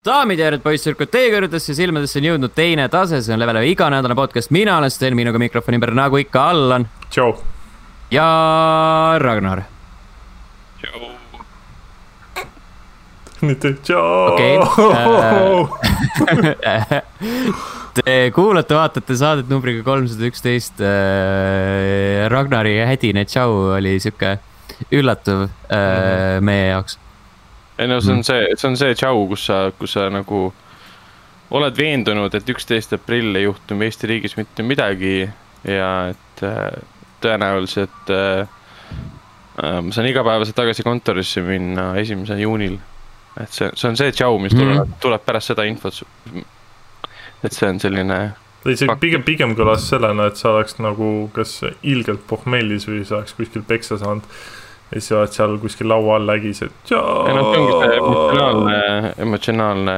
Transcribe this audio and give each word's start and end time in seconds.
daamid 0.00 0.40
ja 0.40 0.46
härrad, 0.46 0.62
poisssüdrukud, 0.64 1.10
teie 1.12 1.28
kõrgedesse 1.28 1.74
silmadesse 1.76 2.16
on 2.22 2.24
jõudnud 2.24 2.54
teine 2.56 2.86
tase, 2.88 3.18
see 3.20 3.34
on 3.34 3.40
Levelevi 3.42 3.74
iganädalane 3.74 4.14
podcast, 4.16 4.48
mina 4.48 4.78
olen 4.80 4.88
Sten, 4.88 5.12
minuga 5.12 5.36
mikrofoni 5.36 5.76
ümber 5.76 5.92
nagu 5.92 6.16
ikka 6.16 6.40
Allan 6.54 6.88
tšau. 7.12 7.36
ja 8.08 8.24
Ragnar. 9.20 9.68
nüüd 13.44 13.60
tšau 13.84 14.32
Okei, 14.32 14.56
Te 18.00 18.32
kuulate, 18.32 18.80
vaatate 18.80 19.12
saadet 19.20 19.52
numbriga 19.52 19.84
kolmsada 19.84 20.24
üksteist. 20.30 20.80
Ragnari 22.32 22.78
hädine 22.88 23.28
tšau 23.28 23.76
oli 23.76 24.00
sihuke 24.00 24.38
üllatav 24.96 25.50
äh, 25.68 26.40
meie 26.40 26.72
jaoks. 26.72 26.96
Ei 27.80 27.88
no 27.88 28.00
see 28.04 28.12
on 28.12 28.24
see, 28.26 28.48
see 28.56 28.68
on 28.68 28.76
see 28.76 28.94
tšau, 28.98 29.24
kus 29.30 29.46
sa, 29.48 29.60
kus 29.78 29.94
sa 29.96 30.08
nagu 30.12 30.50
oled 31.50 31.76
veendunud, 31.78 32.34
et 32.36 32.50
üksteist 32.52 32.92
aprill 32.94 33.34
ei 33.38 33.46
juhtu 33.48 33.78
Eesti 33.82 34.10
riigis 34.10 34.36
mitte 34.38 34.62
midagi 34.66 35.24
ja 35.66 35.90
et 36.12 36.44
äh, 36.46 36.76
tõenäoliselt 37.24 38.12
äh, 38.14 38.44
äh, 38.44 39.80
ma 39.82 39.94
saan 39.94 40.08
igapäevaselt 40.10 40.56
tagasi 40.56 40.84
kontorisse 40.86 41.42
minna 41.44 41.92
esimesel 42.00 42.44
juunil. 42.44 42.78
et 43.40 43.52
see, 43.54 43.70
see 43.78 43.88
on 43.88 43.96
see 43.96 44.12
tšau, 44.12 44.38
mis 44.42 44.54
tuleb 44.54 44.74
mm, 44.74 44.84
Mhm. 44.84 45.00
tuleb 45.00 45.24
pärast 45.24 45.52
seda 45.52 45.64
infot. 45.64 46.02
et 47.44 47.52
see 47.52 47.68
on 47.68 47.80
selline, 47.80 48.20
ta 48.62 48.70
isegi 48.70 48.96
pigem, 49.00 49.22
pigem 49.24 49.54
kõlas 49.56 49.86
sellena, 49.88 50.26
et 50.28 50.36
sa 50.36 50.50
oleks 50.54 50.78
nagu 50.78 51.30
kas 51.32 51.60
ilgelt 51.82 52.26
pohmellis 52.28 52.86
või 52.88 53.04
sa 53.06 53.20
oleks 53.20 53.32
kuskil 53.38 53.62
peksa 53.62 53.98
saanud. 53.98 54.22
Ja 54.90 54.98
siis 54.98 55.08
sa 55.08 55.18
oled 55.20 55.32
seal 55.36 55.58
kuskil 55.62 55.88
laua 55.88 56.16
all 56.18 56.32
ägis, 56.34 56.62
et 56.66 56.72
tšau. 56.84 57.26
ei 57.28 57.34
noh, 57.36 57.50
see 57.52 57.60
ongi 57.60 57.74
see 57.78 57.96
emotsionaalne, 58.00 59.12
emotsionaalne 59.26 59.96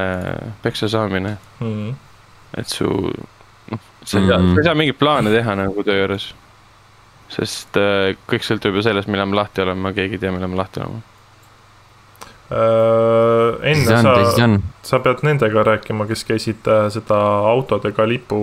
peksa 0.61 0.89
saamine, 0.93 1.37
mm.. 1.59 1.93
et 2.61 2.67
su, 2.69 2.85
noh, 3.71 3.79
sa 4.05 4.19
ei 4.19 4.27
saa, 4.27 4.37
Mhm. 4.37 4.53
sa 4.53 4.59
ei 4.61 4.67
saa 4.69 4.75
mingeid 4.77 4.99
plaane 4.99 5.29
teha 5.33 5.55
nagu 5.55 5.83
töö 5.83 5.97
juures. 6.03 6.33
sest 7.33 7.77
äh, 7.81 8.13
kõik 8.29 8.43
sõltub 8.45 8.75
ju 8.77 8.81
sellest, 8.85 9.07
millal 9.09 9.25
me 9.31 9.35
lahti 9.39 9.61
oleme, 9.63 9.93
keegi 9.97 10.19
ei 10.19 10.21
tea, 10.21 10.31
millal 10.31 10.51
me 10.53 10.59
lahti 10.59 10.79
oleme. 10.83 11.01
Äh, 12.53 13.71
enne 13.71 13.85
see 13.85 13.95
on, 13.95 14.03
sa, 14.03 14.43
on. 14.43 14.57
sa 14.85 14.99
pead 15.01 15.23
nendega 15.25 15.63
rääkima, 15.65 16.05
kes 16.05 16.21
käisid 16.27 16.67
äh, 16.69 16.83
seda 16.93 17.17
autodega 17.49 18.05
lipu 18.05 18.37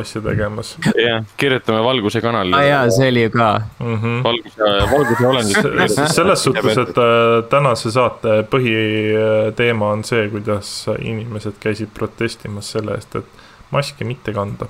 asja 0.00 0.22
tegemas 0.24 0.72
jah, 0.98 1.20
kirjutame 1.38 1.82
Valguse 1.84 2.18
aa 2.18 2.24
kanalile 2.24 2.58
Ah, 2.58 2.64
jaa, 2.66 2.80
see 2.96 3.12
oli 3.12 3.22
ju 3.26 3.30
ka. 3.36 3.50
mm. 3.78 3.94
-hmm. 4.00 4.16
valguse, 4.24 4.72
valguse 4.94 5.26
olendit. 5.26 6.10
selles 6.16 6.44
suhtes, 6.48 6.78
et 6.86 6.98
äh, 7.04 7.44
tänase 7.52 7.94
saate 7.94 8.40
põhiteema 8.50 9.92
on 9.92 10.04
see, 10.04 10.26
kuidas 10.34 10.74
inimesed 10.98 11.60
käisid 11.60 11.94
protestimas 11.94 12.72
selle 12.74 12.98
eest, 12.98 13.14
et 13.22 13.46
maski 13.70 14.04
mitte 14.04 14.32
kanda. 14.32 14.66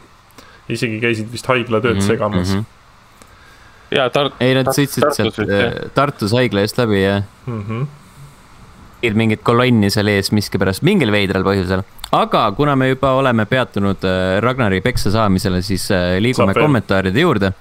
isegi 0.68 1.00
käisid 1.00 1.32
vist 1.32 1.46
haiglatööd 1.46 1.94
mm 1.94 2.00
-hmm. 2.00 2.06
segamas 2.06 2.54
mm. 2.54 2.64
ja 3.90 4.08
Tart-. 4.08 4.36
ei, 4.40 4.54
nad 4.54 4.68
sõitsid 4.68 5.12
sealt 5.12 5.94
Tartus 5.94 6.32
haigla 6.32 6.60
eest 6.60 6.78
läbi 6.78 7.04
ja 7.04 7.22
-hmm. 7.48 8.03
Tegid 9.04 9.18
mingit 9.20 9.42
kolonni 9.44 9.90
seal 9.92 10.08
ees 10.08 10.30
miskipärast, 10.32 10.84
mingil 10.86 11.12
veidral 11.12 11.44
põhjusel. 11.44 11.82
aga 12.14 12.44
kuna 12.56 12.76
me 12.76 12.88
juba 12.88 13.12
oleme 13.18 13.44
peatunud 13.44 14.04
äh, 14.08 14.38
Ragnari 14.40 14.80
peksa 14.80 15.12
saamisele, 15.12 15.60
siis 15.62 15.90
äh, 15.92 16.16
liigume 16.24 16.54
kommentaaride 16.56 17.20
juurde. 17.20 17.52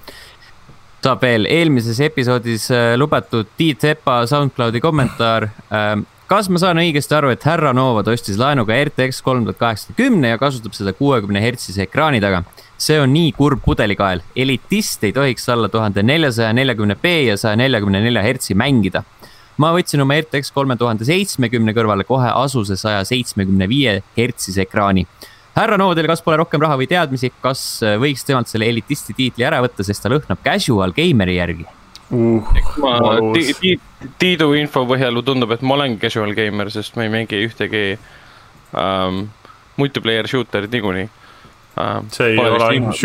saab 1.04 1.20
veel, 1.20 1.44
eelmises 1.44 2.00
episoodis 2.00 2.70
äh, 2.72 2.94
lubatud 2.96 3.52
Tiit 3.58 3.84
Sepa 3.84 4.22
SoundCloudi 4.26 4.80
kommentaar. 4.80 5.50
kas 6.26 6.48
ma 6.48 6.58
saan 6.58 6.80
õigesti 6.80 7.12
aru, 7.12 7.34
et 7.34 7.44
härra 7.44 7.74
Novad 7.76 8.08
ostis 8.08 8.38
laenuga 8.40 8.78
RTX 8.86 9.20
kolm 9.22 9.44
tuhat 9.44 9.60
kaheksakümne 9.60 10.32
ja 10.32 10.40
kasutab 10.40 10.72
seda 10.72 10.96
kuuekümne 10.96 11.42
hertsise 11.44 11.84
ekraani 11.84 12.24
taga? 12.24 12.44
see 12.84 12.96
on 13.00 13.12
nii 13.14 13.30
kurb 13.36 13.60
pudelikael, 13.64 14.24
elitist 14.36 15.04
ei 15.04 15.12
tohiks 15.14 15.44
alla 15.52 15.68
tuhande 15.68 16.02
neljasaja 16.02 16.52
neljakümne 16.56 16.96
B 17.00 17.12
ja 17.28 17.36
saja 17.36 17.56
neljakümne 17.56 18.00
nelja 18.02 18.24
hertsi 18.24 18.56
mängida 18.58 19.04
ma 19.62 19.70
võtsin 19.76 20.02
oma 20.02 20.16
RTX 20.20 20.50
kolme 20.54 20.76
tuhande 20.80 21.06
seitsmekümne 21.06 21.74
kõrvale 21.76 22.06
kohe 22.08 22.30
asuse 22.34 22.76
saja 22.80 23.04
seitsmekümne 23.06 23.68
viie 23.70 24.00
hertsise 24.16 24.64
ekraani. 24.66 25.06
härra 25.54 25.76
Noodel, 25.78 26.08
kas 26.10 26.22
pole 26.22 26.36
rohkem 26.40 26.60
raha 26.64 26.78
või 26.80 26.88
teadmisi, 26.90 27.30
kas 27.42 27.82
äh, 27.86 27.94
võiks 28.02 28.24
temalt 28.26 28.50
selle 28.50 28.66
elitisti 28.66 29.14
tiitli 29.14 29.44
ära 29.46 29.60
võtta, 29.62 29.86
sest 29.86 30.02
ta 30.02 30.10
lõhnab 30.10 30.42
casual 30.44 30.92
gamer'i 30.96 31.36
järgi? 31.38 31.66
uh, 32.10 32.42
ma. 32.82 32.98
Ti- 33.34 33.54
Ti- 33.60 33.80
Tiidu 34.20 34.50
info 34.58 34.82
põhjal 34.86 35.22
tundub, 35.24 35.54
et 35.54 35.62
ma 35.62 35.78
olen 35.78 35.98
casual 36.02 36.34
gamer, 36.36 36.70
sest 36.70 36.96
ma 36.98 37.06
ei 37.06 37.12
mängi 37.12 37.38
ühtegi 37.46 37.84
um, 38.76 39.28
multiplayer 39.80 40.28
shooter'it 40.28 40.74
niikuinii. 40.74 41.08
See 42.14 42.26
ei 42.32 42.38
ole 42.38 42.64
ainult, 42.64 42.96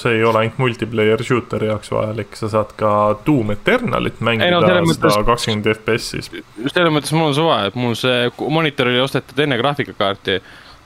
see 0.00 0.12
ei 0.16 0.24
ole 0.24 0.38
ainult 0.38 0.58
multiplayer 0.58 1.22
shooter'i 1.24 1.66
jaoks 1.68 1.90
vajalik, 1.92 2.36
sa 2.40 2.48
saad 2.48 2.70
ka 2.80 2.90
Doom 3.26 3.50
Eternalit 3.52 4.20
mängida 4.24 4.60
no 4.60 4.60
mõttes- 4.88 5.18
kakskümmend 5.26 5.66
FPS-is. 5.74 6.30
selles 6.72 6.92
mõttes 6.94 7.12
mul 7.12 7.28
on 7.32 7.34
suva, 7.36 7.58
et 7.68 7.74
mul 7.74 7.94
see 7.98 8.30
monitor 8.48 8.88
oli 8.88 9.00
ostetud 9.04 9.38
enne 9.44 9.58
graafikakaarti 9.60 10.38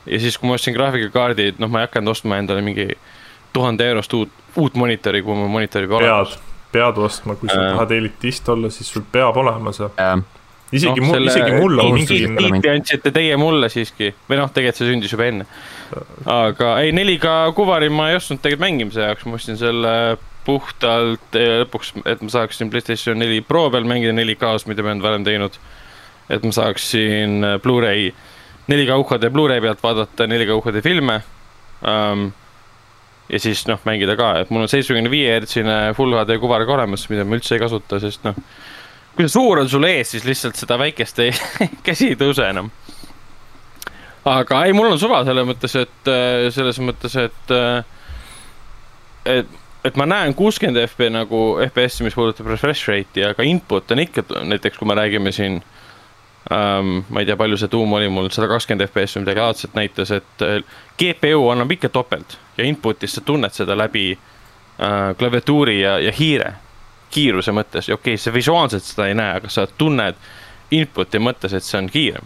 ja 0.07 0.19
siis, 0.21 0.39
kui 0.39 0.49
ma 0.49 0.55
ostsin 0.59 0.75
graafikakaardi, 0.75 1.55
noh, 1.59 1.69
ma 1.71 1.83
ei 1.85 1.87
hakanud 1.91 2.11
ostma 2.15 2.39
endale 2.43 2.63
mingi 2.65 2.89
tuhande 3.53 3.87
eurost 3.89 4.13
uut, 4.15 4.31
uut 4.57 4.75
monitori, 4.75 5.23
kui 5.23 5.35
mul 5.35 5.49
monitor 5.53 5.83
juba 5.87 5.99
pead 6.03 6.11
olemas., 6.11 6.39
pead 6.73 6.99
ostma, 6.99 7.35
kui 7.37 7.49
sa 7.49 7.61
Äh. 7.61 7.71
tahad 7.73 7.91
elitist 7.97 8.49
olla, 8.49 8.71
siis 8.71 8.91
sul 8.93 9.03
peab 9.13 9.37
olema 9.37 9.73
see. 9.73 9.87
Äh, 9.99 10.19
isegi 10.73 11.01
Noh, 11.01 11.09
mul, 11.09 11.29
isegi 11.31 11.53
mul 11.57 11.81
on 11.81 11.95
mingi 11.97 12.09
tiitli 12.11 12.73
andsite 12.73 13.13
teie 13.15 13.37
mulle 13.41 13.71
siiski 13.73 14.11
või 14.29 14.41
noh, 14.41 14.51
tegelikult 14.53 14.81
see 14.81 14.91
sündis 14.91 15.15
juba 15.15 15.29
enne. 15.31 15.47
aga 16.29 16.75
ei, 16.83 16.93
4K 16.97 17.37
kuvari 17.57 17.89
ma 17.93 18.11
ei 18.11 18.19
ostnud 18.19 18.43
tegelikult 18.45 18.67
mängimise 18.67 19.07
jaoks, 19.07 19.25
ma 19.29 19.39
ostsin 19.39 19.61
selle 19.61 19.95
puhtalt 20.49 21.37
eh, 21.37 21.59
lõpuks, 21.63 21.95
et 22.09 22.25
ma 22.25 22.33
saaksin 22.33 22.73
Playstation 22.73 23.21
neli 23.21 23.41
Pro 23.45 23.67
peal 23.73 23.89
mängida 23.89 24.15
4K-s, 24.17 24.69
mida 24.69 24.85
ma 24.85 24.93
ei 24.93 24.97
olnud 24.97 25.09
varem 25.09 25.27
teinud. 25.27 25.59
et 26.29 26.45
ma 26.45 26.53
saaksin 26.53 27.45
eh, 27.45 27.57
Blu-ray, 27.65 28.13
4K 28.69 29.01
UHD 29.01 29.31
Blu-ray 29.33 29.65
pealt 29.65 29.83
vaadata 29.85 30.29
4K 30.29 30.61
UHD 30.61 30.85
filme 30.85 31.23
um,. 31.81 32.31
ja 33.29 33.41
siis 33.41 33.67
noh, 33.69 33.81
mängida 33.85 34.17
ka, 34.17 34.35
et 34.41 34.51
mul 34.53 34.65
on 34.65 34.71
seitsmekümne 34.73 35.11
viie 35.13 35.33
hertsine 35.35 35.95
full 35.97 36.17
HD 36.17 36.39
kuvar 36.41 36.65
ka 36.65 36.77
olemas, 36.77 37.09
mida 37.13 37.25
ma 37.29 37.37
üldse 37.37 37.57
ei 37.57 37.61
kasuta, 37.61 38.01
sest 38.01 38.25
noh 38.25 38.37
kui 39.19 39.27
see 39.27 39.35
suur 39.35 39.59
on 39.59 39.67
sul 39.67 39.83
ees, 39.89 40.13
siis 40.13 40.23
lihtsalt 40.23 40.59
seda 40.61 40.77
väikest 40.79 41.17
ei, 41.25 41.33
käsi 41.87 42.13
ei 42.13 42.19
tõuse 42.19 42.45
enam. 42.47 42.69
aga 44.29 44.61
ei, 44.69 44.75
mul 44.77 44.93
on 44.93 45.01
suva 45.01 45.25
selles 45.27 45.49
mõttes, 45.49 45.75
et 45.81 46.11
äh, 46.13 46.45
selles 46.55 46.79
mõttes, 46.79 47.17
et, 47.19 47.55
et, 49.27 49.57
et 49.91 49.99
ma 49.99 50.07
näen 50.07 50.37
kuuskümmend 50.39 50.79
FP 50.85 51.09
nagu 51.11 51.41
FPS-i, 51.65 52.07
mis 52.07 52.15
puudutab 52.15 52.47
refresh 52.53 52.87
rate'i, 52.93 53.25
aga 53.27 53.47
input 53.49 53.91
on 53.91 54.05
ikka 54.05 54.23
näiteks, 54.53 54.79
kui 54.79 54.87
me 54.87 54.99
räägime 55.01 55.35
siin 55.35 55.59
ähm,. 56.55 57.03
ma 57.11 57.25
ei 57.25 57.27
tea, 57.27 57.41
palju 57.41 57.59
see 57.59 57.75
tuum 57.75 57.99
oli 57.99 58.07
mul, 58.13 58.31
sada 58.31 58.47
kakskümmend 58.53 58.87
FPS 58.87 59.19
või 59.19 59.27
midagi 59.27 59.45
laadset 59.49 59.75
näitas, 59.81 60.15
et 60.15 60.47
äh, 60.47 60.63
GPU 61.01 61.51
annab 61.51 61.75
ikka 61.75 61.91
topelt 61.91 62.39
ja 62.55 62.71
input'is 62.71 63.19
sa 63.19 63.27
tunned 63.27 63.59
seda 63.59 63.75
läbi 63.75 64.13
äh, 64.15 65.11
klaviatuuri 65.19 65.81
ja, 65.81 65.99
ja 66.07 66.15
hiire 66.15 66.55
kiiruse 67.11 67.53
mõttes 67.53 67.89
ja 67.89 67.97
okei 67.97 68.15
okay,, 68.15 68.23
sa 68.23 68.33
visuaalselt 68.35 68.85
seda 68.85 69.09
ei 69.09 69.17
näe, 69.19 69.39
aga 69.41 69.51
sa 69.53 69.67
tunned 69.67 70.19
input'i 70.75 71.21
mõttes, 71.23 71.55
et 71.57 71.65
see 71.65 71.79
on 71.81 71.89
kiirem. 71.93 72.25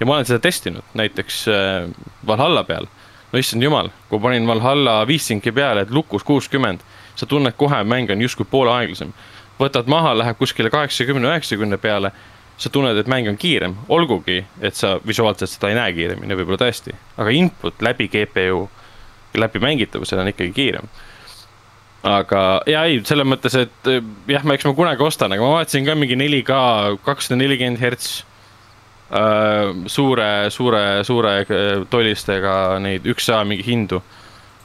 ja 0.00 0.06
ma 0.06 0.16
olen 0.16 0.26
seda 0.28 0.38
testinud 0.38 0.94
näiteks 0.94 1.42
äh, 1.48 1.90
Valhalla 2.26 2.64
peal. 2.64 2.86
no 3.32 3.38
issand 3.38 3.62
jumal, 3.62 3.90
kui 4.08 4.20
panin 4.20 4.46
Valhalla 4.46 5.06
viissynki 5.06 5.52
peale, 5.52 5.80
et 5.86 5.90
lukus 5.90 6.24
kuuskümmend, 6.24 6.80
sa 7.14 7.26
tunned 7.26 7.54
kohe, 7.56 7.84
mäng 7.84 8.10
on 8.10 8.22
justkui 8.22 8.46
poole 8.50 8.72
aeglasem. 8.72 9.12
võtad 9.60 9.86
maha, 9.86 10.14
läheb 10.18 10.38
kuskile 10.38 10.70
kaheksakümne, 10.70 11.28
üheksakümne 11.28 11.76
peale, 11.76 12.12
sa 12.56 12.70
tunned, 12.70 12.96
et 12.96 13.06
mäng 13.06 13.28
on 13.28 13.36
kiirem, 13.36 13.74
olgugi, 13.88 14.44
et 14.60 14.74
sa 14.74 14.98
visuaalselt 15.06 15.50
seda 15.50 15.68
ei 15.68 15.76
näe 15.76 15.92
kiiremini, 15.92 16.36
võib-olla 16.36 16.60
tõesti, 16.60 16.94
aga 17.16 17.30
input 17.30 17.82
läbi 17.82 18.08
GPU, 18.08 18.68
läbi 19.34 19.62
mängitavusele 19.62 20.24
on 20.24 20.32
ikkagi 20.32 20.52
kiirem 20.52 20.88
aga 22.06 22.42
ja 22.70 22.84
ei, 22.88 23.00
selles 23.04 23.28
mõttes, 23.28 23.54
et 23.60 23.90
eh, 23.90 24.00
jah, 24.30 24.44
ma 24.46 24.56
eks 24.56 24.66
ma 24.68 24.74
kunagi 24.76 25.04
ostan, 25.04 25.34
aga 25.34 25.44
ma 25.44 25.58
vaatasin 25.58 25.86
ka 25.88 25.96
mingi 25.98 26.16
4K 26.16 26.60
kakssada 27.04 27.38
nelikümmend 27.40 27.80
hertz 27.82 28.24
äh,. 29.12 29.74
suure, 29.86 30.30
suure, 30.54 30.82
suure 31.04 31.34
äh, 31.44 31.68
tollistega 31.90 32.54
neid 32.80 33.06
üks 33.10 33.28
A 33.34 33.42
mingi 33.44 33.66
hindu, 33.66 34.00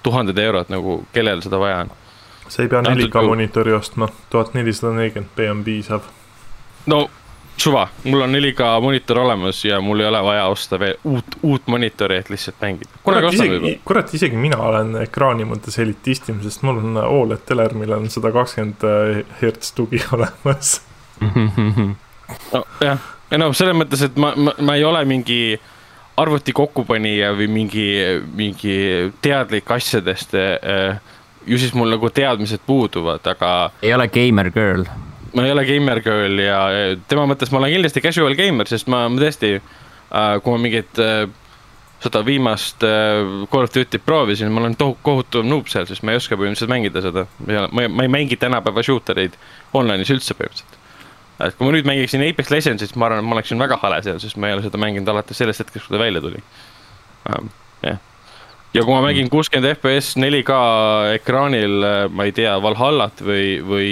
tuhanded 0.06 0.40
eurod 0.40 0.72
nagu, 0.72 1.02
kellel 1.14 1.44
seda 1.44 1.60
vaja 1.60 1.84
on. 1.86 1.94
sa 2.48 2.64
ei 2.64 2.72
pea 2.72 2.80
Antud 2.80 3.04
4K 3.04 3.12
juhul- 3.12 3.34
monitori 3.34 3.76
ostma, 3.76 4.10
tuhat 4.30 4.56
nelisada 4.56 4.94
nelikümmend 4.96 5.36
B 5.36 5.52
on 5.52 5.64
piisav. 5.68 6.08
no 6.86 7.06
suva, 7.58 7.88
mul 8.04 8.22
on 8.22 8.36
4K 8.36 8.82
monitor 8.82 9.20
olemas 9.20 9.66
ja 9.66 9.80
mul 9.82 10.00
ei 10.00 10.08
ole 10.08 10.22
vaja 10.24 10.46
osta 10.52 10.80
veel 10.80 10.98
uut, 11.04 11.38
uut 11.44 11.68
monitori, 11.68 12.18
et 12.18 12.30
lihtsalt 12.30 12.62
mängida. 12.62 12.90
kurat, 13.04 13.34
isegi 13.34 13.80
kurat, 13.86 14.14
isegi 14.14 14.40
mina 14.40 14.58
olen 14.58 14.96
ekraani 15.04 15.48
mõttes 15.48 15.80
elitistim, 15.80 16.42
sest 16.44 16.66
mul 16.68 16.82
on 16.84 17.00
Oled 17.06 17.46
teler, 17.48 17.74
millel 17.78 18.04
on 18.04 18.12
sada 18.12 18.32
kakskümmend 18.36 18.84
hertz 19.42 19.72
tugi 19.78 20.02
olemas. 20.16 20.82
nojah, 22.52 23.08
ei 23.32 23.40
no 23.40 23.54
selles 23.54 23.78
mõttes, 23.78 24.04
et 24.10 24.20
ma, 24.20 24.34
ma, 24.36 24.56
ma 24.60 24.76
ei 24.76 24.84
ole 24.84 25.06
mingi 25.08 25.58
arvuti 26.18 26.54
kokkupanija 26.56 27.34
või 27.36 27.48
mingi, 27.52 27.90
mingi 28.36 28.78
teadlik 29.24 29.72
asjadest 29.72 30.36
äh, 30.40 31.00
ju 31.46 31.58
siis 31.60 31.74
mul 31.74 31.92
nagu 31.94 32.10
teadmised 32.10 32.64
puuduvad, 32.66 33.26
aga. 33.28 33.72
ei 33.82 33.94
ole 33.94 34.08
gamer 34.08 34.52
girl. 34.52 34.86
Ma 35.36 35.46
ei 35.46 35.52
ole 35.54 35.66
gamer 35.68 36.02
girl 36.04 36.40
ja 36.40 36.60
tema 37.10 37.26
mõttes 37.30 37.52
ma 37.52 37.62
olen 37.62 37.74
kindlasti 37.76 38.04
casual 38.04 38.38
gamer, 38.40 38.70
sest 38.70 38.88
ma, 38.92 39.06
ma 39.12 39.22
tõesti, 39.22 39.58
kui 40.44 40.56
ma 40.56 40.62
mingit 40.62 41.02
seda 42.06 42.22
viimast 42.28 42.84
Call 42.84 43.66
of 43.66 43.74
Duty't 43.74 44.04
proovisin, 44.06 44.52
ma 44.54 44.62
olen 44.62 44.78
tohutu 44.80 45.02
kohutav 45.04 45.46
noob 45.48 45.70
seal, 45.72 45.88
sest 45.90 46.06
ma 46.06 46.14
ei 46.14 46.20
oska 46.22 46.38
põhimõtteliselt 46.38 46.72
mängida 46.72 47.04
seda. 47.04 47.26
ma, 47.46 47.88
ma 47.90 48.06
ei 48.06 48.12
mängi 48.12 48.38
tänapäeva 48.40 48.84
shooter 48.86 49.20
eid 49.26 49.38
online'is 49.74 50.12
üldse 50.14 50.38
põhimõtteliselt 50.38 50.82
et 51.44 51.56
kui 51.58 51.68
ma 51.68 51.76
nüüd 51.76 51.88
mängiksin 51.88 52.24
Apex 52.24 52.52
Legendsit, 52.54 52.92
siis 52.92 53.00
ma 53.00 53.10
arvan, 53.10 53.24
et 53.24 53.28
ma 53.28 53.36
oleksin 53.36 53.60
väga 53.60 53.78
hale 53.82 54.00
seal, 54.06 54.20
sest 54.24 54.38
ma 54.40 54.50
ei 54.50 54.56
ole 54.56 54.64
seda 54.66 54.80
mänginud 54.80 55.10
alates 55.12 55.40
sellest 55.42 55.66
hetkest, 55.66 55.88
kui 55.88 55.98
ta 55.98 56.02
välja 56.02 56.22
tuli 56.24 56.40
um,. 57.28 57.50
jah, 57.84 58.00
ja 58.76 58.84
kui 58.84 58.96
ma 58.96 59.02
mängin 59.04 59.32
kuuskümmend 59.34 59.76
FPS 59.76 60.16
4K 60.22 60.60
ekraanil, 61.18 61.90
ma 62.16 62.28
ei 62.28 62.36
tea, 62.36 62.56
Valhallat 62.64 63.24
või, 63.26 63.48
või 63.68 63.90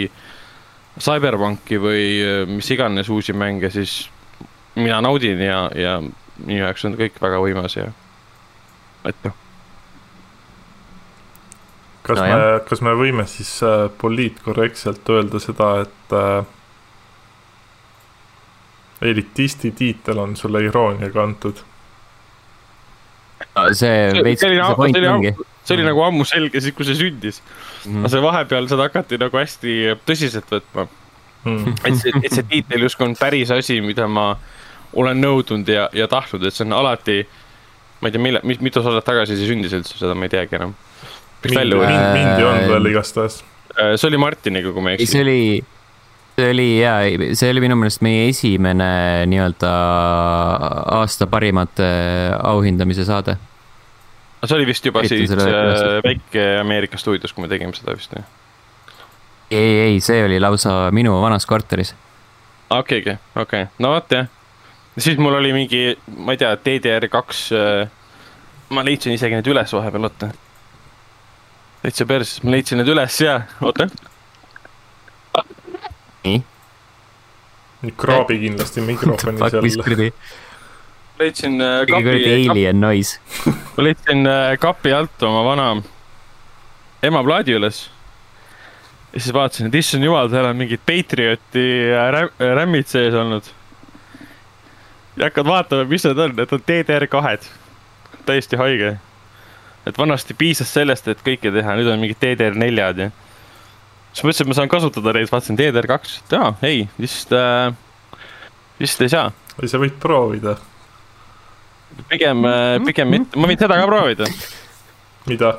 Cyberpunki 1.00 1.80
või 1.82 2.04
mis 2.50 2.70
iganes 2.72 3.10
uusi 3.10 3.34
mänge, 3.34 3.72
siis 3.74 4.10
mina 4.76 5.00
naudin 5.02 5.42
ja, 5.42 5.66
ja 5.76 5.98
minu 6.02 6.60
jaoks 6.60 6.86
on 6.86 6.98
kõik 6.98 7.18
väga 7.22 7.40
võimas 7.42 7.78
ja 7.78 7.88
et 9.10 9.26
noh. 9.26 9.36
kas 12.08 12.20
no, 12.20 12.26
me, 12.26 12.40
kas 12.70 12.84
me 12.86 12.96
võime 13.00 13.26
siis 13.30 13.52
äh, 13.66 13.86
poliitkorrektselt 14.02 15.10
öelda 15.14 15.42
seda, 15.44 15.70
et 15.86 16.16
äh, 16.18 16.46
elitisti 19.12 19.74
tiitel 19.76 20.22
on 20.24 20.36
sulle 20.40 20.64
irooniaga 20.64 21.24
antud. 21.24 21.64
see 23.76 24.24
veits, 24.24 24.42
see 24.42 24.76
point 24.80 25.04
ongi. 25.04 25.36
See 25.64 25.78
oli 25.78 25.86
nagu 25.88 26.04
ammu 26.06 26.26
selge 26.28 26.62
siis, 26.62 26.76
kui 26.76 26.88
see 26.88 26.98
sündis 27.00 27.40
mm.. 27.86 28.04
aga 28.04 28.12
see 28.16 28.24
vahepeal 28.24 28.68
seda 28.72 28.90
hakati 28.90 29.20
nagu 29.22 29.40
hästi 29.40 29.78
tõsiselt 30.08 30.52
võtma 30.52 30.88
mm.. 31.46 31.78
et 31.84 32.00
see, 32.02 32.16
et 32.22 32.36
see 32.36 32.50
tiitel 32.50 32.88
justkui 32.88 33.08
on 33.10 33.16
päris 33.20 33.54
asi, 33.56 33.80
mida 33.86 34.08
ma 34.12 34.34
olen 34.94 35.22
nõudnud 35.24 35.70
ja, 35.70 35.88
ja 35.96 36.08
tahtnud, 36.10 36.46
et 36.46 36.56
see 36.56 36.66
on 36.68 36.76
alati, 36.78 37.22
ma 38.02 38.10
ei 38.10 38.16
tea, 38.16 38.22
mille, 38.22 38.42
mitu 38.46 38.84
saadet 38.84 39.06
tagasi 39.08 39.38
see 39.40 39.50
sündis 39.50 39.74
üldse, 39.74 39.98
seda 39.98 40.14
ma 40.18 40.28
ei 40.28 40.34
teagi 40.34 40.60
enam. 40.60 40.76
mind, 41.44 41.74
mind, 41.74 42.04
mind 42.14 42.34
ei 42.38 42.46
olnud 42.46 42.70
veel 42.72 42.92
igastahes. 42.92 43.42
Äh, 43.74 43.96
see 43.98 44.12
oli 44.12 44.20
Martiniga, 44.22 44.72
kui 44.72 44.86
ma 44.86 44.94
ei 44.94 45.00
eksi. 45.00 45.10
see 45.16 45.24
oli 45.26 45.40
see 46.34 46.50
oli 46.50 46.68
ja, 46.80 46.94
see 47.38 47.50
oli 47.54 47.62
minu 47.62 47.78
meelest 47.78 48.02
meie 48.06 48.28
esimene 48.32 48.92
nii-öelda 49.30 49.72
aasta 51.00 51.28
parimate 51.30 51.90
auhindamise 52.42 53.06
saade. 53.10 53.38
See 54.48 54.58
oli 54.58 54.68
vist 54.70 54.86
juba 54.86 55.04
Eriti 55.04 55.28
siis 55.28 55.34
äh, 55.40 56.00
väike 56.04 56.46
Ameerika 56.62 57.00
stuudios, 57.02 57.34
kui 57.34 57.46
me 57.46 57.52
tegime 57.52 57.76
seda 57.78 57.96
vist, 57.98 58.16
jah? 58.16 58.30
ei, 59.52 59.74
ei, 59.88 60.00
see 60.04 60.24
oli 60.26 60.40
lausa 60.42 60.76
minu 60.92 61.16
vanas 61.22 61.46
korteris. 61.50 61.96
okei, 62.70 63.02
okei, 63.02 63.18
okei, 63.46 63.68
no 63.80 63.94
vot 63.96 64.16
jah. 64.18 64.32
siis 64.98 65.20
mul 65.22 65.40
oli 65.40 65.54
mingi, 65.56 65.84
ma 66.18 66.36
ei 66.36 66.42
tea, 66.42 66.56
DDR2 66.56 67.44
äh,. 67.60 67.92
ma 68.74 68.86
leidsin 68.86 69.16
isegi 69.16 69.38
need 69.40 69.52
üles 69.52 69.76
vahepeal, 69.76 70.10
oota. 70.10 70.32
täitsa 71.84 72.10
perses, 72.10 72.44
ma 72.44 72.58
leidsin 72.58 72.82
need 72.82 72.92
üles 72.96 73.22
ja, 73.24 73.42
oota 73.62 73.90
nii. 76.24 76.44
kraabi 77.98 78.40
kindlasti 78.40 78.82
mikrofoni 78.82 79.50
seal. 79.50 80.12
Leidsin 81.20 81.62
äh, 81.62 81.86
kapi. 81.88 82.50
Alien 82.50 82.82
noise 82.82 83.20
ma 83.76 83.86
leidsin 83.88 84.28
äh, 84.28 84.58
kapi 84.60 84.94
alt 84.94 85.24
oma 85.24 85.44
vana 85.46 85.68
ema 87.04 87.24
plaadi 87.24 87.58
üles. 87.58 87.90
ja 89.14 89.20
siis 89.20 89.34
vaatasin, 89.34 89.68
et 89.70 89.76
issand 89.76 90.04
jumal, 90.04 90.30
seal 90.32 90.48
on 90.50 90.58
mingid 90.58 90.82
Patrioti 90.88 91.66
äh, 91.94 92.30
rämmid 92.56 92.90
sees 92.90 93.14
olnud. 93.14 93.50
ja 95.18 95.30
hakkad 95.30 95.50
vaatama, 95.50 95.88
mis 95.90 96.06
need 96.08 96.22
on, 96.26 96.38
need 96.38 96.56
on 96.56 96.64
DDR2-d. 96.70 97.52
täiesti 98.26 98.60
haige. 98.60 98.96
et 99.86 99.98
vanasti 99.98 100.34
piisas 100.34 100.74
sellest, 100.74 101.08
et 101.12 101.26
kõike 101.26 101.52
teha, 101.54 101.78
nüüd 101.78 101.92
on 101.92 102.02
mingid 102.02 102.22
DDR4-d 102.24 103.10
ja 103.10 103.12
siis 104.14 104.28
mõtlesin, 104.28 104.46
et 104.46 104.52
ma 104.52 104.60
saan 104.62 104.70
kasutada 104.70 105.14
neid, 105.16 105.30
vaatasin 105.32 105.58
DDR2, 105.58 106.20
et 106.24 106.38
jaa, 106.38 106.52
ei, 106.66 106.86
vist 107.02 107.34
äh,, 107.34 107.74
vist 108.80 109.02
ei 109.02 109.10
saa. 109.10 109.32
või 109.58 109.70
sa 109.70 109.82
võid 109.82 109.98
proovida. 110.02 110.58
Pigem, 112.10 112.46
äh, 112.46 112.80
pigem 112.86 113.14
mitte, 113.14 113.40
ma 113.40 113.50
võin 113.50 113.60
seda 113.60 113.78
ka 113.80 113.88
proovida. 113.90 114.28
mida? 115.30 115.54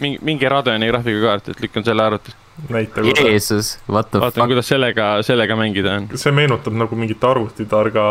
mingi, 0.00 0.18
mingi 0.22 0.48
Radeoni 0.50 0.88
graafikakaart, 0.90 1.52
et 1.54 1.62
lükkan 1.64 1.86
selle 1.86 2.02
arvuti. 2.02 2.34
näita 2.68 3.02
korra. 3.02 3.28
Jeesus, 3.30 3.78
what 3.88 4.10
the 4.10 4.20
Vaatan, 4.20 4.42
fuck. 4.42 4.52
kuidas 4.52 4.68
sellega, 4.68 5.08
sellega 5.22 5.56
mängida 5.58 5.96
on. 5.98 6.08
see 6.14 6.32
meenutab 6.32 6.76
nagu 6.78 6.96
mingit 6.96 7.24
arvutitarga 7.24 8.04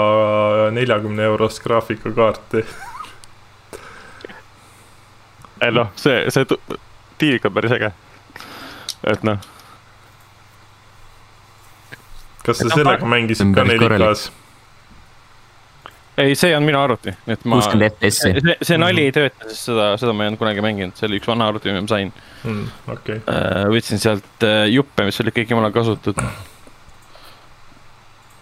neljakümne 0.72 1.24
eurost 1.24 1.64
graafikakaarti 1.64 2.66
noh, 5.72 5.92
see, 5.96 6.26
see 6.34 6.46
tiivik 7.18 7.46
on 7.48 7.54
päris 7.56 7.72
äge. 7.72 7.94
et 9.08 9.24
noh 9.24 9.40
kas 12.44 12.60
sa 12.60 12.70
sellega 12.76 13.08
mängisid 13.08 13.56
ka 13.56 13.64
4K-s? 13.68 14.32
Ei, 16.18 16.36
see 16.36 16.54
on 16.58 16.64
minu 16.64 16.78
arvuti, 16.80 17.14
et 17.28 17.46
ma. 17.46 17.58
kuuskümmend 17.58 17.90
FPS-i. 17.90 18.34
see, 18.38 18.56
see 18.62 18.78
nali 18.78 19.08
ei 19.08 19.14
tööta, 19.16 19.48
sest 19.50 19.70
seda, 19.72 19.88
seda 20.02 20.14
ma 20.14 20.26
ei 20.26 20.32
olnud 20.32 20.42
kunagi 20.42 20.64
mänginud, 20.66 20.96
see 20.98 21.08
oli 21.10 21.20
üks 21.22 21.30
vana 21.30 21.48
arvuti, 21.50 21.72
mille 21.72 21.86
ma 21.86 21.90
sain 21.90 22.12
mm,. 22.14 22.66
Okay. 22.96 23.22
Äh, 23.32 23.64
võtsin 23.74 24.02
sealt 24.02 24.46
äh, 24.46 24.66
juppe, 24.70 25.08
mis 25.08 25.22
olid 25.24 25.36
kõik 25.38 25.54
jumala 25.56 25.72
kasutud. 25.74 26.20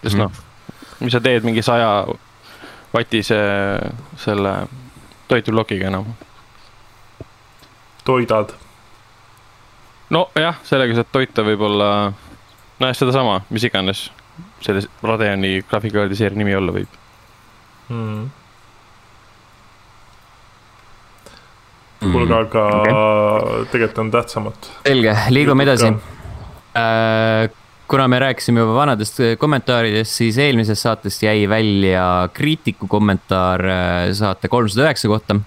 sest 0.01 0.17
mm. 0.17 0.23
noh, 0.25 0.31
mis 0.99 1.15
sa 1.15 1.23
teed 1.23 1.47
mingi 1.47 1.63
saja 1.65 1.91
vatise 2.91 3.39
selle 4.19 4.55
toituplokiga 5.31 5.87
enam? 5.93 6.11
toidad. 8.03 8.55
nojah, 10.11 10.59
sellega 10.67 10.99
saad 10.99 11.13
toita 11.13 11.45
võib-olla 11.47 11.91
nojah, 12.81 12.97
sedasama, 12.97 13.43
mis 13.49 13.63
iganes 13.69 14.09
selle 14.61 14.83
Radeoni 15.05 15.61
graafikakaardi 15.69 16.17
seeria 16.17 16.37
nimi 16.37 16.55
olla 16.57 16.73
võib 16.75 17.00
hmm.. 17.91 18.29
kuulge, 22.01 22.37
aga 22.37 22.67
okay. 22.81 23.65
tegelikult 23.73 24.05
on 24.05 24.13
tähtsamat. 24.17 24.71
selge, 24.87 25.17
liigume 25.35 25.67
edasi. 25.67 25.91
Äh, 26.71 27.49
kuna 27.91 28.07
me 28.07 28.21
rääkisime 28.23 28.63
juba 28.63 28.77
vanadest 28.77 29.19
kommentaaridest, 29.37 30.15
siis 30.21 30.39
eelmisest 30.39 30.87
saatest 30.87 31.27
jäi 31.27 31.43
välja 31.51 32.07
kriitiku 32.33 32.87
kommentaar 32.87 33.67
äh, 33.67 34.07
saate 34.17 34.47
kolmsada 34.47 34.87
üheksa 34.87 35.11
kohta 35.11 35.41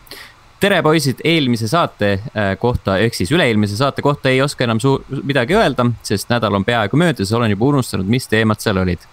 tere, 0.64 0.80
poisid, 0.84 1.20
eelmise 1.26 1.68
saate 1.68 2.10
äh, 2.14 2.54
kohta 2.60 2.96
ehk 3.02 3.16
siis 3.16 3.32
üle-eelmise 3.34 3.76
saate 3.78 4.04
kohta 4.04 4.32
ei 4.32 4.40
oska 4.44 4.64
enam 4.64 4.80
midagi 5.22 5.56
öelda, 5.58 5.86
sest 6.06 6.30
nädal 6.32 6.56
on 6.56 6.64
peaaegu 6.64 7.00
möödas, 7.00 7.32
olen 7.36 7.52
juba 7.52 7.72
unustanud, 7.72 8.08
mis 8.08 8.28
teemad 8.30 8.62
seal 8.64 8.80
olid. 8.80 9.04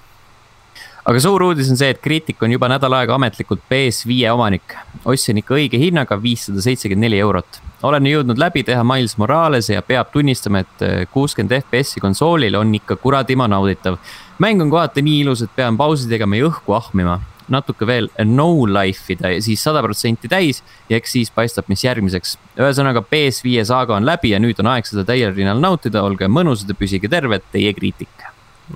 Aga 1.11 1.19
suur 1.19 1.43
uudis 1.43 1.67
on 1.67 1.75
see, 1.75 1.89
et 1.91 1.99
Critic 1.99 2.39
on 2.45 2.53
juba 2.53 2.69
nädal 2.71 2.93
aega 2.95 3.17
ametlikult 3.17 3.65
PS5 3.67 4.29
omanik. 4.31 4.77
ostsin 5.03 5.41
ikka 5.41 5.57
õige 5.57 5.79
hinnaga, 5.81 6.15
viissada 6.21 6.63
seitsekümmend 6.63 7.03
neli 7.03 7.19
eurot. 7.19 7.59
olen 7.83 8.07
jõudnud 8.07 8.39
läbi 8.39 8.63
teha 8.63 8.83
Miles 8.87 9.17
Morales'e 9.19 9.75
ja 9.75 9.81
peab 9.81 10.13
tunnistama, 10.13 10.61
et 10.63 10.85
äh, 10.85 11.01
kuuskümmend 11.11 11.57
FPS-i 11.57 11.99
konsoolil 11.99 12.55
on 12.55 12.71
ikka 12.79 12.95
kuradima 12.95 13.49
nauditav. 13.51 13.99
mäng 14.39 14.63
on 14.63 14.71
kohati 14.71 15.03
nii 15.03 15.19
ilus, 15.25 15.41
et 15.41 15.51
pean 15.55 15.77
pausi 15.77 16.07
tegema 16.07 16.39
ja 16.39 16.47
õhku 16.47 16.77
ahmima 16.79 17.19
natuke 17.51 17.83
veel 17.85 18.07
no 18.23 18.47
life 18.63 19.11
ida 19.11 19.33
ja 19.33 19.41
siis 19.43 19.59
sada 19.59 19.81
protsenti 19.83 20.31
täis 20.31 20.63
ja 20.87 20.95
eks 20.95 21.11
siis 21.11 21.31
paistab, 21.31 21.67
mis 21.67 21.83
järgmiseks. 21.83 22.37
ühesõnaga 22.55 23.03
PS5 23.03 23.67
saaga 23.67 23.99
on 23.99 24.07
läbi 24.07 24.31
ja 24.31 24.39
nüüd 24.39 24.63
on 24.63 24.71
aeg 24.71 24.87
seda 24.87 25.03
täiel 25.03 25.35
rinnal 25.35 25.59
nautida, 25.59 26.05
olge 26.07 26.31
mõnusad 26.31 26.71
ja 26.71 26.77
püsige 26.77 27.11
terved, 27.11 27.43
teie 27.51 27.73
kriitik 27.75 28.20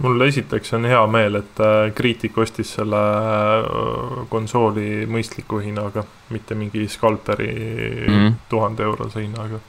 mul 0.02 0.22
esiteks 0.28 0.74
on 0.78 0.86
hea 0.90 1.02
meel, 1.08 1.40
et 1.40 1.64
kriitik 1.96 2.38
ostis 2.38 2.76
selle 2.78 3.02
äh, 3.02 4.22
konsooli 4.30 5.06
mõistliku 5.10 5.62
hinnaga, 5.64 6.06
mitte 6.30 6.56
mingi 6.56 6.88
skalperi 6.88 7.50
tuhande 7.50 8.08
mm 8.10 8.36
-hmm. 8.50 8.84
eurose 8.90 9.22
hinnaga 9.22 9.60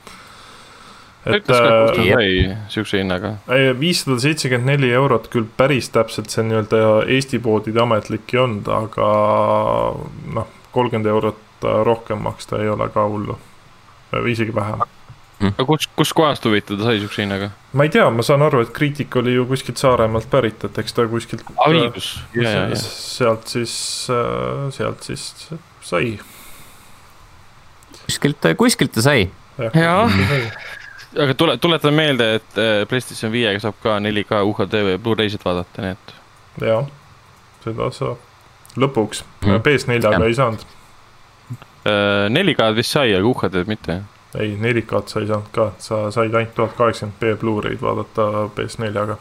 ta 1.47 1.61
sai 1.95 2.57
siukse 2.69 3.01
hinnaga? 3.01 3.35
viissada 3.81 4.19
seitsekümmend 4.23 4.71
neli 4.71 4.93
eurot 4.95 5.29
küll 5.33 5.49
päris 5.59 5.91
täpselt 5.95 6.31
see 6.31 6.45
nii-öelda 6.47 6.83
Eesti 7.17 7.41
poodide 7.43 7.83
ametlik 7.83 8.35
ei 8.35 8.43
olnud, 8.43 8.71
aga 8.71 9.09
noh, 10.39 10.53
kolmkümmend 10.75 11.11
eurot 11.11 11.67
rohkem 11.89 12.23
maksta 12.23 12.63
ei 12.63 12.71
ole 12.71 12.89
ka 12.95 13.09
hullu. 13.09 13.39
või 14.13 14.33
isegi 14.37 14.55
vähem. 14.55 14.85
Aga 15.41 15.67
kus, 15.69 15.89
kuskohast 15.99 16.47
huvitav 16.49 16.79
ta 16.81 16.89
sai 16.89 17.01
siukse 17.03 17.23
hinnaga? 17.25 17.51
ma 17.77 17.85
ei 17.85 17.93
tea, 17.93 18.07
ma 18.11 18.25
saan 18.25 18.45
aru, 18.47 18.63
et 18.65 18.73
kriitik 18.77 19.17
oli 19.21 19.35
ju 19.35 19.45
kuskilt 19.51 19.81
Saaremaalt 19.81 20.31
pärit, 20.33 20.65
et 20.65 20.79
eks 20.81 20.97
ta 20.97 21.05
kuskilt. 21.11 21.45
õigus, 21.67 22.15
sealt 22.33 23.53
siis, 23.53 23.77
sealt 24.79 25.05
siis 25.11 25.27
sai 25.85 26.17
kuskilt, 28.07 28.49
kuskilt 28.57 28.93
ta 28.97 29.05
sai. 29.05 29.29
Jah. 29.59 30.13
aga 31.17 31.35
tule, 31.35 31.57
tuletan 31.59 31.95
meelde, 31.97 32.35
et 32.41 32.59
äh, 32.61 32.85
PlayStation 32.89 33.33
viiega 33.33 33.61
saab 33.63 33.79
ka 33.83 33.97
4K 34.05 34.43
UHD 34.51 34.83
Blu-ray'sid 35.03 35.45
vaadata, 35.45 35.85
nii 35.85 35.95
et 35.97 36.17
jah, 36.67 36.89
seda 37.65 37.91
saab. 37.95 38.21
lõpuks 38.77 39.23
mm., 39.45 39.63
PS4-ga 39.65 40.13
Jah. 40.17 40.27
ei 40.29 40.37
saanud. 40.37 40.67
äh, 41.89 42.27
4K-d 42.33 42.77
vist 42.77 42.93
sai, 42.97 43.15
aga 43.17 43.33
UHD-d 43.33 43.65
mitte. 43.71 44.01
ei, 44.41 44.55
4K-d 44.61 45.13
sa 45.13 45.23
ei 45.23 45.29
saanud 45.31 45.51
ka, 45.55 45.67
sa 45.83 46.05
said 46.15 46.35
ainult 46.35 46.55
tuhat 46.57 46.77
kaheksakümmend 46.79 47.19
B 47.21 47.35
Blu-ray'd 47.41 47.83
vaadata 47.83 48.47
PS4-ga. 48.57 49.19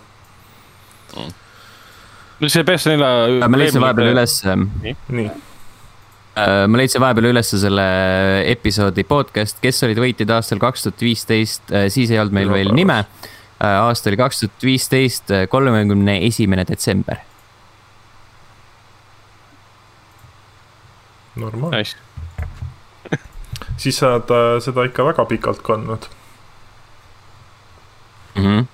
no 2.39 2.49
see 2.51 2.63
PS4. 2.67 2.95
ma 3.47 3.59
leidsin 3.59 3.83
vahepeal. 3.83 4.11
üles, 4.15 4.39
nii, 4.85 5.29
ma 6.35 6.81
leidsin 6.81 7.03
vahepeal 7.03 7.29
üles 7.31 7.53
selle 7.53 7.85
episoodi 8.51 9.05
podcast, 9.07 9.61
kes 9.63 9.83
olid 9.87 10.01
võitjad 10.03 10.35
aastal 10.37 10.59
kaks 10.63 10.87
tuhat 10.87 11.05
viisteist, 11.07 11.71
siis 11.93 12.11
ei 12.11 12.19
olnud 12.19 12.35
meil 12.35 12.51
veel 12.51 12.73
Pühapäevas. 12.73 13.07
nime. 13.21 13.31
aasta 13.85 14.11
oli 14.11 14.19
kaks 14.19 14.43
tuhat 14.43 14.67
viisteist, 14.71 15.31
kolmekümne 15.49 16.19
esimene 16.27 16.67
detsember. 16.67 17.23
normaalne. 21.35 21.77
Nice. 21.77 22.04
Siis 23.77 23.99
sa 23.99 24.15
oled 24.15 24.31
äh, 24.31 24.45
seda 24.63 24.85
ikka 24.87 25.05
väga 25.05 25.25
pikalt 25.29 25.61
kandnud. 25.65 26.07
mm. 28.35 28.43
-hmm. 28.43 28.65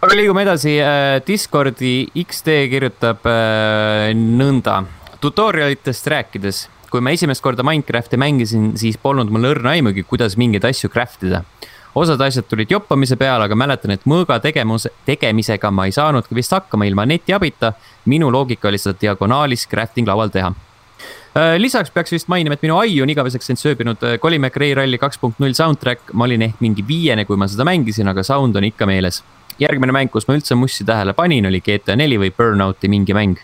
aga 0.00 0.16
liigume 0.16 0.42
edasi, 0.42 0.78
Discordi 1.26 2.06
XD 2.24 2.68
kirjutab 2.70 3.26
äh, 3.26 4.12
nõnda. 4.14 4.84
tutorialitest 5.20 6.06
rääkides, 6.06 6.68
kui 6.90 7.00
ma 7.00 7.10
esimest 7.10 7.42
korda 7.42 7.62
Minecrafti 7.62 8.16
mängisin, 8.16 8.72
siis 8.76 8.96
polnud 8.96 9.28
mul 9.28 9.44
õrna 9.44 9.76
aimugi, 9.76 10.02
kuidas 10.02 10.36
mingeid 10.36 10.64
asju 10.64 10.88
craft 10.88 11.22
ida. 11.22 11.44
osad 11.94 12.20
asjad 12.20 12.44
tulid 12.48 12.70
joppamise 12.70 13.16
peale, 13.16 13.44
aga 13.44 13.54
mäletan, 13.54 13.90
et 13.90 14.06
mõõga 14.06 14.40
tegemus, 14.40 14.88
tegemisega 15.04 15.70
ma 15.70 15.84
ei 15.86 15.92
saanudki 15.92 16.34
vist 16.34 16.52
hakkama 16.52 16.84
ilma 16.84 17.06
netiabita. 17.06 17.72
minu 18.04 18.30
loogika 18.30 18.68
oli 18.68 18.78
seda 18.78 18.96
diagonaalis 19.00 19.68
crafting 19.68 20.08
laual 20.08 20.28
teha 20.28 20.54
Äh, 20.54 20.69
lisaks 21.58 21.90
peaks 21.94 22.12
vist 22.12 22.28
mainima, 22.28 22.56
et 22.56 22.62
minu 22.64 22.78
ai 22.80 22.96
on 23.02 23.10
igaveseks 23.10 23.52
end 23.52 23.60
sööbinud 23.60 24.02
äh, 24.02 24.16
Colimac 24.18 24.56
Ray 24.58 24.74
Rally 24.74 24.98
kaks 24.98 25.18
punkt 25.18 25.38
null 25.38 25.54
soundtrack, 25.54 26.10
ma 26.12 26.26
olin 26.26 26.42
ehk 26.42 26.58
mingi 26.64 26.82
viiene, 26.86 27.24
kui 27.24 27.38
ma 27.38 27.46
seda 27.50 27.66
mängisin, 27.68 28.10
aga 28.10 28.24
sound 28.26 28.56
on 28.56 28.66
ikka 28.66 28.88
meeles. 28.90 29.22
järgmine 29.60 29.92
mäng, 29.92 30.08
kus 30.10 30.24
ma 30.28 30.34
üldse 30.38 30.56
mussi 30.56 30.84
tähele 30.88 31.12
panin, 31.12 31.46
oli 31.46 31.60
GTA 31.60 31.96
neli 31.96 32.16
või 32.18 32.32
Burnouti 32.32 32.88
mingi 32.88 33.14
mäng. 33.14 33.38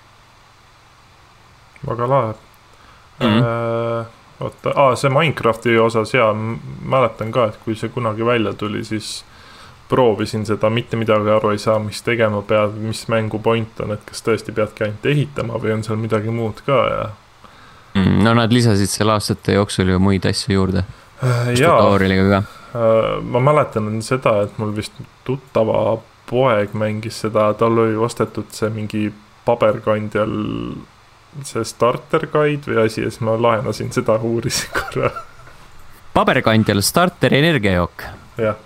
väga 1.86 2.08
lahe 2.08 2.34
mm. 3.20 3.26
-hmm. 3.26 4.04
oota, 4.40 4.72
aa 4.74 4.96
see 4.96 5.10
Minecrafti 5.10 5.78
osas 5.78 6.14
ja 6.14 6.32
mäletan 6.82 7.32
ka, 7.32 7.46
et 7.46 7.58
kui 7.64 7.74
see 7.74 7.88
kunagi 7.88 8.26
välja 8.26 8.52
tuli, 8.52 8.84
siis 8.84 9.24
proovisin 9.88 10.46
seda, 10.46 10.70
mitte 10.70 10.96
midagi 10.96 11.30
aru 11.30 11.50
ei 11.50 11.58
saa, 11.58 11.78
mis 11.78 12.02
tegema 12.02 12.42
pead, 12.42 12.74
mis 12.82 13.08
mängu 13.08 13.38
point 13.38 13.80
on, 13.80 13.92
et 13.94 14.02
kas 14.08 14.24
tõesti 14.26 14.54
peadki 14.54 14.84
ainult 14.84 15.06
ehitama 15.06 15.60
või 15.62 15.76
on 15.76 15.84
seal 15.86 16.00
midagi 16.00 16.34
muud 16.34 16.62
ka 16.66 16.80
ja. 16.90 17.04
Mm, 17.96 18.20
no 18.26 18.34
nad 18.36 18.52
lisasid 18.52 18.90
seal 18.92 19.10
aastate 19.14 19.56
jooksul 19.56 19.94
ju 19.94 20.00
muid 20.02 20.26
asju 20.28 20.52
juurde, 20.52 20.82
jaa, 21.56 21.78
tutorial'iga 21.80 22.26
ka. 22.34 22.40
ma 23.24 23.40
mäletan 23.40 23.88
seda, 24.04 24.42
et 24.44 24.58
mul 24.60 24.74
vist 24.76 24.98
tuttava 25.24 25.96
poeg 26.28 26.74
mängis 26.76 27.22
seda, 27.24 27.48
tal 27.56 27.78
oli 27.78 27.96
ostetud 27.96 28.50
see 28.52 28.68
mingi 28.74 29.06
paberkandjal 29.46 30.34
see 31.46 31.64
starter 31.68 32.26
guide 32.32 32.68
või 32.68 32.82
asi 32.84 33.04
ja 33.04 33.10
siis 33.10 33.22
ma 33.24 33.36
laenasin 33.40 33.92
seda, 33.94 34.18
uurisin 34.20 34.72
korra, 34.76 35.10
paberkandjal 36.16 36.82
starter 36.84 37.34
energiajook. 37.36 38.06
jah. 38.40 38.60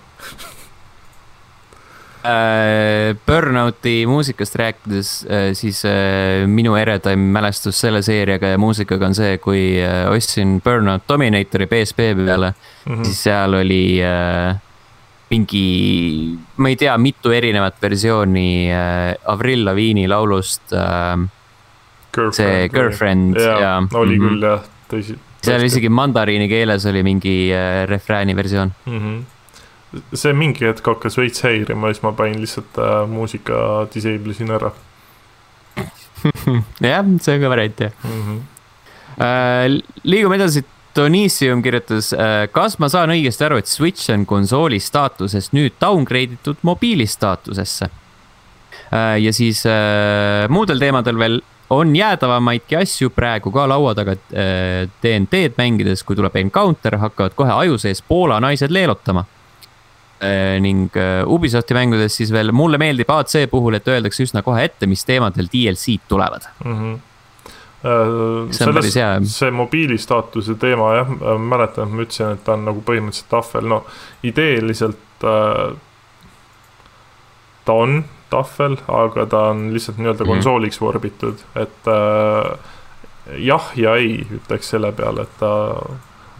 Äh, 2.21 3.15
Burnouti 3.25 4.05
muusikast 4.05 4.55
rääkides, 4.55 5.11
siis 5.57 5.79
äh, 5.85 6.47
minu 6.47 6.75
eredaim 6.77 7.19
mälestus 7.33 7.79
selle 7.81 8.01
seeriaga 8.05 8.51
ja 8.53 8.57
muusikaga 8.61 9.07
on 9.09 9.15
see, 9.17 9.37
kui 9.41 9.63
äh, 9.81 10.05
ostsin 10.11 10.59
Burnout 10.61 11.07
Dominatori 11.09 11.65
PSP 11.67 12.11
peale, 12.19 12.53
Mhm. 12.85 13.03
siis 13.05 13.23
seal 13.23 13.53
oli 13.53 14.01
äh, 14.01 14.55
mingi, 15.31 16.37
ma 16.57 16.69
ei 16.69 16.75
tea, 16.75 16.97
mitu 16.97 17.31
erinevat 17.31 17.77
versiooni 17.81 18.69
äh, 18.71 19.15
Avril 19.31 19.65
Lavine'i 19.65 20.07
laulust 20.11 20.73
äh,. 20.73 21.27
see 22.35 22.67
Girlfriend 22.69 23.37
ja, 23.39 23.59
ja 23.59 23.75
oli 23.93 24.17
mhm. 24.19 24.27
küll 24.27 24.43
jah, 24.43 24.65
tõsi. 24.91 25.15
seal 25.41 25.63
isegi 25.63 25.89
mandariini 25.89 26.49
keeles 26.51 26.85
oli 26.89 27.03
mingi 27.07 27.35
äh, 27.55 27.85
refrääni 27.87 28.35
versioon. 28.35 28.73
mm. 28.85 28.97
-hmm. 28.99 29.21
See 30.13 30.33
mingi 30.37 30.65
hetk 30.67 30.87
hakkas 30.87 31.17
veits 31.19 31.43
häirima 31.45 31.91
siis 31.91 32.03
ma 32.05 32.13
panin 32.15 32.39
lihtsalt 32.41 32.79
äh, 32.79 33.01
muusika 33.09 33.87
disable 33.93 34.35
isin 34.35 34.53
ära 34.55 34.71
jah, 36.91 37.07
see 37.19 37.35
on 37.35 37.41
ka 37.41 37.49
variant 37.51 37.87
jah. 37.87 37.97
mm. 38.03 38.21
-hmm. 38.21 38.41
Äh, 39.21 39.81
liigume 40.03 40.35
edasi, 40.35 40.63
Donissium 40.95 41.61
kirjutas, 41.63 42.09
kas 42.51 42.73
ma 42.79 42.89
saan 42.91 43.13
õigesti 43.13 43.45
aru, 43.45 43.57
et 43.61 43.67
Switch 43.67 44.09
on 44.11 44.25
konsooli 44.25 44.79
staatusest 44.79 45.53
nüüd 45.55 45.77
downgrade 45.79 46.35
itud 46.35 46.57
mobiili 46.67 47.05
staatusesse? 47.07 47.89
ja 49.21 49.33
siis 49.33 49.65
äh, 49.65 50.49
muudel 50.49 50.79
teemadel 50.79 51.19
veel 51.19 51.41
on 51.71 51.95
jäädavamaidki 51.95 52.75
asju 52.75 53.09
praegu 53.09 53.51
ka 53.51 53.67
laua 53.69 53.93
taga 53.95 54.11
äh, 54.11 54.89
DND-d 55.03 55.55
mängides, 55.57 56.03
kui 56.03 56.15
tuleb 56.15 56.35
encounter, 56.35 56.97
hakkavad 56.97 57.35
kohe 57.35 57.51
aju 57.51 57.77
sees 57.77 58.01
Poola 58.01 58.39
naised 58.43 58.71
leelutama 58.71 59.23
äh,. 59.23 59.40
Ning 60.61 60.89
äh, 60.97 61.23
Ubisofti 61.27 61.73
mängudes 61.73 62.15
siis 62.19 62.31
veel, 62.31 62.51
mulle 62.51 62.77
meeldib 62.77 63.09
AC 63.09 63.47
puhul, 63.51 63.73
et 63.79 63.87
öeldakse 63.87 64.23
üsna 64.23 64.41
kohe 64.45 64.63
ette, 64.67 64.87
mis 64.87 65.05
teemadel 65.05 65.47
DLC-d 65.53 66.07
tulevad. 66.11 66.45
Mm 66.65 66.75
-hmm. 66.81 66.99
See 68.53 68.67
on 68.67 68.73
päris 68.77 68.95
hea. 68.95 69.19
see 69.25 69.51
mobiili 69.51 69.97
staatuse 69.97 70.53
teema 70.61 70.91
jah, 70.95 71.07
mäletan, 71.41 71.87
et 71.87 71.93
ma 71.95 72.01
ütlesin, 72.03 72.33
et 72.35 72.43
ta 72.45 72.53
on 72.53 72.65
nagu 72.65 72.83
põhimõtteliselt 72.85 73.29
tahvel, 73.29 73.65
no 73.67 73.79
ideeliselt 74.23 75.25
äh, 75.25 75.73
ta 77.65 77.73
on 77.73 78.03
tahvel, 78.29 78.77
aga 78.87 79.25
ta 79.25 79.41
on 79.49 79.73
lihtsalt 79.73 79.97
nii-öelda 79.97 80.23
Mhm. 80.23 80.29
konsooliks 80.33 80.81
vorbitud, 80.81 81.41
et 81.55 81.87
äh, 81.87 82.57
jah 83.37 83.71
ja 83.75 83.95
ei 83.95 84.27
ütleks 84.37 84.69
selle 84.69 84.91
peale, 84.91 85.21
et 85.21 85.37
ta 85.39 85.51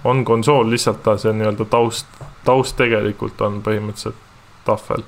on 0.03 0.25
konsool, 0.25 0.69
lihtsalt 0.69 1.03
ta 1.03 1.17
see 1.17 1.33
nii-öelda 1.33 1.65
taust, 1.69 2.07
taust 2.45 2.77
tegelikult 2.77 3.41
on 3.41 3.61
põhimõtteliselt 3.65 4.15
tahvel. 4.65 5.03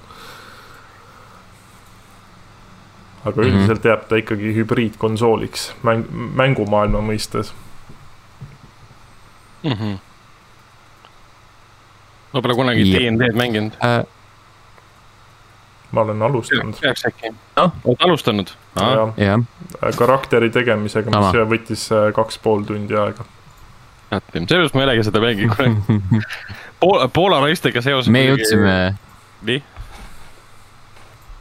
aga 3.26 3.42
Mhm. 3.42 3.48
üldiselt 3.50 3.86
jääb 3.86 4.08
ta 4.08 4.16
ikkagi 4.20 4.56
hübriidkonsooliks 4.56 5.74
mäng, 5.84 6.04
mängumaailma 6.12 7.00
mõistes. 7.00 7.54
mm. 9.64 9.72
-hmm. 9.72 9.98
ma 12.34 12.42
pole 12.42 12.54
kunagi. 12.56 12.84
DND-d 12.84 13.36
mänginud. 13.36 13.72
Äh, 13.84 14.04
ma 15.92 16.02
olen 16.02 16.22
alustanud 16.22 16.76
peaks 16.82 17.06
äkki 17.06 17.32
Noh.. 17.56 17.72
oled 17.84 18.02
alustanud? 18.02 18.48
ja 18.76 19.08
jah, 19.18 19.40
karakteri 19.96 20.50
tegemisega, 20.50 21.10
mis 21.10 21.40
võttis 21.50 21.88
äh, 21.94 22.14
kaks 22.14 22.38
pool 22.44 22.64
tundi 22.64 22.98
aega. 22.98 23.24
Seepärast 24.22 24.76
ma 24.76 24.84
ei 24.84 24.90
olegi 24.90 25.06
seda 25.08 25.22
mänginud 25.24 25.56
kunagi. 25.58 26.24
Poola, 26.84 27.08
Poola 27.14 27.40
naistega 27.46 27.82
seoses. 27.86 28.12
me 28.12 28.26
jõudsime, 28.28 28.76
nii, 29.48 29.64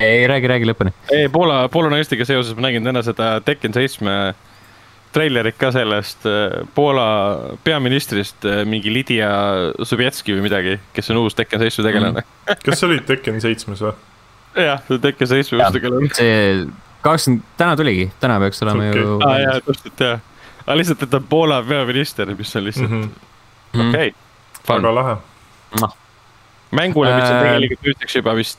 ei 0.02 0.26
räägi, 0.31 0.50
räägi 0.52 0.71
lõpuni. 0.71 0.95
ei 1.12 1.29
Poola, 1.33 1.67
Poola 1.73 1.91
naistega 1.93 2.26
seoses 2.29 2.57
ma 2.57 2.69
nägin 2.69 2.85
täna 2.87 3.02
seda 3.07 3.35
Tekken 3.45 3.75
seitsme 3.75 4.35
treilerit 5.12 5.59
ka 5.61 5.73
sellest 5.75 6.25
äh, 6.29 6.62
Poola 6.75 7.09
peaministrist, 7.64 8.47
mingi 8.69 8.93
Lydia 8.93 9.29
Sobjetski 9.85 10.37
või 10.37 10.47
midagi, 10.49 10.79
kes 10.97 11.12
on 11.12 11.21
uus 11.25 11.37
Tekken 11.38 11.61
seitsme 11.62 11.85
tegelane. 11.88 12.25
kas 12.64 12.81
see 12.81 12.88
oli 12.88 13.02
Tekken 13.07 13.41
seitsmes 13.45 13.85
või? 13.85 13.93
jah, 14.57 14.81
Tekken 14.88 15.31
seitsme 15.35 15.61
uus 15.61 15.76
tegelane. 15.76 16.11
see 16.17 16.41
kakskümmend, 17.02 17.43
täna 17.59 17.76
tuligi, 17.76 18.11
täna 18.21 18.38
peaks 18.43 18.62
olema 18.62 18.88
Okei. 18.88 19.02
ju. 19.02 19.19
aa 19.26 19.38
jaa, 19.43 19.57
täpselt 19.67 20.05
jah. 20.07 20.21
Aga 20.66 20.76
lihtsalt, 20.78 21.02
et 21.02 21.11
ta 21.11 21.16
on 21.16 21.25
Poola 21.28 21.62
peaminister, 21.62 22.26
mis 22.38 22.57
on 22.57 22.64
lihtsalt 22.64 22.90
Mhm. 22.90 23.11
Mhm. 23.75 23.88
okei. 23.88 24.14
Fun 24.66 24.83
väga 24.83 24.95
lahe. 24.95 25.16
mängule, 26.73 27.14
mis 27.16 27.31
on 27.31 27.37
Äh, 27.37 27.42
tegelikult 27.42 27.83
nüüdseks 27.87 28.14
juba 28.16 28.35
vist 28.37 28.59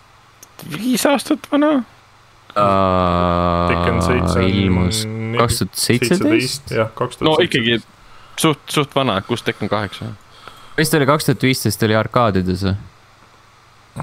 viis 0.69 1.05
aastat 1.05 1.48
vana. 1.51 1.83
On 2.55 4.43
ilmus 4.43 5.03
kaks 5.38 5.57
tuhat 5.60 5.75
seitseteist, 5.75 6.72
jah, 6.72 6.89
kaks 6.95 7.17
tuhat 7.17 7.25
no 7.29 7.38
ikkagi 7.43 7.79
suht, 8.38 8.60
suht 8.69 8.93
vana, 8.95 9.22
kus 9.25 9.41
Tekken 9.43 9.69
kaheksa. 9.69 10.05
vist 10.77 10.93
oli 10.93 11.05
kaks 11.10 11.25
tuhat 11.25 11.41
viisteist 11.43 11.83
oli 11.83 11.95
arkaadides 11.98 12.63
või? 12.67 12.75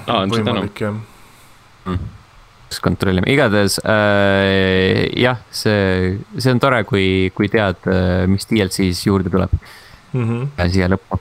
aa, 0.07 0.23
on 0.23 0.30
seda 0.35 0.50
enam. 0.50 0.57
võimalik 0.64 0.80
jah. 0.80 1.99
Peaks 2.71 2.81
kontrollima, 2.85 3.27
igatahes 3.27 3.81
äh, 3.83 5.11
jah, 5.19 5.41
see, 5.50 6.21
see 6.39 6.53
on 6.55 6.61
tore, 6.62 6.85
kui, 6.87 7.31
kui 7.35 7.50
tead 7.50 7.83
äh,, 7.91 8.29
mis 8.31 8.47
DLC-s 8.47 9.07
juurde 9.09 9.31
tuleb 9.31 9.50
mm. 10.12 10.23
-hmm. 10.23 10.71
siia 10.71 10.89
lõppu 10.89 11.19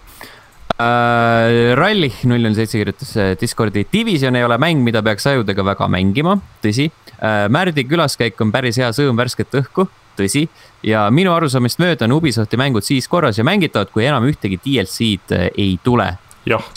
äh,. 0.77 1.74
Rally 1.75 2.12
null 2.29 2.46
null 2.46 2.56
seitse 2.56 2.77
kirjutas 2.77 3.15
äh, 3.18 3.36
Discordi, 3.39 3.88
Division 3.91 4.36
ei 4.36 4.46
ole 4.46 4.58
mäng, 4.58 4.84
mida 4.84 5.01
peaks 5.01 5.25
ajudega 5.25 5.65
väga 5.65 5.88
mängima, 5.88 6.38
tõsi 6.62 6.91
äh,. 7.18 7.50
Märdi 7.50 7.84
külaskäik 7.84 8.39
on 8.41 8.51
päris 8.51 8.77
hea 8.77 8.91
sõõm 8.94 9.18
värsket 9.18 9.58
õhku, 9.63 9.89
tõsi. 10.18 10.48
ja 10.84 11.10
minu 11.10 11.34
arusaamist 11.34 11.79
mööda 11.79 12.06
on 12.06 12.18
Ubisofti 12.20 12.58
mängud 12.58 12.86
siis 12.86 13.08
korras 13.08 13.38
ja 13.38 13.44
mängitavad, 13.44 13.89
kui 13.91 14.06
enam 14.06 14.29
ühtegi 14.29 14.60
DLC-d 14.62 15.34
äh, 15.34 15.50
ei 15.58 15.79
tule. 15.84 16.13
Jah. 16.50 16.70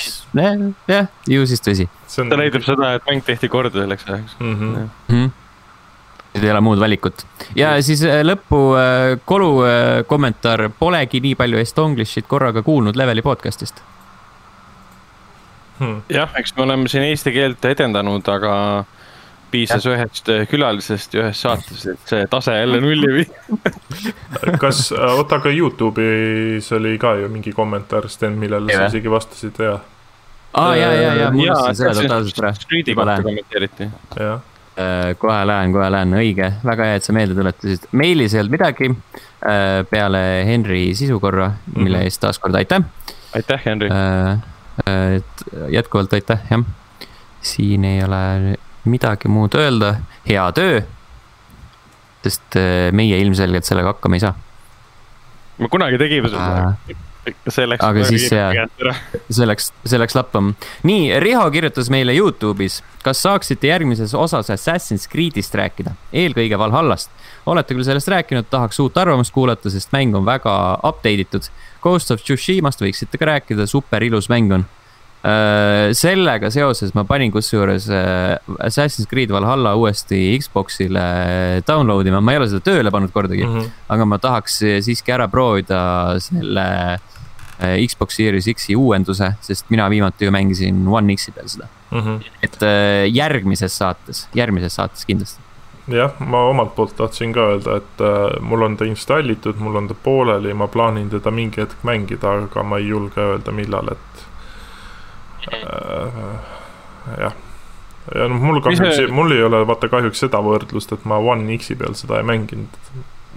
jah, 0.88 1.12
ju 1.28 1.46
siis 1.48 1.62
tõsi. 1.64 1.88
ta 2.16 2.40
näitab 2.40 2.66
seda, 2.66 2.96
et 2.98 3.06
mäng 3.08 3.24
tehti 3.26 3.50
korda 3.52 3.82
selleks 3.82 4.08
ajaks 4.08 4.36
mm. 4.40 4.58
-hmm. 4.58 4.88
Mm 5.08 5.22
-hmm 5.22 5.30
nüüd 6.32 6.44
ei 6.46 6.50
ole 6.50 6.60
muud 6.64 6.80
valikut 6.80 7.26
ja 7.56 7.74
siis 7.84 8.00
lõppu 8.24 8.60
Kolu 9.28 9.50
kommentaar, 10.08 10.70
polegi 10.78 11.20
nii 11.20 11.34
palju 11.36 11.58
Estonglish'it 11.60 12.24
korraga 12.28 12.62
kuulnud 12.62 12.96
Leveli 12.96 13.22
podcast'ist 13.22 13.82
hmm.. 15.78 16.02
jah, 16.08 16.32
eks 16.40 16.56
me 16.56 16.62
oleme 16.62 16.88
siin 16.88 17.04
eesti 17.04 17.34
keelt 17.34 17.64
edendanud, 17.64 18.28
aga 18.28 18.54
piisas 19.52 19.86
ja. 19.86 19.94
ühest 19.96 20.28
äh, 20.32 20.44
külalisest 20.50 21.16
ja 21.16 21.26
ühest 21.26 21.44
saatest, 21.44 21.86
et 21.92 22.12
see 22.12 22.28
tase 22.30 22.54
jälle 22.56 22.80
nulli 22.82 23.10
viia 23.18 23.58
kas, 24.62 24.86
äh, 24.96 25.16
oota, 25.16 25.40
aga 25.40 25.52
Youtube'is 25.52 26.70
oli 26.76 26.96
ka 27.02 27.14
ju 27.20 27.28
mingi 27.32 27.54
kommentaar, 27.56 28.08
Sten, 28.12 28.38
millele 28.40 28.72
sa 28.72 28.88
isegi 28.90 29.12
vastasid 29.12 29.60
ja. 29.62 29.76
aa 30.52 30.64
ah,, 30.68 30.76
ja, 30.78 30.92
ja, 30.96 31.12
ja, 31.20 31.28
ma 31.34 31.44
unustasin 31.44 31.82
selle 31.82 32.06
totaalselt 32.06 32.42
ära. 32.42 32.54
Street'i 32.60 32.96
kohta 32.98 33.18
kommenteeriti. 33.28 33.90
äh, 34.20 35.12
kohe 35.18 35.40
lähen, 35.48 35.76
kohe 35.76 35.90
lähen, 35.96 36.16
õige, 36.22 36.52
väga 36.64 36.90
hea, 36.90 37.00
et 37.00 37.08
sa 37.08 37.16
meelde 37.16 37.38
tuletasid. 37.38 37.88
meilis 37.92 38.34
ei 38.34 38.42
olnud 38.44 38.58
midagi 38.58 38.92
peale 39.90 40.20
Henri 40.46 40.92
sisukorra, 40.94 41.48
mille 41.74 41.98
-hmm. 41.98 42.10
eest 42.10 42.20
taaskord 42.22 42.54
aitäh. 42.54 42.84
aitäh, 43.34 43.62
Henri 43.66 43.88
et 45.16 45.42
jätkuvalt 45.68 46.12
aitäh, 46.12 46.38
jah. 46.50 46.62
siin 47.42 47.84
ei 47.84 48.04
ole 48.04 48.56
midagi 48.84 49.30
muud 49.30 49.54
öelda, 49.58 49.96
hea 50.28 50.48
töö. 50.56 50.82
sest 52.22 52.56
äh, 52.56 52.90
meie 52.94 53.18
ilmselgelt 53.18 53.66
sellega 53.66 53.94
hakkama 53.94 54.18
ei 54.18 54.26
saa. 54.26 54.34
me 55.58 55.68
kunagi 55.70 55.98
tegime 55.98 56.30
seda 56.30 56.74
see 57.22 57.66
läks. 57.68 57.84
aga 57.84 58.04
siis 58.06 58.26
jaa, 58.32 58.66
see 59.30 59.46
läks, 59.46 59.70
see 59.86 60.00
läks 60.00 60.16
lappama. 60.18 60.54
nii, 60.88 61.20
Riho 61.22 61.44
kirjutas 61.54 61.90
meile 61.92 62.14
Youtube'is, 62.16 62.80
kas 63.04 63.22
saaksite 63.22 63.70
järgmises 63.70 64.14
osas 64.18 64.50
Assassin's 64.50 65.06
Creed'ist 65.10 65.54
rääkida, 65.58 65.94
eelkõige 66.12 66.58
Valhallast. 66.58 67.10
olete 67.46 67.74
küll 67.74 67.86
sellest 67.86 68.10
rääkinud, 68.10 68.50
tahaks 68.50 68.80
uut 68.82 68.98
arvamust 68.98 69.34
kuulata, 69.34 69.70
sest 69.70 69.92
mäng 69.94 70.16
on 70.18 70.26
väga 70.26 70.54
update 70.82 71.26
itud. 71.26 71.50
Ghost 71.82 72.10
of 72.14 72.22
Tsushimast 72.22 72.82
võiksite 72.82 73.18
ka 73.18 73.30
rääkida, 73.34 73.66
super 73.70 74.02
ilus 74.02 74.30
mäng 74.32 74.54
on 74.58 74.66
sellega 75.22 76.50
seoses 76.50 76.90
ma 76.96 77.04
panin 77.06 77.30
kusjuures 77.30 77.86
äh, 77.94 78.38
Assassin's 78.58 79.06
Creed 79.06 79.30
Valhalla 79.30 79.76
uuesti 79.78 80.18
Xbox'ile 80.42 81.62
download 81.66 82.10
ima, 82.10 82.20
ma 82.20 82.34
ei 82.34 82.40
ole 82.40 82.48
seda 82.50 82.64
tööle 82.66 82.90
pannud 82.90 83.14
kordagi 83.14 83.46
mm. 83.46 83.54
-hmm. 83.54 83.68
aga 83.94 84.08
ma 84.08 84.18
tahaks 84.18 84.58
siiski 84.82 85.14
ära 85.14 85.28
proovida 85.30 86.18
selle 86.18 86.66
äh, 86.98 87.78
Xbox 87.86 88.18
Series 88.18 88.50
X-i 88.50 88.74
uuenduse, 88.74 89.36
sest 89.40 89.70
mina 89.70 89.86
viimati 89.90 90.26
ju 90.26 90.34
mängisin 90.34 90.88
One 90.88 91.14
X-i 91.14 91.30
peal 91.30 91.48
seda 91.48 91.70
mm. 91.90 92.00
-hmm. 92.00 92.20
et 92.42 92.58
järgmises 93.14 93.78
saates, 93.78 94.28
järgmises 94.34 94.74
saates 94.74 95.06
kindlasti 95.06 95.40
jah, 95.86 96.18
ma 96.18 96.48
omalt 96.50 96.74
poolt 96.74 96.96
tahtsin 96.96 97.32
ka 97.32 97.46
öelda, 97.54 97.76
et 97.76 98.00
äh, 98.00 98.40
mul 98.40 98.62
on 98.62 98.76
ta 98.76 98.84
installitud, 98.84 99.54
mul 99.58 99.76
on 99.76 99.88
ta 99.88 99.94
pooleli, 99.94 100.54
ma 100.54 100.66
plaanin 100.66 101.10
teda 101.10 101.30
mingi 101.30 101.62
hetk 101.62 101.78
mängida, 101.82 102.40
aga 102.42 102.62
ma 102.62 102.78
ei 102.78 102.88
julge 102.88 103.20
öelda, 103.20 103.54
millal, 103.54 103.94
et 103.94 104.11
Äh, 104.11 104.11
jah, 105.50 107.32
ja 108.14 108.28
noh, 108.28 108.42
mul 108.42 108.60
kahjuks 108.64 108.96
see..., 108.96 109.08
mul 109.14 109.34
ei 109.34 109.42
ole 109.46 109.62
vaata 109.68 109.90
kahjuks 109.92 110.22
seda 110.24 110.42
võrdlust, 110.44 110.94
et 110.94 111.08
ma 111.08 111.20
One 111.22 111.56
X-i 111.58 111.76
peal 111.78 111.96
seda 111.98 112.20
ei 112.20 112.26
mänginud. 112.26 112.78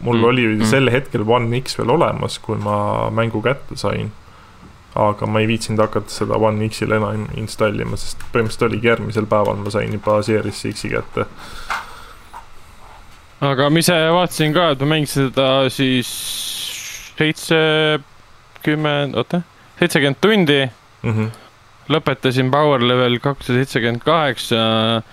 mul 0.01 0.19
mm. 0.19 0.27
oli 0.29 0.45
mm. 0.55 0.67
sel 0.69 0.91
hetkel 0.93 1.25
One 1.27 1.61
X 1.61 1.79
veel 1.79 1.93
olemas, 1.95 2.39
kui 2.43 2.57
ma 2.61 3.09
mängu 3.13 3.41
kätte 3.45 3.77
sain. 3.79 4.11
aga 4.95 5.27
ma 5.27 5.41
ei 5.43 5.47
viitsinud 5.47 5.81
hakata 5.83 6.11
seda 6.11 6.39
One 6.39 6.69
X-il 6.69 6.95
enam 6.95 7.27
installima, 7.35 7.97
sest 7.99 8.21
põhimõtteliselt 8.31 8.69
oligi 8.69 8.91
järgmisel 8.91 9.27
päeval 9.29 9.59
ma 9.61 9.73
sain 9.73 9.93
juba 9.93 10.21
Series 10.23 10.65
X-i 10.71 10.93
kätte. 10.93 11.27
aga 13.45 13.69
ma 13.69 13.81
ise 13.81 13.97
vaatasin 14.17 14.55
ka, 14.55 14.69
et 14.73 14.85
ma 14.85 14.93
mängisin 14.95 15.29
seda 15.29 15.47
siis 15.69 16.11
seitsekümmend, 17.15 19.15
oota, 19.15 19.41
seitsekümmend 19.79 20.21
tundi 20.21 20.61
mm. 20.65 21.11
-hmm 21.11 21.44
lõpetasin 21.91 22.49
Power 22.51 22.81
Level 22.81 23.19
kakssada 23.23 23.61
seitsekümmend 23.61 24.03
kaheksa. 24.05 25.03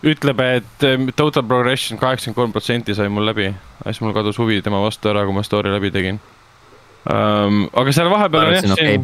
ütleb, 0.00 0.38
et 0.40 0.84
eh, 0.88 1.08
total 1.16 1.44
progression 1.44 1.98
kaheksakümmend 2.00 2.36
kolm 2.36 2.52
protsenti 2.52 2.94
sai 2.94 3.08
mul 3.08 3.26
läbi. 3.26 3.54
siis 3.84 4.00
mul 4.00 4.12
kadus 4.16 4.38
huvi 4.38 4.62
tema 4.62 4.80
vastu 4.80 5.08
ära, 5.08 5.24
kui 5.24 5.34
ma 5.34 5.42
story 5.42 5.70
läbi 5.70 5.90
tegin 5.90 6.20
um,. 7.08 7.68
aga 7.72 7.92
seal 7.92 8.10
vahepeal 8.10 8.46
on 8.46 8.54
jah, 8.54 8.62
siin 8.62 8.72
okay., 8.72 8.98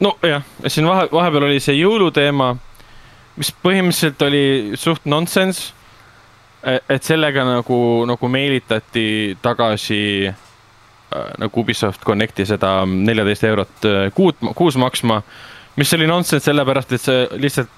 nojah, 0.00 0.46
siin 0.66 0.88
vahe, 0.88 1.08
vahepeal 1.12 1.48
oli 1.48 1.60
see 1.62 1.76
jõuluteema, 1.78 2.54
mis 3.40 3.52
põhimõtteliselt 3.64 4.24
oli 4.26 4.44
suht 4.80 5.06
nonsense. 5.08 5.72
E, 6.60 6.76
et 6.92 7.06
sellega 7.06 7.44
nagu, 7.46 7.76
nagu 8.04 8.28
meelitati 8.28 9.38
tagasi 9.40 10.02
äh, 10.28 11.30
nagu 11.40 11.62
Ubisoft 11.62 12.04
Connecti 12.04 12.44
seda 12.44 12.82
neljateist 12.84 13.46
eurot 13.48 13.86
äh, 13.88 14.02
kuud, 14.12 14.36
kuus 14.58 14.76
maksma 14.76 15.22
mis 15.80 15.96
oli 15.96 16.06
nonsense 16.06 16.44
sellepärast, 16.50 16.92
et 16.92 17.02
see 17.02 17.26
lihtsalt 17.40 17.70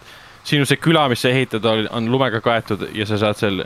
sinu 0.44 0.66
see 0.66 0.80
küla, 0.82 1.06
mis 1.12 1.22
sa 1.22 1.30
ehitad, 1.30 1.66
on 1.66 2.10
lumega 2.10 2.42
kaetud 2.42 2.88
ja 2.96 3.06
sa 3.06 3.18
saad 3.20 3.38
seal 3.38 3.62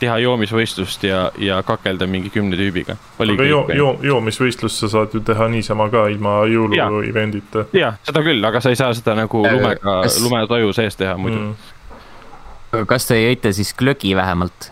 teha 0.00 0.16
joomisvõistlust 0.20 1.06
ja, 1.08 1.20
ja 1.40 1.60
kakelda 1.64 2.08
mingi 2.10 2.30
kümne 2.32 2.58
tüübiga. 2.58 2.98
aga 3.22 3.46
joo, 3.48 3.62
joo, 3.72 3.94
joomisvõistlust 4.04 4.82
sa 4.82 4.90
saad 4.92 5.14
ju 5.16 5.22
teha 5.24 5.48
niisama 5.52 5.88
ka 5.92 6.06
ilma 6.12 6.38
jõulu 6.50 6.76
ja. 6.76 6.88
event'ita. 7.08 7.66
jah, 7.76 7.96
seda 8.04 8.24
küll, 8.26 8.44
aga 8.44 8.60
sa 8.60 8.74
ei 8.74 8.80
saa 8.80 8.92
seda 8.96 9.16
nagu 9.16 9.44
äh, 9.46 9.56
lumega 9.56 9.96
kas..., 10.04 10.20
lumetaju 10.24 10.74
sees 10.76 11.00
teha 11.00 11.16
muidu 11.20 11.40
mm.. 11.46 12.84
kas 12.90 13.08
te 13.08 13.20
jõite 13.22 13.54
siis 13.56 13.72
glögi 13.78 14.12
vähemalt? 14.18 14.70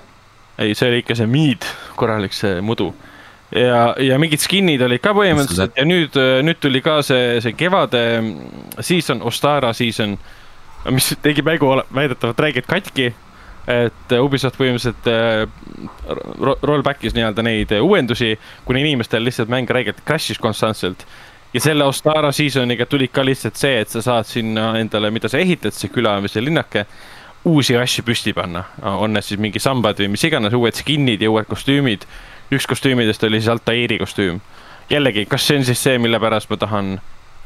ei, 0.59 0.75
see 0.75 0.91
oli 0.91 1.01
ikka 1.05 1.17
see 1.17 1.31
miid, 1.31 1.65
korralik 1.97 2.37
see 2.37 2.61
mudu 2.61 2.93
ja, 3.53 3.95
ja 4.01 4.19
mingid 4.21 4.43
skin'id 4.43 4.83
olid 4.85 5.03
ka 5.05 5.13
põhimõtteliselt 5.17 5.77
ja 5.79 5.85
nüüd, 5.87 6.17
nüüd 6.47 6.61
tuli 6.63 6.81
ka 6.85 7.01
see, 7.07 7.41
see 7.45 7.57
kevade 7.59 8.05
season, 8.81 9.23
Ostara 9.27 9.73
season, 9.77 10.17
mis 10.95 11.13
tegi 11.23 11.45
mängu 11.45 11.75
väidetavalt 11.95 12.41
räigelt 12.47 12.71
katki. 12.71 13.13
et 13.65 14.13
Ubisoft 14.21 14.59
põhimõtteliselt 14.61 15.07
äh, 15.09 15.47
rollback'is 16.69 17.15
nii-öelda 17.17 17.43
neid 17.47 17.71
uuendusi, 17.79 18.35
kuni 18.69 18.83
inimestel 18.85 19.25
lihtsalt 19.25 19.49
mäng 19.49 19.71
räigelt 19.71 20.03
crash'is 20.05 20.39
konstantselt. 20.39 21.07
ja 21.55 21.61
selle 21.61 21.85
Ostara 21.85 22.33
season'iga 22.33 22.87
tuli 22.87 23.09
ka 23.09 23.25
lihtsalt 23.25 23.57
see, 23.57 23.79
et 23.81 23.89
sa 23.89 24.03
saad 24.03 24.29
sinna 24.29 24.75
endale, 24.79 25.11
mida 25.11 25.29
sa 25.33 25.39
ehitad, 25.39 25.73
see 25.73 25.89
küla 25.89 26.19
või 26.21 26.29
see 26.29 26.45
linnake 26.45 26.85
uusi 27.45 27.77
asju 27.77 28.05
püsti 28.05 28.33
panna, 28.33 28.65
on 28.83 29.13
need 29.13 29.25
siis 29.25 29.41
mingi 29.41 29.61
sambad 29.61 29.99
või 30.01 30.15
mis 30.15 30.25
iganes, 30.25 30.53
uued 30.57 30.77
skin'id 30.77 31.23
ja 31.23 31.31
uued 31.33 31.49
kostüümid 31.49 32.07
üks 32.53 32.67
kostüümidest 32.67 33.25
oli 33.25 33.41
siis 33.41 33.49
Altairi 33.49 33.99
kostüüm. 33.99 34.41
jällegi, 34.91 35.27
kas 35.27 35.47
see 35.47 35.59
on 35.59 35.65
siis 35.65 35.83
see, 35.83 35.99
mille 35.99 36.21
pärast 36.21 36.51
ma 36.51 36.57
tahan, 36.61 36.99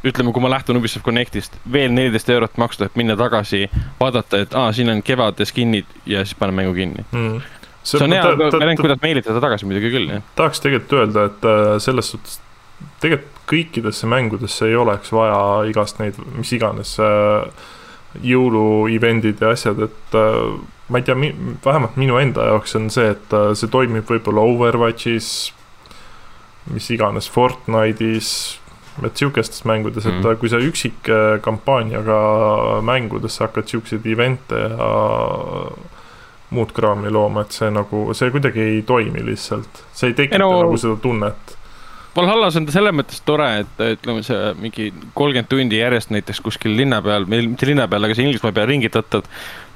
ütleme, 0.05 0.33
kui 0.33 0.43
ma 0.43 0.51
lähtun 0.51 0.77
Ubisoft 0.77 1.07
Connectist, 1.07 1.55
veel 1.73 1.93
neliteist 1.95 2.31
eurot 2.35 2.59
maksta, 2.59 2.89
et 2.89 2.97
minna 2.99 3.17
tagasi, 3.17 3.69
vaadata, 4.01 4.43
et 4.43 4.59
aa, 4.59 4.73
siin 4.75 4.91
on 4.91 5.03
kevade 5.03 5.47
skin'id 5.47 5.87
ja 6.07 6.25
siis 6.27 6.39
panen 6.39 6.59
mängu 6.59 6.75
kinni 6.75 7.05
mm. 7.13 7.41
see, 7.83 8.03
on 8.03 8.17
hea 8.17 8.25
variant, 8.27 8.83
kuidas 8.83 9.03
meelitada 9.03 9.43
tagasi 9.45 9.71
muidugi 9.71 9.95
küll, 9.95 10.11
jah. 10.17 10.29
tahaks 10.39 10.63
tegelikult 10.65 10.99
öelda, 11.01 11.27
et 11.31 11.51
äh, 11.51 11.73
selles 11.83 12.15
suhtes 12.15 12.41
tegelikult 13.03 13.35
kõikidesse 13.49 14.09
mängudesse 14.11 14.67
ei 14.69 14.77
oleks 14.77 15.13
vaja 15.15 15.39
igast 15.71 16.03
neid, 16.03 16.19
mis 16.37 16.51
iganes 16.53 16.97
äh, 17.01 17.69
jõulu 18.25 18.89
event'id 18.93 19.41
ja 19.41 19.55
asjad, 19.55 19.81
et 19.89 20.19
äh, 20.19 20.59
ma 20.89 21.01
ei 21.01 21.05
tea, 21.05 21.17
vähemalt 21.65 21.99
minu 22.01 22.17
enda 22.21 22.49
jaoks 22.49 22.77
on 22.79 22.89
see, 22.93 23.11
et 23.13 23.35
äh, 23.37 23.51
see 23.59 23.71
toimib 23.73 24.09
võib-olla 24.09 24.45
Overwatchis, 24.49 25.33
mis 26.73 26.89
iganes, 26.95 27.29
Fortnite'is, 27.33 28.31
et 29.05 29.21
sihukestes 29.21 29.65
mängudes 29.69 30.05
mm, 30.05 30.11
-hmm. 30.11 30.19
et 30.19 30.25
mhm. 30.25 30.41
kui 30.41 30.49
sa 30.49 30.59
üksikkampaaniaga 30.59 32.19
mängudesse 32.83 33.45
hakkad 33.45 33.69
siukseid 33.69 34.07
event'e 34.07 34.59
ja 34.59 34.91
muud 36.51 36.73
kraami 36.73 37.11
looma, 37.13 37.45
et 37.45 37.53
see 37.53 37.71
nagu, 37.71 38.09
see 38.15 38.31
kuidagi 38.31 38.61
ei 38.61 38.83
toimi 38.83 39.25
lihtsalt, 39.25 39.85
see 39.93 40.11
ei 40.11 40.15
tekita 40.15 40.43
no, 40.43 40.51
nagu 40.63 40.77
seda 40.77 40.97
tunnet 40.97 41.59
Valhallas 42.19 42.57
on 42.59 42.67
ta 42.67 42.73
selles 42.75 42.95
mõttes 42.97 43.21
tore, 43.23 43.47
et 43.63 43.83
ütleme, 43.85 44.25
see 44.27 44.53
mingi 44.59 44.89
kolmkümmend 45.15 45.49
tundi 45.53 45.79
järjest 45.79 46.11
näiteks 46.11 46.41
kuskil 46.43 46.75
linna 46.79 46.99
peal, 47.05 47.29
meil 47.31 47.51
mitte 47.53 47.69
linna 47.69 47.87
peal, 47.91 48.09
aga 48.09 48.17
siin 48.17 48.31
Inglismaa 48.31 48.55
peal 48.57 48.67
ringi 48.71 48.91
tõttad. 48.91 49.29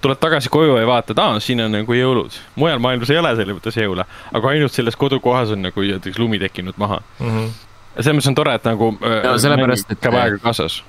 Tuled 0.03 0.21
tagasi 0.21 0.51
koju 0.53 0.77
ja 0.77 0.87
vaatad, 0.87 1.19
aa, 1.23 1.41
siin 1.41 1.61
on 1.65 1.73
nagu 1.73 1.97
jõulud. 1.97 2.39
mujal 2.57 2.81
maailmas 2.83 3.11
ei 3.11 3.19
ole 3.19 3.35
selles 3.39 3.57
mõttes 3.57 3.77
jõule, 3.79 4.07
aga 4.33 4.55
ainult 4.55 4.75
selles 4.75 4.97
kodukohas 4.99 5.55
on 5.55 5.63
nagu 5.63 5.85
näiteks 5.87 6.19
lumi 6.19 6.41
tekkinud 6.43 6.79
maha 6.83 7.01
mm. 7.19 7.29
-hmm. 7.29 7.53
selles 8.01 8.17
mõttes 8.19 8.33
on 8.33 8.41
tore, 8.41 8.55
et 8.55 8.65
nagu 8.65 8.91
no,. 8.99 9.39
sellepärast, 9.39 9.95
et. 9.95 10.01
käib 10.01 10.19
aega 10.19 10.43
kaasas 10.43 10.83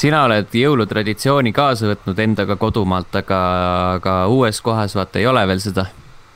sina 0.00 0.24
oled 0.28 0.56
jõulutraditsiooni 0.58 1.52
kaasa 1.54 1.92
võtnud 1.92 2.18
endaga 2.24 2.56
kodumaalt, 2.60 3.14
aga, 3.20 3.38
aga 3.98 4.16
uues 4.32 4.60
kohas 4.64 4.96
vaata 4.98 5.22
ei 5.22 5.26
ole 5.30 5.46
veel 5.48 5.62
seda. 5.62 5.86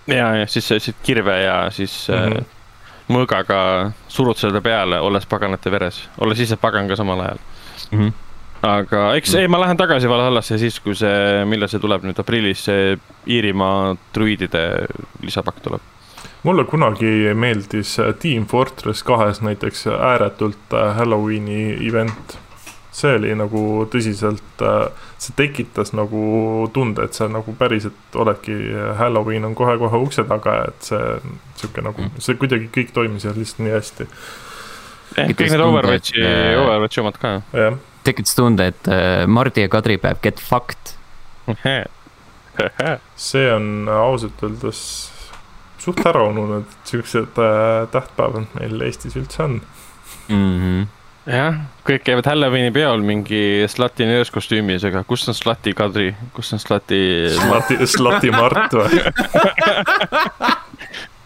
ja, 0.06 0.30
ja 0.42 0.46
siis 0.46 0.68
sa 0.68 0.78
ütlesid 0.78 1.02
kirve 1.02 1.40
ja 1.42 1.58
siis 1.70 2.06
mm 2.08 2.32
-hmm. 2.32 2.46
mõõgaga 3.16 3.60
surud 4.08 4.36
selle 4.36 4.60
peale, 4.60 5.00
olles 5.00 5.26
paganate 5.26 5.70
veres, 5.70 6.08
olles 6.18 6.40
ise 6.40 6.56
pagan 6.56 6.88
ka 6.88 6.96
samal 6.96 7.20
ajal 7.20 7.38
mm. 7.90 7.98
-hmm. 7.98 8.12
Aga 8.66 9.04
eks 9.18 9.34
ei, 9.38 9.48
ma 9.50 9.60
lähen 9.62 9.78
tagasi 9.78 10.08
Valhallasse 10.10 10.58
siis, 10.58 10.80
kui 10.80 10.96
see, 10.98 11.44
millal 11.48 11.70
see 11.70 11.82
tuleb 11.82 12.06
nüüd 12.06 12.18
aprillis, 12.18 12.64
see 12.68 12.96
Iirimaa 13.28 13.94
druiidide 14.14 14.64
lisapakk 15.22 15.62
tuleb 15.62 15.94
mulle 16.46 16.64
kunagi 16.70 17.34
meeldis 17.34 17.96
Team 18.22 18.46
Fortress 18.46 19.02
kahes 19.06 19.42
näiteks 19.42 19.86
ääretult 19.90 20.76
Halloweeni 20.96 21.74
event 21.88 22.38
see 22.98 23.14
oli 23.18 23.34
nagu 23.38 23.62
tõsiselt, 23.92 24.62
äh, 24.64 24.88
see 25.20 25.34
tekitas 25.38 25.92
nagu 25.96 26.68
tunde, 26.74 27.06
et 27.06 27.16
sa 27.16 27.28
nagu 27.30 27.54
päriselt 27.58 28.18
oledki, 28.18 28.56
Halloween 28.98 29.46
on 29.48 29.56
kohe-kohe 29.58 30.02
ukse 30.02 30.24
taga 30.28 30.60
et 30.70 30.90
see 30.90 31.04
sihuke 31.60 31.84
nagu 31.84 32.06
mm., 32.06 32.24
see 32.24 32.38
kuidagi 32.40 32.70
kõik 32.74 32.94
toimis 32.96 33.26
seal 33.26 33.38
lihtsalt 33.38 33.64
nii 33.64 33.74
hästi. 33.76 34.08
Eh, 35.18 35.30
kõik 35.34 35.54
need 35.54 35.64
Overwatchi, 35.64 36.24
Overwatchi 36.64 37.04
omad 37.04 37.20
ka. 37.22 37.38
Tekitas 38.06 38.36
tunde, 38.38 38.70
et 38.72 38.90
äh, 38.92 39.26
Mardi 39.26 39.64
ja 39.64 39.72
Kadri 39.72 39.98
päev, 40.02 40.20
get 40.22 40.42
fucked 40.42 40.94
see 43.28 43.46
on 43.54 43.88
ausalt 43.92 44.42
öeldes 44.44 44.82
suht 45.78 46.02
ära 46.06 46.26
ununenud, 46.28 46.68
et 46.68 46.92
siuksed 46.92 47.40
äh, 47.40 47.88
tähtpäevad 47.94 48.54
meil 48.58 48.86
Eestis 48.88 49.16
üldse 49.18 49.44
on 49.46 49.58
mm. 50.28 50.36
-hmm 50.36 50.86
jah, 51.28 51.58
kõik 51.84 52.06
käivad 52.06 52.24
Halloweeni 52.30 52.70
peol 52.72 53.02
mingi 53.04 53.66
Slati 53.68 54.06
nööskostüümis, 54.08 54.86
aga 54.88 55.02
kus 55.08 55.26
on 55.28 55.36
Slati 55.36 55.74
Kadri, 55.76 56.14
kus 56.32 56.54
on 56.56 56.62
Slati? 56.62 57.00
Slati, 57.34 57.76
Slati 57.84 58.32
Mart 58.32 58.72
või 58.72 59.02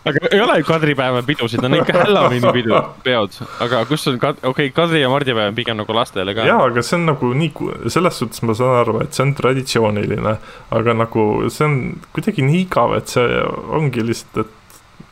aga 0.05 0.29
ei 0.31 0.41
ole 0.41 0.59
ju 0.59 0.67
kadripäeva 0.67 1.23
pidusid, 1.27 1.65
on 1.65 1.77
ikka 1.79 1.99
Halloweeni 2.03 2.53
pidu, 2.57 2.79
peod, 3.05 3.37
aga 3.63 3.83
kus 3.87 4.07
on, 4.11 4.17
okei 4.19 4.49
okay,, 4.51 4.71
Kadri 4.75 5.03
ja 5.03 5.11
Mardipäev 5.13 5.53
on 5.53 5.59
pigem 5.59 5.79
nagu 5.79 5.95
lastele 5.95 6.35
ka. 6.35 6.47
jaa, 6.49 6.65
aga 6.71 6.83
see 6.87 6.99
on 6.99 7.07
nagu 7.13 7.31
nii, 7.39 7.53
selles 7.93 8.19
suhtes 8.19 8.43
ma 8.47 8.57
saan 8.59 8.81
aru, 8.81 8.99
et 9.05 9.15
see 9.15 9.27
on 9.27 9.35
traditsiooniline, 9.39 10.35
aga 10.79 10.97
nagu 10.99 11.29
see 11.53 11.69
on 11.69 11.79
kuidagi 12.17 12.47
nii 12.47 12.65
igav, 12.65 12.97
et 12.99 13.15
see 13.15 13.45
ongi 13.79 14.07
lihtsalt, 14.09 14.43
et 14.47 14.59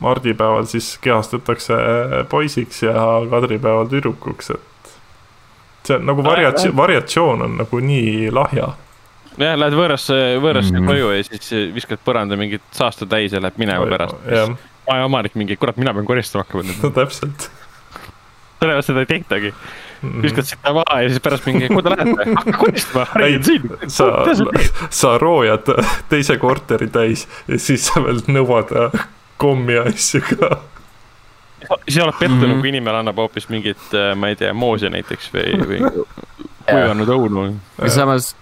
mardipäeval 0.01 0.67
siis 0.69 0.95
kehastatakse 1.01 1.77
poisiks 2.29 2.83
ja 2.83 3.05
kadripäeval 3.31 3.87
tüdrukuks, 3.91 4.51
et 4.57 4.95
see 5.87 5.99
on 5.99 6.07
nagu 6.09 6.25
variatsioon, 6.25 6.77
variatsioon 6.77 7.45
on 7.47 7.59
nagu 7.63 7.79
nii 7.91 8.31
lahja. 8.33 8.73
jah, 9.37 9.55
lähed 9.55 9.77
võõrasse, 9.77 10.17
võõrasse 10.43 10.73
mm 10.73 10.81
-hmm. 10.81 10.91
koju 10.91 11.13
ja 11.15 11.23
siis 11.29 11.73
viskad 11.75 12.03
põranda 12.05 12.35
mingit 12.37 12.65
saasta 12.75 13.05
täis 13.05 13.31
ja 13.31 13.39
läheb 13.41 13.57
minema 13.57 13.87
pärast. 13.87 14.67
Maja 14.89 15.05
omanik 15.05 15.35
mingi, 15.39 15.57
kurat, 15.59 15.77
mina 15.81 15.93
pean 15.93 16.05
koristama 16.05 16.45
hakkama 16.45 16.65
nüüd. 16.67 16.81
no 16.85 16.91
täpselt. 16.95 17.47
sellepärast 18.61 18.91
seda 18.91 19.05
ei 19.05 19.09
tehtagi 19.09 19.53
mhm. 19.53 20.25
viskad 20.25 20.49
sinna 20.49 20.75
maha 20.79 20.99
ja 21.01 21.13
siis 21.13 21.23
pärast 21.23 21.47
mingi, 21.49 21.69
kuhu 21.71 21.85
te 21.85 21.93
lähete? 21.95 22.27
hakka 22.35 22.57
koristama, 22.65 23.07
räägid 23.23 23.47
siin. 23.49 23.69
sa, 23.87 24.11
sa 24.89 25.15
roojad 25.21 25.71
teise 26.09 26.37
korteri 26.41 26.89
täis 26.93 27.27
ja 27.47 27.59
siis 27.59 27.87
sa 27.89 28.03
veel 28.05 28.21
nõuad 28.29 28.75
kommi 29.41 29.79
asju 29.85 30.21
ka 30.33 30.59
siis 31.87 32.03
oled 32.03 32.13
pettunud 32.19 32.47
mm, 32.47 32.53
-hmm. 32.53 32.61
kui 32.61 32.69
inimene 32.69 32.97
annab 32.97 33.17
hoopis 33.21 33.49
mingit, 33.49 33.81
äh, 33.93 34.15
ma 34.15 34.27
ei 34.27 34.35
tea, 34.35 34.53
moosi 34.53 34.89
näiteks 34.89 35.31
või, 35.33 35.57
või 35.67 35.79
kuivanud 36.71 37.09
õunu. 37.09 37.43
samas 37.87 38.35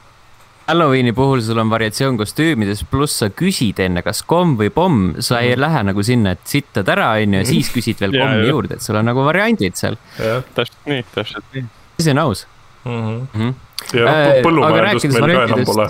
Halloweeni 0.70 1.14
puhul 1.18 1.42
sul 1.42 1.58
on 1.58 1.70
variatsioon 1.72 2.18
kostüümides, 2.20 2.84
pluss 2.92 3.24
sa 3.24 3.32
küsid 3.34 3.80
enne, 3.82 4.04
kas 4.06 4.20
komm 4.30 4.54
või 4.60 4.70
pomm, 4.74 5.16
sa 5.18 5.40
ei 5.40 5.48
mm 5.48 5.54
-hmm. 5.56 5.62
lähe 5.64 5.84
nagu 5.88 6.04
sinna, 6.06 6.34
et 6.38 6.44
sittad 6.46 6.92
ära, 6.94 7.08
onju, 7.18 7.40
ja 7.42 7.48
siis 7.48 7.72
küsid 7.74 7.98
veel 8.04 8.14
pommi 8.14 8.46
juurde, 8.52 8.78
et 8.78 8.86
sul 8.86 9.00
on 9.00 9.10
nagu 9.10 9.24
variandid 9.26 9.80
seal. 9.80 9.98
jah, 10.20 10.44
täpselt 10.54 10.86
nii, 10.86 11.06
täpselt 11.16 11.58
nii. 11.58 11.66
see 12.00 12.14
on 12.14 12.22
aus 12.22 12.46
mm. 12.86 13.28
-hmm. 13.34 13.54
ja 13.98 14.06
noh, 14.06 14.36
põllumajandust 14.46 15.10
meil 15.18 15.34
ka 15.34 15.44
enam 15.50 15.66
pole. 15.66 15.90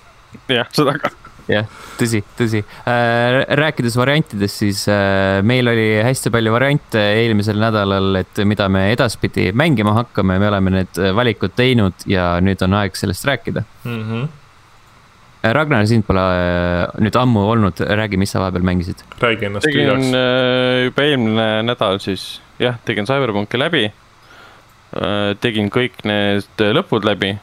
jah, 0.58 0.70
seda 0.78 0.94
ka 0.98 1.10
jah, 1.50 1.68
tõsi, 1.98 2.22
tõsi. 2.38 2.62
Äh, 2.88 3.40
rääkides 3.60 3.96
variantidest, 3.98 4.62
siis 4.62 4.82
äh, 4.90 5.40
meil 5.46 5.68
oli 5.70 5.86
hästi 6.04 6.32
palju 6.34 6.54
variante 6.54 7.02
eelmisel 7.20 7.60
nädalal, 7.60 8.20
et 8.22 8.42
mida 8.48 8.68
me 8.72 8.88
edaspidi 8.94 9.50
mängima 9.56 9.94
hakkame, 9.98 10.38
me 10.40 10.50
oleme 10.50 10.74
need 10.78 11.00
valikud 11.16 11.54
teinud 11.58 12.06
ja 12.10 12.32
nüüd 12.44 12.62
on 12.66 12.78
aeg 12.80 12.98
sellest 12.98 13.26
rääkida 13.28 13.64
mm. 13.84 14.04
-hmm. 14.04 14.28
Ragnar, 15.40 15.86
sind 15.88 16.04
pole 16.04 16.22
nüüd 17.00 17.16
ammu 17.16 17.46
olnud, 17.48 17.80
räägi, 17.80 18.18
mis 18.20 18.30
sa 18.30 18.42
vahepeal 18.42 18.64
mängisid? 18.64 19.04
räägi 19.20 19.46
ennast 19.48 19.64
tegin 19.64 20.12
juba 20.84 21.02
eelmine 21.02 21.46
nädal 21.64 21.98
siis, 21.98 22.42
jah, 22.58 22.76
tegin 22.84 23.08
CyberPunki 23.08 23.58
läbi. 23.58 23.92
tegin 25.40 25.70
kõik 25.70 26.04
need 26.04 26.66
lõpud 26.76 27.06
läbi. 27.08 27.38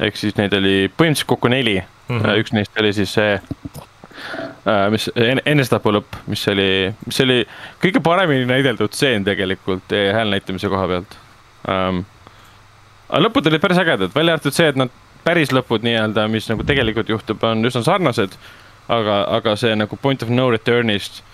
Ehk 0.00 0.18
siis 0.20 0.36
neid 0.36 0.54
oli 0.56 0.90
põhimõtteliselt 0.92 1.30
kokku 1.30 1.48
neli 1.52 1.78
mm. 1.80 2.18
-hmm. 2.18 2.42
üks 2.42 2.52
neist 2.56 2.80
oli 2.80 2.92
siis 2.96 3.14
see 3.16 3.36
äh, 3.36 4.90
mis 4.90 5.08
enesetapu 5.16 5.94
lõpp, 5.94 6.20
mis 6.26 6.42
oli, 6.52 6.68
mis 7.06 7.20
oli 7.24 7.40
kõige 7.82 8.02
paremini 8.04 8.48
näideldud 8.48 8.92
stseen 8.92 9.24
tegelikult 9.24 9.92
hääl 9.92 10.34
näitamise 10.34 10.68
koha 10.72 10.86
pealt 10.92 11.18
um,. 11.68 12.04
aga 13.08 13.24
lõpud 13.28 13.50
olid 13.50 13.62
päris 13.62 13.78
ägedad, 13.78 14.14
välja 14.14 14.36
arvatud 14.36 14.54
see, 14.54 14.68
et 14.68 14.78
nad 14.80 14.92
päris 15.26 15.50
lõpud 15.54 15.82
nii-öelda, 15.86 16.28
mis 16.30 16.46
nagu 16.50 16.64
tegelikult 16.66 17.10
juhtub, 17.10 17.42
on 17.46 17.66
üsna 17.66 17.82
sarnased. 17.86 18.36
aga, 18.88 19.24
aga 19.34 19.56
see 19.58 19.74
nagu 19.74 19.96
point 19.98 20.22
of 20.22 20.28
no 20.30 20.44
return'ist 20.54 21.24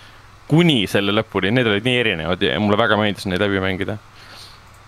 kuni 0.49 0.87
selle 0.89 1.13
lõpuni, 1.13 1.51
need 1.53 1.67
olid 1.69 1.85
nii 1.85 1.99
erinevad 2.01 2.41
ja 2.41 2.55
mulle 2.59 2.79
väga 2.81 2.97
meeldis 2.97 3.27
neid 3.29 3.43
läbi 3.43 3.61
mängida. 3.61 3.99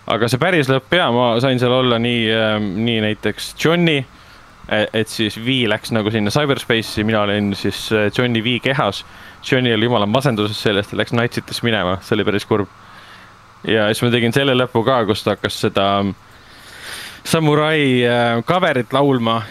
Aga 0.06 0.28
see 0.28 0.38
päris 0.38 0.68
lõpp 0.70 0.92
ja 0.94 1.10
ma 1.14 1.34
sain 1.42 1.58
seal 1.58 1.72
olla 1.72 1.98
nii, 1.98 2.28
nii 2.76 3.00
näiteks 3.08 3.54
Johnny 3.64 4.04
et 4.68 5.08
siis 5.08 5.38
V 5.38 5.64
läks 5.70 5.92
nagu 5.94 6.10
sinna 6.10 6.30
cyberspace'i, 6.34 7.04
mina 7.06 7.22
olin 7.22 7.54
siis 7.54 7.86
äh, 7.92 8.10
Johnny 8.18 8.42
V 8.44 8.58
kehas. 8.62 9.04
Johnny 9.50 9.74
oli 9.74 9.84
jumala 9.86 10.06
masenduses 10.06 10.62
sellest 10.62 10.92
ja 10.92 10.98
läks 10.98 11.12
Nightsites 11.14 11.62
minema, 11.62 11.98
see 12.02 12.16
oli 12.16 12.24
päris 12.26 12.46
kurb. 12.46 12.68
ja 13.66 13.86
siis 13.86 14.02
ma 14.02 14.10
tegin 14.10 14.34
selle 14.34 14.54
lõpu 14.54 14.82
ka, 14.86 15.04
kus 15.06 15.22
ta 15.24 15.36
hakkas 15.36 15.60
seda 15.60 15.86
samurai 17.24 18.02
äh, 18.06 18.42
cover'it 18.46 18.92
laulma. 18.92 19.42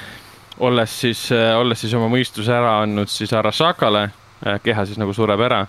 olles 0.60 1.00
siis, 1.02 1.32
äh, 1.32 1.56
olles 1.58 1.82
siis 1.82 1.94
oma 1.94 2.10
mõistuse 2.12 2.52
ära 2.52 2.82
andnud 2.82 3.12
siis 3.12 3.34
Arasakale, 3.34 4.10
keha 4.64 4.86
siis 4.86 5.00
nagu 5.00 5.14
sureb 5.14 5.40
ära. 5.40 5.66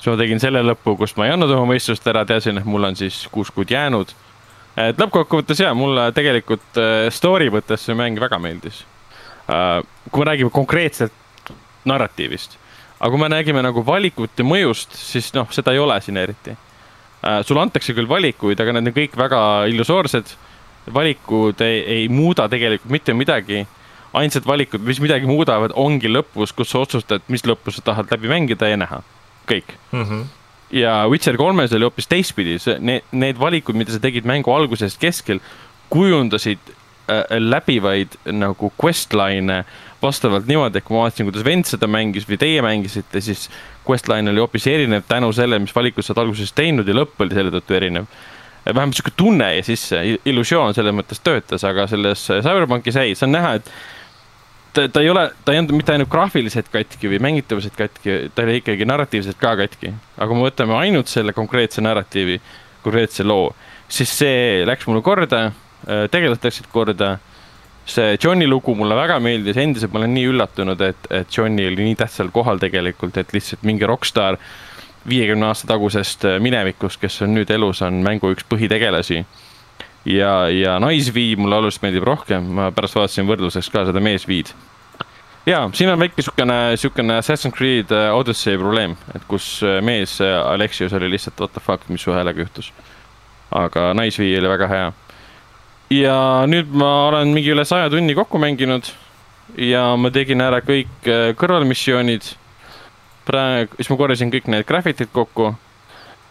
Siis 0.00 0.10
ma 0.10 0.16
tegin 0.18 0.40
selle 0.40 0.64
lõpu, 0.64 0.96
kus 0.96 1.14
ma 1.20 1.28
ei 1.28 1.36
andnud 1.36 1.52
oma 1.54 1.74
mõistust 1.74 2.06
ära, 2.08 2.24
teadsin, 2.26 2.58
et 2.58 2.68
mul 2.68 2.88
on 2.88 2.96
siis 2.96 3.22
kuus 3.30 3.52
kuud 3.54 3.70
jäänud 3.70 4.16
et 4.78 5.00
lõppkokkuvõttes 5.00 5.60
ja 5.62 5.72
mulle 5.76 6.10
tegelikult 6.16 6.78
äh, 6.78 7.08
story 7.14 7.50
mõttes 7.52 7.84
see 7.86 7.96
mäng 7.98 8.18
väga 8.20 8.38
meeldis. 8.42 8.84
Äh, 9.50 9.80
kui 10.10 10.22
me 10.22 10.30
räägime 10.30 10.52
konkreetselt 10.54 11.52
narratiivist, 11.88 12.56
aga 12.98 13.10
kui 13.10 13.22
me 13.22 13.30
räägime 13.32 13.64
nagu 13.66 13.84
valikute 13.86 14.46
mõjust, 14.46 14.94
siis 14.96 15.32
noh, 15.34 15.48
seda 15.54 15.74
ei 15.74 15.82
ole 15.82 15.98
siin 16.04 16.20
eriti. 16.20 16.54
Äh, 17.20 17.40
sulle 17.46 17.64
antakse 17.64 17.96
küll 17.96 18.08
valikuid, 18.08 18.60
aga 18.60 18.76
need 18.76 18.92
on 18.92 18.96
kõik 18.96 19.18
väga 19.18 19.42
illusoorsed. 19.72 20.36
valikud 20.94 21.60
ei, 21.60 21.80
ei 21.86 22.08
muuda 22.08 22.48
tegelikult 22.48 22.90
mitte 22.90 23.14
midagi. 23.14 23.66
ainsad 24.12 24.46
valikud, 24.46 24.80
mis 24.82 24.98
midagi 24.98 25.26
muudavad, 25.26 25.70
ongi 25.78 26.08
lõpus, 26.08 26.50
kus 26.56 26.70
sa 26.70 26.78
otsustad, 26.78 27.22
mis 27.28 27.44
lõppu 27.46 27.70
sa 27.70 27.82
tahad 27.82 28.10
läbi 28.10 28.28
mängida 28.28 28.68
ja 28.68 28.76
näha. 28.76 29.02
Kõik 29.48 29.74
mm. 29.92 30.04
-hmm 30.04 30.28
ja 30.70 31.06
Witcher 31.10 31.36
kolmes 31.36 31.72
oli 31.74 31.86
hoopis 31.86 32.06
teistpidi, 32.10 32.58
see, 32.62 32.76
need, 32.78 33.06
need 33.10 33.38
valikud, 33.40 33.74
mida 33.78 33.92
sa 33.94 33.98
tegid 34.02 34.26
mängu 34.28 34.52
algusest 34.54 35.00
keskel, 35.02 35.40
kujundasid 35.90 36.70
äh, 37.10 37.24
läbivaid 37.42 38.14
nagu 38.30 38.72
questline'e 38.78 39.64
vastavalt 40.02 40.48
niimoodi, 40.48 40.80
et 40.80 40.86
kui 40.86 40.96
ma 40.96 41.04
vaatasin, 41.04 41.28
kuidas 41.28 41.44
vend 41.44 41.68
seda 41.68 41.88
mängis 41.90 42.26
või 42.28 42.38
teie 42.40 42.62
mängisite, 42.64 43.20
siis 43.24 43.48
questline 43.86 44.30
oli 44.30 44.40
hoopis 44.40 44.68
erinev 44.70 45.04
tänu 45.08 45.32
sellele, 45.36 45.60
mis 45.64 45.74
valikud 45.76 46.06
sa 46.06 46.14
oled 46.14 46.24
alguses 46.24 46.54
teinud 46.56 46.88
ja 46.88 46.96
lõpp 46.96 47.20
oli 47.20 47.36
selle 47.36 47.52
tõttu 47.54 47.76
erinev. 47.76 48.06
vähemalt 48.64 48.96
sihuke 48.96 49.12
tunne 49.16 49.54
jäi 49.54 49.62
sisse, 49.66 50.00
illusioon 50.24 50.74
selles 50.76 50.94
mõttes 50.94 51.20
töötas, 51.24 51.64
aga 51.64 51.86
selles 51.90 52.26
Cyberpunkis 52.28 52.96
ei, 52.96 53.14
see 53.14 53.26
on 53.26 53.34
näha, 53.34 53.54
et 53.58 53.72
ta, 54.72 54.88
ta 54.88 55.00
ei 55.00 55.10
ole, 55.10 55.30
ta 55.44 55.52
ei 55.52 55.60
olnud 55.60 55.74
mitte 55.76 55.94
ainult 55.94 56.10
graafiliselt 56.12 56.70
katki 56.72 57.10
või 57.10 57.20
mängitavuselt 57.22 57.76
katki, 57.78 58.16
ta 58.34 58.44
oli 58.44 58.60
ikkagi 58.60 58.86
narratiivselt 58.88 59.38
ka 59.40 59.54
katki. 59.60 59.92
aga 60.16 60.28
kui 60.28 60.38
me 60.38 60.46
võtame 60.46 60.76
ainult 60.78 61.10
selle 61.10 61.34
konkreetse 61.36 61.82
narratiivi, 61.84 62.40
konkreetse 62.84 63.26
loo, 63.26 63.50
siis 63.88 64.12
see 64.22 64.62
läks 64.68 64.88
mulle 64.88 65.02
korda, 65.06 65.50
äh, 65.86 66.06
tegelased 66.12 66.46
läksid 66.46 66.70
korda. 66.72 67.18
see 67.90 68.16
Johni 68.22 68.46
lugu 68.46 68.74
mulle 68.76 68.94
väga 68.94 69.18
meeldis, 69.18 69.56
endiselt 69.56 69.92
ma 69.92 69.98
olen 69.98 70.12
nii 70.14 70.26
üllatunud, 70.30 70.80
et, 70.80 71.06
et 71.10 71.36
Johnny 71.36 71.66
oli 71.66 71.88
nii 71.88 71.96
tähtsal 71.98 72.28
kohal 72.30 72.60
tegelikult, 72.62 73.16
et 73.16 73.32
lihtsalt 73.32 73.64
mingi 73.66 73.86
rokkstaar 73.88 74.38
viiekümne 75.08 75.46
aasta 75.46 75.66
tagusest 75.72 76.24
äh, 76.28 76.38
minevikust, 76.38 77.00
kes 77.00 77.22
on 77.26 77.34
nüüd 77.34 77.50
elus, 77.50 77.82
on 77.82 78.02
mängu 78.04 78.30
üks 78.34 78.46
põhitegelasi 78.46 79.24
ja, 80.04 80.48
ja 80.48 80.78
naisvii 80.80 81.36
mulle 81.36 81.56
oluliselt 81.56 81.84
meeldib 81.84 82.06
rohkem, 82.08 82.46
ma 82.56 82.70
pärast 82.74 82.96
vaatasin 82.96 83.28
võrdluseks 83.28 83.70
ka 83.72 83.84
seda 83.88 84.02
meesviid. 84.04 84.52
ja 85.46 85.62
siin 85.72 85.90
on 85.92 86.00
väike 86.00 86.22
siukene, 86.22 86.58
siukene 86.76 87.18
Assassin's 87.20 87.56
Creed 87.56 87.92
äh, 87.92 88.08
Odyssey 88.14 88.58
probleem, 88.58 88.96
et 89.14 89.24
kus 89.28 89.60
äh, 89.62 89.80
mees 89.84 90.18
Alexius 90.20 90.92
oli 90.96 91.10
lihtsalt 91.10 91.40
what 91.40 91.52
the 91.52 91.60
fuck, 91.60 91.88
mis 91.88 92.02
su 92.02 92.12
häälega 92.12 92.40
juhtus. 92.40 92.72
aga 93.50 93.94
naisvii 93.94 94.38
oli 94.38 94.48
väga 94.48 94.68
hea. 94.68 94.92
ja 95.90 96.18
nüüd 96.46 96.72
ma 96.72 97.08
olen 97.08 97.34
mingi 97.34 97.52
üle 97.52 97.64
saja 97.64 97.90
tunni 97.90 98.14
kokku 98.14 98.38
mänginud 98.38 98.92
ja 99.58 99.96
ma 99.96 100.10
tegin 100.10 100.40
ära 100.40 100.60
kõik 100.62 101.08
kõrvalmissioonid 101.36 102.36
praegu, 103.26 103.76
siis 103.78 103.90
ma 103.90 103.98
korjasin 104.00 104.30
kõik 104.32 104.48
need 104.50 104.66
graffitid 104.68 105.10
kokku, 105.12 105.52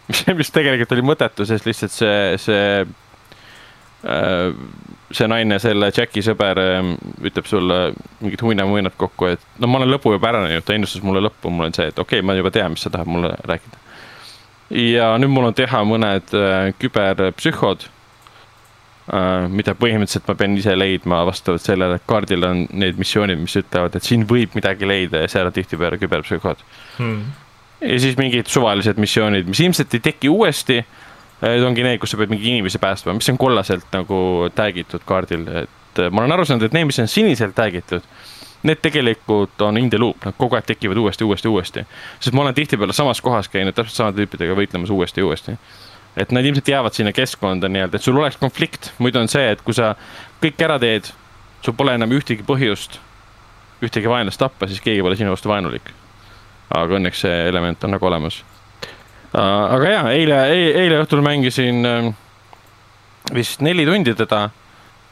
mis, 0.08 0.24
mis 0.40 0.52
tegelikult 0.54 0.96
oli 0.96 1.06
mõttetu, 1.06 1.46
sest 1.48 1.68
lihtsalt 1.68 1.94
see, 1.94 2.18
see 2.40 2.64
äh, 2.80 2.96
see 4.00 5.28
naine, 5.28 5.58
selle 5.60 5.90
Jacki 5.92 6.22
sõber 6.24 6.60
äh, 6.62 6.90
ütleb 7.28 7.48
sulle 7.50 7.80
mingit 8.20 8.42
huinamuinat 8.46 8.96
kokku, 9.00 9.32
et 9.34 9.46
no 9.60 9.68
ma 9.68 9.80
olen 9.80 9.92
lõpu 9.92 10.14
juba 10.14 10.30
ära 10.32 10.44
näinud, 10.46 10.64
ta 10.64 10.76
ennustas 10.76 11.04
mulle 11.04 11.22
lõppu, 11.26 11.52
mul 11.52 11.68
on 11.68 11.76
see, 11.76 11.90
et 11.92 11.98
okei 11.98 12.20
okay,, 12.20 12.26
ma 12.26 12.38
juba 12.38 12.52
tean, 12.54 12.76
mis 12.76 12.86
sa 12.86 12.92
tahad 12.94 13.10
mulle 13.10 13.34
rääkida. 13.44 13.80
ja 14.80 15.14
nüüd 15.20 15.34
mul 15.34 15.50
on 15.50 15.56
teha 15.58 15.82
mõned 15.84 16.36
äh, 16.36 16.70
küberpsühhod 16.80 17.88
Äh, 19.10 19.48
mida 19.50 19.72
põhimõtteliselt 19.74 20.28
ma 20.28 20.36
pean 20.38 20.52
ise 20.54 20.74
leidma 20.76 21.24
vastavalt 21.26 21.64
sellele, 21.64 21.96
et 21.98 22.04
kaardil 22.06 22.44
on 22.46 22.60
need 22.78 22.98
missioonid, 23.00 23.40
mis 23.42 23.56
ütlevad, 23.58 23.96
et 23.98 24.06
siin 24.06 24.22
võib 24.28 24.52
midagi 24.54 24.86
leida 24.86 25.24
ja 25.24 25.30
seal 25.32 25.48
on 25.48 25.54
tihtipeale 25.56 25.98
küberpsühhod 25.98 26.60
hmm.. 27.00 27.24
ja 27.88 27.96
siis 28.04 28.14
mingid 28.20 28.46
suvalised 28.52 29.00
missioonid, 29.02 29.48
mis 29.50 29.64
ilmselt 29.64 29.96
ei 29.98 30.04
teki 30.04 30.30
uuesti. 30.30 30.78
Need 31.40 31.64
ongi 31.64 31.84
need, 31.86 32.00
kus 32.02 32.12
sa 32.12 32.18
pead 32.20 32.32
mingi 32.32 32.50
inimese 32.52 32.80
päästma, 32.82 33.14
mis 33.16 33.30
on 33.32 33.38
kollaselt 33.40 33.86
nagu 33.94 34.50
tag 34.54 34.76
itud 34.76 35.04
kaardil, 35.08 35.46
et 35.62 36.02
äh, 36.02 36.10
ma 36.12 36.20
olen 36.24 36.36
aru 36.36 36.44
saanud, 36.44 36.66
et 36.68 36.76
need, 36.76 36.90
mis 36.90 37.00
on 37.00 37.08
siniselt 37.08 37.56
tag 37.56 37.78
itud 37.80 38.04
need 38.68 38.82
tegelikult 38.84 39.62
on 39.64 39.78
in 39.80 39.88
the 39.88 39.96
loop, 39.96 40.26
nad 40.28 40.36
kogu 40.36 40.58
aeg 40.58 40.66
tekivad 40.68 40.98
uuesti, 41.00 41.24
uuesti, 41.24 41.48
uuesti. 41.48 41.84
sest 42.20 42.36
ma 42.36 42.42
olen 42.44 42.54
tihtipeale 42.54 42.92
samas 42.92 43.22
kohas 43.24 43.48
käinud 43.48 43.72
täpselt 43.72 43.96
samade 43.96 44.20
tüüpidega 44.20 44.56
võitlemas 44.58 44.92
uuesti 44.92 45.24
uuesti 45.24 45.56
et 46.16 46.32
nad 46.34 46.44
ilmselt 46.44 46.68
jäävad 46.68 46.92
sinna 46.92 47.12
keskkonda 47.16 47.68
nii-öelda, 47.68 47.96
et 47.96 48.02
sul 48.02 48.18
oleks 48.18 48.36
konflikt, 48.36 48.92
muidu 48.98 49.20
on 49.20 49.28
see, 49.32 49.46
et 49.54 49.62
kui 49.64 49.74
sa 49.76 49.94
kõik 50.42 50.60
ära 50.66 50.76
teed, 50.82 51.08
sul 51.64 51.76
pole 51.78 51.94
enam 51.96 52.12
ühtegi 52.12 52.44
põhjust 52.44 52.98
ühtegi 53.84 54.10
vaenlast 54.10 54.40
tappa, 54.40 54.68
siis 54.68 54.82
keegi 54.84 55.02
pole 55.04 55.16
sinu 55.16 55.32
vastu 55.32 55.48
vaenulik. 55.48 55.92
aga 56.70 56.98
õnneks 56.98 57.24
see 57.24 57.38
element 57.48 57.84
on 57.84 57.90
nagu 57.96 58.06
olemas. 58.06 58.44
Aga 59.34 59.90
ja, 59.90 60.02
eile, 60.10 60.40
eile 60.52 61.02
õhtul 61.04 61.22
mängisin 61.22 61.86
ähm, 61.86 62.08
vist 63.34 63.62
neli 63.62 63.84
tundi 63.86 64.14
teda 64.18 64.48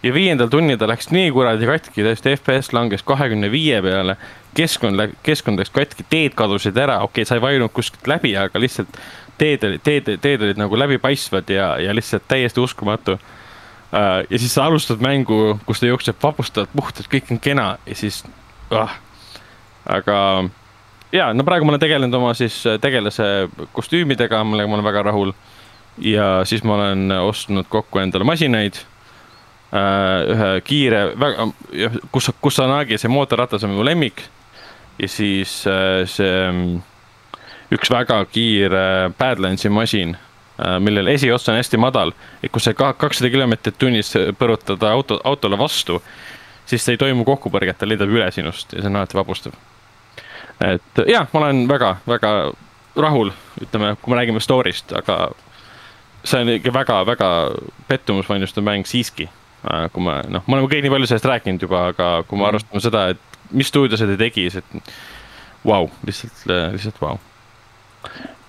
ja 0.02 0.14
viiendal 0.14 0.50
tunnil 0.50 0.78
ta 0.78 0.88
läks 0.90 1.10
nii 1.14 1.30
kuradi 1.34 1.66
katki, 1.68 2.04
tõesti 2.06 2.34
FPS 2.36 2.72
langes 2.74 3.04
kahekümne 3.06 3.50
viie 3.50 3.80
peale. 3.82 4.16
keskkond, 4.54 5.00
keskkond 5.22 5.60
läks 5.60 5.70
katki, 5.74 6.06
teed 6.10 6.34
kadusid 6.38 6.76
ära, 6.78 7.00
okei 7.06 7.22
okay,, 7.22 7.28
sa 7.28 7.38
ei 7.38 7.42
vajunud 7.42 7.72
kuskilt 7.74 8.06
läbi, 8.10 8.34
aga 8.38 8.58
lihtsalt 8.58 8.98
teed 9.38 9.64
olid, 9.64 9.82
teed, 9.86 10.12
teed 10.22 10.42
olid 10.42 10.58
nagu 10.58 10.78
läbipaistvad 10.78 11.50
ja, 11.50 11.72
ja 11.82 11.94
lihtsalt 11.94 12.26
täiesti 12.28 12.60
uskumatu 12.60 13.18
uh,. 13.18 14.22
ja 14.30 14.38
siis 14.38 14.54
sa 14.54 14.66
alustad 14.66 15.02
mängu, 15.02 15.58
kus 15.66 15.80
ta 15.80 15.90
jookseb 15.90 16.18
vapustavalt 16.22 16.74
puhtalt, 16.76 17.10
kõik 17.10 17.30
on 17.34 17.42
kena 17.42 17.68
ja 17.86 17.98
siis 17.98 18.24
ah.. 18.74 18.98
aga 19.86 20.18
ja 21.12 21.32
no 21.34 21.44
praegu 21.44 21.64
ma 21.64 21.74
olen 21.74 21.82
tegelenud 21.82 22.14
oma 22.14 22.34
siis 22.36 22.60
tegelase 22.80 23.48
kostüümidega, 23.72 24.42
millega 24.44 24.68
ma 24.68 24.78
olen 24.78 24.88
väga 24.90 25.02
rahul. 25.10 25.32
ja 25.98 26.44
siis 26.44 26.62
ma 26.64 26.74
olen 26.74 27.12
ostnud 27.12 27.66
kokku 27.68 27.98
endale 27.98 28.24
masinaid 28.24 28.78
uh,. 29.72 30.34
ühe 30.34 30.50
kiire, 30.64 31.00
väga, 31.18 31.48
kus, 32.12 32.30
Kusanagi, 32.40 32.98
see 32.98 33.10
mootorratas 33.10 33.64
on 33.64 33.74
mu 33.76 33.84
lemmik. 33.84 34.22
ja 34.98 35.08
siis 35.08 35.64
uh, 35.66 36.04
see 36.06 36.78
üks 37.74 37.90
väga 37.92 38.22
kiire 38.32 39.12
Badlandsi 39.18 39.68
masin, 39.68 40.16
äh, 40.58 40.78
millel 40.80 41.10
esiots 41.12 41.48
on 41.48 41.58
hästi 41.58 41.80
madal, 41.80 42.14
et 42.42 42.52
kui 42.52 42.62
sa 42.64 42.74
kakssada 42.74 43.30
kilomeetrit 43.32 43.78
tunnis 43.78 44.14
põrutada 44.38 44.92
auto, 44.94 45.20
autole 45.24 45.58
vastu, 45.60 46.00
siis 46.68 46.88
ei 46.88 47.00
toimu 47.00 47.26
kokkupõrget, 47.28 47.78
ta 47.78 47.88
leidab 47.88 48.12
üle 48.12 48.30
sinust 48.32 48.72
ja 48.72 48.82
see 48.82 48.90
on 48.90 49.00
alati 49.00 49.18
vapustav. 49.18 49.56
Et 50.64 51.02
jah, 51.06 51.28
ma 51.32 51.42
olen 51.42 51.66
väga-väga 51.70 52.32
rahul, 52.98 53.32
ütleme, 53.62 53.94
kui 54.02 54.12
me 54.12 54.18
räägime 54.18 54.42
story'st, 54.42 54.94
aga 54.98 55.30
see 56.26 56.42
on 56.42 56.54
ikka 56.56 56.74
väga-väga 56.74 57.30
pettumusvalmistav 57.88 58.66
mäng 58.66 58.88
siiski. 58.88 59.28
Äh, 59.68 59.86
kui 59.92 60.04
me 60.04 60.20
noh, 60.30 60.44
me 60.46 60.58
oleme 60.58 60.70
kõik 60.70 60.84
nii 60.84 60.94
palju 60.94 61.10
sellest 61.10 61.30
rääkinud 61.30 61.62
juba, 61.66 61.88
aga 61.92 62.10
kui 62.26 62.38
me 62.38 62.44
mm. 62.44 62.48
arvestame 62.52 62.82
seda, 62.82 63.08
et 63.14 63.40
mis 63.50 63.70
stuudio 63.70 63.98
seda 63.98 64.18
tegi, 64.18 64.48
siis 64.50 64.62
et 64.62 64.92
vau 65.64 65.88
wow,, 65.88 65.94
lihtsalt, 66.06 66.44
lihtsalt 66.74 67.00
vau 67.02 67.16
wow 67.16 67.24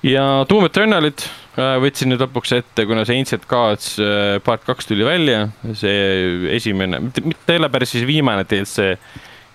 ja 0.06 0.24
Doom 0.50 0.68
Eternalit 0.70 1.26
äh, 1.60 1.76
võtsin 1.84 2.12
nüüd 2.12 2.22
lõpuks 2.24 2.54
ette, 2.56 2.86
kuna 2.88 3.04
see 3.08 3.20
Ancient 3.20 3.46
Gods 3.50 3.96
äh, 4.04 4.38
part 4.44 4.64
kaks 4.68 4.90
tuli 4.90 5.06
välja, 5.08 5.48
see 5.78 6.54
esimene, 6.56 7.02
mitte, 7.04 7.24
mitte 7.26 7.56
ei 7.56 7.62
ole 7.62 7.72
päris 7.74 7.96
siis 7.96 8.08
viimane 8.08 8.46
DLC. 8.48 8.94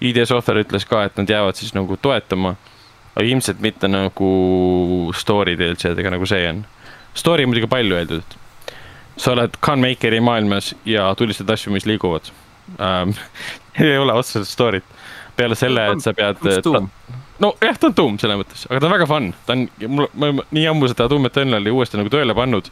ID 0.01 0.25
Software 0.27 0.65
ütles 0.65 0.87
ka, 0.89 1.05
et 1.07 1.19
nad 1.21 1.31
jäävad 1.31 1.59
siis 1.59 1.75
nagu 1.77 1.97
toetama, 2.03 2.55
aga 3.15 3.27
ilmselt 3.27 3.61
mitte 3.63 3.89
nagu 3.91 4.31
story 5.15 5.55
DLC-dega, 5.61 6.15
nagu 6.15 6.27
see 6.29 6.49
on. 6.51 6.65
Story 7.15 7.47
muidugi 7.47 7.71
palju 7.71 8.01
öeldud. 8.01 8.41
sa 9.17 9.31
oled 9.31 9.55
Gunmakeri 9.63 10.19
maailmas 10.21 10.73
ja 10.85 11.07
tulistad 11.15 11.51
asju, 11.55 11.71
mis 11.73 11.85
liiguvad 11.87 12.33
ähm,. 12.83 13.13
ei 13.79 13.99
ole 13.99 14.13
otseselt 14.13 14.49
story't, 14.49 14.97
peale 15.37 15.55
selle, 15.55 15.85
et 15.93 16.03
sa 16.03 16.15
pead 16.15 16.41
nojah, 17.43 17.79
ta 17.79 17.89
on 17.91 17.95
tuum 17.95 18.19
selles 18.23 18.39
mõttes, 18.39 18.67
aga 18.69 18.81
ta 18.81 18.89
on 18.89 18.95
väga 18.95 19.07
fun, 19.11 19.31
ta 19.47 19.57
on, 19.57 19.65
mul, 19.91 20.11
ma 20.19 20.31
nii 20.55 20.67
ammu 20.71 20.91
seda 20.91 21.09
Doom 21.11 21.29
Eternali 21.29 21.73
uuesti 21.75 21.99
nagu 21.99 22.13
tööle 22.13 22.37
pannud. 22.37 22.71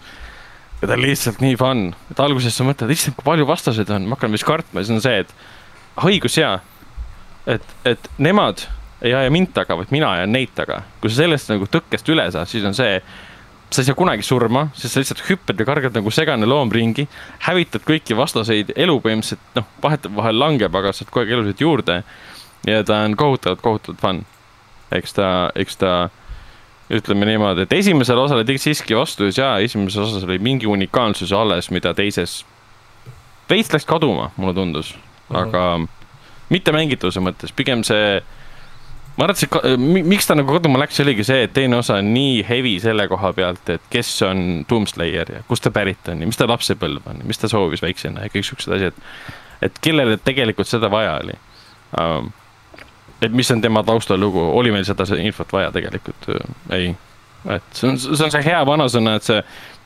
ja 0.81 0.89
ta 0.89 0.97
on 0.97 1.03
lihtsalt 1.03 1.43
nii 1.43 1.57
fun, 1.59 1.89
et 2.11 2.23
alguses 2.23 2.57
sa 2.57 2.67
mõtled, 2.67 2.91
issand, 2.95 3.17
kui 3.19 3.27
palju 3.27 3.47
vastaseid 3.49 3.91
on, 3.95 4.07
ma 4.07 4.19
hakkan 4.19 4.35
vist 4.35 4.47
kartma 4.47 4.83
ja 4.83 4.89
siis 4.89 4.99
on 4.99 5.05
see, 5.05 5.25
et 5.25 5.35
õigus 6.03 6.39
jaa. 6.39 6.61
Et, 7.47 7.75
et 7.85 8.11
nemad 8.19 8.67
ei 9.03 9.15
aja 9.15 9.31
mind 9.35 9.53
taga, 9.55 9.77
vaid 9.77 9.91
mina 9.91 10.13
ajan 10.13 10.33
neid 10.33 10.55
taga. 10.55 10.83
kui 11.01 11.11
sa 11.11 11.23
sellest 11.23 11.51
nagu 11.51 11.67
tõkkest 11.67 12.09
üle 12.15 12.29
saad, 12.31 12.49
siis 12.51 12.65
on 12.65 12.75
see, 12.75 13.01
sa 13.73 13.83
ei 13.83 13.89
saa 13.89 13.99
kunagi 13.99 14.23
surma, 14.23 14.69
sest 14.79 14.95
sa 14.95 15.03
lihtsalt 15.03 15.25
hüppad 15.31 15.59
ja 15.59 15.67
kargad 15.67 15.97
nagu 15.97 16.11
segane 16.11 16.47
loom 16.47 16.71
ringi. 16.71 17.09
hävitad 17.49 17.83
kõiki 17.89 18.17
vastaseid, 18.17 18.75
elu 18.77 19.01
põhimõtteliselt 19.01 19.59
noh, 19.59 19.67
vahetevahel 19.83 20.39
langeb, 20.39 20.75
aga 20.75 20.93
saad 20.93 21.11
kogu 21.11 21.25
aeg 21.25 21.35
elusid 21.39 21.65
juurde. 21.67 22.03
ja 22.67 22.85
ta 22.85 23.03
on 23.03 23.17
kohutavalt, 23.17 23.61
kohutavalt 23.61 24.01
fun 24.01 24.25
eks 24.97 25.17
ta, 25.17 25.29
eks 25.59 25.79
ta 25.81 25.93
ütleme 26.93 27.27
niimoodi, 27.29 27.65
et 27.65 27.73
esimesele 27.73 28.21
osale 28.21 28.45
tegi 28.49 28.61
siiski 28.61 28.97
vastus 28.97 29.39
ja 29.39 29.55
esimeses 29.65 30.01
osas 30.03 30.27
oli 30.27 30.39
mingi 30.43 30.69
unikaalsus 30.69 31.33
alles, 31.37 31.71
mida 31.73 31.95
teises 31.97 32.43
veits 33.49 33.73
läks 33.73 33.89
kaduma, 33.89 34.31
mulle 34.37 34.55
tundus, 34.57 34.95
aga 35.31 35.65
mm 35.79 35.85
-hmm. 35.85 36.02
Mitte 36.51 36.73
mängitavuse 36.75 37.23
mõttes, 37.25 37.53
pigem 37.57 37.85
see. 37.87 38.21
ma 39.17 39.27
arvan, 39.27 39.37
et 39.37 39.43
see, 39.43 40.03
miks 40.09 40.27
ta 40.29 40.35
nagu 40.35 40.57
kaduma 40.57 40.81
läks, 40.83 41.01
oligi 41.05 41.25
see, 41.29 41.47
et 41.47 41.55
teine 41.55 41.79
osa 41.79 42.01
on 42.01 42.13
nii 42.15 42.43
heavy 42.49 42.79
selle 42.81 43.07
koha 43.09 43.33
pealt, 43.37 43.71
et 43.75 43.89
kes 43.93 44.11
on 44.27 44.65
Doomslayer 44.69 45.35
ja 45.37 45.43
kust 45.49 45.67
ta 45.67 45.73
pärit 45.75 46.09
on 46.09 46.25
ja 46.25 46.29
mis 46.29 46.41
ta 46.41 46.49
lapsepõlv 46.49 47.09
on 47.13 47.23
ja 47.23 47.29
mis 47.29 47.41
ta 47.41 47.51
soovis 47.53 47.85
väiksena 47.85 48.27
ja 48.27 48.33
kõik 48.33 48.49
siuksed 48.49 48.77
asjad. 48.79 49.03
et 49.63 49.83
kellele 49.85 50.17
tegelikult 50.17 50.69
seda 50.69 50.91
vaja 50.91 51.19
oli 51.21 51.37
um, 52.01 52.33
et 53.23 53.33
mis 53.33 53.51
on 53.51 53.61
tema 53.61 53.83
taustalugu, 53.87 54.41
oli 54.59 54.73
meil 54.75 54.85
seda 54.87 55.07
infot 55.21 55.53
vaja 55.53 55.71
tegelikult, 55.75 56.27
ei. 56.75 56.93
et 57.55 57.77
see 57.77 57.91
on, 57.91 57.99
see 58.01 58.27
on 58.27 58.35
see 58.35 58.43
hea 58.47 58.63
vanasõna, 58.67 59.17
et 59.19 59.29
see 59.29 59.39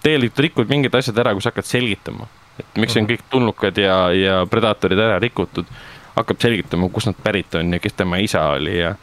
tegelikult 0.04 0.44
rikud 0.46 0.72
mingid 0.72 0.96
asjad 0.96 1.18
ära, 1.22 1.34
kui 1.34 1.44
sa 1.44 1.52
hakkad 1.52 1.68
selgitama. 1.68 2.28
et 2.56 2.80
miks 2.80 2.96
on 2.96 3.04
mhm. 3.04 3.10
kõik 3.12 3.26
tulnukad 3.30 3.78
ja, 3.80 3.98
ja 4.16 4.38
predaatorid 4.48 5.00
ära 5.08 5.18
rikutud, 5.20 5.68
hakkab 6.16 6.40
selgitama, 6.40 6.88
kust 6.92 7.10
nad 7.10 7.18
pärit 7.22 7.54
on 7.54 7.72
ja 7.76 7.80
kes 7.82 7.96
tema 7.96 8.20
isa 8.22 8.44
oli 8.56 8.78
ja 8.78 8.94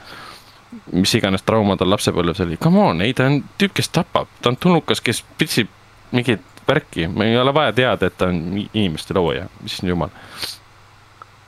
mis 0.91 1.13
iganes 1.15 1.45
trauma 1.45 1.77
tal 1.77 1.91
lapsepõlves 1.93 2.41
oli, 2.45 2.57
come 2.61 2.81
on, 2.81 3.01
ei 3.05 3.13
ta 3.13 3.27
on 3.29 3.39
tüüp, 3.61 3.75
kes 3.77 3.91
tapab, 3.93 4.29
ta 4.41 4.49
on 4.49 4.57
tulnukas, 4.57 5.01
kes 5.05 5.21
pitsib 5.37 5.69
mingit 6.13 6.41
värki, 6.67 7.07
meil 7.07 7.33
ei 7.33 7.39
ole 7.39 7.53
vaja 7.53 7.73
teada, 7.77 8.07
et 8.07 8.17
ta 8.17 8.29
on 8.31 8.39
inimeste 8.57 9.15
looja, 9.17 9.47
issand 9.65 9.93
jumal. 9.93 10.13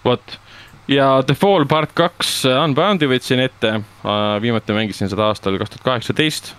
vot. 0.06 0.40
Ja 0.88 1.24
The 1.26 1.34
Fall 1.34 1.66
part 1.66 1.96
kaks 1.98 2.44
Unbound'i 2.46 3.08
võtsin 3.10 3.42
ette, 3.42 3.72
viimati 4.42 4.74
mängisin 4.76 5.10
seda 5.10 5.32
aastal 5.32 5.58
kaks 5.58 5.74
tuhat 5.74 5.88
kaheksateist 5.88 6.52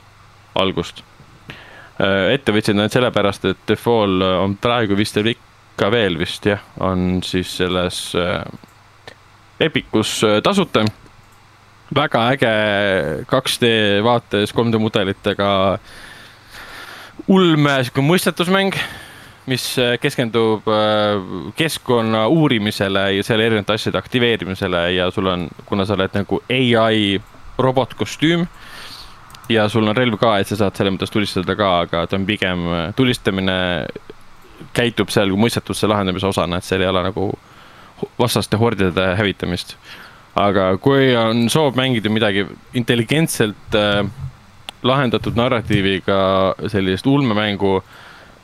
algust. 0.58 1.04
ette 2.32 2.52
võtsin 2.52 2.80
ainult 2.80 2.96
sellepärast, 2.96 3.44
et 3.44 3.60
The 3.66 3.76
Fall 3.78 4.22
on 4.26 4.56
praegu 4.58 4.98
vist 4.98 5.16
ikka 5.16 5.90
veel 5.94 6.18
vist 6.18 6.46
jah, 6.46 6.64
on 6.80 7.22
siis 7.22 7.54
selles 7.60 8.16
Epicus 9.60 10.20
tasuta. 10.42 10.84
väga 11.94 12.28
äge 12.34 12.52
2D 13.30 13.68
vaates 14.04 14.52
3D 14.54 14.78
mudelitega 14.82 15.78
ulme 17.28 17.76
sihuke 17.84 18.02
mõistatusmäng 18.02 18.74
mis 19.46 19.78
äh, 19.78 19.94
keskendub 20.02 20.66
äh, 20.68 21.22
keskkonna 21.56 22.26
uurimisele 22.28 23.12
ja 23.16 23.24
selle 23.24 23.46
erinevate 23.46 23.76
asjade 23.78 23.98
aktiveerimisele 23.98 24.82
ja 24.96 25.10
sul 25.10 25.30
on, 25.30 25.48
kuna 25.66 25.86
sa 25.86 25.94
oled 25.94 26.14
nagu 26.18 26.40
ai 26.50 27.20
robotkostüüm 27.58 28.46
ja 29.48 29.68
sul 29.68 29.86
on 29.86 29.96
relv 29.96 30.18
ka, 30.18 30.36
et 30.38 30.50
sa 30.50 30.58
saad 30.58 30.76
selles 30.76 30.96
mõttes 30.96 31.14
tulistada 31.14 31.54
ka, 31.58 31.70
aga 31.86 32.06
ta 32.10 32.18
on 32.18 32.26
pigem, 32.26 32.66
äh, 32.74 32.88
tulistamine 32.98 33.58
käitub 34.74 35.12
seal 35.14 35.30
mõistatuse 35.38 35.88
lahendamise 35.88 36.26
osana, 36.26 36.58
et 36.58 36.66
seal 36.66 36.82
ei 36.82 36.90
ole 36.90 37.04
nagu 37.06 37.30
vastaste 38.18 38.56
hordide 38.60 39.14
hävitamist. 39.18 39.76
aga 40.36 40.76
kui 40.76 41.14
on 41.16 41.46
soov 41.48 41.78
mängida 41.78 42.10
midagi 42.12 42.46
intelligentselt 42.76 43.74
äh, 43.74 44.04
lahendatud 44.82 45.36
narratiiviga 45.36 46.18
sellist 46.68 47.06
ulmemängu 47.06 47.78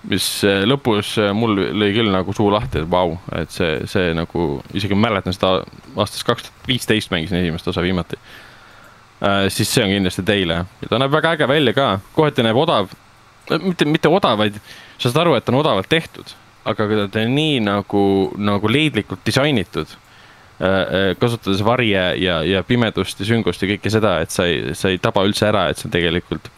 mis 0.09 0.27
äh, 0.47 0.62
lõpus 0.67 1.15
äh, 1.21 1.31
mul 1.37 1.55
lõi 1.55 1.91
küll 1.95 2.11
nagu 2.11 2.35
suu 2.35 2.49
lahti, 2.53 2.83
et 2.83 2.91
vau, 2.91 3.17
et 3.38 3.53
see, 3.55 3.83
see 3.91 4.11
nagu, 4.17 4.47
isegi 4.75 4.99
mäletan 4.99 5.37
seda 5.37 5.61
aastast 5.95 6.27
kaks 6.27 6.49
tuhat 6.49 6.71
viisteist 6.71 7.12
mängisin 7.15 7.38
esimest 7.43 7.69
osa 7.71 7.85
viimati 7.85 8.19
äh,. 8.19 9.47
siis 9.53 9.71
see 9.71 9.85
on 9.85 9.93
kindlasti 9.95 10.25
teile 10.27 10.62
ja 10.65 10.91
ta 10.91 10.99
näeb 10.99 11.15
väga 11.15 11.37
äge 11.37 11.49
välja 11.51 11.77
ka, 11.77 11.88
kohati 12.17 12.47
näeb 12.47 12.59
odav, 12.59 12.91
mitte, 13.62 13.87
mitte 13.87 14.11
odav, 14.11 14.41
vaid 14.41 14.59
sa 14.97 15.11
saad 15.11 15.23
aru, 15.27 15.37
et 15.38 15.53
on 15.53 15.61
odavalt 15.61 15.91
tehtud, 15.91 16.35
aga 16.64 17.07
ta 17.11 17.25
on 17.25 17.35
nii 17.37 17.61
nagu, 17.64 18.05
nagu 18.38 18.70
leidlikult 18.70 19.25
disainitud 19.27 19.90
äh, 19.92 20.66
äh, 20.66 21.07
kasutades 21.18 21.62
varje 21.66 22.05
ja, 22.22 22.40
ja 22.46 22.62
pimedust 22.66 23.20
ja 23.20 23.29
süngust 23.29 23.62
ja 23.62 23.70
kõike 23.75 23.92
seda, 23.92 24.18
et 24.22 24.35
sa 24.35 24.46
ei, 24.51 24.77
sa 24.79 24.92
ei 24.92 25.01
taba 25.03 25.25
üldse 25.27 25.48
ära, 25.48 25.68
et 25.70 25.81
see 25.81 25.88
on 25.90 25.94
tegelikult 25.94 26.53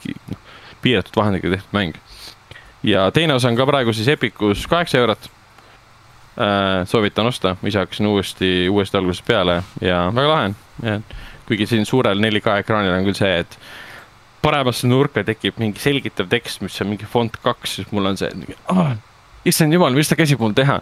piiratud 0.84 1.16
vahendiga 1.16 1.54
tehtud 1.54 1.76
mäng 1.76 1.96
ja 2.84 3.10
teine 3.10 3.34
osa 3.34 3.48
on 3.48 3.56
ka 3.56 3.66
praegu 3.66 3.92
siis 3.92 4.08
Epicus 4.12 4.66
kaheksa 4.66 4.98
eurot 4.98 5.30
äh,. 6.38 6.84
soovitan 6.88 7.26
osta, 7.26 7.56
ise 7.64 7.78
hakkasin 7.78 8.06
uuesti, 8.06 8.68
uuesti 8.68 8.96
algusest 8.96 9.26
peale 9.26 9.62
ja 9.80 10.10
väga 10.14 10.28
lahe 10.28 10.44
on. 10.44 11.04
kuigi 11.48 11.66
siin 11.66 11.86
suurel 11.86 12.20
4K 12.20 12.60
ekraanil 12.60 12.92
on 12.92 13.04
küll 13.04 13.16
see, 13.16 13.38
et 13.44 13.58
paremasse 14.42 14.88
nurka 14.88 15.24
tekib 15.24 15.58
mingi 15.60 15.80
selgitav 15.80 16.28
tekst, 16.28 16.60
mis 16.64 16.80
on 16.80 16.92
mingi 16.92 17.08
fond 17.08 17.36
kaks, 17.42 17.78
siis 17.78 17.92
mul 17.92 18.12
on 18.12 18.20
see 18.20 18.30
oh,, 18.72 18.92
issand 19.44 19.72
jumal, 19.72 19.94
mis 19.96 20.08
ta 20.08 20.16
käsib 20.16 20.40
mul 20.40 20.54
teha. 20.56 20.80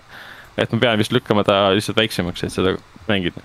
et 0.59 0.73
ma 0.73 0.79
pean 0.79 0.99
vist 1.01 1.13
lükkama 1.13 1.45
ta 1.49 1.71
lihtsalt 1.73 1.97
väiksemaks, 1.97 2.45
et 2.45 2.53
seda 2.53 2.77
mängida. 3.09 3.41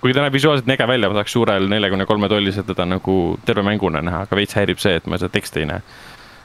kuigi 0.00 0.14
ta 0.14 0.24
näeb 0.24 0.34
visuaalselt 0.34 0.68
äge 0.68 0.86
välja, 0.86 1.08
ma 1.08 1.14
tahaks 1.14 1.32
suurel 1.32 1.68
neljakümne 1.68 2.06
kolme 2.06 2.28
tollisel 2.28 2.64
teda 2.66 2.86
nagu 2.86 3.38
terve 3.46 3.62
mänguna 3.62 4.02
näha, 4.02 4.24
aga 4.26 4.36
veits 4.36 4.56
häirib 4.58 4.78
see, 4.78 4.96
et 4.96 5.06
ma 5.06 5.18
seda 5.18 5.32
teksti 5.32 5.60
ei 5.60 5.70
näe 5.74 5.82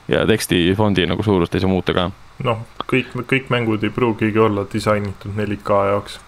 ja 0.08 0.26
tekstifondi 0.28 1.06
nagu 1.06 1.24
suurust 1.24 1.56
ei 1.56 1.62
saa 1.62 1.70
muuta 1.70 1.94
ka. 1.94 2.10
noh, 2.44 2.62
kõik, 2.92 3.14
kõik 3.26 3.50
mängud 3.50 3.84
ei 3.84 3.90
pruugigi 3.90 4.40
olla 4.40 4.66
disainitud 4.74 5.34
4K 5.38 5.82
jaoks. 5.90 6.20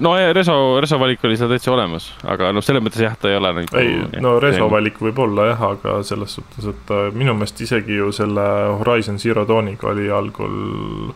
No 0.00 0.12
Reso, 0.32 0.54
Reso 0.80 0.98
valik 0.98 1.24
oli 1.24 1.36
seal 1.38 1.50
täitsa 1.52 1.72
olemas, 1.72 2.08
aga 2.28 2.50
noh, 2.54 2.64
selles 2.64 2.82
mõttes 2.84 3.02
jah, 3.04 3.16
ta 3.18 3.30
ei 3.30 3.36
ole 3.38 3.52
nagu. 3.60 3.78
ei, 3.78 4.20
no 4.22 4.36
Reso 4.42 4.68
valik 4.70 4.98
võib 5.02 5.18
olla 5.22 5.50
jah, 5.52 5.66
aga 5.76 5.98
selles 6.06 6.38
suhtes, 6.38 6.66
et 6.72 6.94
äh, 6.94 7.10
minu 7.14 7.34
meelest 7.38 7.60
isegi 7.64 8.00
ju 8.00 8.10
selle 8.14 8.46
Horizon 8.80 9.20
Zero 9.22 9.44
Dawniga 9.48 9.92
oli 9.92 10.08
algul 10.10 11.12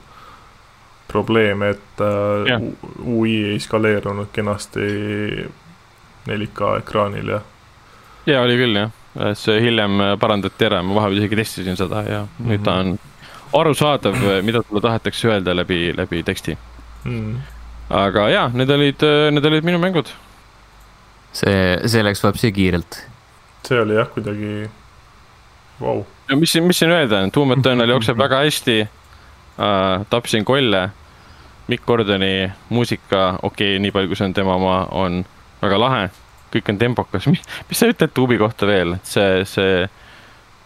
probleem, 1.09 1.63
et 1.71 2.05
äh, 2.05 2.53
ja. 2.53 2.61
UI 3.03 3.37
ei 3.53 3.59
skaleerunud 3.63 4.31
kenasti 4.35 4.87
4K 6.27 6.77
ekraanil 6.83 7.35
ja. 7.37 7.43
ja 8.27 8.47
oli 8.47 8.61
küll 8.61 8.83
jah 8.85 8.95
see 9.39 9.61
hiljem 9.65 10.01
parandati 10.21 10.67
ära, 10.67 10.83
ma 10.85 10.99
vahepeal 10.99 11.23
isegi 11.23 11.39
testisin 11.39 11.77
seda 11.79 12.03
ja 12.05 12.23
mm 12.23 12.29
-hmm. 12.29 12.51
nüüd 12.51 12.65
ta 12.65 12.75
on 12.83 12.99
arusaadav, 13.57 14.17
mida 14.45 14.61
sulle 14.63 14.81
tahetakse 14.81 15.29
öelda 15.29 15.57
läbi, 15.57 15.95
läbi 15.97 16.23
teksti 16.23 16.59
mm.. 17.05 17.56
Aga 17.91 18.29
ja, 18.33 18.49
need 18.55 18.71
olid, 18.71 19.07
need 19.35 19.49
olid 19.51 19.67
minu 19.67 19.81
mängud. 19.83 20.11
see, 21.37 21.79
see 21.87 22.03
läks 22.03 22.25
vapsi 22.25 22.53
kiirelt. 22.53 23.01
see 23.67 23.81
oli 23.81 23.99
jah, 23.99 24.11
kuidagi 24.15 24.69
wow.. 25.81 26.05
no 26.29 26.39
mis, 26.41 26.55
mis 26.65 26.79
siin 26.83 26.95
öelda, 26.95 27.25
Doom 27.35 27.57
Eternal 27.59 27.91
jookseb 27.95 28.19
väga 28.19 28.45
hästi 28.45 28.83
uh,. 28.87 30.07
tapsin 30.11 30.45
kolle. 30.45 30.89
Mikk 31.67 31.83
Gordoni 31.83 32.47
muusika, 32.71 33.41
okei 33.43 33.73
okay,, 33.73 33.79
nii 33.83 33.91
palju, 33.91 34.13
kui 34.13 34.19
see 34.21 34.29
on 34.29 34.35
tema 34.37 34.55
oma, 34.55 34.77
on 34.95 35.25
väga 35.59 35.81
lahe 35.83 36.05
kõik 36.57 36.73
on 36.73 36.81
tempokas, 36.81 37.29
mis, 37.33 37.43
mis 37.69 37.81
sa 37.81 37.91
ütled 37.91 38.13
tuubi 38.15 38.39
kohta 38.41 38.69
veel, 38.69 38.97
et 38.99 39.11
see, 39.11 39.41
see 39.49 39.87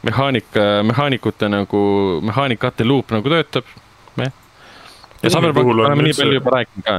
mehaanika, 0.06 0.66
mehaanikute 0.86 1.50
nagu, 1.52 1.82
mehaanikate 2.24 2.86
luup 2.88 3.12
nagu 3.14 3.32
töötab. 3.32 3.68
Ja 5.22 5.30
Cyberpunk 5.30 5.74
oleme 5.74 6.06
nii 6.08 6.16
palju 6.18 6.38
juba 6.38 6.54
rääkinud 6.56 6.86
ka. 6.86 6.98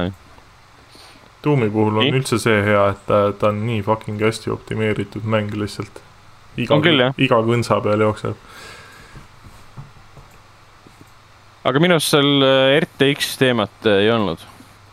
tuumi 1.42 1.70
puhul 1.70 1.96
on 1.96 2.06
nii? 2.06 2.14
üldse 2.20 2.38
see 2.42 2.62
hea, 2.66 2.84
et 2.94 3.04
ta, 3.08 3.22
ta 3.38 3.50
on 3.50 3.62
nii 3.66 3.82
fucking 3.86 4.22
hästi 4.22 4.52
optimeeritud 4.54 5.26
mäng 5.26 5.54
lihtsalt. 5.58 6.02
iga, 6.56 6.78
iga 7.18 7.40
kõnsa 7.48 7.80
peal 7.84 8.06
jookseb. 8.06 8.36
aga 11.64 11.82
minu 11.82 11.98
arust 11.98 12.14
seal 12.14 12.46
äh, 12.46 12.78
RTX 12.82 13.34
teemat 13.40 13.90
äh, 13.90 14.04
ei 14.06 14.14
olnud. 14.14 14.46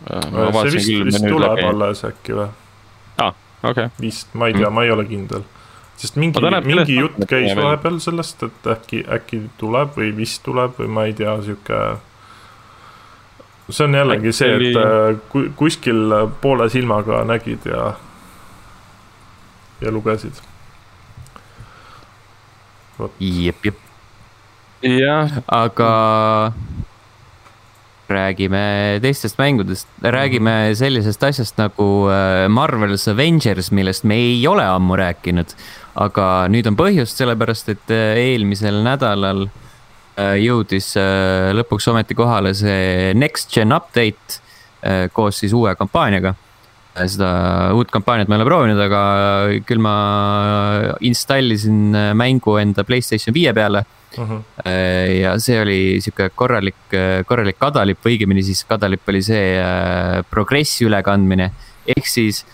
Äh, 0.10 0.32
see 0.64 0.74
vist, 0.78 0.98
vist 1.12 1.28
tuleb 1.28 1.64
alles 1.70 2.06
äkki 2.08 2.38
või? 2.38 2.50
okay.. 3.64 3.90
vist, 4.02 4.34
ma 4.34 4.48
ei 4.48 4.54
tea 4.54 4.70
mm., 4.70 4.76
ma 4.76 4.84
ei 4.84 4.92
ole 4.92 5.06
kindel. 5.06 5.44
sest 6.00 6.16
mingi, 6.16 6.42
mingi 6.64 6.96
jutt 6.96 7.24
käis 7.28 7.52
vahepeal 7.58 8.00
sellest, 8.04 8.44
et 8.48 8.70
äkki, 8.76 9.04
äkki 9.18 9.42
tuleb 9.60 9.98
või 9.98 10.14
vist 10.16 10.44
tuleb 10.46 10.78
või 10.80 10.92
ma 10.96 11.08
ei 11.10 11.16
tea, 11.18 11.36
sihuke. 11.44 11.82
See 13.70 13.86
on 13.86 13.98
jällegi 13.98 14.34
see, 14.36 14.56
et 14.56 14.78
äh, 14.80 15.50
kuskil 15.58 16.14
poole 16.42 16.70
silmaga 16.70 17.24
nägid 17.28 17.68
ja, 17.70 17.94
ja 19.82 19.92
lugesid. 19.94 20.42
jep, 23.20 23.66
jep. 23.66 23.78
jah, 24.82 25.40
aga 25.48 25.92
räägime 28.10 29.00
teistest 29.02 29.38
mängudest, 29.38 29.88
räägime 30.02 30.74
sellisest 30.76 31.24
asjast 31.24 31.58
nagu 31.62 32.10
äh, 32.10 32.48
Marvel's 32.50 33.06
Avengers, 33.12 33.72
millest 33.72 34.04
me 34.04 34.18
ei 34.18 34.48
ole 34.48 34.66
ammu 34.66 34.98
rääkinud. 34.98 35.56
aga 36.00 36.48
nüüd 36.50 36.68
on 36.70 36.78
põhjust, 36.80 37.18
sellepärast 37.20 37.70
et 37.70 37.92
äh, 37.94 38.18
eelmisel 38.18 38.82
nädalal 38.86 39.46
äh, 39.46 39.69
jõudis 40.40 40.94
lõpuks 41.56 41.90
ometi 41.92 42.18
kohale 42.18 42.54
see 42.58 43.14
Next 43.18 43.54
Gen 43.56 43.76
update 43.76 44.40
koos 45.14 45.42
siis 45.42 45.54
uue 45.56 45.74
kampaaniaga. 45.76 46.34
seda 47.00 47.30
uut 47.76 47.92
kampaaniat 47.92 48.28
ma 48.28 48.36
ei 48.36 48.42
ole 48.42 48.48
proovinud, 48.48 48.80
aga 48.84 49.02
küll 49.68 49.80
ma 49.84 49.96
installisin 51.06 51.96
mängu 52.16 52.58
enda 52.60 52.84
Playstation 52.84 53.36
viie 53.36 53.54
peale 53.54 53.86
Uh 54.18 54.24
mhm. 54.26 54.38
-huh. 54.38 55.22
ja 55.22 55.40
see 55.40 55.62
oli 55.62 56.02
sihuke 56.02 56.30
korralik, 56.36 56.76
korralik 57.26 57.60
kadalipp 57.60 58.06
või 58.06 58.16
õigemini 58.18 58.44
siis 58.44 58.64
kadalipp 58.66 59.10
oli 59.10 59.22
see 59.22 59.60
äh, 59.62 60.24
progressi 60.30 60.86
ülekandmine. 60.86 61.52
ehk 61.86 62.08
siis 62.08 62.46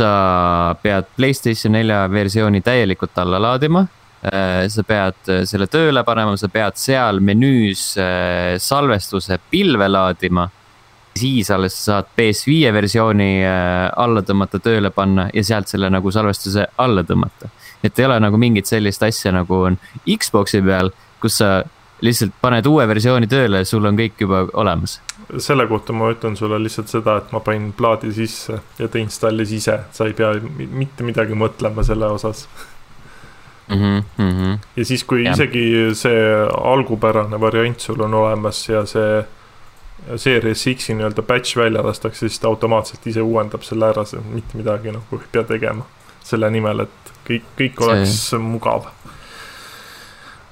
sa 0.00 0.76
pead 0.82 1.08
Playstation 1.16 1.72
nelja 1.76 2.04
versiooni 2.10 2.60
täielikult 2.64 3.18
alla 3.18 3.40
laadima. 3.42 3.86
Äh, 4.20 4.66
sa 4.68 4.82
pead 4.84 5.30
selle 5.48 5.64
tööle 5.72 6.02
panema, 6.04 6.34
sa 6.36 6.50
pead 6.52 6.76
seal 6.76 7.22
menüüs 7.24 7.84
äh, 7.96 8.58
salvestuse 8.60 9.38
pilve 9.50 9.88
laadima. 9.88 10.44
Siis 11.16 11.48
alles 11.50 11.74
saad 11.86 12.12
PS5 12.16 12.70
versiooni 12.72 13.42
alla 13.42 14.22
tõmmata, 14.22 14.60
tööle 14.62 14.92
panna 14.94 15.24
ja 15.34 15.42
sealt 15.44 15.68
selle 15.68 15.88
nagu 15.90 16.12
salvestuse 16.14 16.68
alla 16.78 17.02
tõmmata. 17.04 17.50
Et 17.82 17.98
ei 17.98 18.06
ole 18.06 18.20
nagu 18.22 18.38
mingit 18.38 18.70
sellist 18.70 19.02
asja, 19.02 19.32
nagu 19.34 19.58
on 19.66 19.78
Xbox'i 20.06 20.62
peal, 20.62 20.92
kus 21.20 21.40
sa 21.40 21.50
lihtsalt 22.04 22.34
paned 22.40 22.66
uue 22.68 22.86
versiooni 22.88 23.28
tööle 23.30 23.62
sul 23.68 23.86
on 23.88 23.98
kõik 23.98 24.20
juba 24.24 24.42
olemas. 24.60 25.00
selle 25.38 25.66
kohta 25.70 25.92
ma 25.94 26.08
ütlen 26.10 26.36
sulle 26.36 26.58
lihtsalt 26.62 26.88
seda, 26.90 27.16
et 27.20 27.32
ma 27.32 27.40
panin 27.44 27.70
plaadi 27.76 28.12
sisse 28.12 28.56
ja 28.78 28.88
ta 28.88 28.98
installis 28.98 29.52
ise, 29.52 29.76
sa 29.92 30.06
ei 30.08 30.14
pea 30.16 30.32
mitte 30.56 31.04
midagi 31.06 31.36
mõtlema 31.38 31.84
selle 31.86 32.08
osas 32.10 32.46
mm. 33.70 33.76
-hmm, 33.76 34.02
mm 34.16 34.30
-hmm. 34.30 34.58
ja 34.76 34.84
siis, 34.84 35.04
kui 35.04 35.24
ja. 35.24 35.32
isegi 35.32 35.94
see 35.94 36.46
algupärane 36.64 37.40
variant 37.40 37.80
sul 37.80 38.00
on 38.00 38.14
olemas 38.14 38.68
ja 38.68 38.86
see 38.86 39.24
Series 40.16 40.64
X-i 40.64 40.94
nii-öelda 40.94 41.22
batch 41.22 41.56
välja 41.56 41.82
lastakse, 41.86 42.28
siis 42.28 42.40
ta 42.40 42.48
automaatselt 42.48 43.06
ise 43.06 43.22
uuendab 43.22 43.62
selle 43.62 43.90
ära, 43.92 44.04
sa 44.04 44.20
mitte 44.24 44.58
midagi 44.58 44.92
nagu 44.94 45.18
ei 45.18 45.28
pea 45.32 45.44
tegema. 45.44 45.84
selle 46.24 46.50
nimel, 46.52 46.84
et 46.84 47.12
kõik, 47.26 47.46
kõik 47.58 47.80
oleks 47.82 48.12
see... 48.30 48.38
mugav. 48.38 48.84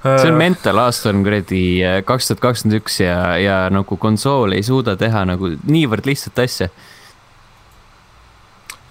see 0.03 0.31
on 0.31 0.37
mental, 0.37 0.77
aasta 0.81 1.11
on 1.13 1.23
kuradi 1.23 1.61
äh, 1.85 1.99
kaks 2.05 2.27
tuhat 2.27 2.41
kakskümmend 2.43 2.81
üks 2.81 2.99
ja, 3.03 3.37
ja 3.39 3.59
nagu 3.71 3.97
konsool 3.97 4.55
ei 4.57 4.63
suuda 4.65 4.95
teha 4.99 5.25
nagu 5.29 5.53
niivõrd 5.69 6.09
lihtsat 6.09 6.39
asja. 6.45 6.69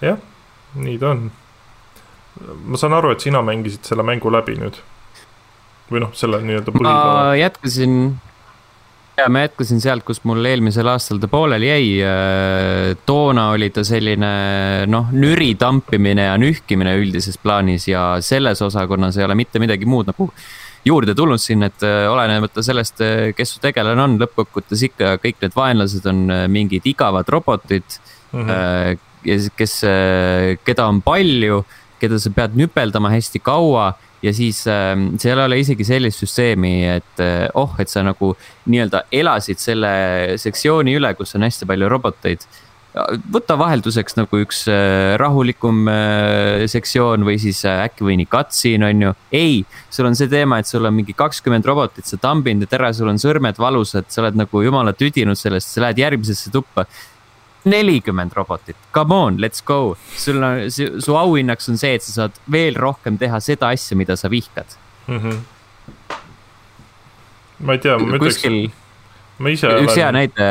jah, 0.01 0.17
nii 0.75 0.97
ta 0.99 1.13
on. 1.15 1.29
Ma 2.65 2.79
saan 2.79 2.95
aru, 2.97 3.11
et 3.15 3.25
sina 3.25 3.41
mängisid 3.45 3.83
selle 3.91 4.05
mängu 4.07 4.31
läbi 4.31 4.57
nüüd 4.59 4.79
või 5.89 6.03
noh, 6.05 6.11
selle 6.13 6.41
nii-öelda 6.45 6.73
põhikoha. 6.73 7.13
ma 7.13 7.37
jätkasin 7.39 7.95
ja 9.19 9.27
ma 9.31 9.43
jätkasin 9.43 9.81
sealt, 9.83 10.05
kus 10.07 10.21
mul 10.27 10.45
eelmisel 10.47 10.87
aastal 10.91 11.19
ta 11.21 11.29
pooleli 11.31 11.69
jäi. 11.69 11.89
Äh, 12.05 12.95
toona 13.07 13.49
oli 13.55 13.69
ta 13.75 13.83
selline 13.87 14.31
noh, 14.91 15.11
nüri 15.15 15.53
tampimine 15.59 16.29
ja 16.29 16.37
nühkimine 16.39 16.95
üldises 17.01 17.39
plaanis 17.41 17.89
ja 17.89 18.03
selles 18.25 18.61
osakonnas 18.65 19.19
ei 19.19 19.27
ole 19.27 19.37
mitte 19.39 19.61
midagi 19.61 19.89
muud 19.89 20.11
nagu 20.11 20.29
juurde 20.87 21.13
tulnud 21.15 21.41
siin, 21.41 21.65
et 21.67 21.83
äh, 21.83 22.05
olenemata 22.11 22.63
sellest, 22.65 23.03
äh, 23.03 23.25
kes 23.35 23.55
su 23.55 23.63
tegelane 23.63 24.05
on, 24.05 24.17
lõppkokkuvõttes 24.21 24.85
ikka 24.87 25.17
kõik 25.23 25.43
need 25.43 25.57
vaenlased 25.57 26.07
on 26.09 26.23
mingid 26.51 26.87
igavad 26.89 27.27
robotid 27.29 27.99
mm. 28.31 28.47
-hmm. 28.47 29.05
kes, 29.59 29.81
keda 30.63 30.87
on 30.87 31.03
palju, 31.03 31.63
keda 32.01 32.19
sa 32.21 32.31
pead 32.33 32.55
nüpeldama 32.59 33.11
hästi 33.13 33.41
kaua 33.43 33.91
ja 34.23 34.33
siis 34.35 34.63
äh, 34.67 34.95
seal 35.21 35.39
ei 35.39 35.47
ole 35.47 35.59
isegi 35.63 35.85
sellist 35.87 36.23
süsteemi, 36.23 36.73
et 36.97 37.21
äh, 37.23 37.45
oh, 37.57 37.75
et 37.79 37.91
sa 37.91 38.03
nagu 38.05 38.33
nii-öelda 38.69 39.05
elasid 39.15 39.61
selle 39.61 39.91
sektsiooni 40.41 40.97
üle, 40.99 41.13
kus 41.17 41.35
on 41.37 41.47
hästi 41.47 41.69
palju 41.69 41.91
roboteid. 41.91 42.49
võta 43.31 43.53
vahelduseks 43.55 44.17
nagu 44.17 44.39
üks 44.41 44.63
äh, 44.67 45.13
rahulikum 45.21 45.85
äh, 45.91 46.65
sektsioon 46.67 47.23
või 47.27 47.37
siis 47.39 47.61
äh, 47.69 47.83
äkki 47.85 48.03
või 48.07 48.17
nii 48.19 48.29
cutscene 48.33 48.89
on 48.89 49.03
ju. 49.05 49.13
ei, 49.31 49.61
sul 49.93 50.09
on 50.09 50.17
see 50.17 50.27
teema, 50.27 50.59
et 50.59 50.67
sul 50.67 50.89
on 50.89 50.97
mingi 50.97 51.13
kakskümmend 51.13 51.65
robotit, 51.69 52.09
sa 52.09 52.17
tambinud 52.17 52.65
ja 52.65 52.71
tere, 52.73 52.91
sul 52.97 53.11
on 53.11 53.21
sõrmed 53.21 53.61
valusad, 53.61 54.09
sa 54.09 54.25
oled 54.25 54.41
nagu 54.41 54.65
jumala 54.65 54.95
tüdinud 54.97 55.39
sellest, 55.39 55.71
sa 55.71 55.85
lähed 55.85 56.01
järgmisesse 56.01 56.51
tuppa 56.51 56.87
nelikümmend 57.69 58.35
robotit, 58.37 58.77
come 58.95 59.15
on, 59.15 59.39
let's 59.41 59.63
go. 59.65 59.95
sul 60.17 60.43
on, 60.43 60.65
su 60.71 61.15
auhinnaks 61.17 61.69
on 61.71 61.79
see, 61.81 61.95
et 61.99 62.05
sa 62.05 62.15
saad 62.23 62.43
veel 62.51 62.77
rohkem 62.79 63.17
teha 63.21 63.39
seda 63.43 63.71
asja, 63.75 63.97
mida 63.99 64.17
sa 64.19 64.31
vihkad 64.31 64.77
mm. 65.07 65.17
-hmm. 65.17 65.39
ma 67.59 67.77
ei 67.77 67.83
tea, 67.85 67.97
ma 67.97 68.17
ütleks 68.17 68.41
Kuskil 68.41 68.61
ma 69.39 69.51
ise 69.53 69.69
üks 69.69 69.93
olen... 69.93 69.99
hea 69.99 70.09
näide, 70.15 70.47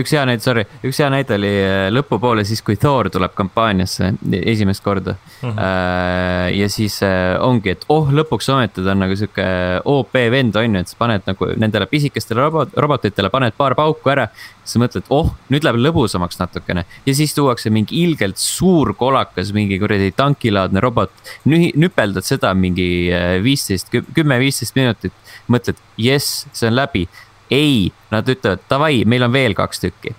üks 0.00 0.12
hea 0.14 0.22
näide, 0.28 0.44
sorry, 0.44 0.64
üks 0.86 1.00
hea 1.02 1.08
näide 1.12 1.34
oli 1.36 1.50
äh, 1.64 1.86
lõpupoole 1.92 2.44
siis, 2.46 2.62
kui 2.66 2.78
Thor 2.80 3.10
tuleb 3.12 3.34
kampaaniasse 3.36 4.12
esimest 4.40 4.84
korda 4.84 5.16
mm. 5.16 5.50
-hmm. 5.50 6.58
ja 6.58 6.68
siis 6.70 7.00
äh, 7.06 7.34
ongi, 7.42 7.74
et 7.74 7.84
oh, 7.88 8.10
lõpuks 8.14 8.50
ometi 8.54 8.84
ta 8.84 8.94
on 8.94 9.02
nagu 9.04 9.16
sihuke 9.18 9.46
OP 9.90 10.14
vend 10.34 10.56
on 10.56 10.78
ju, 10.78 10.84
et 10.84 10.92
sa 10.92 10.98
paned 10.98 11.26
nagu 11.26 11.50
nendele 11.56 11.86
pisikestele 11.90 12.46
robot, 12.46 12.76
robotitele 12.76 13.30
paned 13.30 13.56
paar 13.58 13.74
pauku 13.78 14.10
ära. 14.10 14.28
siis 14.62 14.76
sa 14.76 14.82
mõtled, 14.82 15.06
oh, 15.10 15.32
nüüd 15.50 15.66
läheb 15.66 15.80
lõbusamaks 15.82 16.38
natukene 16.38 16.84
ja 17.06 17.14
siis 17.14 17.34
tuuakse 17.34 17.70
mingi 17.70 18.04
ilgelt 18.04 18.38
suur 18.38 18.94
kolakas, 18.94 19.52
mingi 19.52 19.78
kuradi 19.78 20.12
tankilaadne 20.12 20.80
robot. 20.80 21.10
nüpeldad 21.44 22.24
seda 22.24 22.54
mingi 22.54 23.10
viisteist, 23.42 23.90
kümme, 24.14 24.38
viisteist 24.38 24.76
minutit, 24.78 25.12
mõtled, 25.50 25.76
jess, 25.98 26.46
see 26.52 26.68
on 26.70 26.78
läbi 26.78 27.08
ei, 27.50 27.90
nad 28.10 28.28
ütlevad 28.30 28.62
davai, 28.70 29.02
meil 29.08 29.26
on 29.26 29.32
veel 29.34 29.54
kaks 29.58 29.82
tükki. 29.82 30.14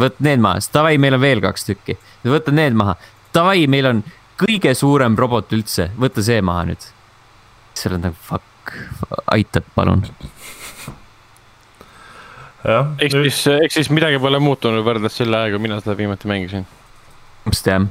võt 0.00 0.18
need 0.24 0.42
maha, 0.42 0.62
davai, 0.74 0.98
meil 0.98 1.14
on 1.14 1.22
veel 1.22 1.42
kaks 1.44 1.68
tükki. 1.68 1.98
võta 2.24 2.52
need 2.54 2.76
maha, 2.78 2.96
davai, 3.34 3.66
meil 3.70 3.90
on 3.90 4.02
kõige 4.40 4.74
suurem 4.74 5.16
robot 5.18 5.52
üldse, 5.54 5.90
võta 6.00 6.22
see 6.24 6.40
maha 6.42 6.68
nüüd. 6.70 6.86
siis 7.74 7.90
oled 7.90 8.06
nagu 8.08 8.16
fuck, 8.28 8.76
aitab, 9.32 9.66
palun. 9.74 10.06
ehk 12.64 13.12
siis, 13.12 13.42
ehk 13.52 13.76
siis 13.76 13.90
midagi 13.92 14.18
pole 14.22 14.40
muutunud 14.40 14.84
võrreldes 14.86 15.20
selle 15.20 15.36
ajaga, 15.42 15.60
mina 15.60 15.80
seda 15.82 15.96
viimati 15.98 16.30
mängisin. 16.30 16.66
just 17.46 17.66
jah, 17.66 17.84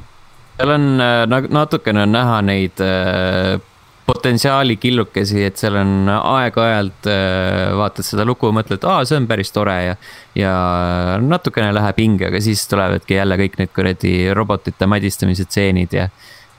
seal 0.58 0.76
on 0.80 0.90
nagu 1.30 1.54
natukene 1.54 2.08
on 2.08 2.18
näha 2.18 2.42
neid 2.42 2.82
äh, 2.82 3.62
potentsiaali 4.06 4.76
killukesi, 4.78 5.44
et 5.48 5.60
seal 5.60 5.78
on 5.80 6.10
aeg-ajalt 6.12 7.08
äh, 7.08 7.72
vaatad 7.80 8.08
seda 8.08 8.26
lugu, 8.28 8.52
mõtled, 8.56 8.84
aa, 8.90 9.04
see 9.08 9.20
on 9.22 9.28
päris 9.30 9.54
tore 9.56 9.76
ja. 9.86 9.98
ja 10.38 10.54
natukene 11.24 11.72
läheb 11.76 12.02
hinge, 12.04 12.28
aga 12.28 12.42
siis 12.44 12.66
tulevadki 12.72 13.16
jälle 13.16 13.38
kõik 13.40 13.60
need 13.62 13.74
kuradi 13.76 14.14
robotite 14.36 14.90
madistamise 14.92 15.48
stseenid 15.48 15.96
ja. 15.96 16.10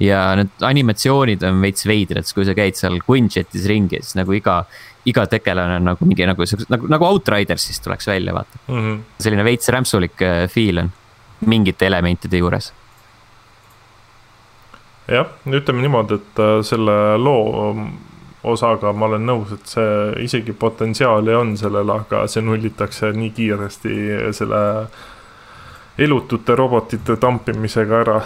ja 0.00 0.22
need 0.40 0.64
animatsioonid 0.64 1.44
on 1.44 1.60
veits 1.64 1.84
veidrad, 1.88 2.28
kui 2.32 2.48
sa 2.48 2.56
käid 2.56 2.80
seal 2.80 2.96
Quinjetis 3.04 3.68
ringi, 3.70 4.00
siis 4.00 4.16
nagu 4.20 4.32
iga, 4.36 4.62
iga 5.08 5.26
tegelane 5.28 5.76
on 5.82 5.90
nagu 5.92 6.08
mingi 6.08 6.28
nagu, 6.28 6.48
nagu, 6.72 6.88
nagu 6.96 7.10
Outridersist 7.10 7.84
tuleks 7.84 8.08
välja, 8.08 8.36
vaata 8.36 8.62
mm. 8.66 8.80
-hmm. 8.80 9.04
selline 9.20 9.44
veits 9.44 9.68
rämpsulik 9.68 10.24
äh, 10.24 10.46
feel 10.48 10.86
on 10.86 10.92
mingite 11.44 11.86
elementide 11.86 12.40
juures 12.40 12.72
jah, 15.08 15.30
ütleme 15.46 15.84
niimoodi, 15.84 16.18
et 16.20 16.42
äh, 16.42 16.58
selle 16.66 16.96
loo 17.20 17.70
ähm, 17.70 17.88
osaga 18.44 18.92
ma 18.92 19.08
olen 19.08 19.24
nõus, 19.26 19.52
et 19.56 19.68
see 19.68 20.24
isegi 20.24 20.52
potentsiaali 20.52 21.34
on 21.36 21.54
sellel, 21.60 21.90
aga 21.94 22.24
see 22.30 22.44
nullitakse 22.44 23.12
nii 23.16 23.32
kiiresti 23.36 23.94
selle 24.36 24.60
elutute 25.98 26.56
robotite 26.58 27.16
tampimisega 27.20 28.00
ära. 28.04 28.18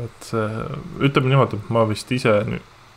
et 0.00 0.24
see, 0.24 0.46
ütleme 1.04 1.32
niimoodi, 1.34 1.60
et 1.60 1.72
ma 1.74 1.84
vist 1.88 2.12
ise 2.12 2.32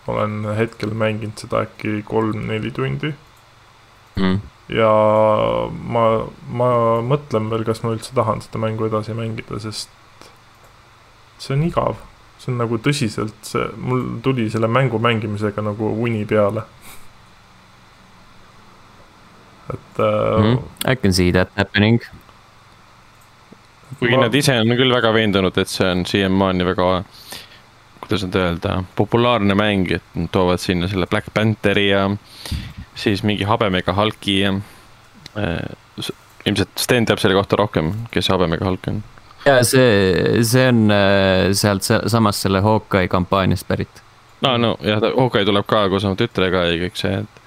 olen 0.07 0.45
hetkel 0.55 0.93
mänginud 0.95 1.41
seda 1.41 1.65
äkki 1.65 2.03
kolm-neli 2.07 2.71
tundi. 2.71 3.11
Mm.. 4.15 4.39
ja 4.71 4.91
ma, 5.91 6.03
ma 6.47 6.67
mõtlen 7.03 7.49
veel, 7.51 7.65
kas 7.67 7.83
ma 7.83 7.91
üldse 7.91 8.15
tahan 8.15 8.39
seda 8.45 8.61
mängu 8.63 8.88
edasi 8.88 9.11
mängida, 9.17 9.59
sest 9.59 9.91
see 11.36 11.57
on 11.57 11.65
igav 11.67 11.99
see 12.45 12.53
on 12.53 12.61
nagu 12.61 12.77
tõsiselt, 12.81 13.37
see, 13.45 13.65
mul 13.81 14.03
tuli 14.25 14.47
selle 14.53 14.69
mängu 14.71 14.99
mängimisega 15.01 15.63
nagu 15.65 15.89
uni 16.05 16.25
peale. 16.29 16.65
et 19.73 19.99
äh, 19.99 20.05
mm. 20.05 20.55
-hmm. 20.55 20.91
I 20.91 20.95
can 20.95 21.13
see 21.13 21.31
that 21.31 21.49
happening. 21.57 21.99
kuigi 23.99 24.15
ma... 24.15 24.21
nad 24.21 24.35
ise 24.35 24.59
on 24.59 24.77
küll 24.77 24.93
väga 24.93 25.13
veendunud, 25.13 25.57
et 25.57 25.67
see 25.67 25.91
on 25.91 26.05
siiamaani 26.05 26.65
väga, 26.65 27.03
kuidas 27.99 28.23
nüüd 28.23 28.35
öelda, 28.35 28.83
populaarne 28.95 29.55
mäng, 29.55 29.91
et 29.91 30.03
nad 30.13 30.29
toovad 30.31 30.61
sinna 30.61 30.87
selle 30.87 31.07
Black 31.07 31.33
Pantheri 31.33 31.89
ja 31.89 32.09
siis 32.95 33.23
mingi 33.23 33.43
habemega 33.43 33.93
Hulki 33.93 34.39
ja 34.39 34.53
äh, 34.53 36.13
ilmselt 36.45 36.77
Sten 36.77 37.05
teab 37.05 37.19
selle 37.19 37.35
kohta 37.35 37.55
rohkem, 37.55 37.93
kes 38.11 38.25
see 38.25 38.33
habemega 38.33 38.65
Hulk 38.65 38.87
on 38.87 39.03
ja 39.45 39.63
see, 39.63 40.43
see 40.43 40.67
on 40.69 40.91
äh, 40.91 41.51
sealt 41.53 41.85
samast 42.07 42.45
selle 42.45 42.61
Hawkeye 42.65 43.07
kampaaniast 43.07 43.67
pärit. 43.67 44.01
no, 44.41 44.57
no 44.57 44.75
jah, 44.81 45.01
Hawkeye 45.17 45.45
tuleb 45.45 45.67
ka 45.69 45.85
koos 45.89 46.05
oma 46.07 46.17
tütrega 46.19 46.65
ja 46.69 46.79
kõik 46.85 46.99
see, 46.99 47.21
et. 47.21 47.41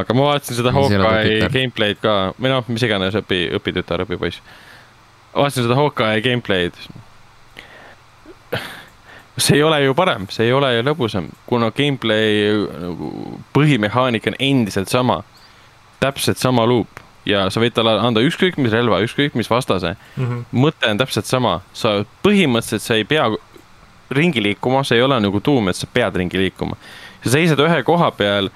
aga 0.00 0.16
ma 0.16 0.30
vaatasin 0.30 0.60
seda 0.60 0.74
Hawkeye 0.76 1.50
gameplay'd 1.50 2.02
ka, 2.02 2.16
või 2.38 2.54
noh, 2.54 2.64
mis 2.70 2.86
iganes 2.86 3.18
õpi, 3.18 3.42
õpitütar, 3.58 4.06
õpipoiss. 4.06 4.42
vaatasin 5.34 5.66
seda 5.66 5.78
Hawkeye 5.78 6.22
gameplay'd. 6.26 6.78
see 9.40 9.58
ei 9.58 9.66
ole 9.66 9.82
ju 9.82 9.98
parem, 9.98 10.30
see 10.30 10.46
ei 10.46 10.54
ole 10.54 10.74
ju 10.76 10.86
lõbusam, 10.86 11.30
kuna 11.50 11.72
gameplay 11.74 12.50
nagu 12.86 13.12
põhimehaanika 13.56 14.34
on 14.34 14.40
endiselt 14.52 14.92
sama. 14.92 15.22
täpselt 16.00 16.38
sama 16.38 16.64
loop 16.64 16.99
ja 17.28 17.44
sa 17.52 17.60
võid 17.60 17.74
talle 17.76 17.92
anda 18.00 18.22
ükskõik 18.24 18.58
mis 18.60 18.72
relva, 18.72 19.00
ükskõik 19.04 19.36
mis 19.38 19.50
vastase 19.50 19.94
mm. 19.94 20.24
-hmm. 20.24 20.44
mõte 20.52 20.90
on 20.90 21.00
täpselt 21.00 21.28
sama, 21.28 21.60
sa 21.72 22.00
põhimõtteliselt 22.24 22.84
sa 22.84 22.96
ei 22.96 23.04
pea 23.04 23.28
ringi 24.10 24.42
liikuma, 24.42 24.82
see 24.84 24.98
ei 24.98 25.02
ole 25.02 25.20
nagu 25.20 25.40
tuum, 25.40 25.68
et 25.68 25.76
sa 25.76 25.86
pead 25.86 26.16
ringi 26.16 26.38
liikuma. 26.38 26.76
sa 27.22 27.30
seisad 27.36 27.60
ühe 27.60 27.82
koha 27.82 28.10
peal, 28.10 28.50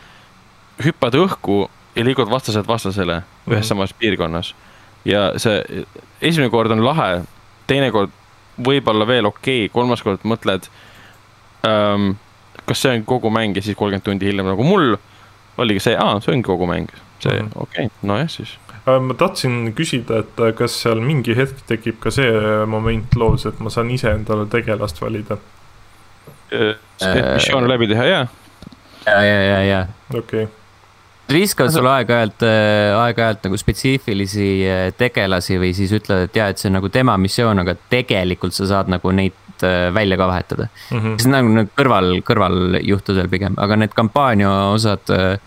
hüppad 0.85 1.15
õhku 1.15 1.69
ja 1.95 2.05
liigud 2.05 2.31
vastaselt 2.31 2.69
vastasele 2.69 3.21
mm 3.21 3.23
-hmm. 3.23 3.53
ühes 3.53 3.61
mhm. 3.61 3.69
samas 3.69 3.93
piirkonnas. 3.93 4.55
ja 5.05 5.39
see 5.39 5.85
esimene 6.23 6.51
kord 6.51 6.71
on 6.71 6.85
lahe, 6.85 7.23
teine 7.67 7.91
kord 7.91 8.11
võib-olla 8.59 9.07
veel 9.07 9.27
okei 9.27 9.65
okay,, 9.65 9.73
kolmas 9.73 10.03
kord 10.03 10.21
mõtled 10.25 10.69
ähm,. 11.67 12.17
kas 12.65 12.83
see 12.83 12.97
on 12.97 13.05
kogu 13.05 13.31
mäng 13.31 13.57
ja 13.57 13.63
siis 13.63 13.77
kolmkümmend 13.77 14.05
tundi 14.05 14.27
hiljem 14.27 14.47
nagu 14.47 14.65
mul 14.65 14.97
oligi 15.59 15.81
see, 15.81 15.97
aa, 15.97 16.21
see 16.21 16.33
ongi 16.33 16.47
kogu 16.47 16.67
mäng 16.67 16.89
see 17.21 17.41
mm 17.41 17.49
-hmm., 17.49 17.63
okei 17.63 17.87
okay., 17.87 17.97
nojah 18.03 18.31
siis. 18.31 18.59
Äh, 18.85 19.01
ma 19.01 19.15
tahtsin 19.17 19.73
küsida, 19.73 20.21
et 20.21 20.41
äh, 20.41 20.53
kas 20.57 20.75
seal 20.83 21.01
mingi 21.01 21.33
hetk 21.37 21.63
tekib 21.69 22.03
ka 22.03 22.11
see 22.13 22.29
äh, 22.29 22.65
moment 22.69 23.15
loos, 23.17 23.47
et 23.49 23.61
ma 23.65 23.73
saan 23.73 23.91
ise 23.95 24.13
endale 24.13 24.47
tegelast 24.53 25.01
valida? 25.03 25.41
missioon 26.55 27.65
läbi 27.67 27.89
teha, 27.91 28.05
jaa. 28.07 28.27
ja, 29.07 29.23
ja, 29.25 29.39
ja, 29.43 29.63
ja. 29.65 29.81
okei 30.11 30.45
okay 30.45 30.53
viskavad 31.33 31.73
sulle 31.73 31.89
aeg-ajalt, 31.89 32.45
aeg-ajalt 33.01 33.47
nagu 33.47 33.57
spetsiifilisi 33.59 34.49
tegelasi 35.01 35.57
või 35.59 35.71
siis 35.75 35.95
ütlevad, 35.97 36.29
et 36.29 36.37
jaa, 36.37 36.51
et 36.53 36.61
see 36.61 36.69
on 36.69 36.77
nagu 36.77 36.91
tema 36.93 37.17
missioon, 37.19 37.63
aga 37.63 37.75
tegelikult 37.91 38.55
sa 38.55 38.69
saad 38.69 38.93
nagu 38.93 39.11
neid 39.17 39.65
välja 39.97 40.19
ka 40.21 40.29
vahetada 40.29 40.67
mm. 40.69 41.01
-hmm. 41.01 41.17
see 41.17 41.33
on 41.33 41.55
nagu 41.57 41.73
kõrval, 41.81 42.11
kõrvaljuhtudel 42.29 43.33
pigem, 43.33 43.57
aga 43.57 43.81
need 43.81 43.97
kampaania 43.97 44.53
osad 44.77 45.15
äh, 45.17 45.41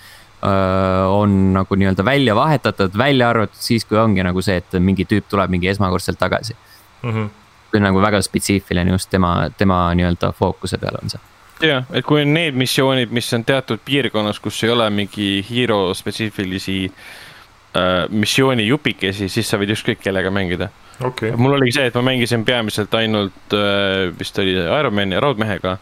on 1.11 1.53
nagu 1.53 1.75
nii-öelda 1.75 2.05
välja 2.05 2.35
vahetatud, 2.35 2.97
välja 2.97 3.29
arvatud 3.29 3.59
siis, 3.59 3.85
kui 3.85 3.97
ongi 3.97 4.23
nagu 4.25 4.41
see, 4.41 4.57
et 4.61 4.77
mingi 4.79 5.05
tüüp 5.09 5.29
tuleb 5.29 5.51
mingi 5.53 5.69
esmakordselt 5.71 6.19
tagasi 6.19 6.55
mm. 7.03 7.09
-hmm. 7.11 7.29
see 7.71 7.79
on 7.79 7.87
nagu 7.89 8.01
väga 8.01 8.21
spetsiifiline 8.21 8.91
just 8.91 9.09
tema, 9.09 9.49
tema 9.57 9.93
nii-öelda 9.93 10.31
fookuse 10.37 10.77
peal 10.77 10.99
on 11.01 11.09
see 11.09 11.21
jah, 11.61 11.85
et 11.93 12.05
kui 12.05 12.21
on 12.21 12.33
need 12.33 12.57
missioonid, 12.57 13.11
mis 13.11 13.33
on 13.33 13.45
teatud 13.45 13.79
piirkonnas, 13.85 14.39
kus 14.39 14.63
ei 14.63 14.69
ole 14.69 14.89
mingi 14.89 15.45
hero 15.49 15.93
spetsiifilisi 15.93 16.77
äh, 16.87 18.05
missiooni 18.09 18.67
jupikesi, 18.67 19.29
siis 19.29 19.49
sa 19.49 19.57
võid 19.57 19.73
ükskõik 19.73 20.03
kellega 20.03 20.31
mängida 20.33 20.69
okay.. 21.03 21.31
mul 21.35 21.57
oligi 21.57 21.77
see, 21.79 21.87
et 21.89 21.95
ma 21.97 22.05
mängisin 22.11 22.45
peamiselt 22.45 22.93
ainult 22.93 23.57
äh, 23.57 24.11
vist 24.19 24.39
oli 24.39 24.53
Ironmani 24.57 25.19
raudmehega 25.19 25.77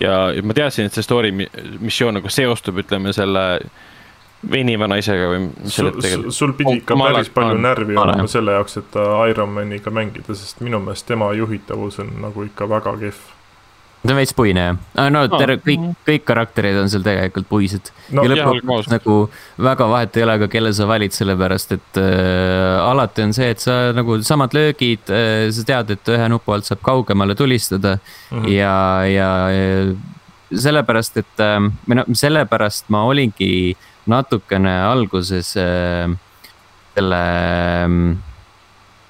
ja 0.00 0.18
ma 0.42 0.56
teadsin, 0.56 0.88
et 0.88 0.96
see 0.96 1.06
story 1.06 1.32
missioon 1.32 2.18
nagu 2.18 2.30
seostub, 2.32 2.80
ütleme 2.82 3.12
selle 3.16 3.46
veniva 4.50 4.88
naisega 4.90 5.28
või 5.30 5.42
mis 5.48 5.76
sul, 5.76 5.92
sul, 6.02 6.24
sul 6.34 6.54
pidi 6.58 6.80
ikka 6.80 6.96
oh, 6.96 7.04
päris 7.06 7.30
palju 7.34 7.56
on, 7.56 7.62
närvi 7.62 7.98
olema 7.98 8.26
selle 8.30 8.56
jaoks, 8.56 8.80
et 8.80 8.98
Ironmaniga 9.30 9.92
mängida, 9.94 10.34
sest 10.34 10.62
minu 10.64 10.82
meelest 10.82 11.06
tema 11.08 11.30
juhitavus 11.36 12.00
on 12.02 12.10
nagu 12.24 12.46
ikka 12.48 12.66
väga 12.70 12.96
kehv. 13.04 13.20
ta 14.02 14.10
on 14.10 14.18
veits 14.18 14.34
puine 14.34 14.64
jah, 14.64 15.10
no 15.14 15.22
terve, 15.30 15.60
kõik, 15.62 15.84
kõik 16.08 16.24
karakterid 16.26 16.80
on 16.80 16.90
seal 16.90 17.04
tegelikult 17.06 17.46
puised 17.50 17.92
no,. 18.10 18.24
ja 18.26 18.32
lõpuks 18.34 18.90
nagu 18.90 19.18
väga 19.62 19.88
vahet 19.92 20.18
ei 20.18 20.26
ole 20.26 20.36
ka, 20.42 20.48
kelle 20.56 20.72
sa 20.74 20.88
valid, 20.90 21.14
sellepärast 21.14 21.76
et 21.78 22.02
äh, 22.02 22.80
alati 22.82 23.28
on 23.28 23.36
see, 23.36 23.52
et 23.54 23.62
sa 23.62 23.76
nagu 23.94 24.18
samad 24.26 24.58
löögid 24.58 25.12
äh,, 25.14 25.46
sa 25.54 25.68
tead, 25.68 25.94
et 25.94 26.12
ühe 26.16 26.26
nupu 26.34 26.56
alt 26.56 26.66
saab 26.66 26.82
kaugemale 26.82 27.38
tulistada 27.38 27.94
mm 28.00 28.42
-hmm. 28.42 28.50
ja, 28.56 28.74
ja, 29.06 29.30
ja 29.54 30.58
sellepärast, 30.66 31.16
et 31.22 31.46
äh, 31.46 31.56
või 31.86 32.02
noh, 32.02 32.10
sellepärast 32.10 32.90
ma 32.90 33.06
olingi 33.06 33.52
äh, 33.70 33.88
natukene 34.10 34.74
alguses 34.88 35.54
äh, 35.60 36.10
selle 36.96 37.22
äh,. 37.22 37.98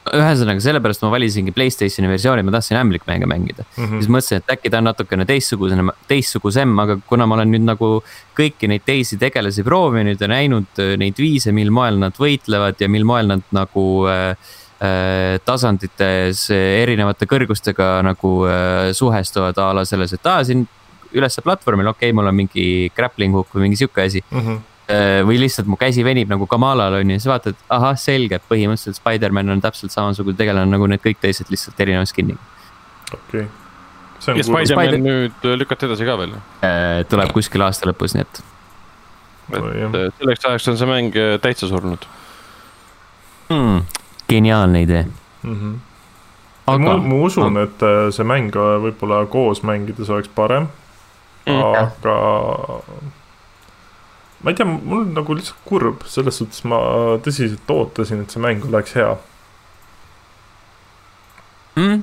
ühesõnaga, 0.03 0.59
sellepärast 0.59 1.05
ma 1.05 1.13
valisingi 1.13 1.53
Playstationi 1.55 2.09
versiooni, 2.11 2.43
ma 2.43 2.51
tahtsin 2.57 2.75
ämblikmänge 2.81 3.27
mängida 3.31 3.63
mm. 3.63 3.85
-hmm. 3.85 4.01
siis 4.01 4.11
mõtlesin, 4.11 4.41
et 4.43 4.51
äkki 4.57 4.71
ta 4.71 4.81
on 4.81 4.89
natukene 4.91 5.27
teistsugusene, 5.29 5.85
teistsugusem, 6.11 6.73
aga 6.83 6.97
kuna 7.07 7.27
ma 7.27 7.37
olen 7.37 7.53
nüüd 7.55 7.69
nagu 7.69 7.91
kõiki 8.39 8.67
neid 8.69 8.83
teisi 8.85 9.17
tegelasi 9.21 9.63
proovinud 9.63 10.21
ja 10.21 10.29
näinud 10.29 10.83
äh, 10.83 10.97
neid 10.99 11.23
viise, 11.23 11.55
mil 11.55 11.71
moel 11.71 12.03
nad 12.03 12.19
võitlevad 12.19 12.83
ja 12.83 12.91
mil 12.91 13.07
moel 13.07 13.31
nad 13.31 13.47
nagu 13.55 13.87
äh, 14.11 14.35
äh 14.83 15.39
tasandites 15.47 16.51
erinevate 16.51 17.31
kõrgustega 17.31 18.03
nagu 18.03 18.35
äh, 18.51 18.91
suhestuvad 18.93 19.59
a 19.59 19.73
la 19.73 19.85
selles, 19.87 20.13
et 20.13 20.27
aa, 20.27 20.43
siin 20.45 20.67
ülesse 21.15 21.43
platvormil, 21.47 21.87
okei 21.87 22.11
okay,, 22.11 22.17
mul 22.17 22.27
on 22.27 22.35
mingi 22.35 22.91
grappling 22.97 23.39
hook 23.39 23.55
või 23.55 23.69
mingi 23.69 23.79
sihuke 23.85 24.03
asi 24.03 24.25
mm. 24.31 24.41
-hmm 24.41 24.72
või 25.27 25.39
lihtsalt 25.41 25.69
mu 25.71 25.79
käsi 25.81 26.05
venib 26.05 26.31
nagu 26.33 26.47
Kamalal 26.51 26.99
on 26.99 27.11
ju, 27.15 27.19
siis 27.21 27.31
vaatad, 27.31 27.59
ahah, 27.73 27.95
selge, 27.99 28.41
põhimõtteliselt 28.51 28.99
Spider-man 28.99 29.55
on 29.55 29.63
täpselt 29.63 29.95
samasugune 29.95 30.37
tegelane 30.37 30.69
nagu 30.69 30.89
need 30.91 31.03
kõik 31.05 31.21
teised, 31.23 31.51
lihtsalt 31.53 31.81
erineva 31.81 32.05
skin'iga. 32.09 32.41
okei 33.13 33.45
okay.. 33.47 34.37
ja 34.37 34.47
Spider-man 34.49 34.73
Spider 34.73 34.99
nüüd 35.01 35.47
lükati 35.63 35.89
edasi 35.89 36.09
ka 36.09 36.19
veel? 36.21 36.35
Äh, 36.67 37.05
tuleb 37.11 37.33
kuskil 37.37 37.65
aasta 37.65 37.89
lõpus, 37.89 38.17
nii 38.19 38.27
et. 38.27 38.43
et 39.55 40.19
selleks 40.19 40.51
ajaks 40.51 40.69
on 40.75 40.83
see 40.83 40.91
mäng 40.91 41.23
täitsa 41.47 41.71
surnud 41.71 42.11
hmm,. 43.53 43.81
geniaalne 44.29 44.83
idee 44.83 45.07
mm. 45.43 45.57
-hmm. 45.61 45.75
aga. 46.67 46.97
ma 46.97 47.15
usun, 47.15 47.59
et 47.63 47.89
see 48.11 48.25
mäng 48.25 48.55
võib-olla 48.55 49.25
koos 49.27 49.63
mängides 49.63 50.11
oleks 50.11 50.29
parem 50.29 50.69
mm.. 51.47 51.63
aga 51.63 52.17
ma 54.43 54.51
ei 54.51 54.59
tea, 54.59 54.67
mul 54.67 55.05
on 55.05 55.13
nagu 55.17 55.37
lihtsalt 55.39 55.63
kurb, 55.67 56.03
selles 56.11 56.41
suhtes 56.41 56.65
ma 56.69 56.81
tõsiselt 57.23 57.69
ootasin, 57.71 58.25
et 58.25 58.35
see 58.35 58.43
mäng 58.43 58.65
oleks 58.67 58.97
hea. 58.99 59.13
Mm.. 61.79 62.03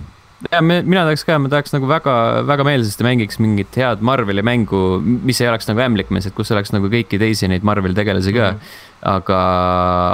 ja 0.50 0.62
me, 0.66 0.80
mina 0.82 1.04
tahaks 1.06 1.26
ka, 1.28 1.36
ma 1.38 1.52
tahaks 1.52 1.76
nagu 1.76 1.90
väga, 1.90 2.14
väga 2.50 2.66
meelsasti 2.66 3.06
mängiks 3.06 3.38
mingit 3.44 3.76
head 3.78 4.02
Marveli 4.06 4.42
mängu, 4.46 4.80
mis 5.04 5.42
ei 5.44 5.50
oleks 5.52 5.68
nagu 5.70 5.84
ämblikmees, 5.84 6.30
et 6.30 6.38
kus 6.38 6.50
oleks 6.56 6.72
nagu 6.74 6.90
kõiki 6.90 7.20
teisi 7.22 7.50
neid 7.52 7.68
Marveli 7.68 7.98
tegelasi 7.98 8.34
ka. 8.36 8.54
Mm.. 8.56 8.78
aga, 9.14 9.42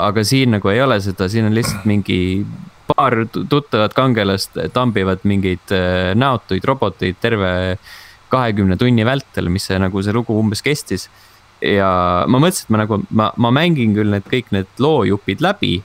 aga 0.09 0.25
siin 0.27 0.57
nagu 0.57 0.73
ei 0.73 0.81
ole 0.83 0.97
seda, 1.03 1.29
siin 1.31 1.47
on 1.49 1.55
lihtsalt 1.55 1.85
mingi 1.89 2.19
paar 2.89 3.15
tuttavat 3.33 3.95
kangelast 3.97 4.59
tambivad 4.73 5.23
mingeid 5.25 5.71
äh, 5.73 6.11
näotuid 6.17 6.65
roboteid 6.65 7.21
terve 7.21 7.77
kahekümne 8.33 8.77
tunni 8.81 9.05
vältel, 9.05 9.49
mis 9.53 9.69
see 9.69 9.77
nagu 9.81 10.01
see 10.03 10.13
lugu 10.13 10.35
umbes 10.37 10.65
kestis 10.65 11.07
ja 11.65 11.89
ma 12.29 12.39
mõtlesin, 12.41 12.67
et 12.67 12.73
ma 12.73 12.81
nagu, 12.83 13.01
ma, 13.09 13.31
ma 13.41 13.51
mängin 13.55 13.95
küll 13.97 14.13
need 14.13 14.25
kõik 14.29 14.53
need 14.55 14.69
loojupid 14.81 15.43
läbi. 15.45 15.77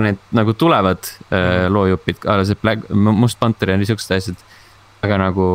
Need 0.00 0.20
nagu 0.36 0.54
tulevad 0.54 1.02
äh, 1.02 1.34
mhm. 1.34 1.72
loojupid, 1.74 2.26
see 2.46 2.58
Black, 2.62 2.90
Must 2.94 3.40
Panther 3.40 3.72
ja 3.72 3.80
niisugused 3.80 4.12
asjad. 4.16 4.44
aga 5.00 5.16
nagu, 5.16 5.46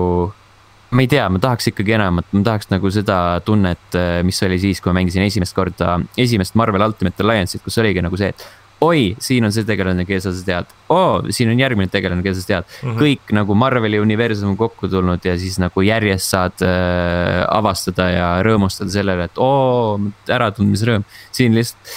ma 0.89 1.03
ei 1.03 1.07
tea, 1.07 1.28
ma 1.30 1.39
tahaks 1.41 1.70
ikkagi 1.70 1.93
enamat, 1.99 2.32
ma 2.34 2.41
tahaks 2.47 2.72
nagu 2.72 2.89
seda 2.91 3.39
tunnet, 3.45 3.88
äh, 3.93 4.20
mis 4.26 4.41
oli 4.43 4.57
siis, 4.59 4.82
kui 4.82 4.89
ma 4.91 4.99
mängisin 4.99 5.26
esimest 5.26 5.55
korda, 5.55 5.99
esimest 6.18 6.57
Marvel 6.57 6.82
Ultimate 6.82 7.24
Alliance'it, 7.24 7.63
kus 7.63 7.78
oligi 7.82 8.01
nagu 8.01 8.18
see, 8.18 8.32
et 8.34 8.47
oi, 8.86 9.15
siin 9.21 9.45
on 9.47 9.53
see 9.55 9.65
tegelane, 9.67 10.05
keda 10.07 10.31
sa 10.33 10.45
tead, 10.45 10.73
oo, 10.93 11.21
siin 11.33 11.51
on 11.53 11.61
järgmine 11.61 11.91
tegelane, 11.91 12.23
keda 12.25 12.38
sa 12.39 12.47
tead 12.49 12.65
mm. 12.67 12.89
-hmm. 12.89 12.99
kõik 13.01 13.33
nagu 13.38 13.57
Marveli 13.57 13.99
universum 13.99 14.57
kokku 14.57 14.89
tulnud 14.91 15.25
ja 15.25 15.38
siis 15.39 15.57
nagu 15.61 15.86
järjest 15.86 16.36
saad 16.36 16.65
äh, 16.65 17.41
avastada 17.49 18.09
ja 18.11 18.29
rõõmustada 18.45 18.91
sellele, 18.91 19.29
et 19.29 19.41
oo, 19.41 19.99
äratundmisrõõm. 20.29 21.05
siin 21.31 21.55
lihtsalt 21.55 21.93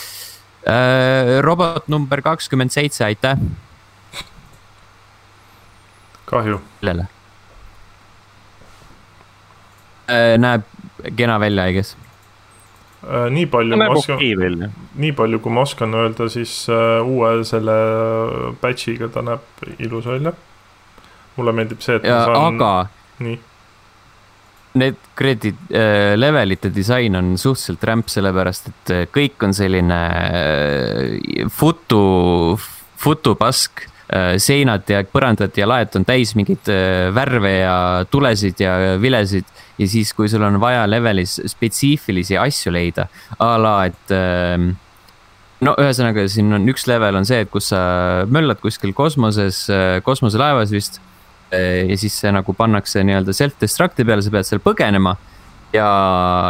äh, 0.68 1.38
robot 1.44 1.88
number 1.88 2.22
kakskümmend 2.22 2.70
seitse, 2.74 3.04
aitäh. 3.04 3.38
kahju. 6.24 6.60
kellele 6.80 7.08
äh,? 10.08 10.36
näeb 10.38 10.62
kena 11.16 11.40
välja, 11.40 11.66
I 11.66 11.72
guess 11.72 12.07
nii 13.06 13.46
palju 13.46 13.78
ma 13.78 13.88
oskan, 13.94 14.22
nii 14.98 15.12
palju 15.16 15.40
kui 15.42 15.54
ma 15.54 15.62
oskan 15.66 15.94
öelda, 15.94 16.26
siis 16.32 16.52
uh, 16.72 16.98
uue 17.06 17.44
selle 17.46 17.76
batch'iga 18.62 19.10
ta 19.14 19.22
näeb 19.22 19.68
ilus 19.78 20.08
välja. 20.10 20.32
mulle 21.38 21.52
meeldib 21.54 21.84
see, 21.84 21.94
et 22.00 22.08
ja, 22.08 22.16
ma 22.18 22.24
saan. 22.26 22.56
aga. 22.56 22.72
nii. 23.22 23.38
Need 24.78 24.98
credit 25.16 25.70
äh, 25.74 26.14
levelite 26.18 26.70
disain 26.74 27.16
on 27.16 27.36
suhteliselt 27.38 27.84
rämp, 27.86 28.10
sellepärast 28.10 28.68
et 28.72 28.92
äh, 28.94 29.06
kõik 29.14 29.46
on 29.46 29.54
selline 29.56 30.00
äh, 30.26 31.46
futu, 31.54 32.02
futupask 32.98 33.86
äh, 33.86 33.97
seinad 34.40 34.88
ja 34.88 35.02
põrandad 35.04 35.56
ja 35.58 35.66
laed 35.68 35.96
on 35.98 36.06
täis 36.08 36.34
mingeid 36.38 36.68
äh, 36.72 37.08
värve 37.14 37.54
ja 37.58 37.76
tulesid 38.10 38.60
ja 38.62 38.74
vilesid 39.00 39.48
ja 39.78 39.88
siis, 39.88 40.12
kui 40.16 40.28
sul 40.28 40.42
on 40.46 40.58
vaja 40.60 40.86
levelis 40.88 41.38
spetsiifilisi 41.52 42.38
asju 42.40 42.72
leida, 42.74 43.08
a 43.38 43.50
la, 43.60 43.74
et 43.90 44.14
ähm, 44.14 44.70
no 45.64 45.74
ühesõnaga, 45.78 46.26
siin 46.30 46.52
on 46.54 46.66
üks 46.70 46.86
level 46.90 47.18
on 47.20 47.28
see, 47.28 47.42
et 47.44 47.52
kus 47.52 47.70
sa 47.72 47.80
möllad 48.30 48.60
kuskil 48.62 48.94
kosmoses, 48.96 49.64
äh, 49.72 49.98
kosmoselaevas 50.06 50.74
vist. 50.74 51.00
Äh, 51.54 51.86
ja 51.88 51.96
siis 52.00 52.18
see 52.20 52.32
nagu 52.34 52.52
pannakse 52.56 53.04
nii-öelda 53.06 53.34
self-destruct'i 53.36 54.06
peale, 54.08 54.24
sa 54.24 54.34
pead 54.34 54.48
seal 54.48 54.62
põgenema. 54.64 55.16
Ja 55.72 55.88